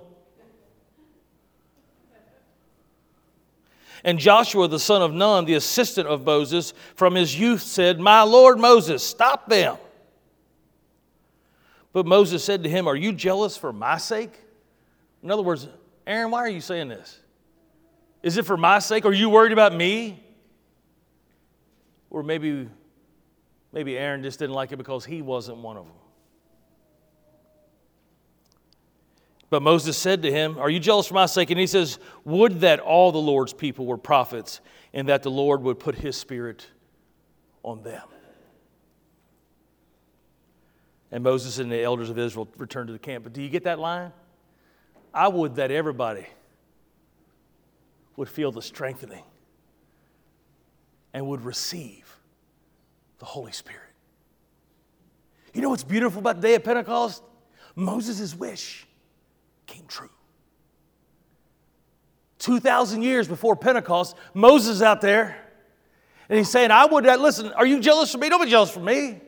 And 4.02 4.18
Joshua, 4.18 4.66
the 4.66 4.78
son 4.78 5.02
of 5.02 5.12
Nun, 5.12 5.44
the 5.44 5.54
assistant 5.54 6.08
of 6.08 6.24
Moses, 6.24 6.72
from 6.94 7.14
his 7.14 7.38
youth 7.38 7.62
said, 7.62 8.00
My 8.00 8.22
Lord 8.22 8.58
Moses, 8.58 9.02
stop 9.02 9.48
them. 9.48 9.76
But 11.92 12.06
Moses 12.06 12.42
said 12.42 12.62
to 12.62 12.68
him, 12.68 12.88
Are 12.88 12.96
you 12.96 13.12
jealous 13.12 13.56
for 13.56 13.72
my 13.72 13.98
sake? 13.98 14.32
In 15.22 15.30
other 15.30 15.42
words, 15.42 15.68
Aaron, 16.06 16.30
why 16.30 16.40
are 16.40 16.48
you 16.48 16.60
saying 16.60 16.88
this? 16.88 17.18
Is 18.22 18.36
it 18.36 18.44
for 18.44 18.56
my 18.56 18.78
sake? 18.78 19.04
Are 19.04 19.12
you 19.12 19.30
worried 19.30 19.52
about 19.52 19.74
me? 19.74 20.22
Or 22.10 22.22
maybe, 22.22 22.68
maybe 23.72 23.96
Aaron 23.96 24.22
just 24.22 24.38
didn't 24.38 24.54
like 24.54 24.72
it 24.72 24.76
because 24.76 25.04
he 25.04 25.22
wasn't 25.22 25.58
one 25.58 25.76
of 25.76 25.84
them. 25.84 25.94
But 29.48 29.62
Moses 29.62 29.96
said 29.96 30.22
to 30.22 30.30
him, 30.30 30.58
Are 30.58 30.70
you 30.70 30.78
jealous 30.78 31.08
for 31.08 31.14
my 31.14 31.26
sake? 31.26 31.50
And 31.50 31.58
he 31.58 31.66
says, 31.66 31.98
Would 32.24 32.60
that 32.60 32.78
all 32.78 33.10
the 33.10 33.18
Lord's 33.18 33.52
people 33.52 33.84
were 33.84 33.98
prophets, 33.98 34.60
and 34.92 35.08
that 35.08 35.22
the 35.22 35.30
Lord 35.30 35.62
would 35.62 35.78
put 35.78 35.96
his 35.96 36.16
spirit 36.16 36.66
on 37.62 37.82
them. 37.82 38.06
And 41.12 41.24
Moses 41.24 41.58
and 41.58 41.70
the 41.70 41.82
elders 41.82 42.10
of 42.10 42.18
Israel 42.18 42.48
returned 42.56 42.86
to 42.86 42.92
the 42.92 42.98
camp. 42.98 43.24
But 43.24 43.32
do 43.32 43.42
you 43.42 43.48
get 43.48 43.64
that 43.64 43.80
line? 43.80 44.12
I 45.12 45.28
would 45.28 45.56
that 45.56 45.70
everybody 45.70 46.26
would 48.16 48.28
feel 48.28 48.52
the 48.52 48.62
strengthening 48.62 49.24
and 51.12 51.26
would 51.26 51.44
receive 51.44 52.16
the 53.18 53.24
Holy 53.24 53.52
Spirit. 53.52 53.80
You 55.52 55.62
know 55.62 55.70
what's 55.70 55.84
beautiful 55.84 56.20
about 56.20 56.36
the 56.36 56.42
day 56.42 56.54
of 56.54 56.64
Pentecost? 56.64 57.22
Moses' 57.74 58.34
wish 58.34 58.86
came 59.66 59.84
true. 59.86 60.10
2,000 62.38 63.02
years 63.02 63.28
before 63.28 63.56
Pentecost, 63.56 64.16
Moses 64.34 64.80
out 64.80 65.00
there 65.00 65.36
and 66.30 66.38
he's 66.38 66.48
saying, 66.48 66.70
I 66.70 66.86
would, 66.86 67.06
that 67.06 67.20
listen, 67.20 67.52
are 67.54 67.66
you 67.66 67.80
jealous 67.80 68.12
for 68.12 68.18
me? 68.18 68.28
Don't 68.28 68.42
be 68.42 68.48
jealous 68.48 68.70
for 68.70 68.78
me. 68.78 69.20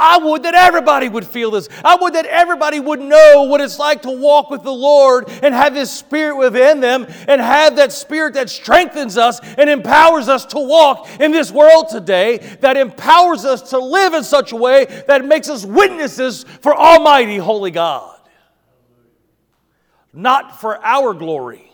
I 0.00 0.18
would 0.18 0.44
that 0.44 0.54
everybody 0.54 1.08
would 1.08 1.26
feel 1.26 1.50
this. 1.50 1.68
I 1.84 1.96
would 1.96 2.14
that 2.14 2.26
everybody 2.26 2.78
would 2.78 3.00
know 3.00 3.46
what 3.48 3.60
it's 3.60 3.80
like 3.80 4.02
to 4.02 4.10
walk 4.10 4.48
with 4.48 4.62
the 4.62 4.72
Lord 4.72 5.28
and 5.42 5.52
have 5.52 5.74
His 5.74 5.90
Spirit 5.90 6.36
within 6.36 6.78
them 6.78 7.06
and 7.26 7.40
have 7.40 7.76
that 7.76 7.90
Spirit 7.90 8.34
that 8.34 8.48
strengthens 8.48 9.16
us 9.16 9.40
and 9.58 9.68
empowers 9.68 10.28
us 10.28 10.46
to 10.46 10.58
walk 10.60 11.08
in 11.18 11.32
this 11.32 11.50
world 11.50 11.88
today, 11.88 12.38
that 12.60 12.76
empowers 12.76 13.44
us 13.44 13.70
to 13.70 13.78
live 13.78 14.14
in 14.14 14.22
such 14.22 14.52
a 14.52 14.56
way 14.56 14.84
that 15.08 15.24
makes 15.24 15.48
us 15.48 15.64
witnesses 15.64 16.44
for 16.60 16.76
Almighty 16.76 17.36
Holy 17.36 17.72
God. 17.72 18.20
Not 20.12 20.60
for 20.60 20.84
our 20.84 21.12
glory, 21.12 21.72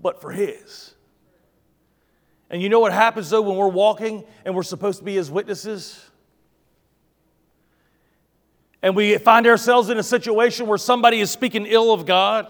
but 0.00 0.20
for 0.20 0.32
His. 0.32 0.92
And 2.50 2.60
you 2.60 2.68
know 2.68 2.80
what 2.80 2.92
happens 2.92 3.30
though 3.30 3.42
when 3.42 3.56
we're 3.56 3.68
walking 3.68 4.24
and 4.44 4.56
we're 4.56 4.64
supposed 4.64 4.98
to 4.98 5.04
be 5.04 5.14
His 5.14 5.30
witnesses? 5.30 6.05
And 8.86 8.94
we 8.94 9.18
find 9.18 9.48
ourselves 9.48 9.90
in 9.90 9.98
a 9.98 10.02
situation 10.02 10.68
where 10.68 10.78
somebody 10.78 11.18
is 11.18 11.28
speaking 11.28 11.66
ill 11.66 11.92
of 11.92 12.06
God, 12.06 12.46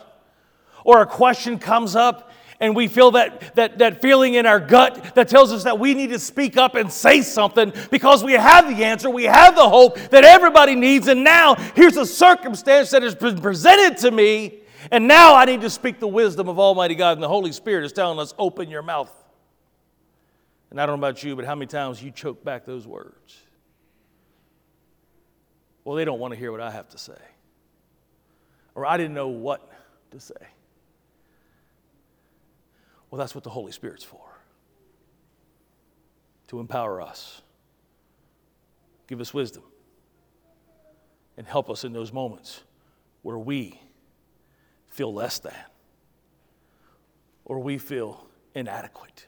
or 0.85 1.01
a 1.01 1.07
question 1.07 1.59
comes 1.59 1.97
up 1.97 2.31
and 2.61 2.77
we 2.77 2.89
feel 2.89 3.13
that, 3.13 3.55
that, 3.55 3.79
that 3.79 4.03
feeling 4.03 4.35
in 4.35 4.45
our 4.45 4.61
gut 4.61 5.15
that 5.15 5.29
tells 5.29 5.51
us 5.51 5.65
that 5.65 5.79
we 5.79 5.95
need 5.95 6.11
to 6.11 6.19
speak 6.19 6.59
up 6.59 6.75
and 6.75 6.93
say 6.93 7.23
something 7.23 7.73
because 7.91 8.23
we 8.23 8.35
have 8.35 8.69
the 8.69 8.85
answer, 8.85 9.09
we 9.09 9.25
have 9.25 9.57
the 9.57 9.67
hope 9.67 9.99
that 10.11 10.25
everybody 10.25 10.75
needs, 10.75 11.09
and 11.09 11.25
now 11.25 11.55
here's 11.75 11.97
a 11.97 12.05
circumstance 12.05 12.91
that 12.91 13.03
has 13.03 13.15
been 13.15 13.41
presented 13.41 13.97
to 14.03 14.11
me, 14.11 14.59
and 14.91 15.09
now 15.09 15.35
I 15.35 15.47
need 15.47 15.63
to 15.63 15.71
speak 15.71 16.01
the 16.01 16.07
wisdom 16.07 16.51
of 16.51 16.59
Almighty 16.59 16.97
God, 16.97 17.13
and 17.13 17.23
the 17.23 17.29
Holy 17.29 17.53
Spirit 17.53 17.87
is 17.87 17.95
telling 17.95 18.19
us, 18.19 18.35
open 18.39 18.69
your 18.69 18.83
mouth. 18.83 19.25
And 20.71 20.79
I 20.79 20.85
don't 20.85 21.01
know 21.01 21.07
about 21.07 21.25
you, 21.25 21.35
but 21.35 21.47
how 21.47 21.55
many 21.55 21.67
times 21.67 22.03
you 22.03 22.11
choke 22.11 22.45
back 22.45 22.67
those 22.67 22.87
words? 22.87 23.46
Well, 25.87 25.95
they 25.95 26.05
don't 26.05 26.19
want 26.19 26.35
to 26.35 26.39
hear 26.39 26.51
what 26.51 26.61
I 26.61 26.71
have 26.71 26.89
to 26.91 26.99
say. 26.99 27.17
Or 28.75 28.85
I 28.85 28.99
didn't 28.99 29.15
know 29.15 29.29
what 29.29 29.71
to 30.11 30.19
say. 30.21 30.35
Well, 33.11 33.19
that's 33.19 33.35
what 33.35 33.45
the 33.45 33.51
Holy 33.51 33.71
Spirit's 33.71 34.05
for 34.05 34.21
to 36.49 36.61
empower 36.61 37.01
us 37.01 37.41
Give 39.07 39.21
us 39.21 39.33
wisdom. 39.33 39.63
And 41.37 41.47
help 41.47 41.71
us 41.71 41.85
in 41.85 41.93
those 41.93 42.13
moments 42.13 42.63
where 43.23 43.39
we 43.39 43.81
feel 44.89 45.13
less 45.13 45.39
than 45.39 45.53
or 47.45 47.59
we 47.59 47.79
feel 47.79 48.27
inadequate. 48.55 49.27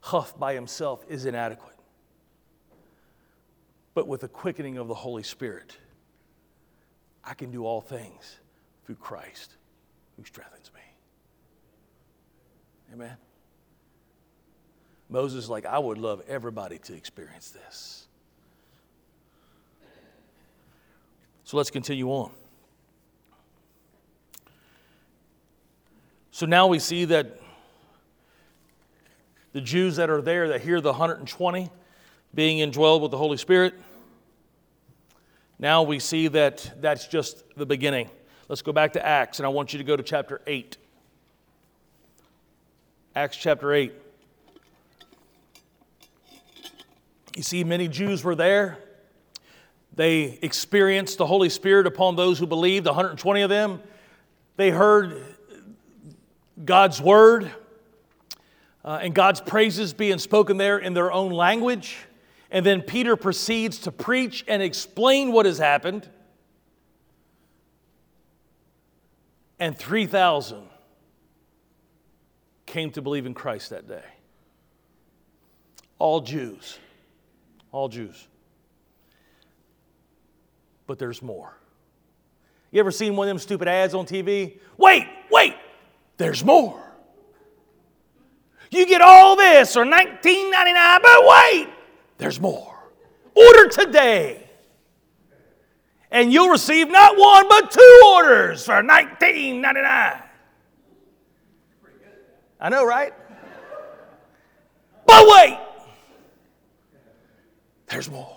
Huff 0.00 0.38
by 0.38 0.54
himself 0.54 1.04
is 1.08 1.26
inadequate. 1.26 1.71
But 3.94 4.06
with 4.06 4.22
the 4.22 4.28
quickening 4.28 4.78
of 4.78 4.88
the 4.88 4.94
Holy 4.94 5.22
Spirit, 5.22 5.76
I 7.24 7.34
can 7.34 7.50
do 7.50 7.66
all 7.66 7.80
things 7.80 8.38
through 8.84 8.96
Christ 8.96 9.54
who 10.16 10.24
strengthens 10.24 10.70
me. 10.74 10.80
Amen. 12.94 13.16
Moses 15.08 15.48
like, 15.48 15.66
I 15.66 15.78
would 15.78 15.98
love 15.98 16.22
everybody 16.26 16.78
to 16.78 16.94
experience 16.94 17.50
this. 17.50 18.06
So 21.44 21.58
let's 21.58 21.70
continue 21.70 22.08
on. 22.08 22.30
So 26.30 26.46
now 26.46 26.66
we 26.66 26.78
see 26.78 27.04
that 27.04 27.38
the 29.52 29.60
Jews 29.60 29.96
that 29.96 30.08
are 30.08 30.22
there 30.22 30.48
that 30.48 30.62
hear 30.62 30.80
the 30.80 30.92
120 30.92 31.70
being 32.34 32.58
indwelled 32.58 33.00
with 33.00 33.10
the 33.10 33.18
Holy 33.18 33.36
Spirit, 33.36 33.74
now 35.58 35.82
we 35.82 35.98
see 35.98 36.28
that 36.28 36.72
that's 36.80 37.06
just 37.06 37.44
the 37.56 37.66
beginning. 37.66 38.10
Let's 38.48 38.62
go 38.62 38.72
back 38.72 38.94
to 38.94 39.06
Acts, 39.06 39.38
and 39.38 39.46
I 39.46 39.48
want 39.48 39.72
you 39.72 39.78
to 39.78 39.84
go 39.84 39.96
to 39.96 40.02
chapter 40.02 40.40
8. 40.46 40.76
Acts 43.14 43.36
chapter 43.36 43.72
8. 43.72 43.92
You 47.36 47.42
see, 47.42 47.64
many 47.64 47.88
Jews 47.88 48.24
were 48.24 48.34
there. 48.34 48.78
They 49.94 50.38
experienced 50.42 51.18
the 51.18 51.26
Holy 51.26 51.48
Spirit 51.48 51.86
upon 51.86 52.16
those 52.16 52.38
who 52.38 52.46
believed, 52.46 52.86
120 52.86 53.42
of 53.42 53.50
them. 53.50 53.80
They 54.56 54.70
heard 54.70 55.22
God's 56.64 57.00
word 57.00 57.50
uh, 58.84 59.00
and 59.02 59.14
God's 59.14 59.40
praises 59.40 59.92
being 59.92 60.18
spoken 60.18 60.56
there 60.56 60.78
in 60.78 60.94
their 60.94 61.12
own 61.12 61.30
language. 61.30 61.96
And 62.52 62.66
then 62.66 62.82
Peter 62.82 63.16
proceeds 63.16 63.78
to 63.78 63.90
preach 63.90 64.44
and 64.46 64.62
explain 64.62 65.32
what 65.32 65.46
has 65.46 65.56
happened. 65.56 66.06
And 69.58 69.76
3,000 69.76 70.62
came 72.66 72.90
to 72.90 73.00
believe 73.00 73.24
in 73.24 73.32
Christ 73.32 73.70
that 73.70 73.88
day. 73.88 74.04
All 75.98 76.20
Jews. 76.20 76.78
All 77.72 77.88
Jews. 77.88 78.28
But 80.86 80.98
there's 80.98 81.22
more. 81.22 81.56
You 82.70 82.80
ever 82.80 82.90
seen 82.90 83.16
one 83.16 83.28
of 83.28 83.30
them 83.30 83.38
stupid 83.38 83.66
ads 83.66 83.94
on 83.94 84.04
TV? 84.04 84.58
Wait, 84.76 85.06
wait, 85.30 85.54
there's 86.18 86.44
more. 86.44 86.82
You 88.70 88.86
get 88.86 89.00
all 89.00 89.36
this 89.36 89.72
for 89.72 89.84
$19.99, 89.84 91.02
but 91.02 91.26
wait, 91.26 91.68
there's 92.22 92.40
more. 92.40 92.72
Order 93.34 93.68
today. 93.68 94.48
And 96.12 96.32
you'll 96.32 96.50
receive 96.50 96.88
not 96.88 97.18
one, 97.18 97.48
but 97.48 97.72
two 97.72 98.02
orders 98.14 98.64
for 98.64 98.74
$19.99. 98.74 100.22
I 102.60 102.68
know, 102.68 102.86
right? 102.86 103.12
But 105.04 105.26
wait, 105.26 105.58
there's 107.88 108.08
more. 108.08 108.36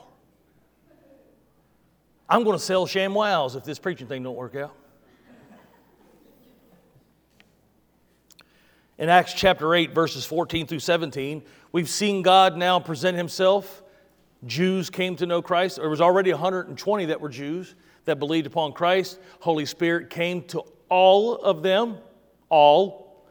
I'm 2.27 2.43
going 2.43 2.57
to 2.57 2.63
sell 2.63 2.87
ShamWows 2.87 3.55
if 3.55 3.65
this 3.65 3.77
preaching 3.77 4.07
thing 4.07 4.23
don't 4.23 4.35
work 4.35 4.55
out. 4.55 4.75
In 8.97 9.09
Acts 9.09 9.33
chapter 9.33 9.75
8, 9.75 9.91
verses 9.93 10.25
14 10.25 10.65
through 10.65 10.79
17, 10.79 11.43
we've 11.75 11.89
seen 11.89 12.21
God 12.21 12.55
now 12.55 12.79
present 12.79 13.17
himself. 13.17 13.83
Jews 14.45 14.89
came 14.89 15.17
to 15.17 15.25
know 15.25 15.41
Christ. 15.41 15.75
There 15.75 15.89
was 15.89 15.99
already 15.99 16.31
120 16.31 17.05
that 17.07 17.19
were 17.19 17.27
Jews 17.27 17.75
that 18.05 18.17
believed 18.17 18.47
upon 18.47 18.71
Christ. 18.71 19.19
Holy 19.41 19.65
Spirit 19.65 20.09
came 20.09 20.43
to 20.43 20.63
all 20.87 21.35
of 21.35 21.63
them, 21.63 21.97
all. 22.47 23.25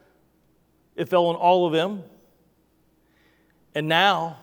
It 0.95 1.09
fell 1.09 1.25
on 1.25 1.35
all 1.35 1.65
of 1.65 1.73
them. 1.73 2.03
And 3.73 3.87
now 3.87 4.37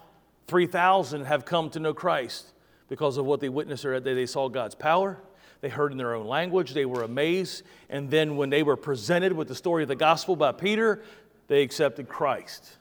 3,000 0.48 1.26
have 1.26 1.44
come 1.44 1.70
to 1.70 1.78
know 1.78 1.94
Christ 1.94 2.46
because 2.88 3.18
of 3.18 3.24
what 3.24 3.38
they 3.38 3.48
witnessed 3.48 3.84
day. 3.84 4.00
They 4.00 4.26
saw 4.26 4.48
God's 4.48 4.74
power. 4.74 5.22
They 5.60 5.68
heard 5.68 5.92
in 5.92 5.98
their 5.98 6.16
own 6.16 6.26
language. 6.26 6.74
They 6.74 6.86
were 6.86 7.04
amazed. 7.04 7.62
And 7.88 8.10
then 8.10 8.36
when 8.36 8.50
they 8.50 8.64
were 8.64 8.76
presented 8.76 9.32
with 9.32 9.46
the 9.46 9.54
story 9.54 9.84
of 9.84 9.88
the 9.88 9.94
gospel 9.94 10.34
by 10.34 10.50
Peter, 10.50 11.04
they 11.46 11.62
accepted 11.62 12.08
Christ. 12.08 12.78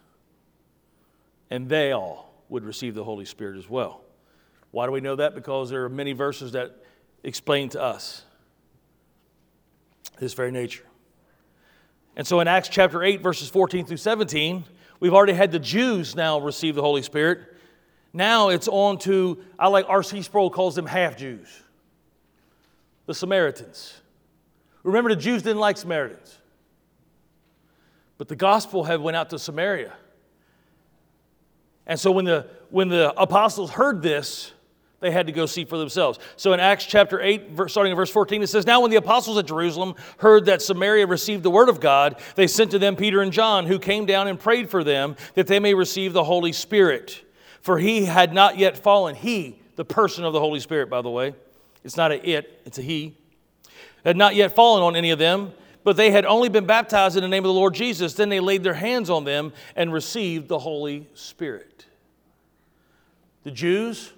And 1.51 1.69
they 1.69 1.91
all 1.91 2.33
would 2.49 2.63
receive 2.63 2.95
the 2.95 3.03
Holy 3.03 3.25
Spirit 3.25 3.57
as 3.57 3.69
well. 3.69 4.01
Why 4.71 4.85
do 4.85 4.91
we 4.93 5.01
know 5.01 5.17
that? 5.17 5.35
Because 5.35 5.69
there 5.69 5.83
are 5.83 5.89
many 5.89 6.13
verses 6.13 6.53
that 6.53 6.77
explain 7.23 7.69
to 7.69 7.81
us 7.81 8.23
this 10.17 10.33
very 10.33 10.51
nature. 10.51 10.85
And 12.15 12.25
so 12.25 12.39
in 12.39 12.47
Acts 12.47 12.69
chapter 12.69 13.03
8, 13.03 13.21
verses 13.21 13.49
14 13.49 13.85
through 13.85 13.97
17, 13.97 14.63
we've 14.99 15.13
already 15.13 15.33
had 15.33 15.51
the 15.51 15.59
Jews 15.59 16.15
now 16.15 16.39
receive 16.39 16.75
the 16.75 16.81
Holy 16.81 17.01
Spirit. 17.01 17.39
Now 18.13 18.49
it's 18.49 18.67
on 18.67 18.97
to, 18.99 19.43
I 19.59 19.67
like 19.67 19.85
R.C. 19.87 20.21
Sproul 20.21 20.49
calls 20.49 20.75
them 20.75 20.85
half 20.85 21.17
Jews, 21.17 21.47
the 23.05 23.13
Samaritans. 23.13 23.93
Remember, 24.83 25.09
the 25.09 25.21
Jews 25.21 25.43
didn't 25.43 25.59
like 25.59 25.77
Samaritans. 25.77 26.37
But 28.17 28.27
the 28.27 28.35
gospel 28.35 28.83
had 28.83 29.01
went 29.01 29.17
out 29.17 29.29
to 29.31 29.39
Samaria. 29.39 29.93
And 31.87 31.99
so 31.99 32.11
when 32.11 32.25
the, 32.25 32.47
when 32.69 32.89
the 32.89 33.13
apostles 33.19 33.71
heard 33.71 34.01
this, 34.01 34.51
they 34.99 35.11
had 35.11 35.25
to 35.25 35.33
go 35.33 35.47
see 35.47 35.65
for 35.65 35.77
themselves. 35.77 36.19
So 36.35 36.53
in 36.53 36.59
Acts 36.59 36.85
chapter 36.85 37.19
8, 37.19 37.49
starting 37.67 37.91
in 37.91 37.97
verse 37.97 38.11
14, 38.11 38.43
it 38.43 38.47
says, 38.47 38.67
Now 38.67 38.81
when 38.81 38.91
the 38.91 38.97
apostles 38.97 39.37
at 39.37 39.47
Jerusalem 39.47 39.95
heard 40.19 40.45
that 40.45 40.61
Samaria 40.61 41.07
received 41.07 41.41
the 41.41 41.49
word 41.49 41.69
of 41.69 41.79
God, 41.79 42.19
they 42.35 42.45
sent 42.45 42.71
to 42.71 42.79
them 42.79 42.95
Peter 42.95 43.21
and 43.21 43.31
John, 43.31 43.65
who 43.65 43.79
came 43.79 44.05
down 44.05 44.27
and 44.27 44.39
prayed 44.39 44.69
for 44.69 44.83
them 44.83 45.15
that 45.33 45.47
they 45.47 45.59
may 45.59 45.73
receive 45.73 46.13
the 46.13 46.23
Holy 46.23 46.51
Spirit 46.51 47.23
for 47.61 47.77
he 47.77 48.05
had 48.05 48.33
not 48.33 48.57
yet 48.57 48.77
fallen. 48.77 49.15
He, 49.15 49.59
the 49.75 49.85
person 49.85 50.25
of 50.25 50.33
the 50.33 50.39
Holy 50.39 50.59
Spirit, 50.59 50.89
by 50.89 51.01
the 51.01 51.09
way, 51.09 51.33
it's 51.83 51.95
not 51.95 52.11
a 52.11 52.29
it, 52.29 52.61
it's 52.65 52.77
a 52.77 52.81
he, 52.81 53.15
had 54.03 54.17
not 54.17 54.35
yet 54.35 54.55
fallen 54.55 54.83
on 54.83 54.95
any 54.95 55.11
of 55.11 55.19
them, 55.19 55.53
but 55.83 55.97
they 55.97 56.11
had 56.11 56.25
only 56.25 56.49
been 56.49 56.65
baptized 56.65 57.17
in 57.17 57.23
the 57.23 57.29
name 57.29 57.43
of 57.43 57.49
the 57.49 57.53
Lord 57.53 57.73
Jesus. 57.73 58.13
Then 58.13 58.29
they 58.29 58.39
laid 58.39 58.63
their 58.63 58.73
hands 58.73 59.09
on 59.09 59.23
them 59.23 59.53
and 59.75 59.91
received 59.91 60.47
the 60.47 60.59
Holy 60.59 61.07
Spirit. 61.13 61.85
The 63.43 63.51
Jews, 63.51 64.13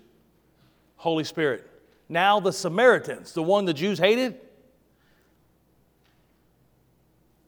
Holy 0.98 1.24
Spirit. 1.24 1.70
Now 2.10 2.40
the 2.40 2.52
Samaritans, 2.52 3.34
the 3.34 3.44
one 3.44 3.66
the 3.66 3.74
Jews 3.74 3.98
hated, 3.98 4.40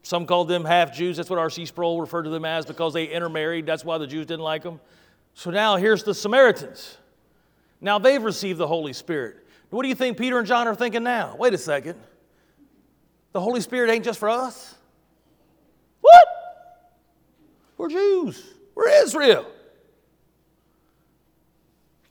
some 0.02 0.24
called 0.24 0.46
them 0.46 0.64
half 0.64 0.94
Jews. 0.94 1.16
That's 1.16 1.28
what 1.28 1.40
R.C. 1.40 1.66
Sproul 1.66 2.00
referred 2.00 2.22
to 2.22 2.30
them 2.30 2.44
as 2.44 2.64
because 2.64 2.94
they 2.94 3.06
intermarried. 3.06 3.66
That's 3.66 3.84
why 3.84 3.98
the 3.98 4.06
Jews 4.06 4.26
didn't 4.26 4.44
like 4.44 4.62
them. 4.62 4.78
So 5.34 5.50
now 5.50 5.76
here's 5.76 6.04
the 6.04 6.14
Samaritans. 6.14 6.96
Now 7.80 7.98
they've 7.98 8.22
received 8.22 8.58
the 8.58 8.68
Holy 8.68 8.92
Spirit. 8.92 9.44
What 9.70 9.82
do 9.82 9.88
you 9.88 9.96
think 9.96 10.16
Peter 10.16 10.38
and 10.38 10.46
John 10.46 10.68
are 10.68 10.76
thinking 10.76 11.02
now? 11.02 11.34
Wait 11.36 11.52
a 11.54 11.58
second. 11.58 11.98
The 13.36 13.40
Holy 13.42 13.60
Spirit 13.60 13.90
ain't 13.90 14.02
just 14.02 14.18
for 14.18 14.30
us. 14.30 14.74
What? 16.00 16.26
We're 17.76 17.90
Jews. 17.90 18.42
We're 18.74 18.88
Israel. 18.88 19.44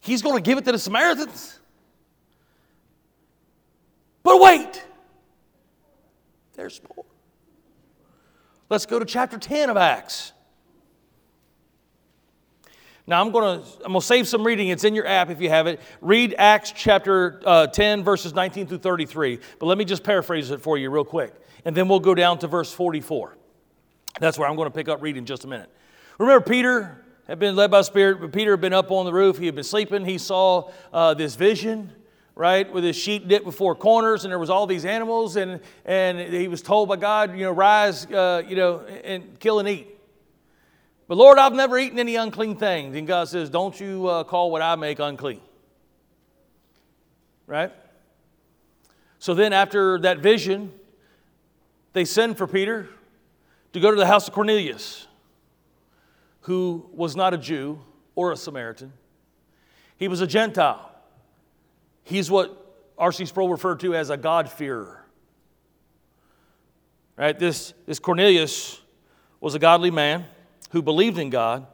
He's 0.02 0.22
going 0.22 0.36
to 0.36 0.48
give 0.48 0.60
it 0.60 0.66
to 0.66 0.72
the 0.72 0.78
Samaritans. 0.78 1.60
But 4.22 4.40
wait, 4.40 4.86
there's 6.54 6.80
more. 6.96 7.06
Let's 8.70 8.86
go 8.86 9.00
to 9.00 9.06
chapter 9.06 9.40
10 9.40 9.72
of 9.72 9.78
Acts. 9.78 10.32
Now 13.08 13.22
I'm 13.22 13.32
going 13.32 13.62
to 13.62 13.68
I'm 13.86 13.92
going 13.92 14.02
to 14.02 14.06
save 14.06 14.28
some 14.28 14.44
reading. 14.44 14.70
It's 14.70 14.84
in 14.84 14.96
your 14.96 15.06
app 15.06 15.30
if 15.30 15.40
you 15.40 15.50
have 15.50 15.68
it. 15.68 15.80
Read 16.02 16.34
Acts 16.38 16.74
chapter 16.76 17.40
uh, 17.46 17.68
10 17.68 18.04
verses 18.04 18.34
19 18.34 18.68
through 18.68 18.80
33. 18.80 19.40
But 19.60 19.66
let 19.68 19.78
me 19.78 19.86
just 19.86 20.04
paraphrase 20.04 20.50
it 20.50 20.62
for 20.62 20.78
you 20.78 20.90
real 20.90 21.06
quick, 21.06 21.34
and 21.66 21.76
then 21.76 21.88
we'll 21.88 22.00
go 22.00 22.16
down 22.16 22.40
to 22.40 22.48
verse 22.48 22.74
44. 22.74 23.38
That's 24.20 24.40
where 24.40 24.50
I'm 24.50 24.56
going 24.56 24.70
to 24.70 24.76
pick 24.76 24.90
up 24.90 25.02
reading 25.02 25.20
in 25.20 25.26
just 25.26 25.44
a 25.44 25.48
minute. 25.48 25.70
Remember 26.18 26.44
Peter 26.44 27.04
had 27.28 27.38
been 27.38 27.56
led 27.56 27.70
by 27.70 27.82
Spirit, 27.82 28.22
but 28.22 28.32
Peter 28.32 28.52
had 28.52 28.62
been 28.62 28.74
up 28.74 28.90
on 28.92 29.06
the 29.06 29.14
roof. 29.14 29.38
He 29.38 29.46
had 29.46 29.56
been 29.56 29.64
sleeping. 29.64 30.06
He 30.06 30.18
saw 30.18 30.72
uh, 30.94 31.14
this 31.14 31.36
vision 31.36 31.92
right, 32.36 32.72
with 32.72 32.84
his 32.84 32.98
sheet 32.98 33.28
dipped 33.30 33.46
before 33.46 33.76
corners, 33.76 34.26
and 34.26 34.32
there 34.32 34.40
was 34.40 34.50
all 34.50 34.68
these 34.68 34.84
animals, 34.84 35.38
and, 35.38 35.62
and 35.86 36.20
he 36.20 36.50
was 36.50 36.62
told 36.62 36.90
by 36.90 36.98
God, 36.98 37.32
you 37.32 37.46
know, 37.46 37.52
rise, 37.52 38.06
uh, 38.08 38.44
you 38.46 38.58
know, 38.58 38.82
and 38.82 39.40
kill 39.40 39.60
and 39.60 39.70
eat. 39.70 39.95
But 41.08 41.18
Lord, 41.18 41.38
I've 41.38 41.54
never 41.54 41.78
eaten 41.78 42.00
any 42.00 42.16
unclean 42.16 42.56
thing. 42.56 42.92
Then 42.92 43.06
God 43.06 43.28
says, 43.28 43.50
Don't 43.50 43.80
you 43.80 44.08
uh, 44.08 44.24
call 44.24 44.50
what 44.50 44.62
I 44.62 44.76
make 44.76 45.00
unclean. 45.00 45.42
Right? 47.46 47.72
So 49.20 49.34
then, 49.34 49.54
after 49.54 50.00
that 50.00 50.20
vision, 50.20 50.74
they 51.94 52.06
send 52.06 52.38
for 52.38 52.48
Peter 52.48 52.90
to 53.74 53.80
go 53.80 53.92
to 53.92 53.98
the 53.98 54.08
house 54.08 54.28
of 54.28 54.34
Cornelius, 54.34 55.08
who 56.42 56.90
was 56.92 57.16
not 57.16 57.34
a 57.34 57.38
Jew 57.38 57.80
or 58.16 58.32
a 58.32 58.36
Samaritan. 58.36 58.94
He 59.98 60.08
was 60.08 60.22
a 60.22 60.28
Gentile. 60.28 60.92
He's 62.04 62.30
what 62.30 62.62
R.C. 62.98 63.26
Sproul 63.26 63.50
referred 63.50 63.80
to 63.82 63.96
as 63.96 64.10
a 64.10 64.18
God-fearer. 64.18 65.06
Right? 67.18 67.38
This, 67.38 67.74
this 67.86 68.00
Cornelius 68.00 68.82
was 69.40 69.56
a 69.56 69.60
godly 69.60 69.92
man 69.92 70.26
who 70.76 70.82
believed 70.82 71.18
in 71.18 71.30
God, 71.30 71.66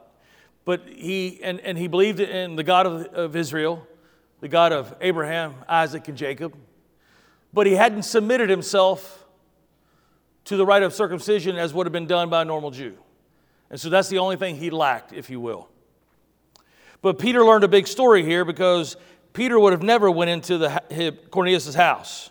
but 0.64 0.86
he, 0.86 1.40
and, 1.42 1.58
and 1.58 1.76
he 1.76 1.88
believed 1.88 2.20
in 2.20 2.54
the 2.54 2.62
God 2.62 2.86
of, 2.86 3.06
of 3.06 3.34
Israel, 3.34 3.84
the 4.38 4.46
God 4.46 4.70
of 4.70 4.94
Abraham, 5.00 5.56
Isaac, 5.68 6.06
and 6.06 6.16
Jacob, 6.16 6.56
but 7.52 7.66
he 7.66 7.72
hadn't 7.74 8.04
submitted 8.04 8.48
himself 8.48 9.26
to 10.44 10.56
the 10.56 10.64
rite 10.64 10.84
of 10.84 10.94
circumcision 10.94 11.56
as 11.56 11.74
would 11.74 11.84
have 11.84 11.92
been 11.92 12.06
done 12.06 12.30
by 12.30 12.42
a 12.42 12.44
normal 12.44 12.70
Jew. 12.70 12.96
And 13.70 13.80
so 13.80 13.88
that's 13.88 14.08
the 14.08 14.18
only 14.18 14.36
thing 14.36 14.54
he 14.54 14.70
lacked, 14.70 15.12
if 15.12 15.28
you 15.30 15.40
will. 15.40 15.68
But 17.00 17.18
Peter 17.18 17.44
learned 17.44 17.64
a 17.64 17.68
big 17.68 17.88
story 17.88 18.24
here 18.24 18.44
because 18.44 18.96
Peter 19.32 19.58
would 19.58 19.72
have 19.72 19.82
never 19.82 20.12
went 20.12 20.30
into 20.30 20.58
the 20.58 21.18
Cornelius' 21.32 21.74
house. 21.74 22.30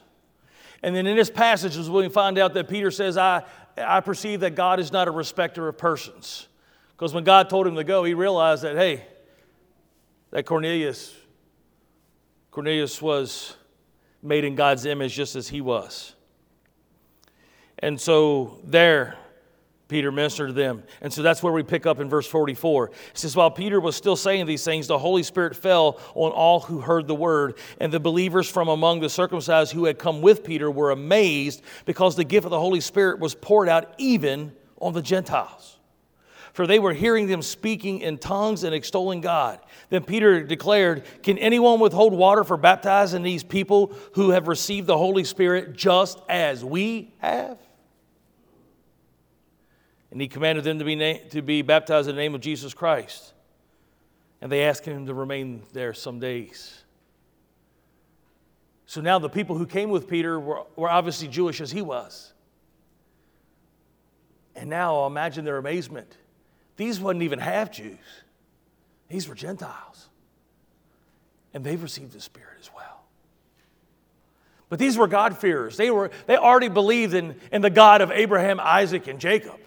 And 0.81 0.95
then 0.95 1.05
in 1.05 1.17
this 1.17 1.29
passage 1.29 1.75
is 1.75 1.89
when 1.89 2.05
we 2.05 2.09
find 2.09 2.37
out 2.37 2.53
that 2.53 2.69
Peter 2.69 2.91
says, 2.91 3.17
I, 3.17 3.43
I 3.77 3.99
perceive 3.99 4.39
that 4.39 4.55
God 4.55 4.79
is 4.79 4.93
not 4.93 5.09
a 5.09 5.11
respecter 5.11 5.67
of 5.67 5.77
persons. 5.77 6.47
Because 7.01 7.15
when 7.15 7.23
God 7.23 7.49
told 7.49 7.65
him 7.65 7.73
to 7.77 7.83
go, 7.83 8.03
he 8.03 8.13
realized 8.13 8.61
that, 8.61 8.75
hey, 8.75 9.03
that 10.29 10.45
Cornelius, 10.45 11.11
Cornelius 12.51 13.01
was 13.01 13.55
made 14.21 14.43
in 14.43 14.53
God's 14.53 14.85
image 14.85 15.11
just 15.11 15.35
as 15.35 15.47
he 15.47 15.61
was. 15.61 16.13
And 17.79 17.99
so 17.99 18.59
there, 18.63 19.17
Peter 19.87 20.11
ministered 20.11 20.49
to 20.49 20.53
them. 20.53 20.83
And 21.01 21.11
so 21.11 21.23
that's 21.23 21.41
where 21.41 21.51
we 21.51 21.63
pick 21.63 21.87
up 21.87 21.99
in 21.99 22.07
verse 22.07 22.27
44. 22.27 22.89
It 22.89 22.93
says, 23.15 23.35
While 23.35 23.49
Peter 23.49 23.79
was 23.79 23.95
still 23.95 24.15
saying 24.15 24.45
these 24.45 24.63
things, 24.63 24.85
the 24.85 24.99
Holy 24.99 25.23
Spirit 25.23 25.55
fell 25.55 25.99
on 26.13 26.31
all 26.31 26.59
who 26.59 26.81
heard 26.81 27.07
the 27.07 27.15
word. 27.15 27.57
And 27.79 27.91
the 27.91 27.99
believers 27.99 28.47
from 28.47 28.67
among 28.67 28.99
the 28.99 29.09
circumcised 29.09 29.71
who 29.71 29.85
had 29.85 29.97
come 29.97 30.21
with 30.21 30.43
Peter 30.43 30.69
were 30.69 30.91
amazed 30.91 31.63
because 31.85 32.15
the 32.15 32.23
gift 32.23 32.45
of 32.45 32.51
the 32.51 32.59
Holy 32.59 32.79
Spirit 32.79 33.17
was 33.17 33.33
poured 33.33 33.69
out 33.69 33.91
even 33.97 34.51
on 34.79 34.93
the 34.93 35.01
Gentiles. 35.01 35.79
For 36.53 36.67
they 36.67 36.79
were 36.79 36.93
hearing 36.93 37.27
them 37.27 37.41
speaking 37.41 37.99
in 37.99 38.17
tongues 38.17 38.63
and 38.63 38.75
extolling 38.75 39.21
God. 39.21 39.59
Then 39.89 40.03
Peter 40.03 40.43
declared, 40.43 41.03
Can 41.23 41.37
anyone 41.37 41.79
withhold 41.79 42.13
water 42.13 42.43
for 42.43 42.57
baptizing 42.57 43.23
these 43.23 43.43
people 43.43 43.93
who 44.13 44.31
have 44.31 44.47
received 44.47 44.87
the 44.87 44.97
Holy 44.97 45.23
Spirit 45.23 45.73
just 45.73 46.19
as 46.27 46.63
we 46.63 47.13
have? 47.19 47.57
And 50.11 50.19
he 50.19 50.27
commanded 50.27 50.65
them 50.65 50.79
to 50.79 50.85
be, 50.85 50.95
na- 50.95 51.19
to 51.29 51.41
be 51.41 51.61
baptized 51.61 52.09
in 52.09 52.15
the 52.15 52.21
name 52.21 52.35
of 52.35 52.41
Jesus 52.41 52.73
Christ. 52.73 53.33
And 54.41 54.51
they 54.51 54.65
asked 54.65 54.85
him 54.85 55.05
to 55.05 55.13
remain 55.13 55.63
there 55.71 55.93
some 55.93 56.19
days. 56.19 56.83
So 58.87 58.99
now 58.99 59.19
the 59.19 59.29
people 59.29 59.57
who 59.57 59.65
came 59.65 59.89
with 59.89 60.09
Peter 60.09 60.37
were, 60.37 60.63
were 60.75 60.89
obviously 60.89 61.29
Jewish 61.29 61.61
as 61.61 61.71
he 61.71 61.81
was. 61.81 62.33
And 64.53 64.69
now 64.69 65.05
imagine 65.05 65.45
their 65.45 65.57
amazement. 65.57 66.17
These 66.81 66.99
wasn't 66.99 67.21
even 67.21 67.37
half 67.37 67.71
Jews, 67.71 67.99
these 69.07 69.29
were 69.29 69.35
Gentiles. 69.35 70.07
And 71.53 71.63
they've 71.63 71.81
received 71.81 72.11
the 72.11 72.19
Spirit 72.19 72.57
as 72.59 72.71
well. 72.75 73.03
But 74.67 74.79
these 74.79 74.97
were 74.97 75.07
God-fearers. 75.07 75.77
They, 75.77 75.91
were, 75.91 76.09
they 76.25 76.37
already 76.37 76.69
believed 76.69 77.13
in, 77.13 77.35
in 77.51 77.61
the 77.61 77.69
God 77.69 78.01
of 78.01 78.09
Abraham, 78.09 78.59
Isaac, 78.59 79.05
and 79.05 79.19
Jacob. 79.19 79.59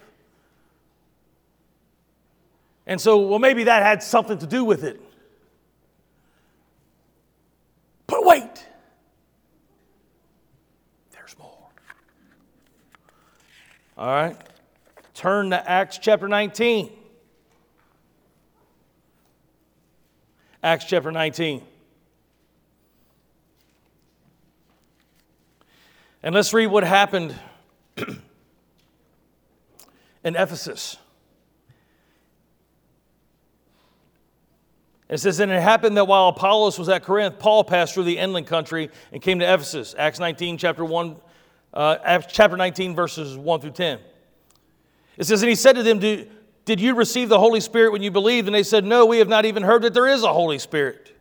And 2.85 2.99
so, 2.99 3.19
well, 3.19 3.39
maybe 3.39 3.63
that 3.63 3.81
had 3.81 4.03
something 4.03 4.39
to 4.39 4.47
do 4.47 4.65
with 4.65 4.83
it. 4.83 4.99
But 8.07 8.25
wait, 8.25 8.67
there's 11.11 11.37
more. 11.39 11.69
All 13.97 14.07
right, 14.07 14.35
turn 15.13 15.51
to 15.51 15.71
Acts 15.71 15.97
chapter 15.97 16.27
19. 16.27 17.03
Acts 20.65 20.85
chapter 20.85 21.11
19. 21.11 21.61
And 26.23 26.33
let's 26.33 26.51
read 26.55 26.65
what 26.65 26.83
happened 26.83 27.35
in 30.23 30.35
Ephesus. 30.35 30.97
It 35.07 35.19
says, 35.19 35.39
And 35.39 35.51
it 35.51 35.61
happened 35.61 35.97
that 35.97 36.05
while 36.05 36.29
Apollos 36.29 36.79
was 36.79 36.89
at 36.89 37.03
Corinth, 37.03 37.37
Paul 37.37 37.63
passed 37.63 37.93
through 37.93 38.05
the 38.05 38.17
inland 38.17 38.47
country 38.47 38.89
and 39.11 39.21
came 39.21 39.37
to 39.37 39.45
Ephesus. 39.45 39.93
Acts 39.95 40.17
19, 40.17 40.57
chapter 40.57 40.83
1, 40.83 41.15
uh, 41.75 42.19
chapter 42.21 42.57
19, 42.57 42.95
verses 42.95 43.37
1 43.37 43.61
through 43.61 43.69
10. 43.69 43.99
It 45.17 45.25
says, 45.25 45.43
And 45.43 45.49
he 45.49 45.55
said 45.55 45.75
to 45.75 45.83
them, 45.83 45.99
Did 46.65 46.81
you 46.81 46.95
receive 46.95 47.29
the 47.29 47.39
Holy 47.39 47.61
Spirit 47.61 47.91
when 47.91 48.01
you 48.01 48.11
believed? 48.11 48.47
And 48.47 48.55
they 48.55 48.63
said, 48.63 48.83
No, 48.83 49.05
we 49.05 49.19
have 49.19 49.27
not 49.27 49.45
even 49.45 49.63
heard 49.63 49.83
that 49.83 49.93
there 49.93 50.07
is 50.07 50.23
a 50.23 50.33
Holy 50.33 50.59
Spirit. 50.59 51.15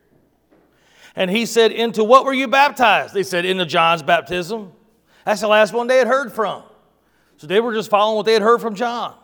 And 1.15 1.31
he 1.31 1.47
said, 1.47 1.71
Into 1.71 2.03
what 2.03 2.25
were 2.25 2.33
you 2.33 2.49
baptized? 2.49 3.15
They 3.15 3.23
said, 3.23 3.45
Into 3.45 3.67
John's 3.67 4.03
baptism. 4.03 4.73
That's 5.25 5.43
the 5.43 5.49
last 5.49 5.73
one 5.73 5.87
they 5.87 5.99
had 5.99 6.07
heard 6.07 6.33
from. 6.33 6.63
So 7.37 7.47
they 7.47 7.61
were 7.61 7.75
just 7.75 7.91
following 7.91 8.17
what 8.17 8.27
they 8.27 8.33
had 8.33 8.43
heard 8.43 8.61
from 8.61 8.75
John. 8.75 9.15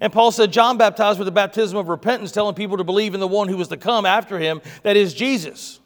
And 0.00 0.12
Paul 0.12 0.30
said, 0.30 0.52
John 0.52 0.76
baptized 0.76 1.18
with 1.18 1.26
the 1.26 1.32
baptism 1.32 1.76
of 1.76 1.88
repentance, 1.88 2.30
telling 2.30 2.54
people 2.54 2.76
to 2.76 2.84
believe 2.84 3.14
in 3.14 3.20
the 3.20 3.26
one 3.26 3.48
who 3.48 3.56
was 3.56 3.68
to 3.68 3.76
come 3.76 4.06
after 4.06 4.38
him, 4.38 4.60
that 4.82 4.96
is 4.96 5.12
Jesus. 5.12 5.80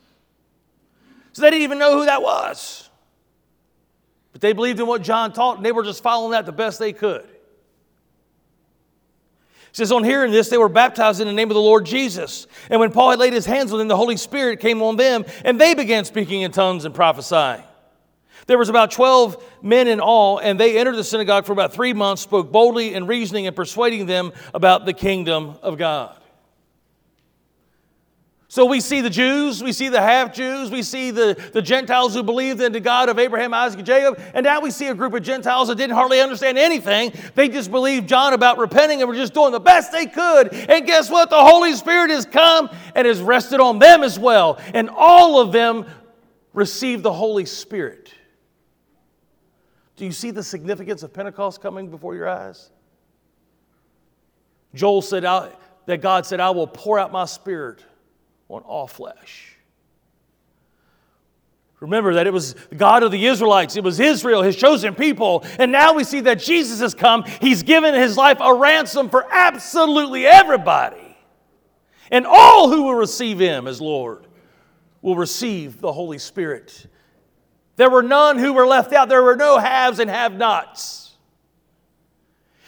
So 1.32 1.40
they 1.40 1.50
didn't 1.50 1.62
even 1.62 1.78
know 1.78 1.98
who 1.98 2.04
that 2.04 2.20
was. 2.20 2.90
But 4.32 4.40
they 4.40 4.52
believed 4.52 4.80
in 4.80 4.86
what 4.86 5.02
John 5.02 5.32
taught, 5.32 5.56
and 5.56 5.64
they 5.64 5.72
were 5.72 5.82
just 5.82 6.02
following 6.02 6.32
that 6.32 6.46
the 6.46 6.52
best 6.52 6.78
they 6.78 6.92
could. 6.92 7.26
Says, 9.72 9.90
On 9.90 10.04
hearing 10.04 10.32
this, 10.32 10.48
they 10.48 10.58
were 10.58 10.68
baptized 10.68 11.20
in 11.20 11.26
the 11.26 11.32
name 11.32 11.50
of 11.50 11.54
the 11.54 11.60
Lord 11.60 11.86
Jesus. 11.86 12.46
And 12.70 12.78
when 12.78 12.92
Paul 12.92 13.10
had 13.10 13.18
laid 13.18 13.32
his 13.32 13.46
hands 13.46 13.72
on 13.72 13.78
them, 13.78 13.88
the 13.88 13.96
Holy 13.96 14.16
Spirit 14.16 14.60
came 14.60 14.82
on 14.82 14.96
them, 14.96 15.24
and 15.44 15.60
they 15.60 15.74
began 15.74 16.04
speaking 16.04 16.42
in 16.42 16.52
tongues 16.52 16.84
and 16.84 16.94
prophesying. 16.94 17.62
There 18.46 18.58
was 18.58 18.68
about 18.68 18.90
12 18.90 19.42
men 19.62 19.88
in 19.88 20.00
all, 20.00 20.38
and 20.38 20.58
they 20.58 20.78
entered 20.78 20.96
the 20.96 21.04
synagogue 21.04 21.46
for 21.46 21.52
about 21.52 21.72
three 21.72 21.92
months, 21.92 22.22
spoke 22.22 22.52
boldly 22.52 22.94
in 22.94 23.06
reasoning 23.06 23.46
and 23.46 23.56
persuading 23.56 24.06
them 24.06 24.32
about 24.52 24.84
the 24.84 24.92
kingdom 24.92 25.56
of 25.62 25.78
God. 25.78 26.16
So 28.53 28.66
we 28.66 28.80
see 28.80 29.00
the 29.00 29.09
Jews, 29.09 29.62
we 29.62 29.72
see 29.72 29.88
the 29.88 30.03
half 30.03 30.34
Jews, 30.34 30.70
we 30.70 30.82
see 30.82 31.11
the, 31.11 31.42
the 31.55 31.62
Gentiles 31.62 32.12
who 32.12 32.22
believed 32.22 32.61
in 32.61 32.72
the 32.72 32.80
God 32.80 33.09
of 33.09 33.18
Abraham, 33.18 33.55
Isaac, 33.55 33.78
and 33.78 33.86
Jacob, 33.86 34.20
and 34.34 34.44
now 34.44 34.61
we 34.61 34.70
see 34.70 34.88
a 34.88 34.94
group 34.94 35.14
of 35.14 35.22
Gentiles 35.22 35.68
that 35.68 35.76
didn't 35.76 35.94
hardly 35.94 36.20
understand 36.20 36.59
anything. 36.59 37.14
They 37.34 37.48
just 37.48 37.70
believed 37.70 38.11
John 38.11 38.34
about 38.34 38.59
repenting 38.59 39.00
and 39.00 39.09
were 39.09 39.14
just 39.14 39.32
doing 39.32 39.53
the 39.53 39.59
best 39.59 39.90
they 39.90 40.05
could. 40.05 40.53
And 40.53 40.86
guess 40.86 41.09
what? 41.09 41.30
The 41.30 41.42
Holy 41.42 41.72
Spirit 41.72 42.11
has 42.11 42.26
come 42.26 42.68
and 42.94 43.07
has 43.07 43.22
rested 43.22 43.59
on 43.59 43.78
them 43.78 44.03
as 44.03 44.18
well. 44.18 44.61
And 44.74 44.90
all 44.90 45.40
of 45.40 45.50
them 45.50 45.86
received 46.53 47.05
the 47.05 47.12
Holy 47.14 47.46
Spirit. 47.46 48.12
Do 49.96 50.05
you 50.05 50.12
see 50.12 50.30
the 50.30 50.42
significance 50.42 51.03
of 51.03 51.14
Pentecost 51.14 51.62
coming 51.62 51.88
before 51.88 52.14
your 52.14 52.28
eyes? 52.28 52.68
Joel 54.74 55.00
said 55.00 55.22
that 55.22 56.03
God 56.03 56.26
said, 56.26 56.38
I 56.38 56.50
will 56.50 56.66
pour 56.66 56.98
out 56.98 57.12
my 57.12 57.24
spirit 57.24 57.82
on 58.53 58.62
all 58.62 58.86
flesh. 58.86 59.57
Remember 61.80 62.14
that 62.14 62.28
it 62.28 62.32
was 62.32 62.55
God 62.76 63.03
of 63.03 63.11
the 63.11 63.26
Israelites, 63.26 63.76
it 63.76 63.82
was 63.82 63.98
Israel, 63.98 64.42
his 64.42 64.55
chosen 64.55 64.94
people. 64.94 65.44
And 65.59 65.72
now 65.72 65.94
we 65.94 66.05
see 66.05 66.20
that 66.20 66.38
Jesus 66.38 66.80
has 66.80 66.94
come. 66.94 67.24
He's 67.40 67.64
given 67.64 67.94
his 67.94 68.16
life 68.16 68.38
a 68.40 68.55
ransom 68.55 69.09
for 69.09 69.26
absolutely 69.32 70.26
everybody. 70.26 71.16
And 72.11 72.24
all 72.26 72.68
who 72.68 72.84
will 72.84 72.94
receive 72.94 73.40
him 73.40 73.66
as 73.66 73.80
Lord 73.80 74.26
will 75.00 75.16
receive 75.16 75.80
the 75.80 75.92
Holy 75.92 76.18
Spirit 76.18 76.86
there 77.76 77.90
were 77.90 78.03
none 78.03 78.38
who 78.38 78.53
were 78.53 78.66
left 78.66 78.92
out. 78.92 79.09
There 79.09 79.22
were 79.22 79.36
no 79.36 79.59
haves 79.59 79.98
and 79.98 80.11
have 80.11 80.34
nots. 80.34 81.01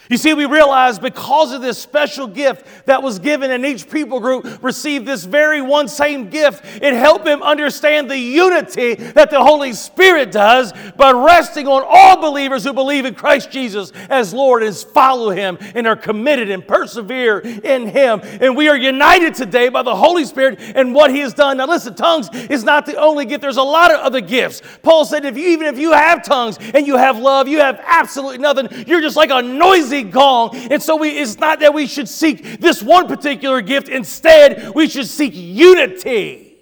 You 0.09 0.17
see, 0.17 0.33
we 0.33 0.45
realize 0.45 0.99
because 0.99 1.51
of 1.51 1.61
this 1.61 1.77
special 1.77 2.27
gift 2.27 2.85
that 2.85 3.01
was 3.01 3.17
given, 3.17 3.51
and 3.51 3.65
each 3.65 3.89
people 3.89 4.19
group 4.19 4.45
received 4.61 5.05
this 5.05 5.23
very 5.23 5.61
one 5.61 5.87
same 5.87 6.29
gift, 6.29 6.63
it 6.81 6.93
helped 6.93 7.25
them 7.25 7.41
understand 7.41 8.09
the 8.09 8.17
unity 8.17 8.93
that 8.95 9.31
the 9.31 9.43
Holy 9.43 9.73
Spirit 9.73 10.31
does 10.31 10.73
by 10.95 11.11
resting 11.11 11.67
on 11.67 11.83
all 11.87 12.21
believers 12.21 12.63
who 12.63 12.73
believe 12.73 13.05
in 13.05 13.15
Christ 13.15 13.49
Jesus 13.49 13.91
as 14.09 14.33
Lord 14.33 14.61
and 14.61 14.75
follow 14.75 15.29
Him 15.29 15.57
and 15.73 15.87
are 15.87 15.95
committed 15.95 16.49
and 16.51 16.67
persevere 16.67 17.39
in 17.39 17.87
Him. 17.87 18.21
And 18.23 18.55
we 18.55 18.67
are 18.67 18.77
united 18.77 19.33
today 19.33 19.69
by 19.69 19.81
the 19.81 19.95
Holy 19.95 20.25
Spirit 20.25 20.59
and 20.59 20.93
what 20.93 21.11
He 21.11 21.19
has 21.19 21.33
done. 21.33 21.57
Now, 21.57 21.67
listen, 21.67 21.95
tongues 21.95 22.29
is 22.49 22.63
not 22.63 22.85
the 22.85 22.95
only 22.95 23.25
gift, 23.25 23.41
there's 23.41 23.57
a 23.57 23.63
lot 23.63 23.91
of 23.91 23.99
other 24.01 24.21
gifts. 24.21 24.61
Paul 24.83 25.05
said, 25.05 25.25
if 25.25 25.37
you, 25.37 25.47
even 25.49 25.67
if 25.67 25.79
you 25.79 25.93
have 25.93 26.23
tongues 26.23 26.57
and 26.73 26.85
you 26.85 26.97
have 26.97 27.17
love, 27.17 27.47
you 27.47 27.59
have 27.59 27.81
absolutely 27.83 28.37
nothing, 28.37 28.67
you're 28.85 29.01
just 29.01 29.15
like 29.15 29.31
a 29.31 29.41
noisy 29.41 29.94
gong. 30.03 30.55
And 30.55 30.81
so 30.81 30.95
we, 30.95 31.09
it's 31.09 31.37
not 31.37 31.59
that 31.59 31.73
we 31.73 31.87
should 31.87 32.09
seek 32.09 32.59
this 32.59 32.81
one 32.81 33.07
particular 33.07 33.61
gift. 33.61 33.89
Instead, 33.89 34.73
we 34.75 34.87
should 34.87 35.07
seek 35.07 35.33
unity 35.35 36.57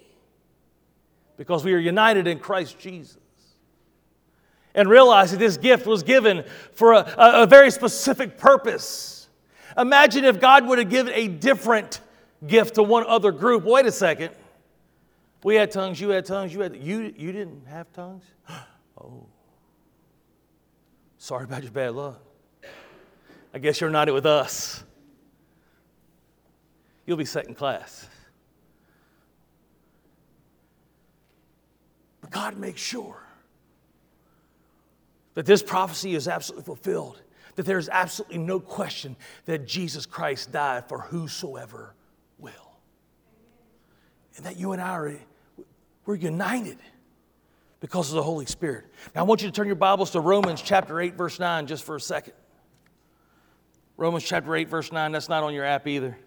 because 1.36 1.64
we 1.64 1.72
are 1.72 1.78
united 1.78 2.26
in 2.26 2.38
Christ 2.38 2.78
Jesus. 2.78 3.18
And 4.74 4.88
realize 4.88 5.30
that 5.30 5.38
this 5.38 5.56
gift 5.56 5.86
was 5.86 6.02
given 6.02 6.44
for 6.72 6.94
a, 6.94 6.98
a, 6.98 7.42
a 7.42 7.46
very 7.46 7.70
specific 7.70 8.38
purpose. 8.38 9.28
Imagine 9.78 10.24
if 10.24 10.40
God 10.40 10.66
would 10.66 10.78
have 10.78 10.90
given 10.90 11.12
a 11.14 11.28
different 11.28 12.00
gift 12.46 12.74
to 12.74 12.82
one 12.82 13.04
other 13.06 13.32
group. 13.32 13.64
Wait 13.64 13.86
a 13.86 13.92
second. 13.92 14.34
We 15.44 15.56
had 15.56 15.70
tongues, 15.70 16.00
you 16.00 16.08
had 16.08 16.24
tongues, 16.24 16.54
you 16.54 16.60
had 16.60 16.74
you 16.74 17.12
you 17.16 17.30
didn't 17.30 17.66
have 17.66 17.92
tongues? 17.92 18.24
Oh. 18.96 19.26
Sorry 21.18 21.44
about 21.44 21.64
your 21.64 21.72
bad 21.72 21.94
luck. 21.94 22.23
I 23.54 23.58
guess 23.58 23.80
you're 23.80 23.88
not 23.88 24.08
it 24.08 24.12
with 24.12 24.26
us. 24.26 24.82
You'll 27.06 27.16
be 27.16 27.24
second 27.24 27.54
class. 27.54 28.08
But 32.20 32.30
God 32.30 32.56
makes 32.56 32.80
sure 32.80 33.22
that 35.34 35.46
this 35.46 35.62
prophecy 35.62 36.16
is 36.16 36.26
absolutely 36.26 36.64
fulfilled, 36.64 37.22
that 37.54 37.64
there's 37.64 37.88
absolutely 37.88 38.38
no 38.38 38.58
question 38.58 39.14
that 39.44 39.68
Jesus 39.68 40.04
Christ 40.04 40.50
died 40.50 40.88
for 40.88 40.98
whosoever 40.98 41.94
will. 42.38 42.50
And 44.36 44.46
that 44.46 44.56
you 44.56 44.72
and 44.72 44.82
I 44.82 44.90
are 44.90 45.16
we're 46.06 46.16
united 46.16 46.78
because 47.78 48.10
of 48.10 48.16
the 48.16 48.22
Holy 48.22 48.46
Spirit. 48.46 48.86
Now 49.14 49.20
I 49.20 49.24
want 49.24 49.42
you 49.42 49.48
to 49.48 49.52
turn 49.52 49.66
your 49.66 49.76
Bibles 49.76 50.10
to 50.10 50.20
Romans 50.20 50.60
chapter 50.60 51.00
8 51.00 51.14
verse 51.14 51.38
9 51.38 51.68
just 51.68 51.84
for 51.84 51.94
a 51.94 52.00
second. 52.00 52.34
Romans 53.96 54.24
chapter 54.24 54.54
8, 54.56 54.68
verse 54.68 54.90
9, 54.90 55.12
that's 55.12 55.28
not 55.28 55.42
on 55.44 55.54
your 55.54 55.64
app 55.64 55.86
either. 55.86 56.18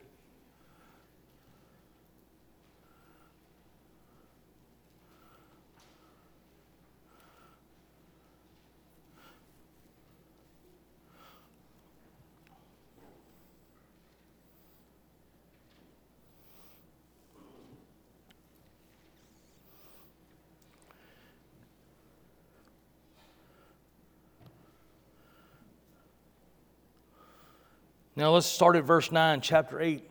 Now 28.17 28.31
let's 28.31 28.47
start 28.47 28.75
at 28.75 28.83
verse 28.83 29.11
9, 29.11 29.41
chapter 29.41 29.79
8. 29.79 30.09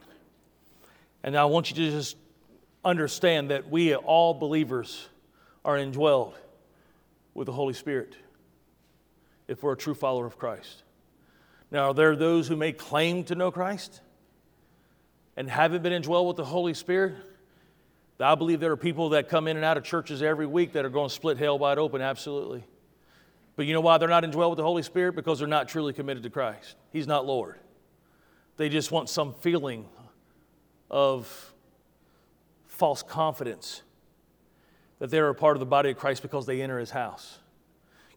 And 1.25 1.37
I 1.37 1.47
want 1.47 1.71
you 1.71 1.77
to 1.85 1.91
just 1.91 2.17
understand 2.85 3.51
that 3.51 3.69
we, 3.69 3.97
all 3.97 4.33
believers, 4.33 5.09
are 5.65 5.75
indwelled 5.75 6.35
with 7.35 7.47
the 7.47 7.53
Holy 7.53 7.75
Spirit 7.75 8.15
if 9.49 9.61
we're 9.65 9.73
a 9.73 9.77
true 9.77 9.93
follower 9.93 10.25
of 10.25 10.39
Christ. 10.39 10.85
Now, 11.73 11.91
are 11.91 11.95
there 11.95 12.15
those 12.15 12.47
who 12.47 12.55
may 12.55 12.71
claim 12.71 13.25
to 13.25 13.35
know 13.35 13.51
Christ 13.51 14.01
and 15.37 15.51
haven't 15.51 15.83
been 15.83 16.01
indwelled 16.01 16.29
with 16.29 16.37
the 16.37 16.45
Holy 16.45 16.75
Spirit? 16.75 17.17
I 18.21 18.37
believe 18.37 18.61
there 18.61 18.71
are 18.71 18.77
people 18.77 19.09
that 19.11 19.29
come 19.29 19.49
in 19.49 19.57
and 19.57 19.65
out 19.65 19.79
of 19.79 19.83
churches 19.83 20.23
every 20.23 20.47
week 20.47 20.75
that 20.75 20.85
are 20.85 20.91
going 20.91 21.09
to 21.09 21.15
split 21.15 21.39
hell 21.39 21.59
wide 21.59 21.79
open, 21.79 22.01
absolutely. 22.01 22.63
But 23.57 23.67
you 23.67 23.73
know 23.73 23.81
why 23.81 23.99
they're 23.99 24.09
not 24.09 24.23
indwelled 24.23 24.51
with 24.51 24.59
the 24.59 24.63
Holy 24.63 24.85
Spirit? 24.85 25.17
Because 25.17 25.41
they're 25.41 25.49
not 25.49 25.69
truly 25.69 25.93
committed 25.93 26.23
to 26.23 26.31
Christ. 26.31 26.77
He's 26.93 27.09
not 27.09 27.27
Lord. 27.27 27.57
They 28.57 28.69
just 28.69 28.91
want 28.91 29.09
some 29.09 29.35
feeling 29.35 29.87
of 30.91 31.53
false 32.67 33.03
confidence 33.03 33.83
that 34.99 35.11
they're 35.11 35.29
a 35.29 35.35
part 35.35 35.57
of 35.57 35.61
the 35.61 35.67
body 35.67 35.91
of 35.91 35.99
Christ 35.99 36.23
because 36.23 36.47
they 36.47 36.63
enter 36.63 36.79
his 36.79 36.91
house. 36.91 37.39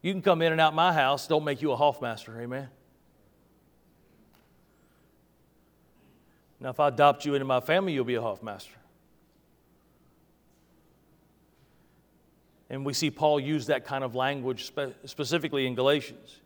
You 0.01 0.13
can 0.13 0.21
come 0.21 0.41
in 0.41 0.51
and 0.51 0.61
out 0.61 0.73
my 0.73 0.93
house, 0.93 1.27
don't 1.27 1.43
make 1.43 1.61
you 1.61 1.71
a 1.73 1.77
Hoffmaster, 1.77 2.39
amen? 2.39 2.69
Now, 6.61 6.69
if 6.69 6.79
I 6.79 6.89
adopt 6.89 7.25
you 7.25 7.35
into 7.35 7.45
my 7.45 7.59
family, 7.59 7.93
you'll 7.93 8.05
be 8.05 8.15
a 8.15 8.21
Hoffmaster. 8.21 8.75
And 12.69 12.85
we 12.85 12.93
see 12.93 13.09
Paul 13.09 13.39
use 13.39 13.65
that 13.67 13.85
kind 13.85 14.03
of 14.03 14.13
language 14.13 14.65
spe- 14.65 14.93
specifically 15.05 15.65
in 15.65 15.75
Galatians. 15.75 16.39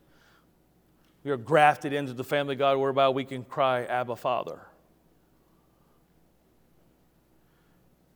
We 1.24 1.32
are 1.32 1.38
grafted 1.38 1.93
into 1.93 2.13
the 2.13 2.24
family 2.24 2.53
of 2.53 2.59
God 2.59 2.78
whereby 2.78 3.09
we 3.09 3.24
can 3.24 3.43
cry, 3.43 3.86
Abba, 3.86 4.15
Father. 4.15 4.59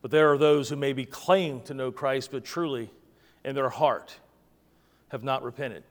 But 0.02 0.12
there 0.12 0.32
are 0.32 0.38
those 0.38 0.70
who 0.70 0.76
maybe 0.76 1.06
claim 1.06 1.62
to 1.62 1.74
know 1.74 1.92
Christ, 1.92 2.32
but 2.32 2.44
truly 2.44 2.90
in 3.44 3.56
their 3.56 3.70
heart 3.70 4.18
have 5.10 5.24
not 5.24 5.44
repented. 5.44 5.84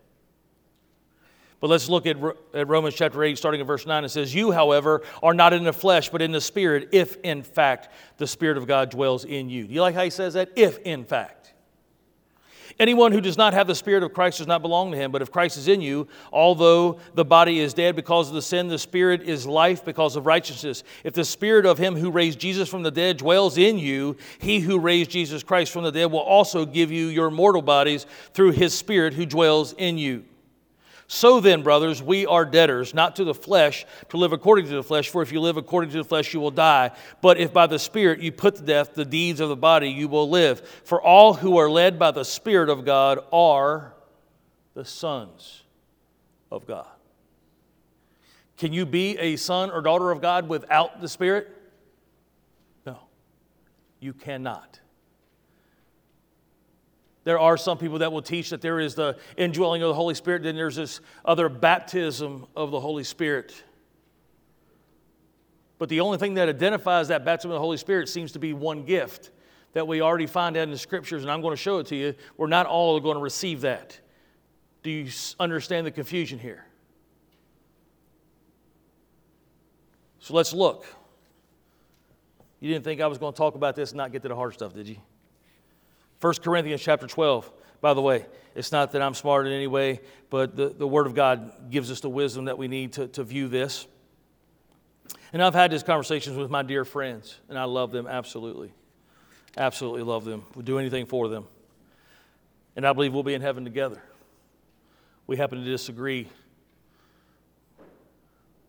But 1.59 1.71
let's 1.71 1.89
look 1.89 2.07
at, 2.07 2.17
at 2.53 2.69
Romans 2.69 2.95
chapter 2.95 3.23
8, 3.25 3.37
starting 3.39 3.61
at 3.63 3.67
verse 3.67 3.87
9. 3.87 4.05
It 4.05 4.11
says, 4.11 4.35
You, 4.35 4.53
however, 4.53 5.03
are 5.23 5.33
not 5.33 5.55
in 5.55 5.65
the 5.65 5.73
flesh, 5.73 6.11
but 6.11 6.21
in 6.21 6.31
the 6.31 6.41
Spirit, 6.41 6.91
if 6.93 7.17
in 7.23 7.43
fact 7.43 7.89
the 8.19 8.27
Spirit 8.27 8.59
of 8.59 8.67
God 8.67 8.91
dwells 8.91 9.25
in 9.25 9.49
you. 9.49 9.67
Do 9.67 9.73
you 9.73 9.81
like 9.81 9.95
how 9.95 10.05
he 10.05 10.11
says 10.11 10.35
that? 10.35 10.51
If 10.55 10.79
in 10.81 11.05
fact. 11.05 11.55
Anyone 12.79 13.13
who 13.13 13.23
does 13.23 13.39
not 13.39 13.55
have 13.55 13.67
the 13.67 13.75
Spirit 13.75 14.03
of 14.03 14.13
Christ 14.13 14.39
does 14.39 14.47
not 14.47 14.61
belong 14.61 14.91
to 14.91 14.99
him. 14.99 15.11
But 15.11 15.23
if 15.23 15.31
Christ 15.31 15.57
is 15.57 15.67
in 15.67 15.81
you, 15.81 16.09
although 16.31 16.99
the 17.15 17.25
body 17.25 17.59
is 17.59 17.73
dead 17.73 17.97
because 17.97 18.29
of 18.29 18.35
the 18.35 18.43
sin, 18.43 18.69
the 18.69 18.79
Spirit 18.79 19.23
is 19.23 19.47
life 19.47 19.83
because 19.83 20.15
of 20.15 20.27
righteousness. 20.27 20.85
If 21.03 21.15
the 21.15 21.25
Spirit 21.25 21.65
of 21.65 21.79
him 21.79 21.97
who 21.97 22.11
raised 22.11 22.39
Jesus 22.39 22.69
from 22.69 22.83
the 22.83 22.91
dead 22.91 23.17
dwells 23.17 23.57
in 23.57 23.79
you, 23.79 24.19
he 24.39 24.61
who 24.61 24.79
raised 24.79 25.11
Jesus 25.11 25.43
Christ 25.43 25.73
from 25.73 25.85
the 25.85 25.93
dead 25.93 26.13
will 26.13 26.19
also 26.19 26.67
give 26.67 26.93
you 26.93 27.07
your 27.07 27.31
mortal 27.31 27.63
bodies 27.63 28.05
through 28.35 28.53
his 28.53 28.77
Spirit 28.77 29.15
who 29.15 29.25
dwells 29.25 29.73
in 29.73 29.97
you. 29.97 30.25
So 31.09 31.39
then, 31.39 31.63
brothers, 31.63 32.03
we 32.03 32.27
are 32.27 32.45
debtors, 32.45 32.93
not 32.93 33.17
to 33.17 33.25
the 33.25 33.35
flesh, 33.35 33.87
to 34.09 34.17
live 34.17 34.33
according 34.33 34.67
to 34.67 34.75
the 34.75 34.83
flesh, 34.83 35.09
for 35.09 35.23
if 35.23 35.31
you 35.31 35.41
live 35.41 35.57
according 35.57 35.91
to 35.91 35.99
the 35.99 36.05
flesh, 36.05 36.35
you 36.35 36.41
will 36.41 36.51
die. 36.51 36.91
But 37.23 37.39
if 37.39 37.53
by 37.53 37.69
the 37.69 37.79
Spirit 37.79 38.21
you 38.21 38.33
put 38.33 38.57
to 38.57 38.63
death 38.63 38.95
the 38.95 39.05
deeds 39.05 39.39
of 39.39 39.49
the 39.49 39.57
body, 39.57 39.89
you 39.89 40.09
will 40.09 40.29
live. 40.29 40.61
For 40.85 41.01
all 41.01 41.35
who 41.35 41.59
are 41.59 41.71
led 41.71 41.99
by 41.99 42.11
the 42.11 42.25
Spirit 42.25 42.69
of 42.69 42.85
God 42.85 43.21
are 43.33 43.95
the 44.75 44.85
sons 44.85 45.63
of 46.51 46.67
God. 46.67 46.87
Can 48.57 48.73
you 48.73 48.85
be 48.85 49.17
a 49.19 49.37
son 49.37 49.71
or 49.71 49.83
daughter 49.83 50.11
of 50.11 50.21
God 50.21 50.49
without 50.49 51.01
the 51.01 51.09
Spirit? 51.09 51.49
No, 52.85 52.99
you 54.01 54.13
cannot. 54.13 54.81
There 57.27 57.41
are 57.41 57.57
some 57.57 57.77
people 57.77 57.99
that 57.99 58.13
will 58.13 58.23
teach 58.23 58.51
that 58.51 58.61
there 58.61 58.79
is 58.79 58.95
the 58.95 59.19
indwelling 59.37 59.83
of 59.83 59.89
the 59.89 59.95
Holy 59.95 60.15
Spirit, 60.15 60.45
then 60.45 60.55
there's 60.55 60.77
this 60.77 61.01
other 61.25 61.49
baptism 61.49 62.47
of 62.55 62.71
the 62.71 62.79
Holy 62.79 63.03
Spirit. 63.03 63.65
But 65.79 65.89
the 65.89 65.99
only 65.99 66.19
thing 66.19 66.35
that 66.35 66.49
identifies 66.49 67.09
that 67.09 67.25
baptism 67.25 67.51
of 67.51 67.57
the 67.57 67.61
Holy 67.61 67.79
Spirit 67.79 68.09
seems 68.09 68.31
to 68.31 68.39
be 68.39 68.53
one 68.53 68.85
gift 68.85 69.33
that 69.73 69.89
we 69.89 70.03
already 70.03 70.29
find 70.29 70.57
out 70.57 70.63
in 70.63 70.71
the 70.71 70.79
scriptures, 70.79 71.23
and 71.23 71.33
I'm 71.33 71.41
going 71.41 71.53
to 71.53 71.61
show 71.61 71.79
it 71.79 71.89
to 71.89 71.97
you. 71.97 72.15
We're 72.37 72.47
not 72.47 72.67
all 72.67 73.01
going 73.01 73.17
to 73.17 73.21
receive 73.23 73.63
that. 73.63 73.99
Do 74.85 74.91
you 74.93 75.11
understand 75.41 75.85
the 75.85 75.91
confusion 75.91 76.39
here? 76.39 76.65
So 80.21 80.33
let's 80.33 80.53
look. 80.53 80.87
You 82.61 82.73
didn't 82.73 82.85
think 82.85 83.01
I 83.01 83.09
was 83.09 83.19
going 83.19 83.33
to 83.33 83.37
talk 83.37 83.57
about 83.57 83.75
this 83.75 83.91
and 83.91 83.99
not 83.99 84.13
get 84.13 84.23
to 84.23 84.29
the 84.29 84.37
hard 84.37 84.55
stuff, 84.55 84.75
did 84.75 84.87
you? 84.87 84.99
1 86.21 86.35
Corinthians 86.43 86.81
chapter 86.81 87.07
12, 87.07 87.51
by 87.81 87.95
the 87.95 88.03
way, 88.03 88.27
it's 88.55 88.73
not 88.73 88.93
that 88.93 89.03
I'm 89.03 89.15
smart 89.15 89.47
in 89.47 89.53
any 89.53 89.67
way, 89.67 90.01
but 90.31 90.57
the, 90.57 90.69
the 90.71 90.87
Word 90.87 91.07
of 91.07 91.15
God 91.15 91.71
gives 91.71 91.91
us 91.91 92.01
the 92.01 92.09
wisdom 92.09 92.47
that 92.47 92.57
we 92.57 92.69
need 92.69 92.95
to, 92.95 93.07
to 93.09 93.23
view 93.23 93.49
this. 93.49 93.87
And 95.33 95.43
I've 95.43 95.55
had 95.55 95.71
these 95.71 95.83
conversations 95.83 96.37
with 96.37 96.51
my 96.51 96.63
dear 96.63 96.85
friends, 96.85 97.39
and 97.49 97.59
I 97.59 97.65
love 97.65 97.93
them 97.93 98.07
absolutely. 98.07 98.73
Absolutely 99.57 100.03
love 100.03 100.25
them. 100.25 100.45
Would 100.55 100.65
do 100.65 100.79
anything 100.79 101.07
for 101.07 101.29
them. 101.29 101.47
And 102.77 102.87
I 102.87 102.93
believe 102.93 103.13
we'll 103.13 103.23
be 103.23 103.35
in 103.35 103.43
heaven 103.43 103.65
together. 103.65 104.03
We 105.27 105.37
happen 105.37 105.59
to 105.59 105.65
disagree 105.65 106.29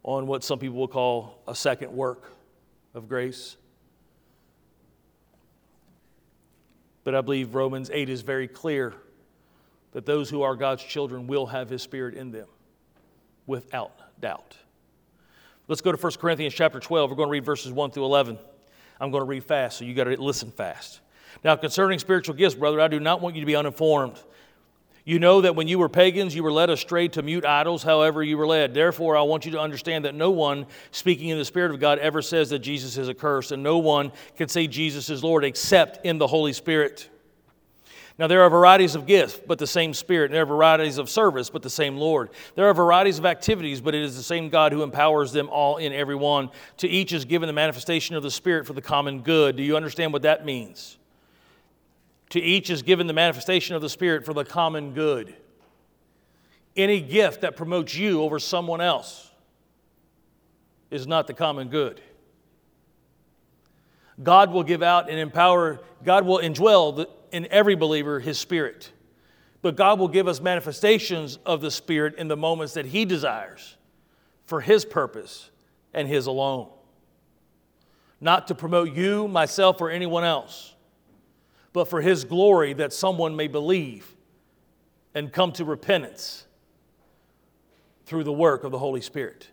on 0.04 0.28
what 0.28 0.44
some 0.44 0.60
people 0.60 0.78
will 0.78 0.88
call 0.88 1.42
a 1.48 1.54
second 1.54 1.92
work 1.92 2.32
of 2.94 3.08
grace. 3.08 3.58
But 7.08 7.16
I 7.16 7.22
believe 7.22 7.56
Romans 7.56 7.90
8 7.90 8.10
is 8.10 8.20
very 8.20 8.50
clear 8.50 8.94
that 9.94 10.06
those 10.06 10.30
who 10.30 10.42
are 10.42 10.58
God's 10.58 10.84
children 10.84 11.26
will 11.26 11.46
have 11.46 11.70
his 11.70 11.82
spirit 11.82 12.16
in 12.16 12.32
them 12.32 12.50
without 13.46 13.94
doubt. 14.20 14.58
Let's 15.70 15.80
go 15.80 15.94
to 15.94 15.98
1 15.98 16.12
Corinthians 16.20 16.54
chapter 16.54 16.82
12. 16.82 17.10
We're 17.10 17.16
going 17.16 17.30
to 17.30 17.32
read 17.32 17.46
verses 17.46 17.72
1 17.72 17.92
through 17.92 18.04
11. 18.04 18.38
I'm 19.00 19.10
going 19.10 19.22
to 19.22 19.26
read 19.26 19.46
fast, 19.46 19.78
so 19.78 19.86
you 19.86 19.94
got 19.94 20.04
to 20.04 20.22
listen 20.22 20.52
fast. 20.52 21.00
Now, 21.46 21.56
concerning 21.56 21.98
spiritual 22.00 22.36
gifts, 22.36 22.56
brother, 22.56 22.82
I 22.82 22.90
do 22.90 23.00
not 23.00 23.22
want 23.22 23.36
you 23.36 23.42
to 23.42 23.48
be 23.48 23.56
uninformed. 23.56 24.22
You 25.08 25.20
know 25.20 25.40
that 25.40 25.56
when 25.56 25.70
you 25.70 25.80
were 25.80 25.88
pagans, 25.88 26.36
you 26.36 26.44
were 26.44 26.52
led 26.52 26.70
astray 26.70 27.08
to 27.08 27.22
mute 27.22 27.46
idols, 27.46 27.82
however, 27.82 28.22
you 28.22 28.38
were 28.38 28.46
led. 28.46 28.74
Therefore, 28.74 29.16
I 29.16 29.22
want 29.22 29.46
you 29.46 29.54
to 29.54 29.60
understand 29.62 30.04
that 30.04 30.14
no 30.14 30.32
one 30.32 30.66
speaking 30.92 31.30
in 31.30 31.38
the 31.38 31.46
Spirit 31.46 31.72
of 31.72 31.80
God 31.80 31.98
ever 32.00 32.22
says 32.22 32.50
that 32.50 32.60
Jesus 32.60 32.98
is 32.98 33.08
accursed, 33.08 33.54
and 33.54 33.64
no 33.64 33.78
one 33.78 34.12
can 34.36 34.50
say 34.50 34.68
Jesus 34.68 35.10
is 35.10 35.24
Lord 35.24 35.46
except 35.46 36.06
in 36.06 36.18
the 36.18 36.28
Holy 36.28 36.52
Spirit. 36.52 37.10
Now, 38.20 38.28
there 38.28 38.42
are 38.42 38.50
varieties 38.50 38.96
of 38.96 39.06
gifts, 39.06 39.40
but 39.48 39.60
the 39.60 39.66
same 39.66 39.94
Spirit. 39.94 40.30
There 40.30 40.42
are 40.42 40.46
varieties 40.46 40.98
of 40.98 41.10
service, 41.10 41.50
but 41.50 41.62
the 41.62 41.70
same 41.70 41.96
Lord. 41.96 42.30
There 42.56 42.68
are 42.68 42.74
varieties 42.74 43.18
of 43.18 43.26
activities, 43.26 43.80
but 43.80 43.96
it 43.96 44.02
is 44.02 44.18
the 44.18 44.24
same 44.24 44.50
God 44.50 44.74
who 44.74 44.84
empowers 44.84 45.32
them 45.32 45.48
all 45.48 45.78
in 45.78 45.94
every 45.94 46.16
one. 46.16 46.50
To 46.80 46.88
each 46.90 47.14
is 47.14 47.24
given 47.24 47.48
the 47.48 47.54
manifestation 47.54 48.18
of 48.18 48.24
the 48.24 48.32
Spirit 48.32 48.68
for 48.68 48.74
the 48.74 48.82
common 48.82 49.22
good. 49.22 49.56
Do 49.56 49.64
you 49.64 49.78
understand 49.78 50.12
what 50.12 50.24
that 50.24 50.44
means? 50.44 50.97
To 52.32 52.42
each 52.42 52.70
is 52.70 52.82
given 52.82 53.08
the 53.08 53.14
manifestation 53.14 53.76
of 53.76 53.82
the 53.82 53.90
Spirit 53.90 54.26
for 54.26 54.34
the 54.34 54.44
common 54.44 54.94
good. 54.94 55.36
Any 56.76 57.02
gift 57.02 57.42
that 57.42 57.56
promotes 57.56 57.96
you 57.96 58.22
over 58.22 58.38
someone 58.38 58.82
else 58.82 59.32
is 60.92 61.08
not 61.08 61.28
the 61.28 61.34
common 61.34 61.70
good. 61.70 62.02
God 64.22 64.52
will 64.52 64.64
give 64.64 64.82
out 64.82 65.10
and 65.10 65.20
empower, 65.20 65.80
God 66.04 66.26
will 66.26 66.40
indwell 66.40 67.08
in 67.32 67.48
every 67.48 67.76
believer 67.76 68.20
his 68.20 68.40
spirit. 68.40 68.92
But 69.62 69.76
God 69.76 70.00
will 70.00 70.08
give 70.08 70.28
us 70.28 70.40
manifestations 70.40 71.40
of 71.46 71.62
the 71.62 71.72
spirit 71.72 72.16
in 72.16 72.28
the 72.28 72.38
moments 72.38 72.74
that 72.74 72.86
he 72.86 73.06
desires 73.06 73.78
for 74.46 74.62
his 74.62 74.86
purpose 74.86 75.50
and 75.94 76.08
his 76.08 76.28
alone. 76.28 76.70
Not 78.20 78.48
to 78.48 78.56
promote 78.56 78.94
you, 78.94 79.28
myself, 79.28 79.82
or 79.82 79.90
anyone 79.90 80.24
else, 80.24 80.74
but 81.78 81.88
for 81.88 82.02
his 82.02 82.24
glory 82.24 82.74
that 82.74 82.92
someone 82.92 83.36
may 83.36 83.48
believe 83.48 84.16
and 85.14 85.32
come 85.32 85.52
to 85.52 85.64
repentance 85.64 86.48
through 88.08 88.24
the 88.24 88.34
work 88.34 88.64
of 88.64 88.72
the 88.72 88.80
Holy 88.80 89.00
Spirit. 89.00 89.48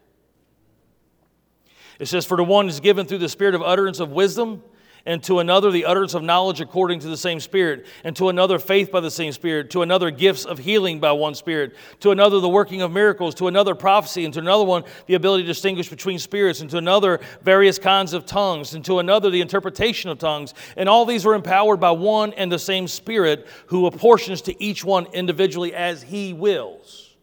It 1.98 2.06
says, 2.06 2.24
For 2.24 2.38
the 2.38 2.44
one 2.44 2.66
is 2.66 2.80
given 2.80 3.04
through 3.04 3.18
the 3.18 3.28
spirit 3.28 3.54
of 3.54 3.60
utterance 3.60 4.00
of 4.00 4.10
wisdom 4.10 4.62
and 5.06 5.22
to 5.24 5.38
another 5.38 5.70
the 5.70 5.84
utterance 5.84 6.14
of 6.14 6.22
knowledge 6.22 6.60
according 6.60 7.00
to 7.00 7.08
the 7.08 7.16
same 7.16 7.40
Spirit, 7.40 7.86
and 8.04 8.16
to 8.16 8.28
another 8.28 8.58
faith 8.58 8.90
by 8.90 9.00
the 9.00 9.10
same 9.10 9.32
Spirit, 9.32 9.70
to 9.70 9.82
another 9.82 10.10
gifts 10.10 10.44
of 10.44 10.58
healing 10.58 10.98
by 11.00 11.12
one 11.12 11.34
Spirit, 11.34 11.76
to 12.00 12.10
another 12.10 12.40
the 12.40 12.48
working 12.48 12.82
of 12.82 12.90
miracles, 12.90 13.34
to 13.34 13.48
another 13.48 13.74
prophecy, 13.74 14.24
and 14.24 14.32
to 14.34 14.40
another 14.40 14.64
one 14.64 14.84
the 15.06 15.14
ability 15.14 15.42
to 15.42 15.48
distinguish 15.48 15.88
between 15.88 16.18
spirits, 16.18 16.60
and 16.60 16.70
to 16.70 16.78
another 16.78 17.20
various 17.42 17.78
kinds 17.78 18.12
of 18.12 18.24
tongues, 18.24 18.74
and 18.74 18.84
to 18.84 18.98
another 18.98 19.30
the 19.30 19.40
interpretation 19.40 20.10
of 20.10 20.18
tongues. 20.18 20.54
And 20.76 20.88
all 20.88 21.04
these 21.04 21.24
were 21.24 21.34
empowered 21.34 21.80
by 21.80 21.90
one 21.90 22.32
and 22.32 22.50
the 22.50 22.58
same 22.58 22.88
Spirit, 22.88 23.46
who 23.66 23.86
apportions 23.86 24.42
to 24.42 24.62
each 24.62 24.84
one 24.84 25.06
individually 25.12 25.74
as 25.74 26.02
he 26.02 26.32
wills. 26.32 27.14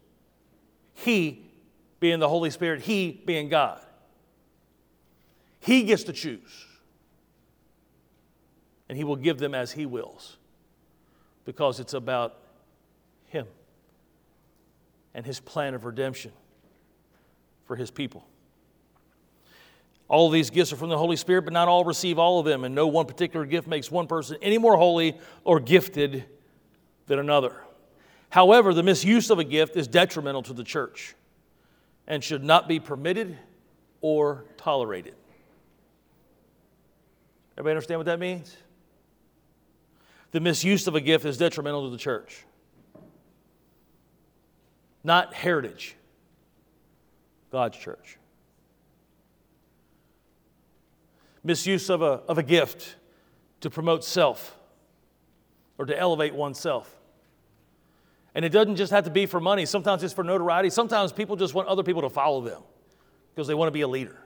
He 0.94 1.50
being 1.98 2.18
the 2.18 2.28
Holy 2.28 2.50
Spirit, 2.50 2.80
He 2.82 3.22
being 3.24 3.48
God. 3.48 3.80
He 5.60 5.84
gets 5.84 6.02
to 6.04 6.12
choose 6.12 6.66
and 8.92 8.98
He 8.98 9.04
will 9.04 9.16
give 9.16 9.38
them 9.38 9.54
as 9.54 9.72
He 9.72 9.86
wills 9.86 10.36
because 11.46 11.80
it's 11.80 11.94
about 11.94 12.36
Him 13.28 13.46
and 15.14 15.24
His 15.24 15.40
plan 15.40 15.72
of 15.72 15.86
redemption 15.86 16.30
for 17.64 17.74
His 17.74 17.90
people. 17.90 18.26
All 20.08 20.28
these 20.28 20.50
gifts 20.50 20.74
are 20.74 20.76
from 20.76 20.90
the 20.90 20.98
Holy 20.98 21.16
Spirit, 21.16 21.44
but 21.44 21.54
not 21.54 21.68
all 21.68 21.86
receive 21.86 22.18
all 22.18 22.38
of 22.38 22.44
them, 22.44 22.64
and 22.64 22.74
no 22.74 22.86
one 22.86 23.06
particular 23.06 23.46
gift 23.46 23.66
makes 23.66 23.90
one 23.90 24.06
person 24.06 24.36
any 24.42 24.58
more 24.58 24.76
holy 24.76 25.18
or 25.42 25.58
gifted 25.58 26.26
than 27.06 27.18
another. 27.18 27.62
However, 28.28 28.74
the 28.74 28.82
misuse 28.82 29.30
of 29.30 29.38
a 29.38 29.44
gift 29.44 29.74
is 29.74 29.88
detrimental 29.88 30.42
to 30.42 30.52
the 30.52 30.64
church 30.64 31.14
and 32.06 32.22
should 32.22 32.44
not 32.44 32.68
be 32.68 32.78
permitted 32.78 33.38
or 34.02 34.44
tolerated. 34.58 35.14
Everybody 37.56 37.70
understand 37.70 37.98
what 37.98 38.04
that 38.04 38.20
means? 38.20 38.54
The 40.32 40.40
misuse 40.40 40.86
of 40.88 40.94
a 40.94 41.00
gift 41.00 41.24
is 41.24 41.36
detrimental 41.36 41.84
to 41.84 41.90
the 41.90 41.98
church, 41.98 42.44
not 45.04 45.32
heritage, 45.34 45.94
God's 47.50 47.76
church. 47.76 48.18
Misuse 51.44 51.90
of 51.90 52.02
a, 52.02 52.22
of 52.28 52.38
a 52.38 52.42
gift 52.42 52.96
to 53.60 53.68
promote 53.68 54.04
self 54.04 54.56
or 55.76 55.84
to 55.86 55.98
elevate 55.98 56.34
oneself. 56.34 56.98
And 58.34 58.44
it 58.44 58.50
doesn't 58.50 58.76
just 58.76 58.92
have 58.92 59.04
to 59.04 59.10
be 59.10 59.26
for 59.26 59.40
money, 59.40 59.66
sometimes 59.66 60.02
it's 60.02 60.14
for 60.14 60.24
notoriety. 60.24 60.70
Sometimes 60.70 61.12
people 61.12 61.36
just 61.36 61.52
want 61.52 61.68
other 61.68 61.82
people 61.82 62.02
to 62.02 62.10
follow 62.10 62.40
them 62.40 62.62
because 63.34 63.46
they 63.46 63.54
want 63.54 63.66
to 63.66 63.72
be 63.72 63.82
a 63.82 63.88
leader. 63.88 64.18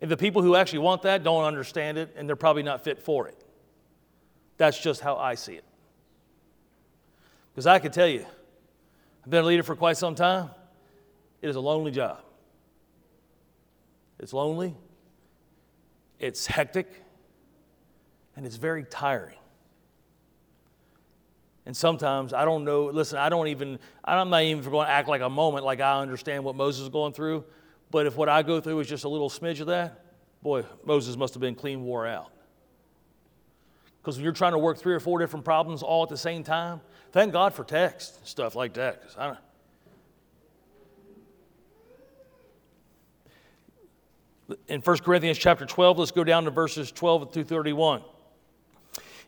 And 0.00 0.10
the 0.10 0.16
people 0.16 0.42
who 0.42 0.56
actually 0.56 0.80
want 0.80 1.02
that 1.02 1.22
don't 1.22 1.44
understand 1.44 1.98
it 1.98 2.14
and 2.16 2.28
they're 2.28 2.34
probably 2.34 2.64
not 2.64 2.82
fit 2.82 2.98
for 2.98 3.28
it. 3.28 3.44
That's 4.62 4.78
just 4.78 5.00
how 5.00 5.16
I 5.16 5.34
see 5.34 5.54
it. 5.54 5.64
Because 7.50 7.66
I 7.66 7.80
can 7.80 7.90
tell 7.90 8.06
you, 8.06 8.24
I've 9.24 9.28
been 9.28 9.42
a 9.42 9.46
leader 9.48 9.64
for 9.64 9.74
quite 9.74 9.96
some 9.96 10.14
time. 10.14 10.50
It 11.40 11.48
is 11.48 11.56
a 11.56 11.60
lonely 11.60 11.90
job. 11.90 12.20
It's 14.20 14.32
lonely, 14.32 14.76
it's 16.20 16.46
hectic, 16.46 16.86
and 18.36 18.46
it's 18.46 18.54
very 18.54 18.84
tiring. 18.84 19.34
And 21.66 21.76
sometimes 21.76 22.32
I 22.32 22.44
don't 22.44 22.64
know, 22.64 22.84
listen, 22.84 23.18
I 23.18 23.30
don't 23.30 23.48
even, 23.48 23.80
I'm 24.04 24.30
not 24.30 24.44
even 24.44 24.62
going 24.62 24.86
to 24.86 24.92
act 24.92 25.08
like 25.08 25.22
a 25.22 25.28
moment 25.28 25.64
like 25.64 25.80
I 25.80 26.00
understand 26.00 26.44
what 26.44 26.54
Moses 26.54 26.82
is 26.84 26.88
going 26.88 27.14
through. 27.14 27.42
But 27.90 28.06
if 28.06 28.16
what 28.16 28.28
I 28.28 28.44
go 28.44 28.60
through 28.60 28.78
is 28.78 28.88
just 28.88 29.02
a 29.02 29.08
little 29.08 29.28
smidge 29.28 29.58
of 29.58 29.66
that, 29.66 30.04
boy, 30.40 30.64
Moses 30.84 31.16
must 31.16 31.34
have 31.34 31.40
been 31.40 31.56
clean 31.56 31.82
wore 31.82 32.06
out. 32.06 32.30
Because 34.02 34.16
when 34.16 34.24
you're 34.24 34.32
trying 34.32 34.52
to 34.52 34.58
work 34.58 34.78
three 34.78 34.94
or 34.94 35.00
four 35.00 35.20
different 35.20 35.44
problems 35.44 35.82
all 35.82 36.02
at 36.02 36.08
the 36.08 36.16
same 36.16 36.42
time, 36.42 36.80
thank 37.12 37.32
God 37.32 37.54
for 37.54 37.62
text 37.62 38.18
and 38.18 38.26
stuff 38.26 38.56
like 38.56 38.74
that. 38.74 39.02
in 44.68 44.80
1 44.80 44.98
Corinthians 44.98 45.38
chapter 45.38 45.64
12, 45.64 45.98
let's 45.98 46.10
go 46.10 46.24
down 46.24 46.44
to 46.44 46.50
verses 46.50 46.90
12 46.90 47.32
through 47.32 47.44
31. 47.44 48.02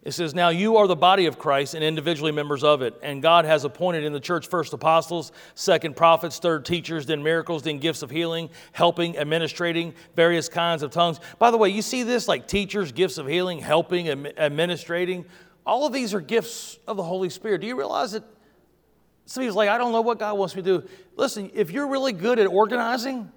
It 0.05 0.13
says, 0.13 0.35
Now 0.35 0.51
you 0.51 0.77
are 0.77 0.87
the 0.87 0.95
body 0.95 1.25
of 1.27 1.39
Christ 1.39 1.73
and 1.75 1.83
individually 1.83 2.31
members 2.31 2.63
of 2.63 2.83
it. 2.83 2.95
And 3.03 3.23
God 3.23 3.47
has 3.47 3.65
appointed 3.65 4.05
in 4.05 4.13
the 4.13 4.21
church 4.21 4.49
first 4.49 4.75
apostles, 4.75 5.33
second 5.55 5.97
prophets, 5.97 6.39
third 6.39 6.67
teachers, 6.67 7.07
then 7.07 7.23
miracles, 7.23 7.63
then 7.63 7.79
gifts 7.79 8.03
of 8.03 8.11
healing, 8.11 8.51
helping, 8.73 9.17
administrating, 9.17 9.95
various 10.15 10.49
kinds 10.49 10.83
of 10.83 10.91
tongues. 10.91 11.21
By 11.39 11.51
the 11.51 11.57
way, 11.57 11.71
you 11.71 11.81
see 11.81 12.03
this 12.03 12.29
like 12.29 12.47
teachers, 12.47 12.93
gifts 12.93 13.17
of 13.17 13.27
healing, 13.27 13.59
helping, 13.59 14.09
administrating. 14.09 15.25
All 15.65 15.87
of 15.87 15.95
these 15.95 16.13
are 16.13 16.21
gifts 16.21 16.79
of 16.87 16.99
the 16.99 17.03
Holy 17.03 17.31
Spirit. 17.31 17.63
Do 17.63 17.67
you 17.67 17.77
realize 17.77 18.13
that 18.13 18.25
somebody's 19.25 19.55
like, 19.55 19.71
I 19.71 19.79
don't 19.79 19.93
know 19.93 20.03
what 20.03 20.19
God 20.19 20.37
wants 20.37 20.55
me 20.55 20.61
to 20.63 20.81
do? 20.81 20.89
Listen, 21.17 21.51
if 21.55 21.71
you're 21.71 21.89
really 21.89 22.13
good 22.13 22.39
at 22.39 22.47
organizing, 22.47 23.33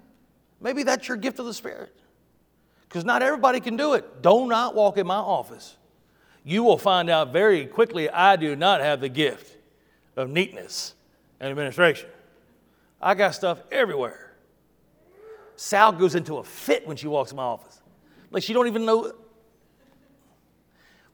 maybe 0.60 0.82
that's 0.82 1.08
your 1.08 1.16
gift 1.16 1.38
of 1.38 1.46
the 1.46 1.54
Spirit. 1.54 1.94
Because 2.86 3.06
not 3.06 3.22
everybody 3.22 3.60
can 3.60 3.78
do 3.78 3.94
it. 3.94 4.20
Do 4.22 4.46
not 4.46 4.74
walk 4.74 4.98
in 4.98 5.06
my 5.06 5.16
office 5.16 5.77
you 6.48 6.62
will 6.62 6.78
find 6.78 7.10
out 7.10 7.30
very 7.30 7.66
quickly 7.66 8.08
I 8.08 8.36
do 8.36 8.56
not 8.56 8.80
have 8.80 9.02
the 9.02 9.10
gift 9.10 9.54
of 10.16 10.30
neatness 10.30 10.94
and 11.40 11.50
administration. 11.50 12.08
I 13.02 13.14
got 13.14 13.34
stuff 13.34 13.60
everywhere. 13.70 14.32
Sal 15.56 15.92
goes 15.92 16.14
into 16.14 16.38
a 16.38 16.44
fit 16.44 16.88
when 16.88 16.96
she 16.96 17.06
walks 17.06 17.32
in 17.32 17.36
my 17.36 17.42
office. 17.42 17.82
Like 18.30 18.42
she 18.42 18.54
don't 18.54 18.66
even 18.66 18.86
know. 18.86 19.02
Well, 19.02 19.12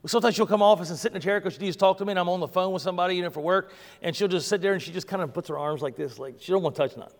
sometimes 0.06 0.36
she'll 0.36 0.46
come 0.46 0.62
office 0.62 0.90
and 0.90 0.98
sit 0.98 1.10
in 1.10 1.16
a 1.16 1.20
chair 1.20 1.40
because 1.40 1.54
she 1.54 1.62
needs 1.62 1.74
to 1.74 1.80
talk 1.80 1.98
to 1.98 2.04
me, 2.04 2.12
and 2.12 2.18
I'm 2.20 2.28
on 2.28 2.38
the 2.38 2.46
phone 2.46 2.72
with 2.72 2.82
somebody, 2.82 3.16
you 3.16 3.22
know, 3.22 3.30
for 3.30 3.40
work, 3.40 3.72
and 4.02 4.14
she'll 4.14 4.28
just 4.28 4.46
sit 4.46 4.62
there 4.62 4.74
and 4.74 4.80
she 4.80 4.92
just 4.92 5.08
kind 5.08 5.20
of 5.20 5.34
puts 5.34 5.48
her 5.48 5.58
arms 5.58 5.82
like 5.82 5.96
this, 5.96 6.20
like 6.20 6.36
she 6.38 6.52
don't 6.52 6.62
want 6.62 6.76
to 6.76 6.82
touch 6.82 6.96
nothing. 6.96 7.18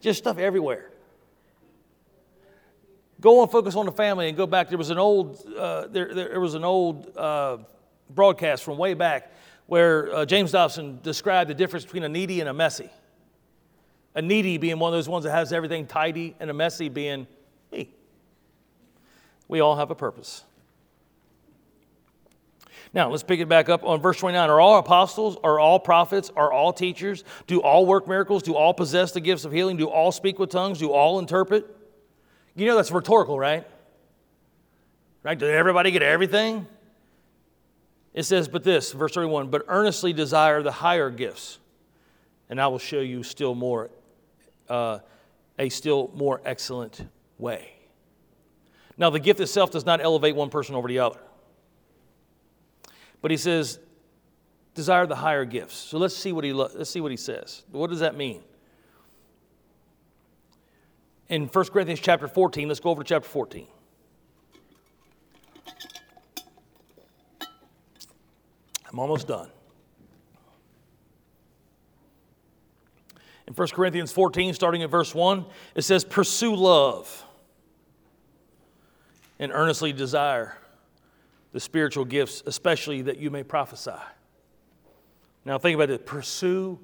Just 0.00 0.18
stuff 0.18 0.38
everywhere. 0.38 0.90
Go 3.20 3.42
and 3.42 3.50
focus 3.50 3.74
on 3.74 3.86
the 3.86 3.92
family 3.92 4.28
and 4.28 4.36
go 4.36 4.46
back. 4.46 4.68
There 4.68 4.78
was 4.78 4.90
an 4.90 4.98
old, 4.98 5.44
uh, 5.56 5.88
there, 5.88 6.14
there 6.14 6.40
was 6.40 6.54
an 6.54 6.64
old 6.64 7.16
uh, 7.16 7.58
broadcast 8.10 8.62
from 8.62 8.78
way 8.78 8.94
back 8.94 9.32
where 9.66 10.14
uh, 10.14 10.24
James 10.24 10.52
Dobson 10.52 10.98
described 11.02 11.50
the 11.50 11.54
difference 11.54 11.84
between 11.84 12.04
a 12.04 12.08
needy 12.08 12.40
and 12.40 12.48
a 12.48 12.54
messy. 12.54 12.90
A 14.14 14.22
needy 14.22 14.56
being 14.56 14.78
one 14.78 14.92
of 14.92 14.96
those 14.96 15.08
ones 15.08 15.24
that 15.24 15.32
has 15.32 15.52
everything 15.52 15.86
tidy, 15.86 16.34
and 16.40 16.48
a 16.48 16.54
messy 16.54 16.88
being 16.88 17.26
me. 17.70 17.90
We 19.46 19.60
all 19.60 19.76
have 19.76 19.90
a 19.90 19.94
purpose. 19.94 20.44
Now, 22.94 23.10
let's 23.10 23.22
pick 23.22 23.40
it 23.40 23.48
back 23.48 23.68
up 23.68 23.84
on 23.84 24.00
verse 24.00 24.18
29. 24.18 24.48
Are 24.48 24.60
all 24.60 24.78
apostles? 24.78 25.36
Are 25.44 25.58
all 25.58 25.78
prophets? 25.78 26.30
Are 26.34 26.50
all 26.50 26.72
teachers? 26.72 27.22
Do 27.46 27.60
all 27.60 27.84
work 27.84 28.08
miracles? 28.08 28.42
Do 28.42 28.54
all 28.54 28.72
possess 28.72 29.12
the 29.12 29.20
gifts 29.20 29.44
of 29.44 29.52
healing? 29.52 29.76
Do 29.76 29.88
all 29.88 30.10
speak 30.10 30.38
with 30.38 30.50
tongues? 30.50 30.78
Do 30.78 30.90
all 30.90 31.18
interpret? 31.18 31.77
You 32.58 32.66
know 32.66 32.74
that's 32.74 32.90
rhetorical, 32.90 33.38
right? 33.38 33.64
Right? 35.22 35.38
Did 35.38 35.50
everybody 35.50 35.92
get 35.92 36.02
everything? 36.02 36.66
It 38.14 38.24
says, 38.24 38.48
but 38.48 38.64
this, 38.64 38.90
verse 38.90 39.14
31, 39.14 39.48
but 39.48 39.64
earnestly 39.68 40.12
desire 40.12 40.60
the 40.60 40.72
higher 40.72 41.08
gifts, 41.08 41.60
and 42.50 42.60
I 42.60 42.66
will 42.66 42.80
show 42.80 42.98
you 42.98 43.22
still 43.22 43.54
more, 43.54 43.90
uh, 44.68 44.98
a 45.56 45.68
still 45.68 46.10
more 46.16 46.40
excellent 46.44 47.08
way. 47.38 47.70
Now, 48.96 49.10
the 49.10 49.20
gift 49.20 49.38
itself 49.38 49.70
does 49.70 49.86
not 49.86 50.00
elevate 50.02 50.34
one 50.34 50.50
person 50.50 50.74
over 50.74 50.88
the 50.88 50.98
other. 50.98 51.20
But 53.22 53.30
he 53.30 53.36
says, 53.36 53.78
desire 54.74 55.06
the 55.06 55.14
higher 55.14 55.44
gifts. 55.44 55.76
So 55.76 55.98
let's 55.98 56.16
see 56.16 56.32
what 56.32 56.42
he, 56.42 56.52
let's 56.52 56.90
see 56.90 57.00
what 57.00 57.12
he 57.12 57.16
says. 57.16 57.62
What 57.70 57.90
does 57.90 58.00
that 58.00 58.16
mean? 58.16 58.42
In 61.28 61.46
1 61.46 61.64
Corinthians 61.66 62.00
chapter 62.00 62.26
14, 62.26 62.68
let's 62.68 62.80
go 62.80 62.90
over 62.90 63.02
to 63.02 63.08
chapter 63.08 63.28
14. 63.28 63.66
I'm 68.90 68.98
almost 68.98 69.28
done. 69.28 69.50
In 73.46 73.54
1 73.54 73.68
Corinthians 73.68 74.12
14, 74.12 74.54
starting 74.54 74.82
at 74.82 74.90
verse 74.90 75.14
1, 75.14 75.44
it 75.74 75.82
says, 75.82 76.04
Pursue 76.04 76.54
love 76.54 77.24
and 79.38 79.52
earnestly 79.52 79.92
desire 79.92 80.56
the 81.52 81.60
spiritual 81.60 82.04
gifts, 82.04 82.42
especially 82.46 83.02
that 83.02 83.18
you 83.18 83.30
may 83.30 83.42
prophesy. 83.42 83.90
Now, 85.44 85.58
think 85.58 85.74
about 85.74 85.90
it 85.90 86.06
pursue 86.06 86.78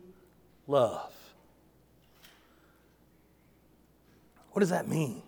love. 0.66 1.13
What 4.54 4.60
does 4.60 4.70
that 4.70 4.86
mean? 4.86 5.20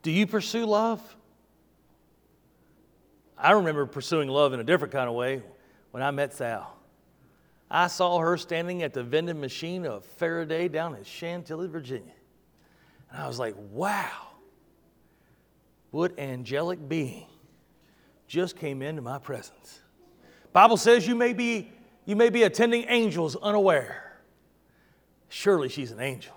Do 0.00 0.10
you 0.10 0.26
pursue 0.26 0.64
love? 0.64 1.14
I 3.36 3.52
remember 3.52 3.84
pursuing 3.84 4.30
love 4.30 4.54
in 4.54 4.60
a 4.60 4.64
different 4.64 4.92
kind 4.92 5.10
of 5.10 5.14
way 5.14 5.42
when 5.90 6.02
I 6.02 6.10
met 6.10 6.32
Sal. 6.32 6.74
I 7.70 7.86
saw 7.88 8.18
her 8.18 8.38
standing 8.38 8.82
at 8.82 8.94
the 8.94 9.02
vending 9.02 9.42
machine 9.42 9.84
of 9.84 10.06
Faraday 10.06 10.68
down 10.68 10.94
in 10.94 11.04
Chantilly, 11.04 11.68
Virginia. 11.68 12.14
And 13.10 13.20
I 13.20 13.26
was 13.26 13.38
like, 13.38 13.56
wow, 13.70 14.28
what 15.90 16.18
angelic 16.18 16.88
being 16.88 17.26
just 18.26 18.56
came 18.56 18.80
into 18.80 19.02
my 19.02 19.18
presence. 19.18 19.80
Bible 20.54 20.78
says 20.78 21.06
you 21.06 21.14
may 21.14 21.34
be, 21.34 21.70
you 22.06 22.16
may 22.16 22.30
be 22.30 22.44
attending 22.44 22.86
angels 22.88 23.36
unaware. 23.36 24.18
Surely 25.28 25.68
she's 25.68 25.90
an 25.90 26.00
angel. 26.00 26.34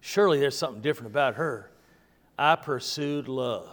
Surely 0.00 0.40
there's 0.40 0.56
something 0.56 0.80
different 0.80 1.10
about 1.10 1.34
her. 1.34 1.70
I 2.38 2.56
pursued 2.56 3.28
love. 3.28 3.68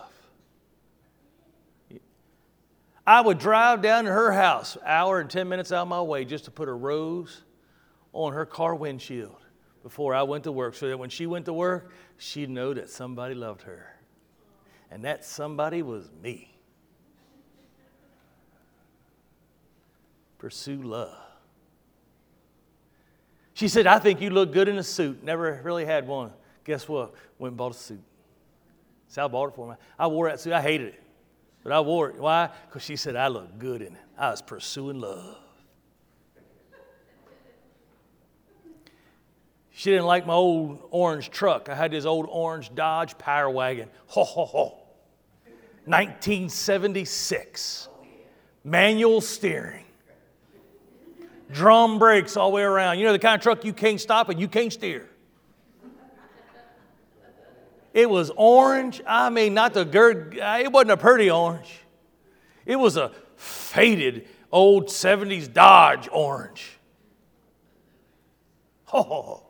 I 3.06 3.22
would 3.22 3.40
drive 3.40 3.82
down 3.82 4.04
to 4.04 4.12
her 4.12 4.34
house, 4.34 4.78
hour 4.86 5.22
and 5.22 5.30
10 5.30 5.48
minutes 5.48 5.72
out 5.72 5.84
of 5.84 5.88
my 5.88 6.02
way, 6.02 6.26
just 6.26 6.44
to 6.46 6.52
put 6.52 6.68
a 6.68 6.74
rose 6.74 7.44
on 8.12 8.34
her 8.34 8.46
car 8.46 8.76
windshield 8.76 9.46
before 9.82 10.14
I 10.14 10.24
went 10.24 10.44
to 10.44 10.52
work, 10.52 10.76
so 10.76 10.90
that 10.90 10.98
when 10.98 11.10
she 11.10 11.26
went 11.26 11.46
to 11.46 11.54
work, 11.54 11.92
she'd 12.18 12.50
know 12.50 12.74
that 12.74 12.90
somebody 12.90 13.34
loved 13.34 13.62
her 13.62 13.96
and 14.92 15.06
that 15.06 15.24
somebody 15.24 15.82
was 15.82 16.10
me. 16.22 16.54
Pursue 20.38 20.82
love. 20.82 21.27
She 23.58 23.68
said, 23.70 23.88
I 23.88 23.98
think 23.98 24.22
you 24.22 24.30
look 24.30 24.54
good 24.54 24.68
in 24.68 24.78
a 24.78 24.84
suit. 24.84 25.24
Never 25.24 25.60
really 25.64 25.84
had 25.84 26.08
one. 26.08 26.32
Guess 26.64 26.88
what? 26.88 27.16
Went 27.40 27.54
and 27.54 27.58
bought 27.58 27.72
a 27.72 27.76
suit. 27.76 28.04
Sal 29.08 29.30
bought 29.30 29.48
it 29.48 29.56
for 29.56 29.68
me. 29.68 29.74
I 29.98 30.06
wore 30.06 30.30
that 30.30 30.40
suit. 30.40 30.54
I 30.54 30.62
hated 30.62 30.90
it. 30.90 31.04
But 31.64 31.74
I 31.74 31.80
wore 31.80 32.10
it. 32.10 32.18
Why? 32.18 32.52
Because 32.68 32.84
she 32.84 32.96
said 32.96 33.16
I 33.16 33.30
looked 33.30 33.58
good 33.58 33.82
in 33.82 33.96
it. 33.96 34.02
I 34.16 34.30
was 34.30 34.44
pursuing 34.44 35.00
love. 35.00 35.38
She 39.72 39.90
didn't 39.90 40.06
like 40.06 40.28
my 40.28 40.36
old 40.36 40.88
orange 40.92 41.32
truck. 41.32 41.68
I 41.68 41.74
had 41.74 41.90
this 41.90 42.06
old 42.06 42.28
orange 42.30 42.76
Dodge 42.76 43.18
Power 43.18 43.50
Wagon. 43.50 43.90
Ho, 44.06 44.24
ho, 44.24 44.46
ho. 44.46 44.78
1976. 45.86 47.90
Manual 48.64 49.20
steering. 49.20 49.87
Drum 51.52 52.00
brakes 52.00 52.36
all 52.36 52.50
the 52.50 52.56
way 52.56 52.64
around. 52.64 53.00
You 53.00 53.06
know 53.06 53.14
the 53.14 53.20
kind 53.20 53.36
of 53.36 53.42
truck 53.42 53.64
you 53.64 53.74
can't 53.74 54.02
stop 54.02 54.30
and 54.30 54.40
you 54.40 54.48
can't 54.48 54.72
steer. 54.72 55.08
It 57.94 58.10
was 58.10 58.32
orange. 58.36 59.02
I 59.08 59.30
mean, 59.30 59.54
not 59.54 59.74
the 59.74 59.84
gird, 59.84 60.38
uh, 60.38 60.60
it 60.62 60.72
wasn't 60.72 60.92
a 60.92 60.98
pretty 60.98 61.32
orange. 61.32 61.80
It 62.66 62.76
was 62.76 62.96
a 62.96 63.12
faded 63.38 64.28
old 64.52 64.88
70s 64.88 65.52
Dodge 65.52 66.08
orange. 66.12 66.78
Oh, 68.94 69.44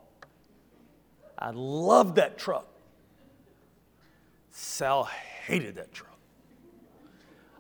I 1.38 1.52
loved 1.52 2.16
that 2.16 2.38
truck. 2.38 2.68
Sal 4.52 5.04
hated 5.04 5.76
that 5.76 5.92
truck. 5.92 6.18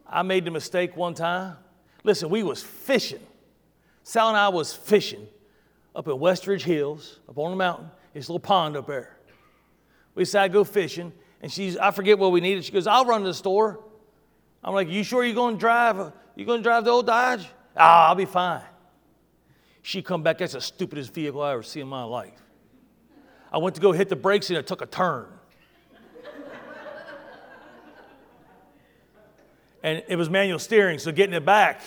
I 0.07 0.21
made 0.21 0.45
the 0.45 0.51
mistake 0.51 0.95
one 0.95 1.13
time. 1.13 1.57
Listen, 2.03 2.29
we 2.29 2.43
was 2.43 2.63
fishing. 2.63 3.19
Sal 4.07 4.29
and 4.29 4.37
I 4.37 4.47
was 4.47 4.71
fishing 4.71 5.27
up 5.93 6.07
at 6.07 6.13
Westridge 6.13 6.61
Hills, 6.61 7.19
up 7.27 7.37
on 7.37 7.51
the 7.51 7.57
mountain. 7.57 7.91
It's 8.13 8.29
a 8.29 8.31
little 8.31 8.39
pond 8.39 8.77
up 8.77 8.87
there. 8.87 9.17
We 10.15 10.23
decided 10.23 10.53
to 10.53 10.59
go 10.59 10.63
fishing, 10.63 11.11
and 11.41 11.51
she's, 11.51 11.75
I 11.75 11.91
forget 11.91 12.17
what 12.17 12.31
we 12.31 12.39
needed. 12.39 12.63
She 12.63 12.71
goes, 12.71 12.87
I'll 12.87 13.03
run 13.03 13.19
to 13.19 13.27
the 13.27 13.33
store. 13.33 13.83
I'm 14.63 14.73
like, 14.73 14.87
you 14.87 15.03
sure 15.03 15.25
you're 15.25 15.35
going 15.35 15.55
to 15.55 15.59
drive? 15.59 16.13
You 16.37 16.45
going 16.45 16.59
to 16.59 16.63
drive 16.63 16.85
the 16.85 16.91
old 16.91 17.05
Dodge? 17.05 17.49
Ah, 17.75 18.07
I'll 18.07 18.15
be 18.15 18.23
fine. 18.23 18.61
She 19.81 20.01
come 20.01 20.23
back, 20.23 20.37
that's 20.37 20.53
the 20.53 20.61
stupidest 20.61 21.13
vehicle 21.13 21.41
I 21.41 21.51
ever 21.51 21.61
seen 21.61 21.81
in 21.81 21.89
my 21.89 22.03
life. 22.03 22.41
I 23.51 23.57
went 23.57 23.75
to 23.75 23.81
go 23.81 23.91
hit 23.91 24.07
the 24.07 24.15
brakes 24.15 24.49
and 24.49 24.57
it 24.57 24.67
took 24.67 24.81
a 24.81 24.85
turn. 24.85 25.27
and 29.83 30.01
it 30.07 30.15
was 30.15 30.29
manual 30.29 30.59
steering, 30.59 30.97
so 30.97 31.11
getting 31.11 31.35
it 31.35 31.43
back 31.43 31.81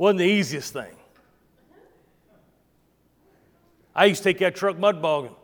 wasn't 0.00 0.18
the 0.20 0.24
easiest 0.24 0.72
thing. 0.72 0.96
I 3.94 4.06
used 4.06 4.22
to 4.22 4.30
take 4.30 4.38
that 4.38 4.56
truck 4.56 4.78
mud 4.78 5.02
bogging, 5.02 5.36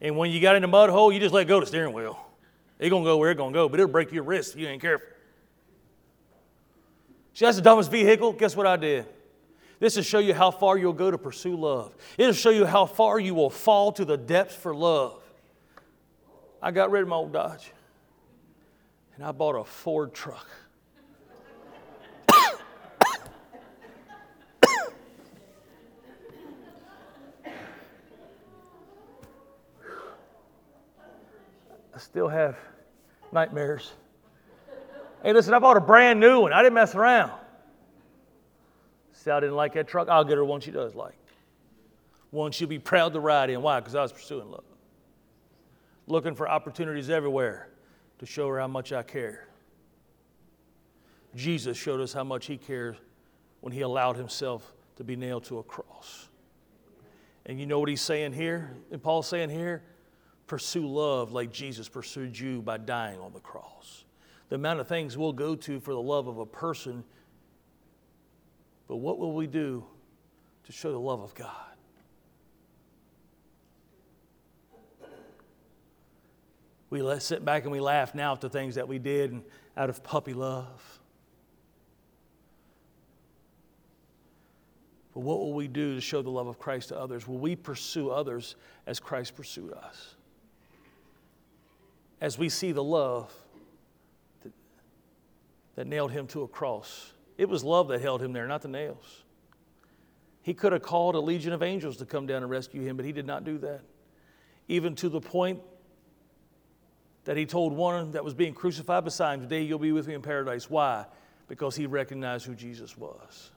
and 0.00 0.16
when 0.16 0.30
you 0.30 0.40
got 0.40 0.54
in 0.54 0.62
the 0.62 0.68
mud 0.68 0.90
hole, 0.90 1.10
you 1.10 1.18
just 1.18 1.34
let 1.34 1.48
go 1.48 1.56
of 1.56 1.62
the 1.62 1.66
steering 1.66 1.92
wheel. 1.92 2.16
It's 2.78 2.88
gonna 2.88 3.04
go 3.04 3.16
where 3.16 3.32
it's 3.32 3.38
gonna 3.38 3.52
go, 3.52 3.68
but 3.68 3.80
it'll 3.80 3.90
break 3.90 4.12
your 4.12 4.22
wrist 4.22 4.54
if 4.54 4.60
you 4.60 4.68
ain't 4.68 4.80
careful. 4.80 5.08
See, 7.34 7.46
that's 7.46 7.56
the 7.56 7.64
dumbest 7.64 7.90
vehicle. 7.90 8.32
Guess 8.32 8.54
what 8.54 8.68
I 8.68 8.76
did? 8.76 9.06
This 9.80 9.96
will 9.96 10.04
show 10.04 10.20
you 10.20 10.34
how 10.34 10.52
far 10.52 10.78
you'll 10.78 10.92
go 10.92 11.10
to 11.10 11.18
pursue 11.18 11.56
love. 11.56 11.92
It'll 12.16 12.32
show 12.32 12.50
you 12.50 12.64
how 12.64 12.86
far 12.86 13.18
you 13.18 13.34
will 13.34 13.50
fall 13.50 13.90
to 13.90 14.04
the 14.04 14.16
depths 14.16 14.54
for 14.54 14.72
love. 14.72 15.20
I 16.62 16.70
got 16.70 16.92
rid 16.92 17.02
of 17.02 17.08
my 17.08 17.16
old 17.16 17.32
Dodge 17.32 17.72
and 19.16 19.24
I 19.24 19.32
bought 19.32 19.56
a 19.56 19.64
Ford 19.64 20.14
truck. 20.14 20.46
I 31.96 31.98
still 31.98 32.28
have 32.28 32.58
nightmares. 33.32 33.94
Hey, 35.22 35.32
listen, 35.32 35.54
I 35.54 35.58
bought 35.58 35.78
a 35.78 35.80
brand 35.80 36.20
new 36.20 36.42
one. 36.42 36.52
I 36.52 36.62
didn't 36.62 36.74
mess 36.74 36.94
around. 36.94 37.32
Sal 39.14 39.40
didn't 39.40 39.56
like 39.56 39.72
that 39.72 39.88
truck. 39.88 40.06
I'll 40.10 40.22
get 40.22 40.36
her 40.36 40.44
one 40.44 40.60
she 40.60 40.70
does 40.70 40.94
like. 40.94 41.16
One 42.32 42.52
she'll 42.52 42.68
be 42.68 42.78
proud 42.78 43.14
to 43.14 43.20
ride 43.20 43.48
in. 43.48 43.62
Why? 43.62 43.80
Because 43.80 43.94
I 43.94 44.02
was 44.02 44.12
pursuing 44.12 44.50
love. 44.50 44.64
Looking 46.06 46.34
for 46.34 46.46
opportunities 46.46 47.08
everywhere 47.08 47.70
to 48.18 48.26
show 48.26 48.46
her 48.48 48.60
how 48.60 48.68
much 48.68 48.92
I 48.92 49.02
care. 49.02 49.48
Jesus 51.34 51.78
showed 51.78 52.02
us 52.02 52.12
how 52.12 52.24
much 52.24 52.44
he 52.44 52.58
cared 52.58 52.98
when 53.62 53.72
he 53.72 53.80
allowed 53.80 54.16
himself 54.16 54.74
to 54.96 55.04
be 55.04 55.16
nailed 55.16 55.44
to 55.44 55.60
a 55.60 55.62
cross. 55.62 56.28
And 57.46 57.58
you 57.58 57.64
know 57.64 57.80
what 57.80 57.88
he's 57.88 58.02
saying 58.02 58.34
here? 58.34 58.76
And 58.92 59.02
Paul's 59.02 59.28
saying 59.28 59.48
here? 59.48 59.82
pursue 60.46 60.86
love 60.86 61.32
like 61.32 61.52
Jesus 61.52 61.88
pursued 61.88 62.38
you 62.38 62.62
by 62.62 62.78
dying 62.78 63.18
on 63.20 63.32
the 63.32 63.40
cross. 63.40 64.04
The 64.48 64.56
amount 64.56 64.80
of 64.80 64.88
things 64.88 65.18
we'll 65.18 65.32
go 65.32 65.56
to 65.56 65.80
for 65.80 65.92
the 65.92 66.00
love 66.00 66.28
of 66.28 66.38
a 66.38 66.46
person, 66.46 67.02
but 68.86 68.96
what 68.96 69.18
will 69.18 69.32
we 69.32 69.46
do 69.46 69.84
to 70.64 70.72
show 70.72 70.92
the 70.92 71.00
love 71.00 71.20
of 71.20 71.34
God? 71.34 71.50
We 76.88 77.02
let 77.02 77.22
sit 77.22 77.44
back 77.44 77.64
and 77.64 77.72
we 77.72 77.80
laugh 77.80 78.14
now 78.14 78.32
at 78.32 78.40
the 78.40 78.48
things 78.48 78.76
that 78.76 78.86
we 78.86 79.00
did 79.00 79.32
and 79.32 79.42
out 79.76 79.90
of 79.90 80.04
puppy 80.04 80.32
love. 80.32 81.00
But 85.12 85.20
what 85.20 85.38
will 85.38 85.54
we 85.54 85.66
do 85.66 85.94
to 85.94 86.00
show 86.00 86.22
the 86.22 86.30
love 86.30 86.46
of 86.46 86.58
Christ 86.58 86.90
to 86.90 86.98
others? 86.98 87.26
Will 87.26 87.38
we 87.38 87.56
pursue 87.56 88.10
others 88.10 88.54
as 88.86 89.00
Christ 89.00 89.34
pursued 89.34 89.72
us? 89.72 90.14
As 92.20 92.38
we 92.38 92.48
see 92.48 92.72
the 92.72 92.82
love 92.82 93.32
that, 94.42 94.52
that 95.74 95.86
nailed 95.86 96.12
him 96.12 96.26
to 96.28 96.42
a 96.42 96.48
cross, 96.48 97.12
it 97.36 97.48
was 97.48 97.62
love 97.62 97.88
that 97.88 98.00
held 98.00 98.22
him 98.22 98.32
there, 98.32 98.46
not 98.46 98.62
the 98.62 98.68
nails. 98.68 99.24
He 100.42 100.54
could 100.54 100.72
have 100.72 100.82
called 100.82 101.14
a 101.14 101.20
legion 101.20 101.52
of 101.52 101.62
angels 101.62 101.96
to 101.98 102.06
come 102.06 102.26
down 102.26 102.42
and 102.42 102.50
rescue 102.50 102.82
him, 102.82 102.96
but 102.96 103.04
he 103.04 103.12
did 103.12 103.26
not 103.26 103.44
do 103.44 103.58
that. 103.58 103.80
Even 104.68 104.94
to 104.96 105.08
the 105.08 105.20
point 105.20 105.60
that 107.24 107.36
he 107.36 107.44
told 107.44 107.72
one 107.72 108.12
that 108.12 108.24
was 108.24 108.32
being 108.32 108.54
crucified 108.54 109.04
beside 109.04 109.34
him, 109.34 109.40
Today 109.42 109.62
you'll 109.62 109.78
be 109.78 109.92
with 109.92 110.06
me 110.06 110.14
in 110.14 110.22
paradise. 110.22 110.70
Why? 110.70 111.04
Because 111.48 111.76
he 111.76 111.86
recognized 111.86 112.46
who 112.46 112.54
Jesus 112.54 112.96
was. 112.96 113.50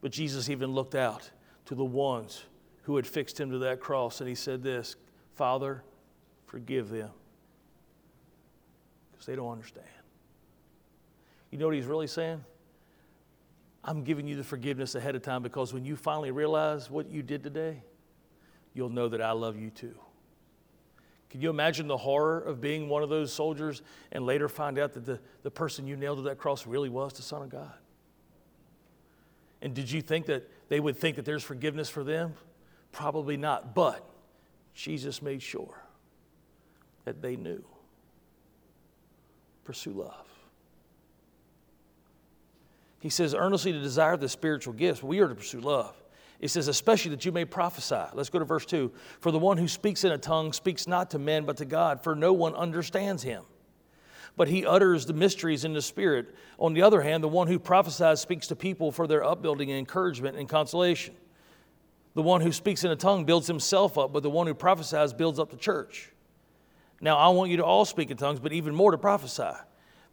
But 0.00 0.12
Jesus 0.12 0.48
even 0.48 0.72
looked 0.72 0.94
out 0.94 1.30
to 1.66 1.74
the 1.74 1.84
ones 1.84 2.44
who 2.82 2.96
had 2.96 3.06
fixed 3.06 3.38
him 3.38 3.50
to 3.50 3.58
that 3.58 3.80
cross 3.80 4.20
and 4.20 4.28
he 4.28 4.34
said, 4.34 4.62
This, 4.62 4.96
Father, 5.34 5.84
forgive 6.46 6.88
them 6.88 7.10
because 9.20 9.26
they 9.26 9.36
don't 9.36 9.52
understand. 9.52 9.86
You 11.50 11.58
know 11.58 11.66
what 11.66 11.74
he's 11.74 11.84
really 11.84 12.06
saying? 12.06 12.42
I'm 13.84 14.02
giving 14.02 14.26
you 14.26 14.34
the 14.34 14.44
forgiveness 14.44 14.94
ahead 14.94 15.14
of 15.14 15.20
time 15.20 15.42
because 15.42 15.74
when 15.74 15.84
you 15.84 15.94
finally 15.94 16.30
realize 16.30 16.90
what 16.90 17.10
you 17.10 17.22
did 17.22 17.42
today, 17.42 17.82
you'll 18.72 18.88
know 18.88 19.08
that 19.08 19.20
I 19.20 19.32
love 19.32 19.58
you 19.58 19.68
too. 19.68 19.94
Can 21.28 21.42
you 21.42 21.50
imagine 21.50 21.86
the 21.86 21.98
horror 21.98 22.40
of 22.40 22.62
being 22.62 22.88
one 22.88 23.02
of 23.02 23.10
those 23.10 23.30
soldiers 23.30 23.82
and 24.10 24.24
later 24.24 24.48
find 24.48 24.78
out 24.78 24.94
that 24.94 25.04
the, 25.04 25.20
the 25.42 25.50
person 25.50 25.86
you 25.86 25.96
nailed 25.96 26.16
to 26.16 26.22
that 26.22 26.38
cross 26.38 26.66
really 26.66 26.88
was 26.88 27.12
the 27.12 27.22
Son 27.22 27.42
of 27.42 27.50
God? 27.50 27.74
And 29.60 29.74
did 29.74 29.90
you 29.90 30.00
think 30.00 30.26
that 30.26 30.48
they 30.70 30.80
would 30.80 30.96
think 30.96 31.16
that 31.16 31.26
there's 31.26 31.44
forgiveness 31.44 31.90
for 31.90 32.04
them? 32.04 32.32
Probably 32.90 33.36
not. 33.36 33.74
But 33.74 34.02
Jesus 34.72 35.20
made 35.20 35.42
sure 35.42 35.84
that 37.04 37.20
they 37.20 37.36
knew. 37.36 37.62
Pursue 39.70 39.92
love. 39.92 40.26
He 42.98 43.08
says, 43.08 43.36
earnestly 43.36 43.70
to 43.70 43.78
desire 43.78 44.16
the 44.16 44.28
spiritual 44.28 44.72
gifts. 44.72 45.00
We 45.00 45.20
are 45.20 45.28
to 45.28 45.34
pursue 45.36 45.60
love. 45.60 45.94
It 46.40 46.48
says, 46.48 46.66
especially 46.66 47.12
that 47.12 47.24
you 47.24 47.30
may 47.30 47.44
prophesy. 47.44 48.02
Let's 48.12 48.30
go 48.30 48.40
to 48.40 48.44
verse 48.44 48.66
2. 48.66 48.90
For 49.20 49.30
the 49.30 49.38
one 49.38 49.58
who 49.58 49.68
speaks 49.68 50.02
in 50.02 50.10
a 50.10 50.18
tongue 50.18 50.52
speaks 50.52 50.88
not 50.88 51.10
to 51.10 51.20
men, 51.20 51.44
but 51.44 51.58
to 51.58 51.64
God, 51.64 52.02
for 52.02 52.16
no 52.16 52.32
one 52.32 52.56
understands 52.56 53.22
him. 53.22 53.44
But 54.36 54.48
he 54.48 54.66
utters 54.66 55.06
the 55.06 55.12
mysteries 55.12 55.64
in 55.64 55.72
the 55.72 55.82
Spirit. 55.82 56.34
On 56.58 56.74
the 56.74 56.82
other 56.82 57.02
hand, 57.02 57.22
the 57.22 57.28
one 57.28 57.46
who 57.46 57.60
prophesies 57.60 58.18
speaks 58.18 58.48
to 58.48 58.56
people 58.56 58.90
for 58.90 59.06
their 59.06 59.22
upbuilding 59.22 59.70
and 59.70 59.78
encouragement 59.78 60.36
and 60.36 60.48
consolation. 60.48 61.14
The 62.14 62.22
one 62.22 62.40
who 62.40 62.50
speaks 62.50 62.82
in 62.82 62.90
a 62.90 62.96
tongue 62.96 63.24
builds 63.24 63.46
himself 63.46 63.96
up, 63.96 64.12
but 64.12 64.24
the 64.24 64.30
one 64.30 64.48
who 64.48 64.54
prophesies 64.54 65.12
builds 65.12 65.38
up 65.38 65.50
the 65.50 65.56
church. 65.56 66.10
Now, 67.00 67.16
I 67.16 67.28
want 67.28 67.50
you 67.50 67.56
to 67.58 67.64
all 67.64 67.84
speak 67.84 68.10
in 68.10 68.16
tongues, 68.16 68.40
but 68.40 68.52
even 68.52 68.74
more 68.74 68.90
to 68.90 68.98
prophesy. 68.98 69.50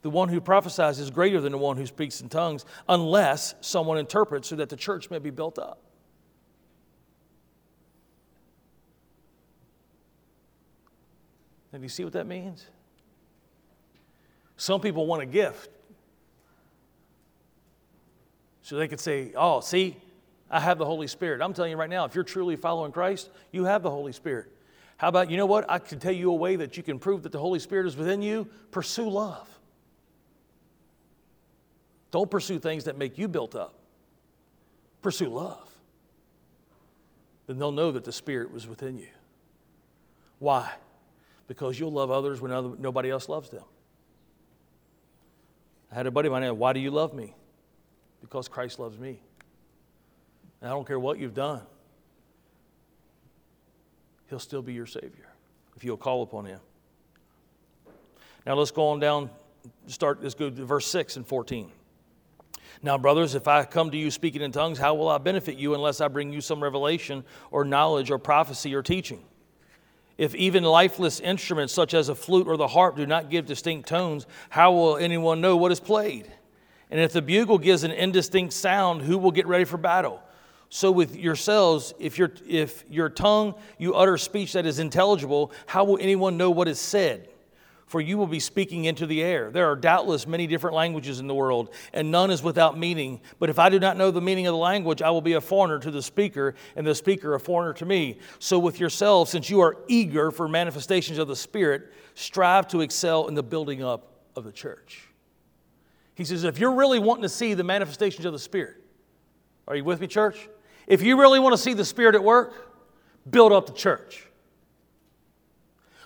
The 0.02 0.10
one 0.10 0.28
who 0.28 0.40
prophesies 0.40 0.98
is 0.98 1.10
greater 1.10 1.40
than 1.40 1.52
the 1.52 1.58
one 1.58 1.76
who 1.76 1.86
speaks 1.86 2.20
in 2.20 2.28
tongues, 2.28 2.64
unless 2.88 3.54
someone 3.60 3.98
interprets 3.98 4.48
so 4.48 4.56
that 4.56 4.68
the 4.68 4.76
church 4.76 5.10
may 5.10 5.18
be 5.18 5.30
built 5.30 5.58
up. 5.58 5.82
Do 11.72 11.82
you 11.82 11.88
see 11.88 12.02
what 12.02 12.14
that 12.14 12.26
means? 12.26 12.66
Some 14.56 14.80
people 14.80 15.06
want 15.06 15.22
a 15.22 15.26
gift. 15.26 15.70
So 18.62 18.76
they 18.76 18.88
could 18.88 18.98
say, 18.98 19.32
Oh, 19.36 19.60
see, 19.60 19.96
I 20.50 20.58
have 20.58 20.78
the 20.78 20.84
Holy 20.84 21.06
Spirit. 21.06 21.40
I'm 21.40 21.52
telling 21.54 21.70
you 21.70 21.76
right 21.76 21.88
now, 21.88 22.04
if 22.04 22.14
you're 22.14 22.24
truly 22.24 22.56
following 22.56 22.90
Christ, 22.90 23.30
you 23.52 23.64
have 23.64 23.82
the 23.82 23.90
Holy 23.90 24.12
Spirit. 24.12 24.50
How 24.98 25.08
about, 25.08 25.30
you 25.30 25.36
know 25.36 25.46
what? 25.46 25.64
I 25.70 25.78
can 25.78 25.98
tell 25.98 26.12
you 26.12 26.30
a 26.30 26.34
way 26.34 26.56
that 26.56 26.76
you 26.76 26.82
can 26.82 26.98
prove 26.98 27.22
that 27.22 27.32
the 27.32 27.38
Holy 27.38 27.58
Spirit 27.58 27.86
is 27.86 27.96
within 27.96 28.20
you. 28.20 28.46
Pursue 28.70 29.08
love. 29.08 29.48
Don't 32.10 32.30
pursue 32.30 32.58
things 32.58 32.84
that 32.84 32.98
make 32.98 33.16
you 33.16 33.28
built 33.28 33.54
up. 33.54 33.74
Pursue 35.00 35.28
love. 35.28 35.70
Then 37.46 37.58
they'll 37.58 37.72
know 37.72 37.92
that 37.92 38.04
the 38.04 38.12
Spirit 38.12 38.52
was 38.52 38.66
within 38.66 38.98
you. 38.98 39.08
Why? 40.38 40.70
because 41.48 41.80
you'll 41.80 41.90
love 41.90 42.10
others 42.10 42.40
when 42.40 42.52
other, 42.52 42.70
nobody 42.78 43.10
else 43.10 43.28
loves 43.28 43.48
them. 43.48 43.64
I 45.90 45.94
had 45.96 46.06
a 46.06 46.10
buddy 46.10 46.28
of 46.28 46.32
mine, 46.32 46.56
why 46.58 46.74
do 46.74 46.80
you 46.80 46.90
love 46.90 47.14
me? 47.14 47.34
Because 48.20 48.46
Christ 48.46 48.78
loves 48.78 48.98
me. 48.98 49.18
And 50.60 50.70
I 50.70 50.74
don't 50.74 50.86
care 50.86 51.00
what 51.00 51.18
you've 51.18 51.34
done, 51.34 51.62
He'll 54.28 54.38
still 54.38 54.62
be 54.62 54.72
your 54.72 54.86
Savior 54.86 55.28
if 55.76 55.84
you'll 55.84 55.96
call 55.96 56.22
upon 56.22 56.44
Him. 56.44 56.60
Now 58.46 58.54
let's 58.54 58.70
go 58.70 58.88
on 58.88 59.00
down, 59.00 59.30
start, 59.86 60.22
let's 60.22 60.34
go 60.34 60.50
to 60.50 60.64
verse 60.64 60.86
6 60.86 61.16
and 61.16 61.26
14. 61.26 61.70
Now, 62.82 62.96
brothers, 62.96 63.34
if 63.34 63.48
I 63.48 63.64
come 63.64 63.90
to 63.90 63.96
you 63.96 64.10
speaking 64.10 64.40
in 64.40 64.52
tongues, 64.52 64.78
how 64.78 64.94
will 64.94 65.08
I 65.08 65.18
benefit 65.18 65.56
you 65.56 65.74
unless 65.74 66.00
I 66.00 66.08
bring 66.08 66.32
you 66.32 66.40
some 66.40 66.62
revelation 66.62 67.24
or 67.50 67.64
knowledge 67.64 68.10
or 68.10 68.18
prophecy 68.18 68.74
or 68.74 68.82
teaching? 68.82 69.24
If 70.16 70.34
even 70.34 70.64
lifeless 70.64 71.20
instruments 71.20 71.72
such 71.72 71.94
as 71.94 72.08
a 72.08 72.14
flute 72.14 72.46
or 72.46 72.56
the 72.56 72.68
harp 72.68 72.96
do 72.96 73.06
not 73.06 73.30
give 73.30 73.46
distinct 73.46 73.88
tones, 73.88 74.26
how 74.50 74.72
will 74.72 74.96
anyone 74.96 75.40
know 75.40 75.56
what 75.56 75.72
is 75.72 75.80
played? 75.80 76.30
And 76.90 77.00
if 77.00 77.12
the 77.12 77.22
bugle 77.22 77.58
gives 77.58 77.84
an 77.84 77.90
indistinct 77.90 78.52
sound, 78.52 79.02
who 79.02 79.18
will 79.18 79.30
get 79.30 79.46
ready 79.46 79.64
for 79.64 79.76
battle? 79.76 80.22
So 80.70 80.90
with 80.90 81.16
yourselves, 81.16 81.94
if 81.98 82.18
your, 82.18 82.32
if 82.46 82.84
your 82.90 83.08
tongue 83.08 83.54
you 83.78 83.94
utter 83.94 84.18
speech 84.18 84.52
that 84.52 84.66
is 84.66 84.78
intelligible, 84.78 85.52
how 85.66 85.84
will 85.84 85.98
anyone 86.00 86.36
know 86.36 86.50
what 86.50 86.68
is 86.68 86.78
said? 86.78 87.28
for 87.88 88.02
you 88.02 88.18
will 88.18 88.26
be 88.26 88.38
speaking 88.38 88.84
into 88.84 89.06
the 89.06 89.22
air. 89.22 89.50
There 89.50 89.66
are 89.66 89.74
doubtless 89.74 90.26
many 90.26 90.46
different 90.46 90.76
languages 90.76 91.20
in 91.20 91.26
the 91.26 91.34
world, 91.34 91.70
and 91.94 92.10
none 92.10 92.30
is 92.30 92.42
without 92.42 92.78
meaning. 92.78 93.20
But 93.38 93.48
if 93.48 93.58
I 93.58 93.70
do 93.70 93.80
not 93.80 93.96
know 93.96 94.10
the 94.10 94.20
meaning 94.20 94.46
of 94.46 94.52
the 94.52 94.58
language, 94.58 95.00
I 95.00 95.10
will 95.10 95.22
be 95.22 95.32
a 95.32 95.40
foreigner 95.40 95.78
to 95.80 95.90
the 95.90 96.02
speaker, 96.02 96.54
and 96.76 96.86
the 96.86 96.94
speaker 96.94 97.34
a 97.34 97.40
foreigner 97.40 97.72
to 97.74 97.86
me. 97.86 98.18
So 98.38 98.58
with 98.58 98.78
yourselves, 98.78 99.30
since 99.30 99.48
you 99.48 99.60
are 99.60 99.78
eager 99.88 100.30
for 100.30 100.46
manifestations 100.48 101.18
of 101.18 101.28
the 101.28 101.36
Spirit, 101.36 101.92
strive 102.14 102.68
to 102.68 102.82
excel 102.82 103.26
in 103.26 103.34
the 103.34 103.42
building 103.42 103.82
up 103.82 104.12
of 104.36 104.44
the 104.44 104.52
church. 104.52 105.08
He 106.14 106.24
says, 106.24 106.44
if 106.44 106.58
you're 106.58 106.74
really 106.74 106.98
wanting 106.98 107.22
to 107.22 107.28
see 107.28 107.54
the 107.54 107.64
manifestations 107.64 108.26
of 108.26 108.32
the 108.34 108.38
Spirit, 108.38 108.76
are 109.66 109.76
you 109.76 109.84
with 109.84 110.00
me, 110.00 110.06
church? 110.08 110.48
If 110.88 111.02
you 111.02 111.20
really 111.20 111.38
want 111.38 111.52
to 111.52 111.58
see 111.58 111.74
the 111.74 111.84
Spirit 111.84 112.16
at 112.16 112.24
work, 112.24 112.52
build 113.30 113.52
up 113.52 113.66
the 113.66 113.72
church. 113.72 114.26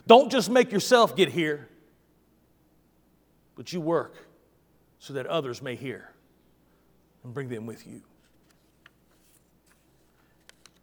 Don't 0.07 0.31
just 0.31 0.51
make 0.51 0.73
yourself 0.73 1.17
get 1.17 1.31
here 1.31 1.71
but 3.57 3.73
you 3.73 3.81
work 3.81 4.17
so 4.99 5.15
that 5.15 5.27
others 5.27 5.63
may 5.63 5.75
hear 5.75 6.11
and 7.25 7.33
bring 7.35 7.49
them 7.49 7.67
with 7.67 7.87
you. 7.87 8.03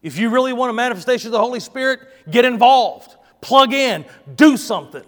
If 0.02 0.18
you 0.18 0.30
really 0.30 0.54
want 0.54 0.70
a 0.70 0.74
manifestation 0.74 1.28
of 1.28 1.32
the 1.34 1.39
Holy 1.39 1.60
Spirit, 1.60 2.00
get 2.30 2.45
involved, 2.45 3.15
plug 3.41 3.73
in, 3.73 4.06
do 4.36 4.56
something. 4.56 5.03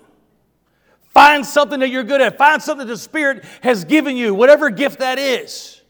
Find 1.10 1.46
something 1.46 1.80
that 1.80 1.90
you're 1.90 2.04
good 2.04 2.22
at. 2.22 2.38
Find 2.38 2.62
something 2.62 2.88
the 2.88 2.98
Spirit 2.98 3.46
has 3.62 3.86
given 3.86 4.18
you, 4.18 4.34
whatever 4.34 4.70
gift 4.70 5.00
that 5.00 5.18
is. 5.18 5.81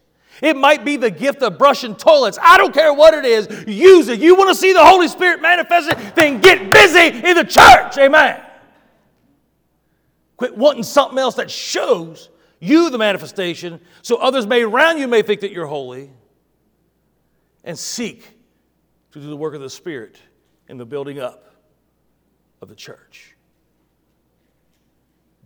It 0.42 0.56
might 0.56 0.84
be 0.84 0.96
the 0.96 1.10
gift 1.10 1.40
of 1.42 1.56
brushing 1.56 1.94
toilets. 1.94 2.36
I 2.42 2.58
don't 2.58 2.74
care 2.74 2.92
what 2.92 3.14
it 3.14 3.24
is. 3.24 3.48
Use 3.68 4.08
it. 4.08 4.18
You 4.18 4.34
want 4.34 4.50
to 4.50 4.56
see 4.56 4.72
the 4.72 4.84
Holy 4.84 5.06
Spirit 5.06 5.40
manifested? 5.40 5.96
Then 6.16 6.40
get 6.40 6.68
busy 6.68 7.16
in 7.16 7.36
the 7.36 7.44
church. 7.44 7.96
Amen. 7.96 8.42
Quit 10.36 10.58
wanting 10.58 10.82
something 10.82 11.16
else 11.16 11.36
that 11.36 11.48
shows 11.48 12.28
you 12.58 12.90
the 12.90 12.98
manifestation 12.98 13.80
so 14.02 14.16
others 14.16 14.44
may 14.44 14.62
around 14.62 14.98
you 14.98 15.06
may 15.06 15.22
think 15.22 15.40
that 15.42 15.52
you're 15.52 15.66
holy 15.66 16.10
and 17.62 17.78
seek 17.78 18.36
to 19.12 19.20
do 19.20 19.28
the 19.28 19.36
work 19.36 19.54
of 19.54 19.60
the 19.60 19.70
Spirit 19.70 20.18
in 20.68 20.76
the 20.76 20.84
building 20.84 21.20
up 21.20 21.54
of 22.60 22.68
the 22.68 22.74
church. 22.74 23.36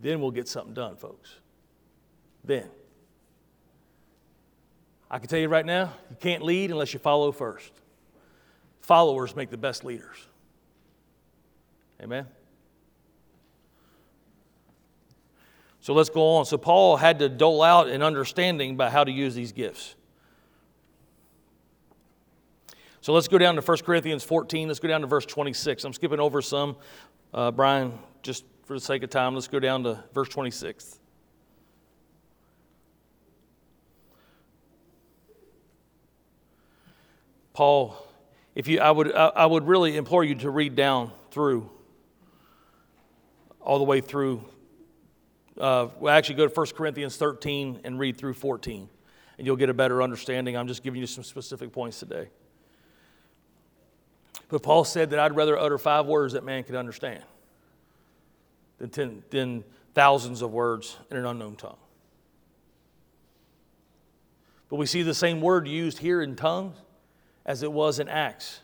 Then 0.01 0.21
we'll 0.21 0.31
get 0.31 0.47
something 0.47 0.73
done, 0.73 0.95
folks. 0.95 1.29
Then. 2.43 2.67
I 5.09 5.19
can 5.19 5.27
tell 5.27 5.39
you 5.39 5.47
right 5.47 5.65
now, 5.65 5.93
you 6.09 6.17
can't 6.19 6.43
lead 6.43 6.71
unless 6.71 6.93
you 6.93 6.99
follow 6.99 7.31
first. 7.31 7.71
Followers 8.81 9.35
make 9.35 9.49
the 9.49 9.57
best 9.57 9.83
leaders. 9.83 10.17
Amen? 12.01 12.25
So 15.79 15.93
let's 15.93 16.09
go 16.09 16.35
on. 16.35 16.45
So 16.45 16.57
Paul 16.57 16.97
had 16.97 17.19
to 17.19 17.29
dole 17.29 17.63
out 17.63 17.87
an 17.87 18.03
understanding 18.03 18.71
about 18.71 18.91
how 18.91 19.05
to 19.05 19.11
use 19.11 19.33
these 19.33 19.53
gifts. 19.53 19.95
So 22.99 23.13
let's 23.13 23.29
go 23.29 23.37
down 23.37 23.55
to 23.55 23.61
1 23.61 23.77
Corinthians 23.85 24.23
14. 24.25 24.67
Let's 24.67 24.81
go 24.81 24.89
down 24.89 24.99
to 24.99 25.07
verse 25.07 25.25
26. 25.25 25.85
I'm 25.85 25.93
skipping 25.93 26.19
over 26.19 26.41
some. 26.41 26.75
Uh, 27.33 27.51
Brian, 27.51 27.97
just 28.21 28.43
for 28.65 28.73
the 28.73 28.81
sake 28.81 29.03
of 29.03 29.09
time, 29.09 29.33
let's 29.33 29.47
go 29.47 29.61
down 29.61 29.83
to 29.83 30.03
verse 30.13 30.27
26. 30.27 30.99
Paul, 37.57 37.97
if 38.53 38.67
you, 38.67 38.79
I 38.81 38.91
would, 38.91 39.11
I 39.15 39.47
would 39.47 39.67
really 39.67 39.97
implore 39.97 40.23
you 40.23 40.35
to 40.35 40.51
read 40.51 40.75
down 40.75 41.11
through, 41.31 41.67
all 43.59 43.79
the 43.79 43.83
way 43.83 43.99
through. 43.99 44.47
Uh, 45.59 45.87
we'll 45.99 46.11
actually 46.11 46.35
go 46.35 46.47
to 46.47 46.53
1 46.53 46.67
Corinthians 46.75 47.17
13 47.17 47.79
and 47.83 47.97
read 47.97 48.15
through 48.15 48.35
14, 48.35 48.87
and 49.39 49.47
you'll 49.47 49.55
get 49.55 49.69
a 49.69 49.73
better 49.73 50.03
understanding. 50.03 50.55
I'm 50.55 50.67
just 50.67 50.83
giving 50.83 51.01
you 51.01 51.07
some 51.07 51.23
specific 51.23 51.71
points 51.71 51.97
today. 51.97 52.29
But 54.49 54.61
Paul 54.61 54.83
said 54.83 55.09
that 55.09 55.17
I'd 55.17 55.35
rather 55.35 55.57
utter 55.57 55.79
five 55.79 56.05
words 56.05 56.33
that 56.33 56.43
man 56.43 56.63
could 56.63 56.75
understand 56.75 57.23
than, 58.77 58.91
ten, 58.91 59.23
than 59.31 59.63
thousands 59.95 60.43
of 60.43 60.51
words 60.51 60.95
in 61.09 61.17
an 61.17 61.25
unknown 61.25 61.55
tongue. 61.55 61.79
But 64.69 64.75
we 64.75 64.85
see 64.85 65.01
the 65.01 65.15
same 65.15 65.41
word 65.41 65.67
used 65.67 65.97
here 65.97 66.21
in 66.21 66.35
tongues 66.35 66.75
as 67.47 67.63
it 67.63 67.71
was 67.71 67.99
in 67.99 68.09
Acts, 68.09 68.59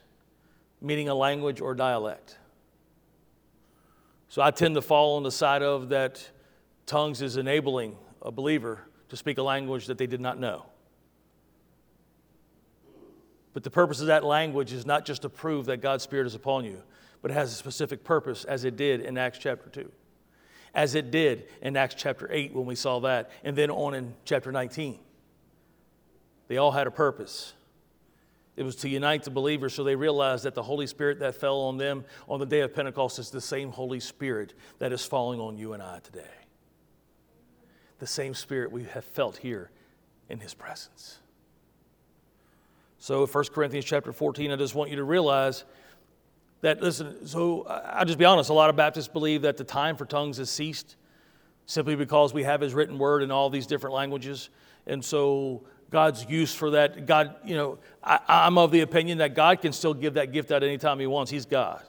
meaning 0.82 1.10
a 1.10 1.16
language 1.16 1.62
or 1.62 1.74
dialect. 1.74 2.38
So 4.28 4.42
I 4.42 4.52
tend 4.52 4.76
to 4.76 4.82
fall 4.82 5.16
on 5.16 5.24
the 5.24 5.32
side 5.32 5.64
of 5.64 5.90
that 5.90 6.30
tongues 6.86 7.22
is 7.22 7.38
enabling 7.38 7.96
a 8.22 8.32
believer 8.32 8.82
to 9.10 9.16
speak 9.16 9.38
a 9.38 9.44
language 9.44 9.88
that 9.88 9.98
they 9.98 10.08
did 10.08 10.20
not 10.20 10.38
know. 10.38 10.66
But 13.54 13.64
the 13.64 13.70
purpose 13.70 14.02
of 14.02 14.08
that 14.08 14.24
language 14.24 14.74
is 14.74 14.86
not 14.86 15.06
just 15.06 15.22
to 15.22 15.30
prove 15.30 15.68
that 15.68 15.78
God's 15.78 16.04
Spirit 16.04 16.26
is 16.26 16.36
upon 16.36 16.66
you, 16.66 16.82
but 17.22 17.32
it 17.32 17.36
has 17.36 17.54
a 17.54 17.56
specific 17.56 18.04
purpose, 18.04 18.44
as 18.44 18.66
it 18.66 18.76
did 18.76 19.02
in 19.02 19.18
Acts 19.18 19.38
chapter 19.38 19.70
2, 19.70 19.90
as 20.74 20.96
it 20.96 21.12
did 21.12 21.48
in 21.62 21.78
Acts 21.78 21.96
chapter 21.96 22.28
8 22.32 22.54
when 22.54 22.66
we 22.66 22.76
saw 22.76 23.00
that, 23.02 23.32
and 23.44 23.56
then 23.56 23.70
on 23.70 23.94
in 23.94 24.14
chapter 24.26 24.52
19. 24.52 25.00
They 26.48 26.58
all 26.58 26.72
had 26.72 26.88
a 26.88 26.92
purpose. 26.92 27.54
It 28.56 28.64
was 28.64 28.76
to 28.78 28.90
unite 28.90 29.24
the 29.24 29.32
believers 29.32 29.74
so 29.74 29.84
they 29.84 29.96
realized 29.96 30.44
that 30.44 30.54
the 30.54 30.64
Holy 30.64 30.86
Spirit 30.86 31.20
that 31.20 31.36
fell 31.36 31.62
on 31.62 31.78
them 31.78 32.06
on 32.30 32.40
the 32.40 32.46
day 32.46 32.62
of 32.62 32.74
Pentecost 32.74 33.18
is 33.18 33.32
the 33.32 33.42
same 33.42 33.72
Holy 33.72 34.00
Spirit 34.00 34.54
that 34.80 34.94
is 34.94 35.04
falling 35.06 35.40
on 35.40 35.58
you 35.58 35.74
and 35.74 35.82
I 35.82 36.00
today. 36.00 36.22
The 38.00 38.08
same 38.08 38.34
Spirit 38.36 38.72
we 38.72 38.84
have 38.84 39.06
felt 39.06 39.38
here 39.38 39.72
in 40.30 40.40
His 40.40 40.54
presence. 40.54 41.20
So, 43.00 43.26
1 43.26 43.44
Corinthians 43.54 43.86
chapter 43.86 44.14
14, 44.14 44.52
I 44.52 44.56
just 44.56 44.76
want 44.76 44.90
you 44.90 44.98
to 44.98 45.04
realize 45.04 45.66
that, 46.62 46.82
listen, 46.82 47.28
so 47.28 47.66
I'll 47.68 48.06
just 48.06 48.18
be 48.18 48.26
honest, 48.26 48.50
a 48.50 48.54
lot 48.54 48.70
of 48.70 48.76
Baptists 48.76 49.10
believe 49.10 49.42
that 49.42 49.58
the 49.58 49.66
time 49.66 49.98
for 49.98 50.06
tongues 50.06 50.38
has 50.38 50.50
ceased 50.50 50.96
simply 51.66 51.96
because 51.96 52.34
we 52.34 52.44
have 52.44 52.62
His 52.62 52.74
written 52.74 52.98
word 52.98 53.24
in 53.24 53.32
all 53.32 53.50
these 53.50 53.68
different 53.68 53.96
languages. 53.96 54.50
And 54.86 55.04
so, 55.04 55.64
God's 55.94 56.26
use 56.28 56.52
for 56.56 56.72
that, 56.72 57.06
God, 57.06 57.36
you 57.46 57.56
know, 57.56 57.78
I, 58.04 58.20
I'm 58.28 58.58
of 58.58 58.72
the 58.72 58.82
opinion 58.82 59.20
that 59.20 59.36
God 59.36 59.62
can 59.62 59.72
still 59.72 59.94
give 59.94 60.16
that 60.16 60.32
gift 60.32 60.52
out 60.52 60.64
anytime 60.64 61.00
He 61.00 61.06
wants. 61.06 61.30
He's 61.30 61.46
God. 61.46 61.84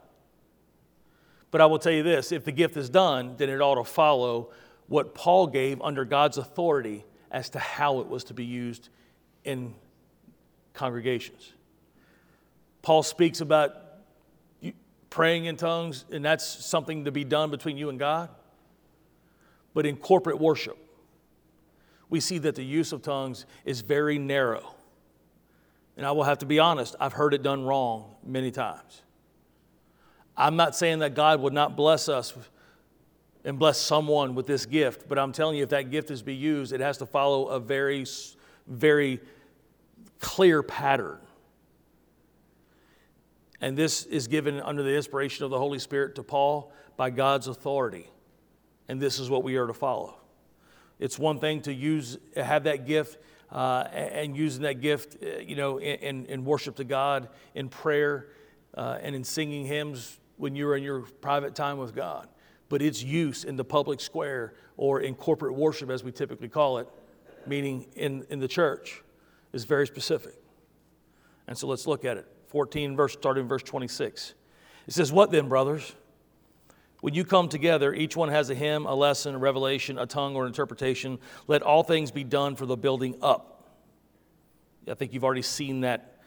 But 1.51 1.63
I 1.63 1.67
will 1.67 1.79
tell 1.79 1.91
you 1.91 2.03
this 2.03 2.31
if 2.31 2.45
the 2.45 2.53
gift 2.53 2.77
is 2.77 2.91
done, 2.91 3.35
then 3.39 3.49
it 3.49 3.63
ought 3.63 3.77
to 3.77 3.85
follow 3.85 4.51
what 4.89 5.15
Paul 5.15 5.47
gave 5.47 5.81
under 5.81 6.05
God's 6.05 6.37
authority 6.37 7.03
as 7.31 7.49
to 7.51 7.59
how 7.59 8.01
it 8.01 8.07
was 8.07 8.25
to 8.25 8.35
be 8.35 8.45
used 8.45 8.91
in 9.43 9.75
congregations. 10.75 11.55
Paul 12.83 13.03
speaks 13.03 13.41
about 13.41 13.75
praying 15.09 15.47
in 15.47 15.57
tongues, 15.57 16.05
and 16.13 16.23
that's 16.23 16.45
something 16.45 17.07
to 17.07 17.11
be 17.11 17.25
done 17.25 17.51
between 17.51 17.79
you 17.79 17.89
and 17.89 17.99
God. 17.99 18.29
But 19.73 19.87
in 19.87 19.97
corporate 19.97 20.39
worship, 20.39 20.77
we 22.15 22.21
see 22.21 22.39
that 22.39 22.55
the 22.55 22.65
use 22.65 22.93
of 22.93 23.03
tongues 23.03 23.45
is 23.65 23.81
very 23.81 24.21
narrow. 24.21 24.77
And 25.97 26.07
I 26.07 26.13
will 26.13 26.23
have 26.23 26.39
to 26.39 26.47
be 26.47 26.61
honest, 26.61 26.95
I've 27.01 27.13
heard 27.13 27.35
it 27.35 27.43
done 27.43 27.65
wrong 27.65 28.15
many 28.25 28.53
times. 28.53 29.03
I'm 30.37 30.55
not 30.55 30.77
saying 30.77 31.01
that 31.01 31.17
God 31.17 31.41
would 31.41 31.53
not 31.53 31.75
bless 31.75 32.09
us 32.09 32.33
and 33.45 33.59
bless 33.59 33.79
someone 33.79 34.37
with 34.37 34.47
this 34.47 34.65
gift, 34.65 35.09
but 35.09 35.19
I'm 35.19 35.33
telling 35.33 35.57
you, 35.57 35.65
if 35.65 35.71
that 35.71 35.91
gift 35.91 36.13
is 36.13 36.21
to 36.21 36.25
be 36.25 36.37
used, 36.37 36.73
it 36.73 36.79
has 36.79 36.99
to 36.99 37.07
follow 37.07 37.49
a 37.49 37.59
very, 37.59 38.07
very 38.69 39.19
clear 40.21 40.63
pattern. 40.63 41.19
And 43.61 43.77
this 43.77 44.05
is 44.05 44.29
given 44.29 44.61
under 44.61 44.85
the 44.85 44.95
inspiration 44.95 45.45
of 45.45 45.51
the 45.51 45.59
Holy 45.59 45.81
Spirit 45.81 46.15
to 46.15 46.23
Paul 46.23 46.73
by 46.97 47.11
God's 47.11 47.49
authority. 47.49 48.09
And 48.87 49.01
this 49.01 49.19
is 49.19 49.29
what 49.29 49.43
we 49.43 49.57
are 49.57 49.67
to 49.67 49.75
follow. 49.75 50.21
It's 51.05 51.19
one 51.19 51.39
thing 51.39 51.61
to 51.61 51.75
use, 51.75 52.17
have 52.35 52.65
that 52.65 52.87
gift, 52.87 53.19
uh, 53.53 53.87
and 53.93 54.35
using 54.35 54.63
that 54.63 54.81
gift, 54.81 55.19
uh, 55.23 55.39
you 55.39 55.55
know, 55.55 55.79
in, 55.79 56.25
in, 56.25 56.47
worship 56.47 56.77
to 56.77 56.85
God, 56.85 57.29
in 57.55 57.69
prayer, 57.69 58.29
uh, 58.75 58.97
and 59.03 59.15
in 59.15 59.23
singing 59.23 59.67
hymns 59.67 60.19
when 60.39 60.57
you're 60.57 60.75
in 60.79 60.83
your 60.83 61.01
private 61.21 61.55
time 61.55 61.77
with 61.77 61.95
God. 61.95 62.27
But 62.71 62.81
its 62.81 63.03
use 63.03 63.45
in 63.45 63.57
the 63.57 63.65
public 63.67 64.01
square 64.01 64.55
or 64.79 65.03
in 65.03 65.15
corporate 65.15 65.55
worship, 65.55 65.91
as 65.91 66.03
we 66.03 66.11
typically 66.11 66.49
call 66.49 66.79
it, 66.79 66.89
meaning 67.47 67.85
in, 67.97 68.25
in 68.31 68.41
the 68.41 68.49
church, 68.49 69.03
is 69.53 69.65
very 69.65 69.87
specific. 69.87 70.37
And 71.47 71.59
so 71.59 71.67
let's 71.67 71.87
look 71.87 72.07
at 72.07 72.17
it. 72.17 72.27
14, 72.47 72.97
verse, 72.97 73.13
starting 73.13 73.47
verse 73.47 73.63
26. 73.63 74.33
It 74.87 74.95
says, 74.95 75.13
What 75.13 75.31
then, 75.31 75.51
brothers? 75.51 75.95
When 77.05 77.13
you 77.13 77.27
come 77.27 77.51
together, 77.51 77.93
each 77.93 78.17
one 78.17 78.31
has 78.31 78.49
a 78.49 78.55
hymn, 78.55 78.87
a 78.87 78.95
lesson, 78.95 79.35
a 79.35 79.39
revelation, 79.39 79.99
a 79.99 80.07
tongue, 80.07 80.37
or 80.37 80.45
an 80.45 80.47
interpretation. 80.47 81.19
Let 81.47 81.61
all 81.61 81.83
things 81.83 82.11
be 82.11 82.25
done 82.25 82.57
for 82.57 82.65
the 82.65 82.79
building 82.79 83.17
up. 83.21 83.69
I 84.89 84.95
think 84.95 85.13
you've 85.13 85.23
already 85.23 85.43
seen 85.43 85.83
that, 85.83 86.23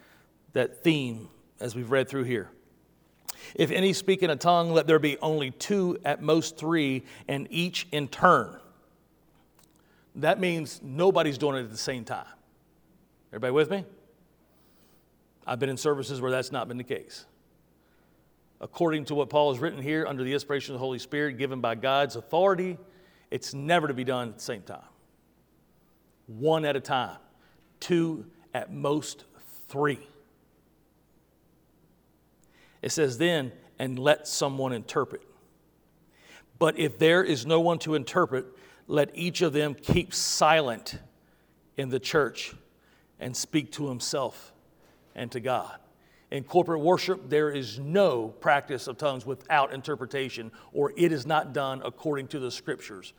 that 0.54 0.84
theme 0.84 1.30
as 1.60 1.76
we've 1.76 1.90
read 1.90 2.08
through 2.08 2.26
here. 2.26 2.52
If 3.56 3.72
any 3.72 3.92
speak 3.92 4.22
in 4.22 4.30
a 4.30 4.36
tongue, 4.36 4.72
let 4.72 4.86
there 4.86 5.00
be 5.00 5.18
only 5.18 5.50
two, 5.50 5.98
at 6.06 6.22
most 6.22 6.58
three, 6.58 7.06
and 7.28 7.48
each 7.50 7.88
in 7.92 8.08
turn. 8.08 8.60
That 10.14 10.40
means 10.40 10.80
nobody's 10.84 11.40
doing 11.40 11.56
it 11.56 11.64
at 11.64 11.72
the 11.72 11.78
same 11.78 12.06
time. 12.06 12.28
Everybody 13.30 13.52
with 13.52 13.72
me? 13.72 13.84
I've 15.48 15.58
been 15.58 15.70
in 15.70 15.78
services 15.78 16.22
where 16.22 16.30
that's 16.30 16.52
not 16.52 16.68
been 16.68 16.78
the 16.78 16.84
case. 16.84 17.26
According 18.60 19.06
to 19.06 19.16
what 19.16 19.30
Paul 19.30 19.54
has 19.54 19.62
written 19.62 19.82
here, 19.82 20.06
under 20.08 20.24
the 20.24 20.34
inspiration 20.34 20.74
of 20.74 20.80
the 20.80 20.86
Holy 20.86 21.00
Spirit 21.00 21.38
given 21.38 21.62
by 21.62 21.76
God's 21.76 22.16
authority, 22.16 22.78
it's 23.30 23.54
never 23.54 23.88
to 23.88 23.94
be 23.94 24.04
done 24.04 24.30
at 24.30 24.36
the 24.36 24.44
same 24.44 24.64
time. 24.64 24.82
One 26.26 26.66
at 26.66 26.76
a 26.76 26.80
time, 26.80 27.18
two, 27.80 28.26
at 28.54 28.74
most 28.74 29.26
three. 29.68 30.00
It 32.82 32.92
says, 32.92 33.18
then, 33.18 33.52
and 33.80 34.00
let 34.00 34.28
someone 34.28 34.74
interpret. 34.74 35.22
But 36.58 36.80
if 36.80 36.98
there 36.98 37.24
is 37.24 37.46
no 37.46 37.60
one 37.60 37.80
to 37.80 37.94
interpret, 37.96 38.46
let 38.88 39.12
each 39.14 39.42
of 39.42 39.54
them 39.54 39.76
keep 39.76 40.14
silent 40.14 41.00
in 41.76 41.90
the 41.90 42.00
church 42.00 42.56
and 43.20 43.36
speak 43.36 43.72
to 43.74 43.90
himself 43.90 44.54
and 45.14 45.32
to 45.32 45.40
God. 45.40 45.78
In 46.30 46.44
corporate 46.44 46.82
worship, 46.82 47.30
there 47.30 47.50
is 47.50 47.80
no 47.80 48.28
practice 48.28 48.88
of 48.88 48.98
tongues 48.98 49.26
without 49.26 49.74
interpretation, 49.74 50.52
or 50.74 50.92
it 50.98 51.12
is 51.12 51.26
not 51.26 51.54
done 51.54 51.82
according 51.86 52.28
to 52.30 52.40
the 52.40 52.52
scriptures, 52.52 53.14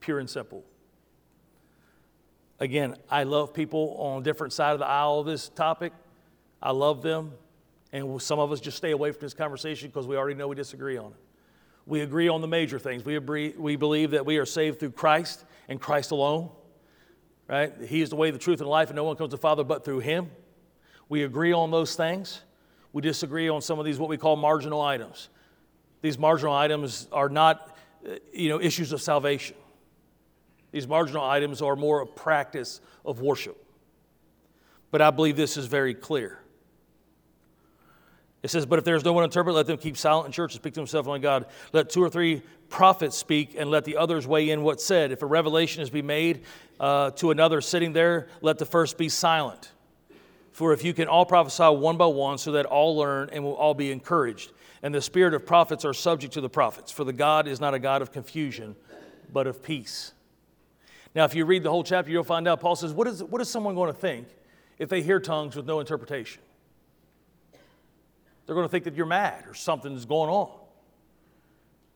pure 0.00 0.20
and 0.20 0.30
simple. 0.30 0.64
Again, 2.60 2.96
I 3.10 3.24
love 3.24 3.52
people 3.52 3.96
on 3.98 4.22
different 4.22 4.52
side 4.52 4.72
of 4.72 4.78
the 4.78 4.86
aisle 4.86 5.18
of 5.18 5.26
this 5.26 5.48
topic. 5.48 5.92
I 6.62 6.70
love 6.70 7.02
them, 7.02 7.32
and 7.92 8.22
some 8.22 8.38
of 8.38 8.52
us 8.52 8.60
just 8.60 8.76
stay 8.76 8.92
away 8.92 9.10
from 9.10 9.20
this 9.20 9.34
conversation 9.34 9.88
because 9.88 10.06
we 10.06 10.16
already 10.16 10.36
know 10.36 10.46
we 10.46 10.54
disagree 10.54 10.96
on 10.96 11.06
it. 11.06 11.18
We 11.86 12.00
agree 12.02 12.28
on 12.28 12.40
the 12.40 12.48
major 12.48 12.78
things. 12.78 13.04
We, 13.04 13.16
agree, 13.16 13.52
we 13.58 13.76
believe 13.76 14.12
that 14.12 14.24
we 14.24 14.38
are 14.38 14.46
saved 14.46 14.78
through 14.78 14.92
Christ 14.92 15.44
and 15.68 15.80
Christ 15.80 16.12
alone 16.12 16.50
right? 17.48 17.72
He 17.86 18.00
is 18.00 18.10
the 18.10 18.16
way, 18.16 18.30
the 18.30 18.38
truth, 18.38 18.60
and 18.60 18.68
life, 18.68 18.88
and 18.88 18.96
no 18.96 19.04
one 19.04 19.16
comes 19.16 19.30
to 19.30 19.36
the 19.36 19.40
Father 19.40 19.64
but 19.64 19.84
through 19.84 20.00
Him. 20.00 20.30
We 21.08 21.24
agree 21.24 21.52
on 21.52 21.70
those 21.70 21.94
things. 21.96 22.42
We 22.92 23.02
disagree 23.02 23.48
on 23.48 23.60
some 23.60 23.78
of 23.78 23.84
these, 23.84 23.98
what 23.98 24.08
we 24.08 24.16
call 24.16 24.36
marginal 24.36 24.80
items. 24.80 25.28
These 26.00 26.18
marginal 26.18 26.54
items 26.54 27.08
are 27.12 27.28
not, 27.28 27.76
uh, 28.06 28.14
you 28.32 28.48
know, 28.48 28.60
issues 28.60 28.92
of 28.92 29.02
salvation. 29.02 29.56
These 30.70 30.86
marginal 30.86 31.24
items 31.24 31.62
are 31.62 31.76
more 31.76 32.00
a 32.02 32.06
practice 32.06 32.80
of 33.04 33.20
worship. 33.20 33.56
But 34.90 35.02
I 35.02 35.10
believe 35.10 35.36
this 35.36 35.56
is 35.56 35.66
very 35.66 35.94
clear. 35.94 36.38
It 38.44 38.50
says, 38.50 38.66
But 38.66 38.78
if 38.78 38.84
there 38.84 38.94
is 38.94 39.04
no 39.04 39.12
one 39.12 39.22
to 39.22 39.24
interpret, 39.24 39.56
let 39.56 39.66
them 39.66 39.78
keep 39.78 39.96
silent 39.96 40.26
in 40.26 40.32
church 40.32 40.52
and 40.52 40.60
speak 40.60 40.74
to 40.74 40.80
themselves 40.80 41.08
on 41.08 41.20
God. 41.20 41.46
Let 41.72 41.90
two 41.90 42.02
or 42.02 42.10
three 42.10 42.42
prophets 42.68 43.16
speak 43.16 43.54
and 43.58 43.70
let 43.70 43.84
the 43.84 43.96
others 43.96 44.26
weigh 44.26 44.50
in 44.50 44.62
what's 44.62 44.84
said. 44.84 45.12
If 45.12 45.22
a 45.22 45.26
revelation 45.26 45.82
is 45.82 45.90
be 45.90 46.02
made 46.02 46.42
uh, 46.78 47.10
to 47.12 47.30
another 47.30 47.60
sitting 47.60 47.92
there, 47.92 48.28
let 48.42 48.58
the 48.58 48.66
first 48.66 48.98
be 48.98 49.08
silent. 49.08 49.72
For 50.54 50.72
if 50.72 50.84
you 50.84 50.94
can 50.94 51.08
all 51.08 51.26
prophesy 51.26 51.64
one 51.64 51.96
by 51.96 52.06
one, 52.06 52.38
so 52.38 52.52
that 52.52 52.64
all 52.64 52.96
learn 52.96 53.28
and 53.32 53.42
will 53.42 53.56
all 53.56 53.74
be 53.74 53.90
encouraged. 53.90 54.52
And 54.84 54.94
the 54.94 55.02
spirit 55.02 55.34
of 55.34 55.44
prophets 55.44 55.84
are 55.84 55.92
subject 55.92 56.32
to 56.34 56.40
the 56.40 56.48
prophets, 56.48 56.92
for 56.92 57.02
the 57.02 57.12
God 57.12 57.48
is 57.48 57.60
not 57.60 57.74
a 57.74 57.80
God 57.80 58.02
of 58.02 58.12
confusion, 58.12 58.76
but 59.32 59.48
of 59.48 59.64
peace. 59.64 60.12
Now, 61.12 61.24
if 61.24 61.34
you 61.34 61.44
read 61.44 61.64
the 61.64 61.70
whole 61.70 61.82
chapter, 61.82 62.12
you'll 62.12 62.22
find 62.22 62.46
out 62.46 62.60
Paul 62.60 62.76
says, 62.76 62.92
What 62.92 63.08
is, 63.08 63.20
what 63.20 63.40
is 63.40 63.48
someone 63.48 63.74
going 63.74 63.92
to 63.92 63.98
think 63.98 64.28
if 64.78 64.88
they 64.88 65.02
hear 65.02 65.18
tongues 65.18 65.56
with 65.56 65.66
no 65.66 65.80
interpretation? 65.80 66.40
They're 68.46 68.54
going 68.54 68.66
to 68.66 68.70
think 68.70 68.84
that 68.84 68.94
you're 68.94 69.06
mad 69.06 69.46
or 69.48 69.54
something's 69.54 70.04
going 70.04 70.30
on. 70.30 70.52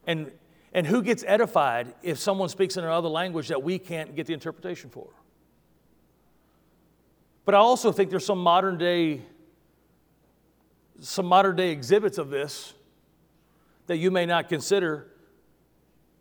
And, 0.05 0.33
and 0.73 0.85
who 0.85 1.01
gets 1.01 1.23
edified 1.25 1.93
if 2.03 2.19
someone 2.19 2.49
speaks 2.49 2.75
in 2.75 2.83
another 2.83 3.07
language 3.07 3.47
that 3.47 3.63
we 3.63 3.79
can't 3.79 4.17
get 4.17 4.27
the 4.27 4.33
interpretation 4.33 4.89
for? 4.89 5.07
But 7.49 7.55
I 7.55 7.61
also 7.61 7.91
think 7.91 8.11
there's 8.11 8.27
some 8.27 8.37
modern 8.37 8.77
day 8.77 9.21
some 10.99 11.25
modern 11.25 11.55
day 11.55 11.71
exhibits 11.71 12.19
of 12.19 12.29
this 12.29 12.75
that 13.87 13.97
you 13.97 14.11
may 14.11 14.27
not 14.27 14.49
consider, 14.49 15.07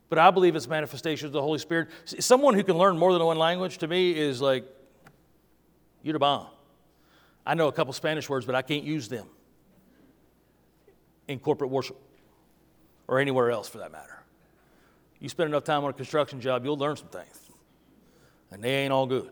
but 0.09 0.19
I 0.19 0.31
believe 0.31 0.57
it's 0.57 0.67
manifestations 0.67 1.27
of 1.27 1.33
the 1.33 1.43
Holy 1.43 1.59
Spirit. 1.59 1.89
Someone 2.07 2.55
who 2.55 2.65
can 2.65 2.79
learn 2.79 2.97
more 2.97 3.13
than 3.13 3.23
one 3.23 3.37
language 3.37 3.77
to 3.77 3.89
me 3.89 4.19
is 4.19 4.41
like, 4.41 4.65
you're 6.03 6.15
the 6.15 6.19
bomb. 6.19 6.47
I 7.45 7.53
know 7.53 7.69
a 7.69 7.73
couple 7.73 7.93
Spanish 7.93 8.27
words, 8.31 8.47
but 8.47 8.55
I 8.55 8.63
can't 8.63 8.85
use 8.85 9.07
them 9.11 9.27
in 11.27 11.41
corporate 11.41 11.69
worship 11.69 12.01
or 13.07 13.19
anywhere 13.19 13.51
else 13.51 13.69
for 13.69 13.77
that 13.77 13.93
matter. 13.93 14.23
You 15.21 15.29
spend 15.29 15.51
enough 15.51 15.65
time 15.65 15.85
on 15.85 15.91
a 15.91 15.93
construction 15.93 16.41
job, 16.41 16.65
you'll 16.65 16.79
learn 16.79 16.97
some 16.97 17.09
things, 17.09 17.51
and 18.51 18.65
they 18.65 18.77
ain't 18.77 18.95
all 18.95 19.07
good. 19.07 19.31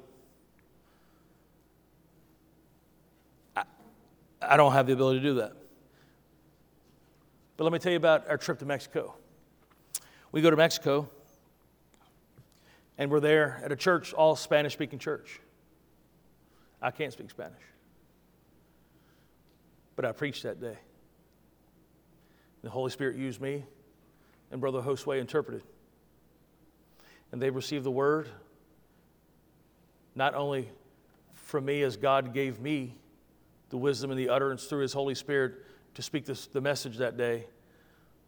I 4.40 4.56
don't 4.56 4.72
have 4.72 4.86
the 4.86 4.92
ability 4.92 5.20
to 5.20 5.26
do 5.26 5.34
that. 5.36 5.52
But 7.56 7.64
let 7.64 7.72
me 7.72 7.78
tell 7.78 7.92
you 7.92 7.96
about 7.96 8.28
our 8.28 8.36
trip 8.36 8.58
to 8.58 8.66
Mexico. 8.66 9.14
We 10.30 10.42
go 10.42 10.50
to 10.50 10.56
Mexico, 10.56 11.08
and 12.98 13.10
we're 13.10 13.20
there 13.20 13.60
at 13.64 13.72
a 13.72 13.76
church, 13.76 14.12
all 14.12 14.36
Spanish 14.36 14.74
speaking 14.74 14.98
church. 14.98 15.40
I 16.82 16.90
can't 16.90 17.12
speak 17.12 17.30
Spanish, 17.30 17.62
but 19.96 20.04
I 20.04 20.12
preached 20.12 20.42
that 20.42 20.60
day. 20.60 20.76
The 22.62 22.70
Holy 22.70 22.90
Spirit 22.90 23.16
used 23.16 23.40
me, 23.40 23.64
and 24.50 24.60
Brother 24.60 24.82
Josue 24.82 25.18
interpreted. 25.18 25.62
And 27.32 27.40
they 27.40 27.50
received 27.50 27.84
the 27.84 27.90
word 27.90 28.28
not 30.14 30.34
only 30.34 30.70
from 31.34 31.64
me 31.64 31.82
as 31.82 31.96
God 31.96 32.34
gave 32.34 32.60
me 32.60 32.94
the 33.70 33.76
wisdom 33.76 34.10
and 34.10 34.18
the 34.18 34.28
utterance 34.28 34.64
through 34.64 34.82
His 34.82 34.92
Holy 34.92 35.14
Spirit 35.14 35.54
to 35.94 36.02
speak 36.02 36.24
this, 36.26 36.46
the 36.46 36.60
message 36.60 36.98
that 36.98 37.16
day, 37.16 37.46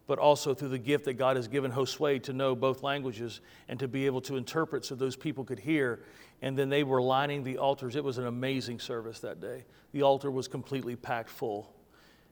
but 0.07 0.19
also 0.19 0.55
through 0.55 0.71
the 0.71 0.79
gift 0.79 1.05
that 1.05 1.15
God 1.15 1.37
has 1.37 1.49
given 1.49 1.71
Josue 1.71 2.23
to 2.23 2.33
know 2.33 2.57
both 2.57 2.83
languages 2.83 3.41
and 3.69 3.79
to 3.79 3.87
be 3.87 4.07
able 4.07 4.23
to 4.23 4.37
interpret 4.37 4.85
so 4.85 4.95
those 4.95 5.17
people 5.17 5.45
could 5.45 5.59
hear. 5.59 6.03
And 6.41 6.57
then 6.57 6.71
they 6.71 6.83
were 6.83 7.03
lining 7.03 7.45
the 7.45 7.59
altars. 7.59 7.95
It 7.95 8.03
was 8.03 8.17
an 8.17 8.27
amazing 8.27 8.81
service 8.81 9.21
that 9.21 9.41
day. 9.41 9.67
The 9.93 10.03
altar 10.03 10.31
was 10.31 10.49
completely 10.49 10.97
packed 10.97 11.29
full. 11.29 11.75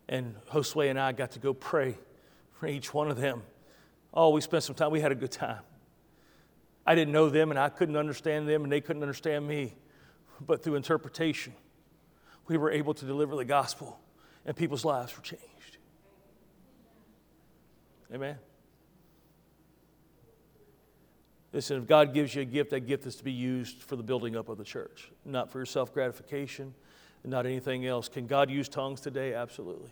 And 0.09 0.37
Josue 0.51 0.89
and 0.89 0.99
I 0.99 1.13
got 1.13 1.33
to 1.33 1.39
go 1.39 1.53
pray 1.53 1.99
for 2.55 2.67
each 2.67 2.95
one 2.95 3.11
of 3.11 3.19
them. 3.19 3.43
Oh, 4.15 4.31
we 4.31 4.41
spent 4.41 4.63
some 4.63 4.75
time, 4.75 4.91
we 4.91 5.01
had 5.01 5.13
a 5.13 5.17
good 5.17 5.33
time. 5.33 5.61
I 6.87 6.95
didn't 6.95 7.13
know 7.13 7.29
them 7.29 7.51
and 7.51 7.59
I 7.59 7.69
couldn't 7.69 7.97
understand 7.97 8.49
them 8.49 8.63
and 8.63 8.73
they 8.73 8.81
couldn't 8.81 9.03
understand 9.03 9.47
me. 9.47 9.75
But 10.41 10.63
through 10.63 10.77
interpretation, 10.77 11.53
we 12.49 12.57
were 12.57 12.71
able 12.71 12.95
to 12.95 13.05
deliver 13.05 13.37
the 13.37 13.45
gospel 13.45 13.99
and 14.45 14.57
people's 14.57 14.85
lives 14.85 15.17
were 15.17 15.23
changed. 15.23 15.79
Amen. 18.13 18.37
Listen, 21.53 21.79
if 21.79 21.87
God 21.87 22.13
gives 22.13 22.35
you 22.35 22.43
a 22.43 22.45
gift, 22.45 22.71
that 22.71 22.81
gift 22.81 23.07
is 23.07 23.17
to 23.17 23.25
be 23.25 23.33
used 23.33 23.83
for 23.83 23.97
the 23.97 24.03
building 24.03 24.37
up 24.37 24.49
of 24.49 24.59
the 24.59 24.65
church, 24.65 25.11
not 25.25 25.51
for 25.51 25.59
your 25.59 25.67
self 25.67 25.93
gratification, 25.93 26.75
not 27.25 27.47
anything 27.47 27.87
else. 27.87 28.09
Can 28.09 28.27
God 28.27 28.51
use 28.51 28.69
tongues 28.69 29.01
today? 29.01 29.35
Absolutely. 29.35 29.91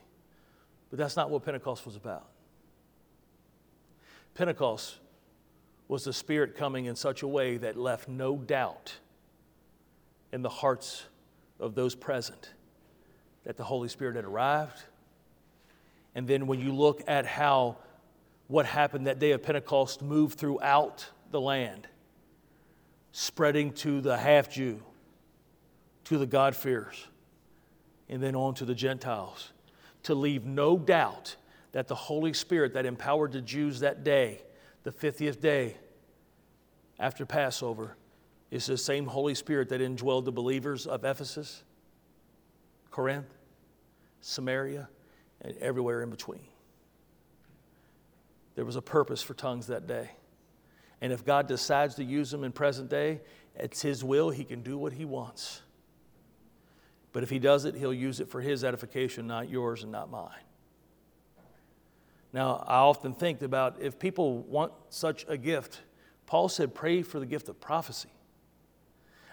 But 0.90 0.98
that's 0.98 1.16
not 1.16 1.30
what 1.30 1.44
Pentecost 1.44 1.84
was 1.86 1.96
about. 1.96 2.28
Pentecost 4.34 4.98
was 5.88 6.04
the 6.04 6.12
Spirit 6.12 6.56
coming 6.56 6.84
in 6.84 6.96
such 6.96 7.22
a 7.22 7.28
way 7.28 7.56
that 7.56 7.76
left 7.76 8.08
no 8.08 8.36
doubt 8.36 8.94
in 10.32 10.42
the 10.42 10.48
hearts 10.48 11.06
of 11.64 11.74
those 11.74 11.94
present 11.94 12.50
that 13.44 13.56
the 13.56 13.64
Holy 13.64 13.88
Spirit 13.88 14.16
had 14.16 14.24
arrived. 14.24 14.82
And 16.14 16.28
then 16.28 16.46
when 16.46 16.60
you 16.60 16.72
look 16.72 17.02
at 17.08 17.26
how 17.26 17.78
what 18.46 18.66
happened 18.66 19.06
that 19.06 19.18
day 19.18 19.32
of 19.32 19.42
Pentecost 19.42 20.02
moved 20.02 20.38
throughout 20.38 21.08
the 21.30 21.40
land, 21.40 21.88
spreading 23.12 23.72
to 23.72 24.00
the 24.00 24.16
half 24.16 24.50
Jew, 24.50 24.82
to 26.04 26.18
the 26.18 26.26
God-fearers, 26.26 27.06
and 28.08 28.22
then 28.22 28.36
on 28.36 28.54
to 28.56 28.66
the 28.66 28.74
Gentiles, 28.74 29.52
to 30.02 30.14
leave 30.14 30.44
no 30.44 30.76
doubt 30.76 31.36
that 31.72 31.88
the 31.88 31.94
Holy 31.94 32.34
Spirit 32.34 32.74
that 32.74 32.84
empowered 32.84 33.32
the 33.32 33.40
Jews 33.40 33.80
that 33.80 34.04
day, 34.04 34.42
the 34.82 34.92
50th 34.92 35.40
day 35.40 35.76
after 36.98 37.24
Passover, 37.24 37.96
is 38.54 38.66
the 38.66 38.78
same 38.78 39.06
Holy 39.06 39.34
Spirit 39.34 39.68
that 39.70 39.80
indwelled 39.80 40.24
the 40.24 40.32
believers 40.32 40.86
of 40.86 41.04
Ephesus, 41.04 41.64
Corinth, 42.90 43.34
Samaria, 44.20 44.88
and 45.40 45.56
everywhere 45.58 46.02
in 46.02 46.10
between. 46.10 46.46
There 48.54 48.64
was 48.64 48.76
a 48.76 48.82
purpose 48.82 49.22
for 49.22 49.34
tongues 49.34 49.66
that 49.66 49.86
day. 49.86 50.10
And 51.00 51.12
if 51.12 51.24
God 51.24 51.48
decides 51.48 51.96
to 51.96 52.04
use 52.04 52.30
them 52.30 52.44
in 52.44 52.52
present 52.52 52.88
day, 52.88 53.20
it's 53.56 53.82
His 53.82 54.04
will. 54.04 54.30
He 54.30 54.44
can 54.44 54.62
do 54.62 54.78
what 54.78 54.92
He 54.92 55.04
wants. 55.04 55.60
But 57.12 57.22
if 57.24 57.30
He 57.30 57.40
does 57.40 57.64
it, 57.64 57.74
He'll 57.74 57.92
use 57.92 58.20
it 58.20 58.30
for 58.30 58.40
His 58.40 58.62
edification, 58.62 59.26
not 59.26 59.50
yours 59.50 59.82
and 59.82 59.90
not 59.90 60.10
mine. 60.10 60.30
Now, 62.32 62.64
I 62.66 62.78
often 62.78 63.14
think 63.14 63.42
about 63.42 63.80
if 63.80 63.98
people 63.98 64.38
want 64.42 64.72
such 64.88 65.24
a 65.28 65.36
gift, 65.36 65.82
Paul 66.26 66.48
said, 66.48 66.74
pray 66.74 67.02
for 67.02 67.18
the 67.18 67.26
gift 67.26 67.48
of 67.48 67.60
prophecy. 67.60 68.08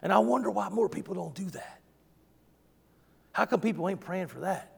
And 0.02 0.12
I 0.12 0.20
wonder 0.20 0.50
why 0.50 0.70
more 0.70 0.90
people 0.90 1.14
don't 1.14 1.36
do 1.36 1.46
that. 1.52 1.82
How 3.34 3.46
come 3.46 3.62
people 3.62 3.88
ain't 3.88 4.02
praying 4.02 4.28
for 4.28 4.42
that? 4.42 4.72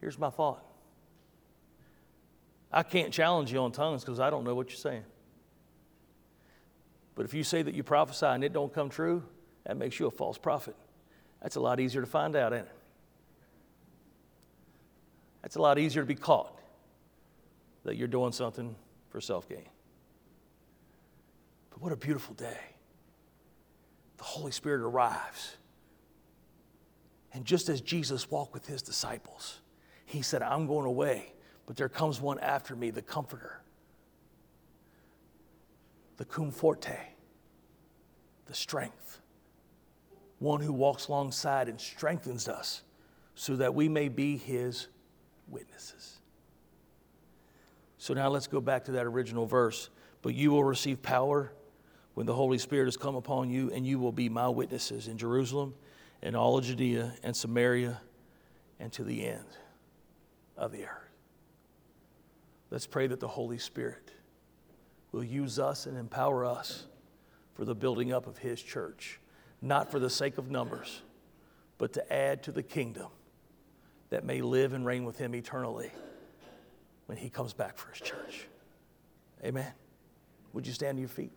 Here's 0.00 0.18
my 0.18 0.30
thought 0.30 0.62
I 2.70 2.82
can't 2.82 3.12
challenge 3.12 3.52
you 3.52 3.58
on 3.58 3.72
tongues 3.72 4.04
because 4.04 4.20
I 4.20 4.30
don't 4.30 4.44
know 4.44 4.54
what 4.54 4.68
you're 4.68 4.76
saying. 4.76 5.04
But 7.14 7.24
if 7.24 7.32
you 7.32 7.42
say 7.42 7.62
that 7.62 7.74
you 7.74 7.82
prophesy 7.82 8.26
and 8.26 8.44
it 8.44 8.52
don't 8.52 8.72
come 8.72 8.90
true, 8.90 9.22
that 9.64 9.76
makes 9.76 9.98
you 9.98 10.06
a 10.06 10.10
false 10.10 10.36
prophet. 10.36 10.76
That's 11.40 11.56
a 11.56 11.60
lot 11.60 11.80
easier 11.80 12.02
to 12.02 12.06
find 12.06 12.36
out, 12.36 12.52
ain't 12.52 12.66
it? 12.66 12.72
That's 15.42 15.56
a 15.56 15.62
lot 15.62 15.78
easier 15.78 16.02
to 16.02 16.06
be 16.06 16.14
caught 16.14 16.60
that 17.84 17.96
you're 17.96 18.08
doing 18.08 18.32
something 18.32 18.74
for 19.10 19.20
self 19.20 19.48
gain. 19.48 19.64
But 21.76 21.82
what 21.82 21.92
a 21.92 21.96
beautiful 21.96 22.34
day. 22.34 22.58
The 24.16 24.24
Holy 24.24 24.50
Spirit 24.50 24.80
arrives. 24.80 25.58
And 27.34 27.44
just 27.44 27.68
as 27.68 27.82
Jesus 27.82 28.30
walked 28.30 28.54
with 28.54 28.66
his 28.66 28.80
disciples, 28.80 29.60
he 30.06 30.22
said, 30.22 30.40
I'm 30.40 30.66
going 30.66 30.86
away 30.86 31.34
but 31.66 31.76
there 31.76 31.88
comes 31.88 32.20
one 32.20 32.38
after 32.38 32.76
me, 32.76 32.90
the 32.90 33.02
Comforter, 33.02 33.60
the 36.16 36.24
cum 36.24 36.50
forte, 36.50 36.96
the 38.46 38.54
strength, 38.54 39.20
one 40.38 40.60
who 40.60 40.72
walks 40.72 41.08
alongside 41.08 41.68
and 41.68 41.80
strengthens 41.80 42.48
us 42.48 42.82
so 43.34 43.56
that 43.56 43.74
we 43.74 43.88
may 43.88 44.08
be 44.08 44.36
his 44.36 44.86
witnesses. 45.48 46.20
So 47.98 48.14
now 48.14 48.28
let's 48.28 48.46
go 48.46 48.60
back 48.60 48.84
to 48.84 48.92
that 48.92 49.04
original 49.04 49.46
verse. 49.46 49.90
But 50.22 50.34
you 50.34 50.50
will 50.50 50.64
receive 50.64 51.02
power 51.02 51.52
when 52.16 52.24
the 52.24 52.32
Holy 52.32 52.56
Spirit 52.56 52.86
has 52.86 52.96
come 52.96 53.14
upon 53.14 53.50
you, 53.50 53.70
and 53.72 53.86
you 53.86 53.98
will 53.98 54.10
be 54.10 54.30
my 54.30 54.48
witnesses 54.48 55.06
in 55.06 55.18
Jerusalem 55.18 55.74
and 56.22 56.34
all 56.34 56.56
of 56.56 56.64
Judea 56.64 57.12
and 57.22 57.36
Samaria 57.36 58.00
and 58.80 58.90
to 58.94 59.04
the 59.04 59.26
end 59.26 59.44
of 60.56 60.72
the 60.72 60.84
earth. 60.84 61.10
Let's 62.70 62.86
pray 62.86 63.06
that 63.06 63.20
the 63.20 63.28
Holy 63.28 63.58
Spirit 63.58 64.12
will 65.12 65.24
use 65.24 65.58
us 65.58 65.84
and 65.84 65.98
empower 65.98 66.46
us 66.46 66.86
for 67.52 67.66
the 67.66 67.74
building 67.74 68.14
up 68.14 68.26
of 68.26 68.38
His 68.38 68.62
church, 68.62 69.20
not 69.60 69.90
for 69.90 69.98
the 69.98 70.08
sake 70.08 70.38
of 70.38 70.50
numbers, 70.50 71.02
but 71.76 71.92
to 71.92 72.12
add 72.12 72.42
to 72.44 72.50
the 72.50 72.62
kingdom 72.62 73.08
that 74.08 74.24
may 74.24 74.40
live 74.40 74.72
and 74.72 74.86
reign 74.86 75.04
with 75.04 75.18
Him 75.18 75.34
eternally 75.34 75.90
when 77.04 77.18
He 77.18 77.28
comes 77.28 77.52
back 77.52 77.76
for 77.76 77.90
His 77.90 78.00
church. 78.00 78.48
Amen. 79.44 79.70
Would 80.54 80.66
you 80.66 80.72
stand 80.72 80.96
to 80.96 81.00
your 81.00 81.10
feet? 81.10 81.32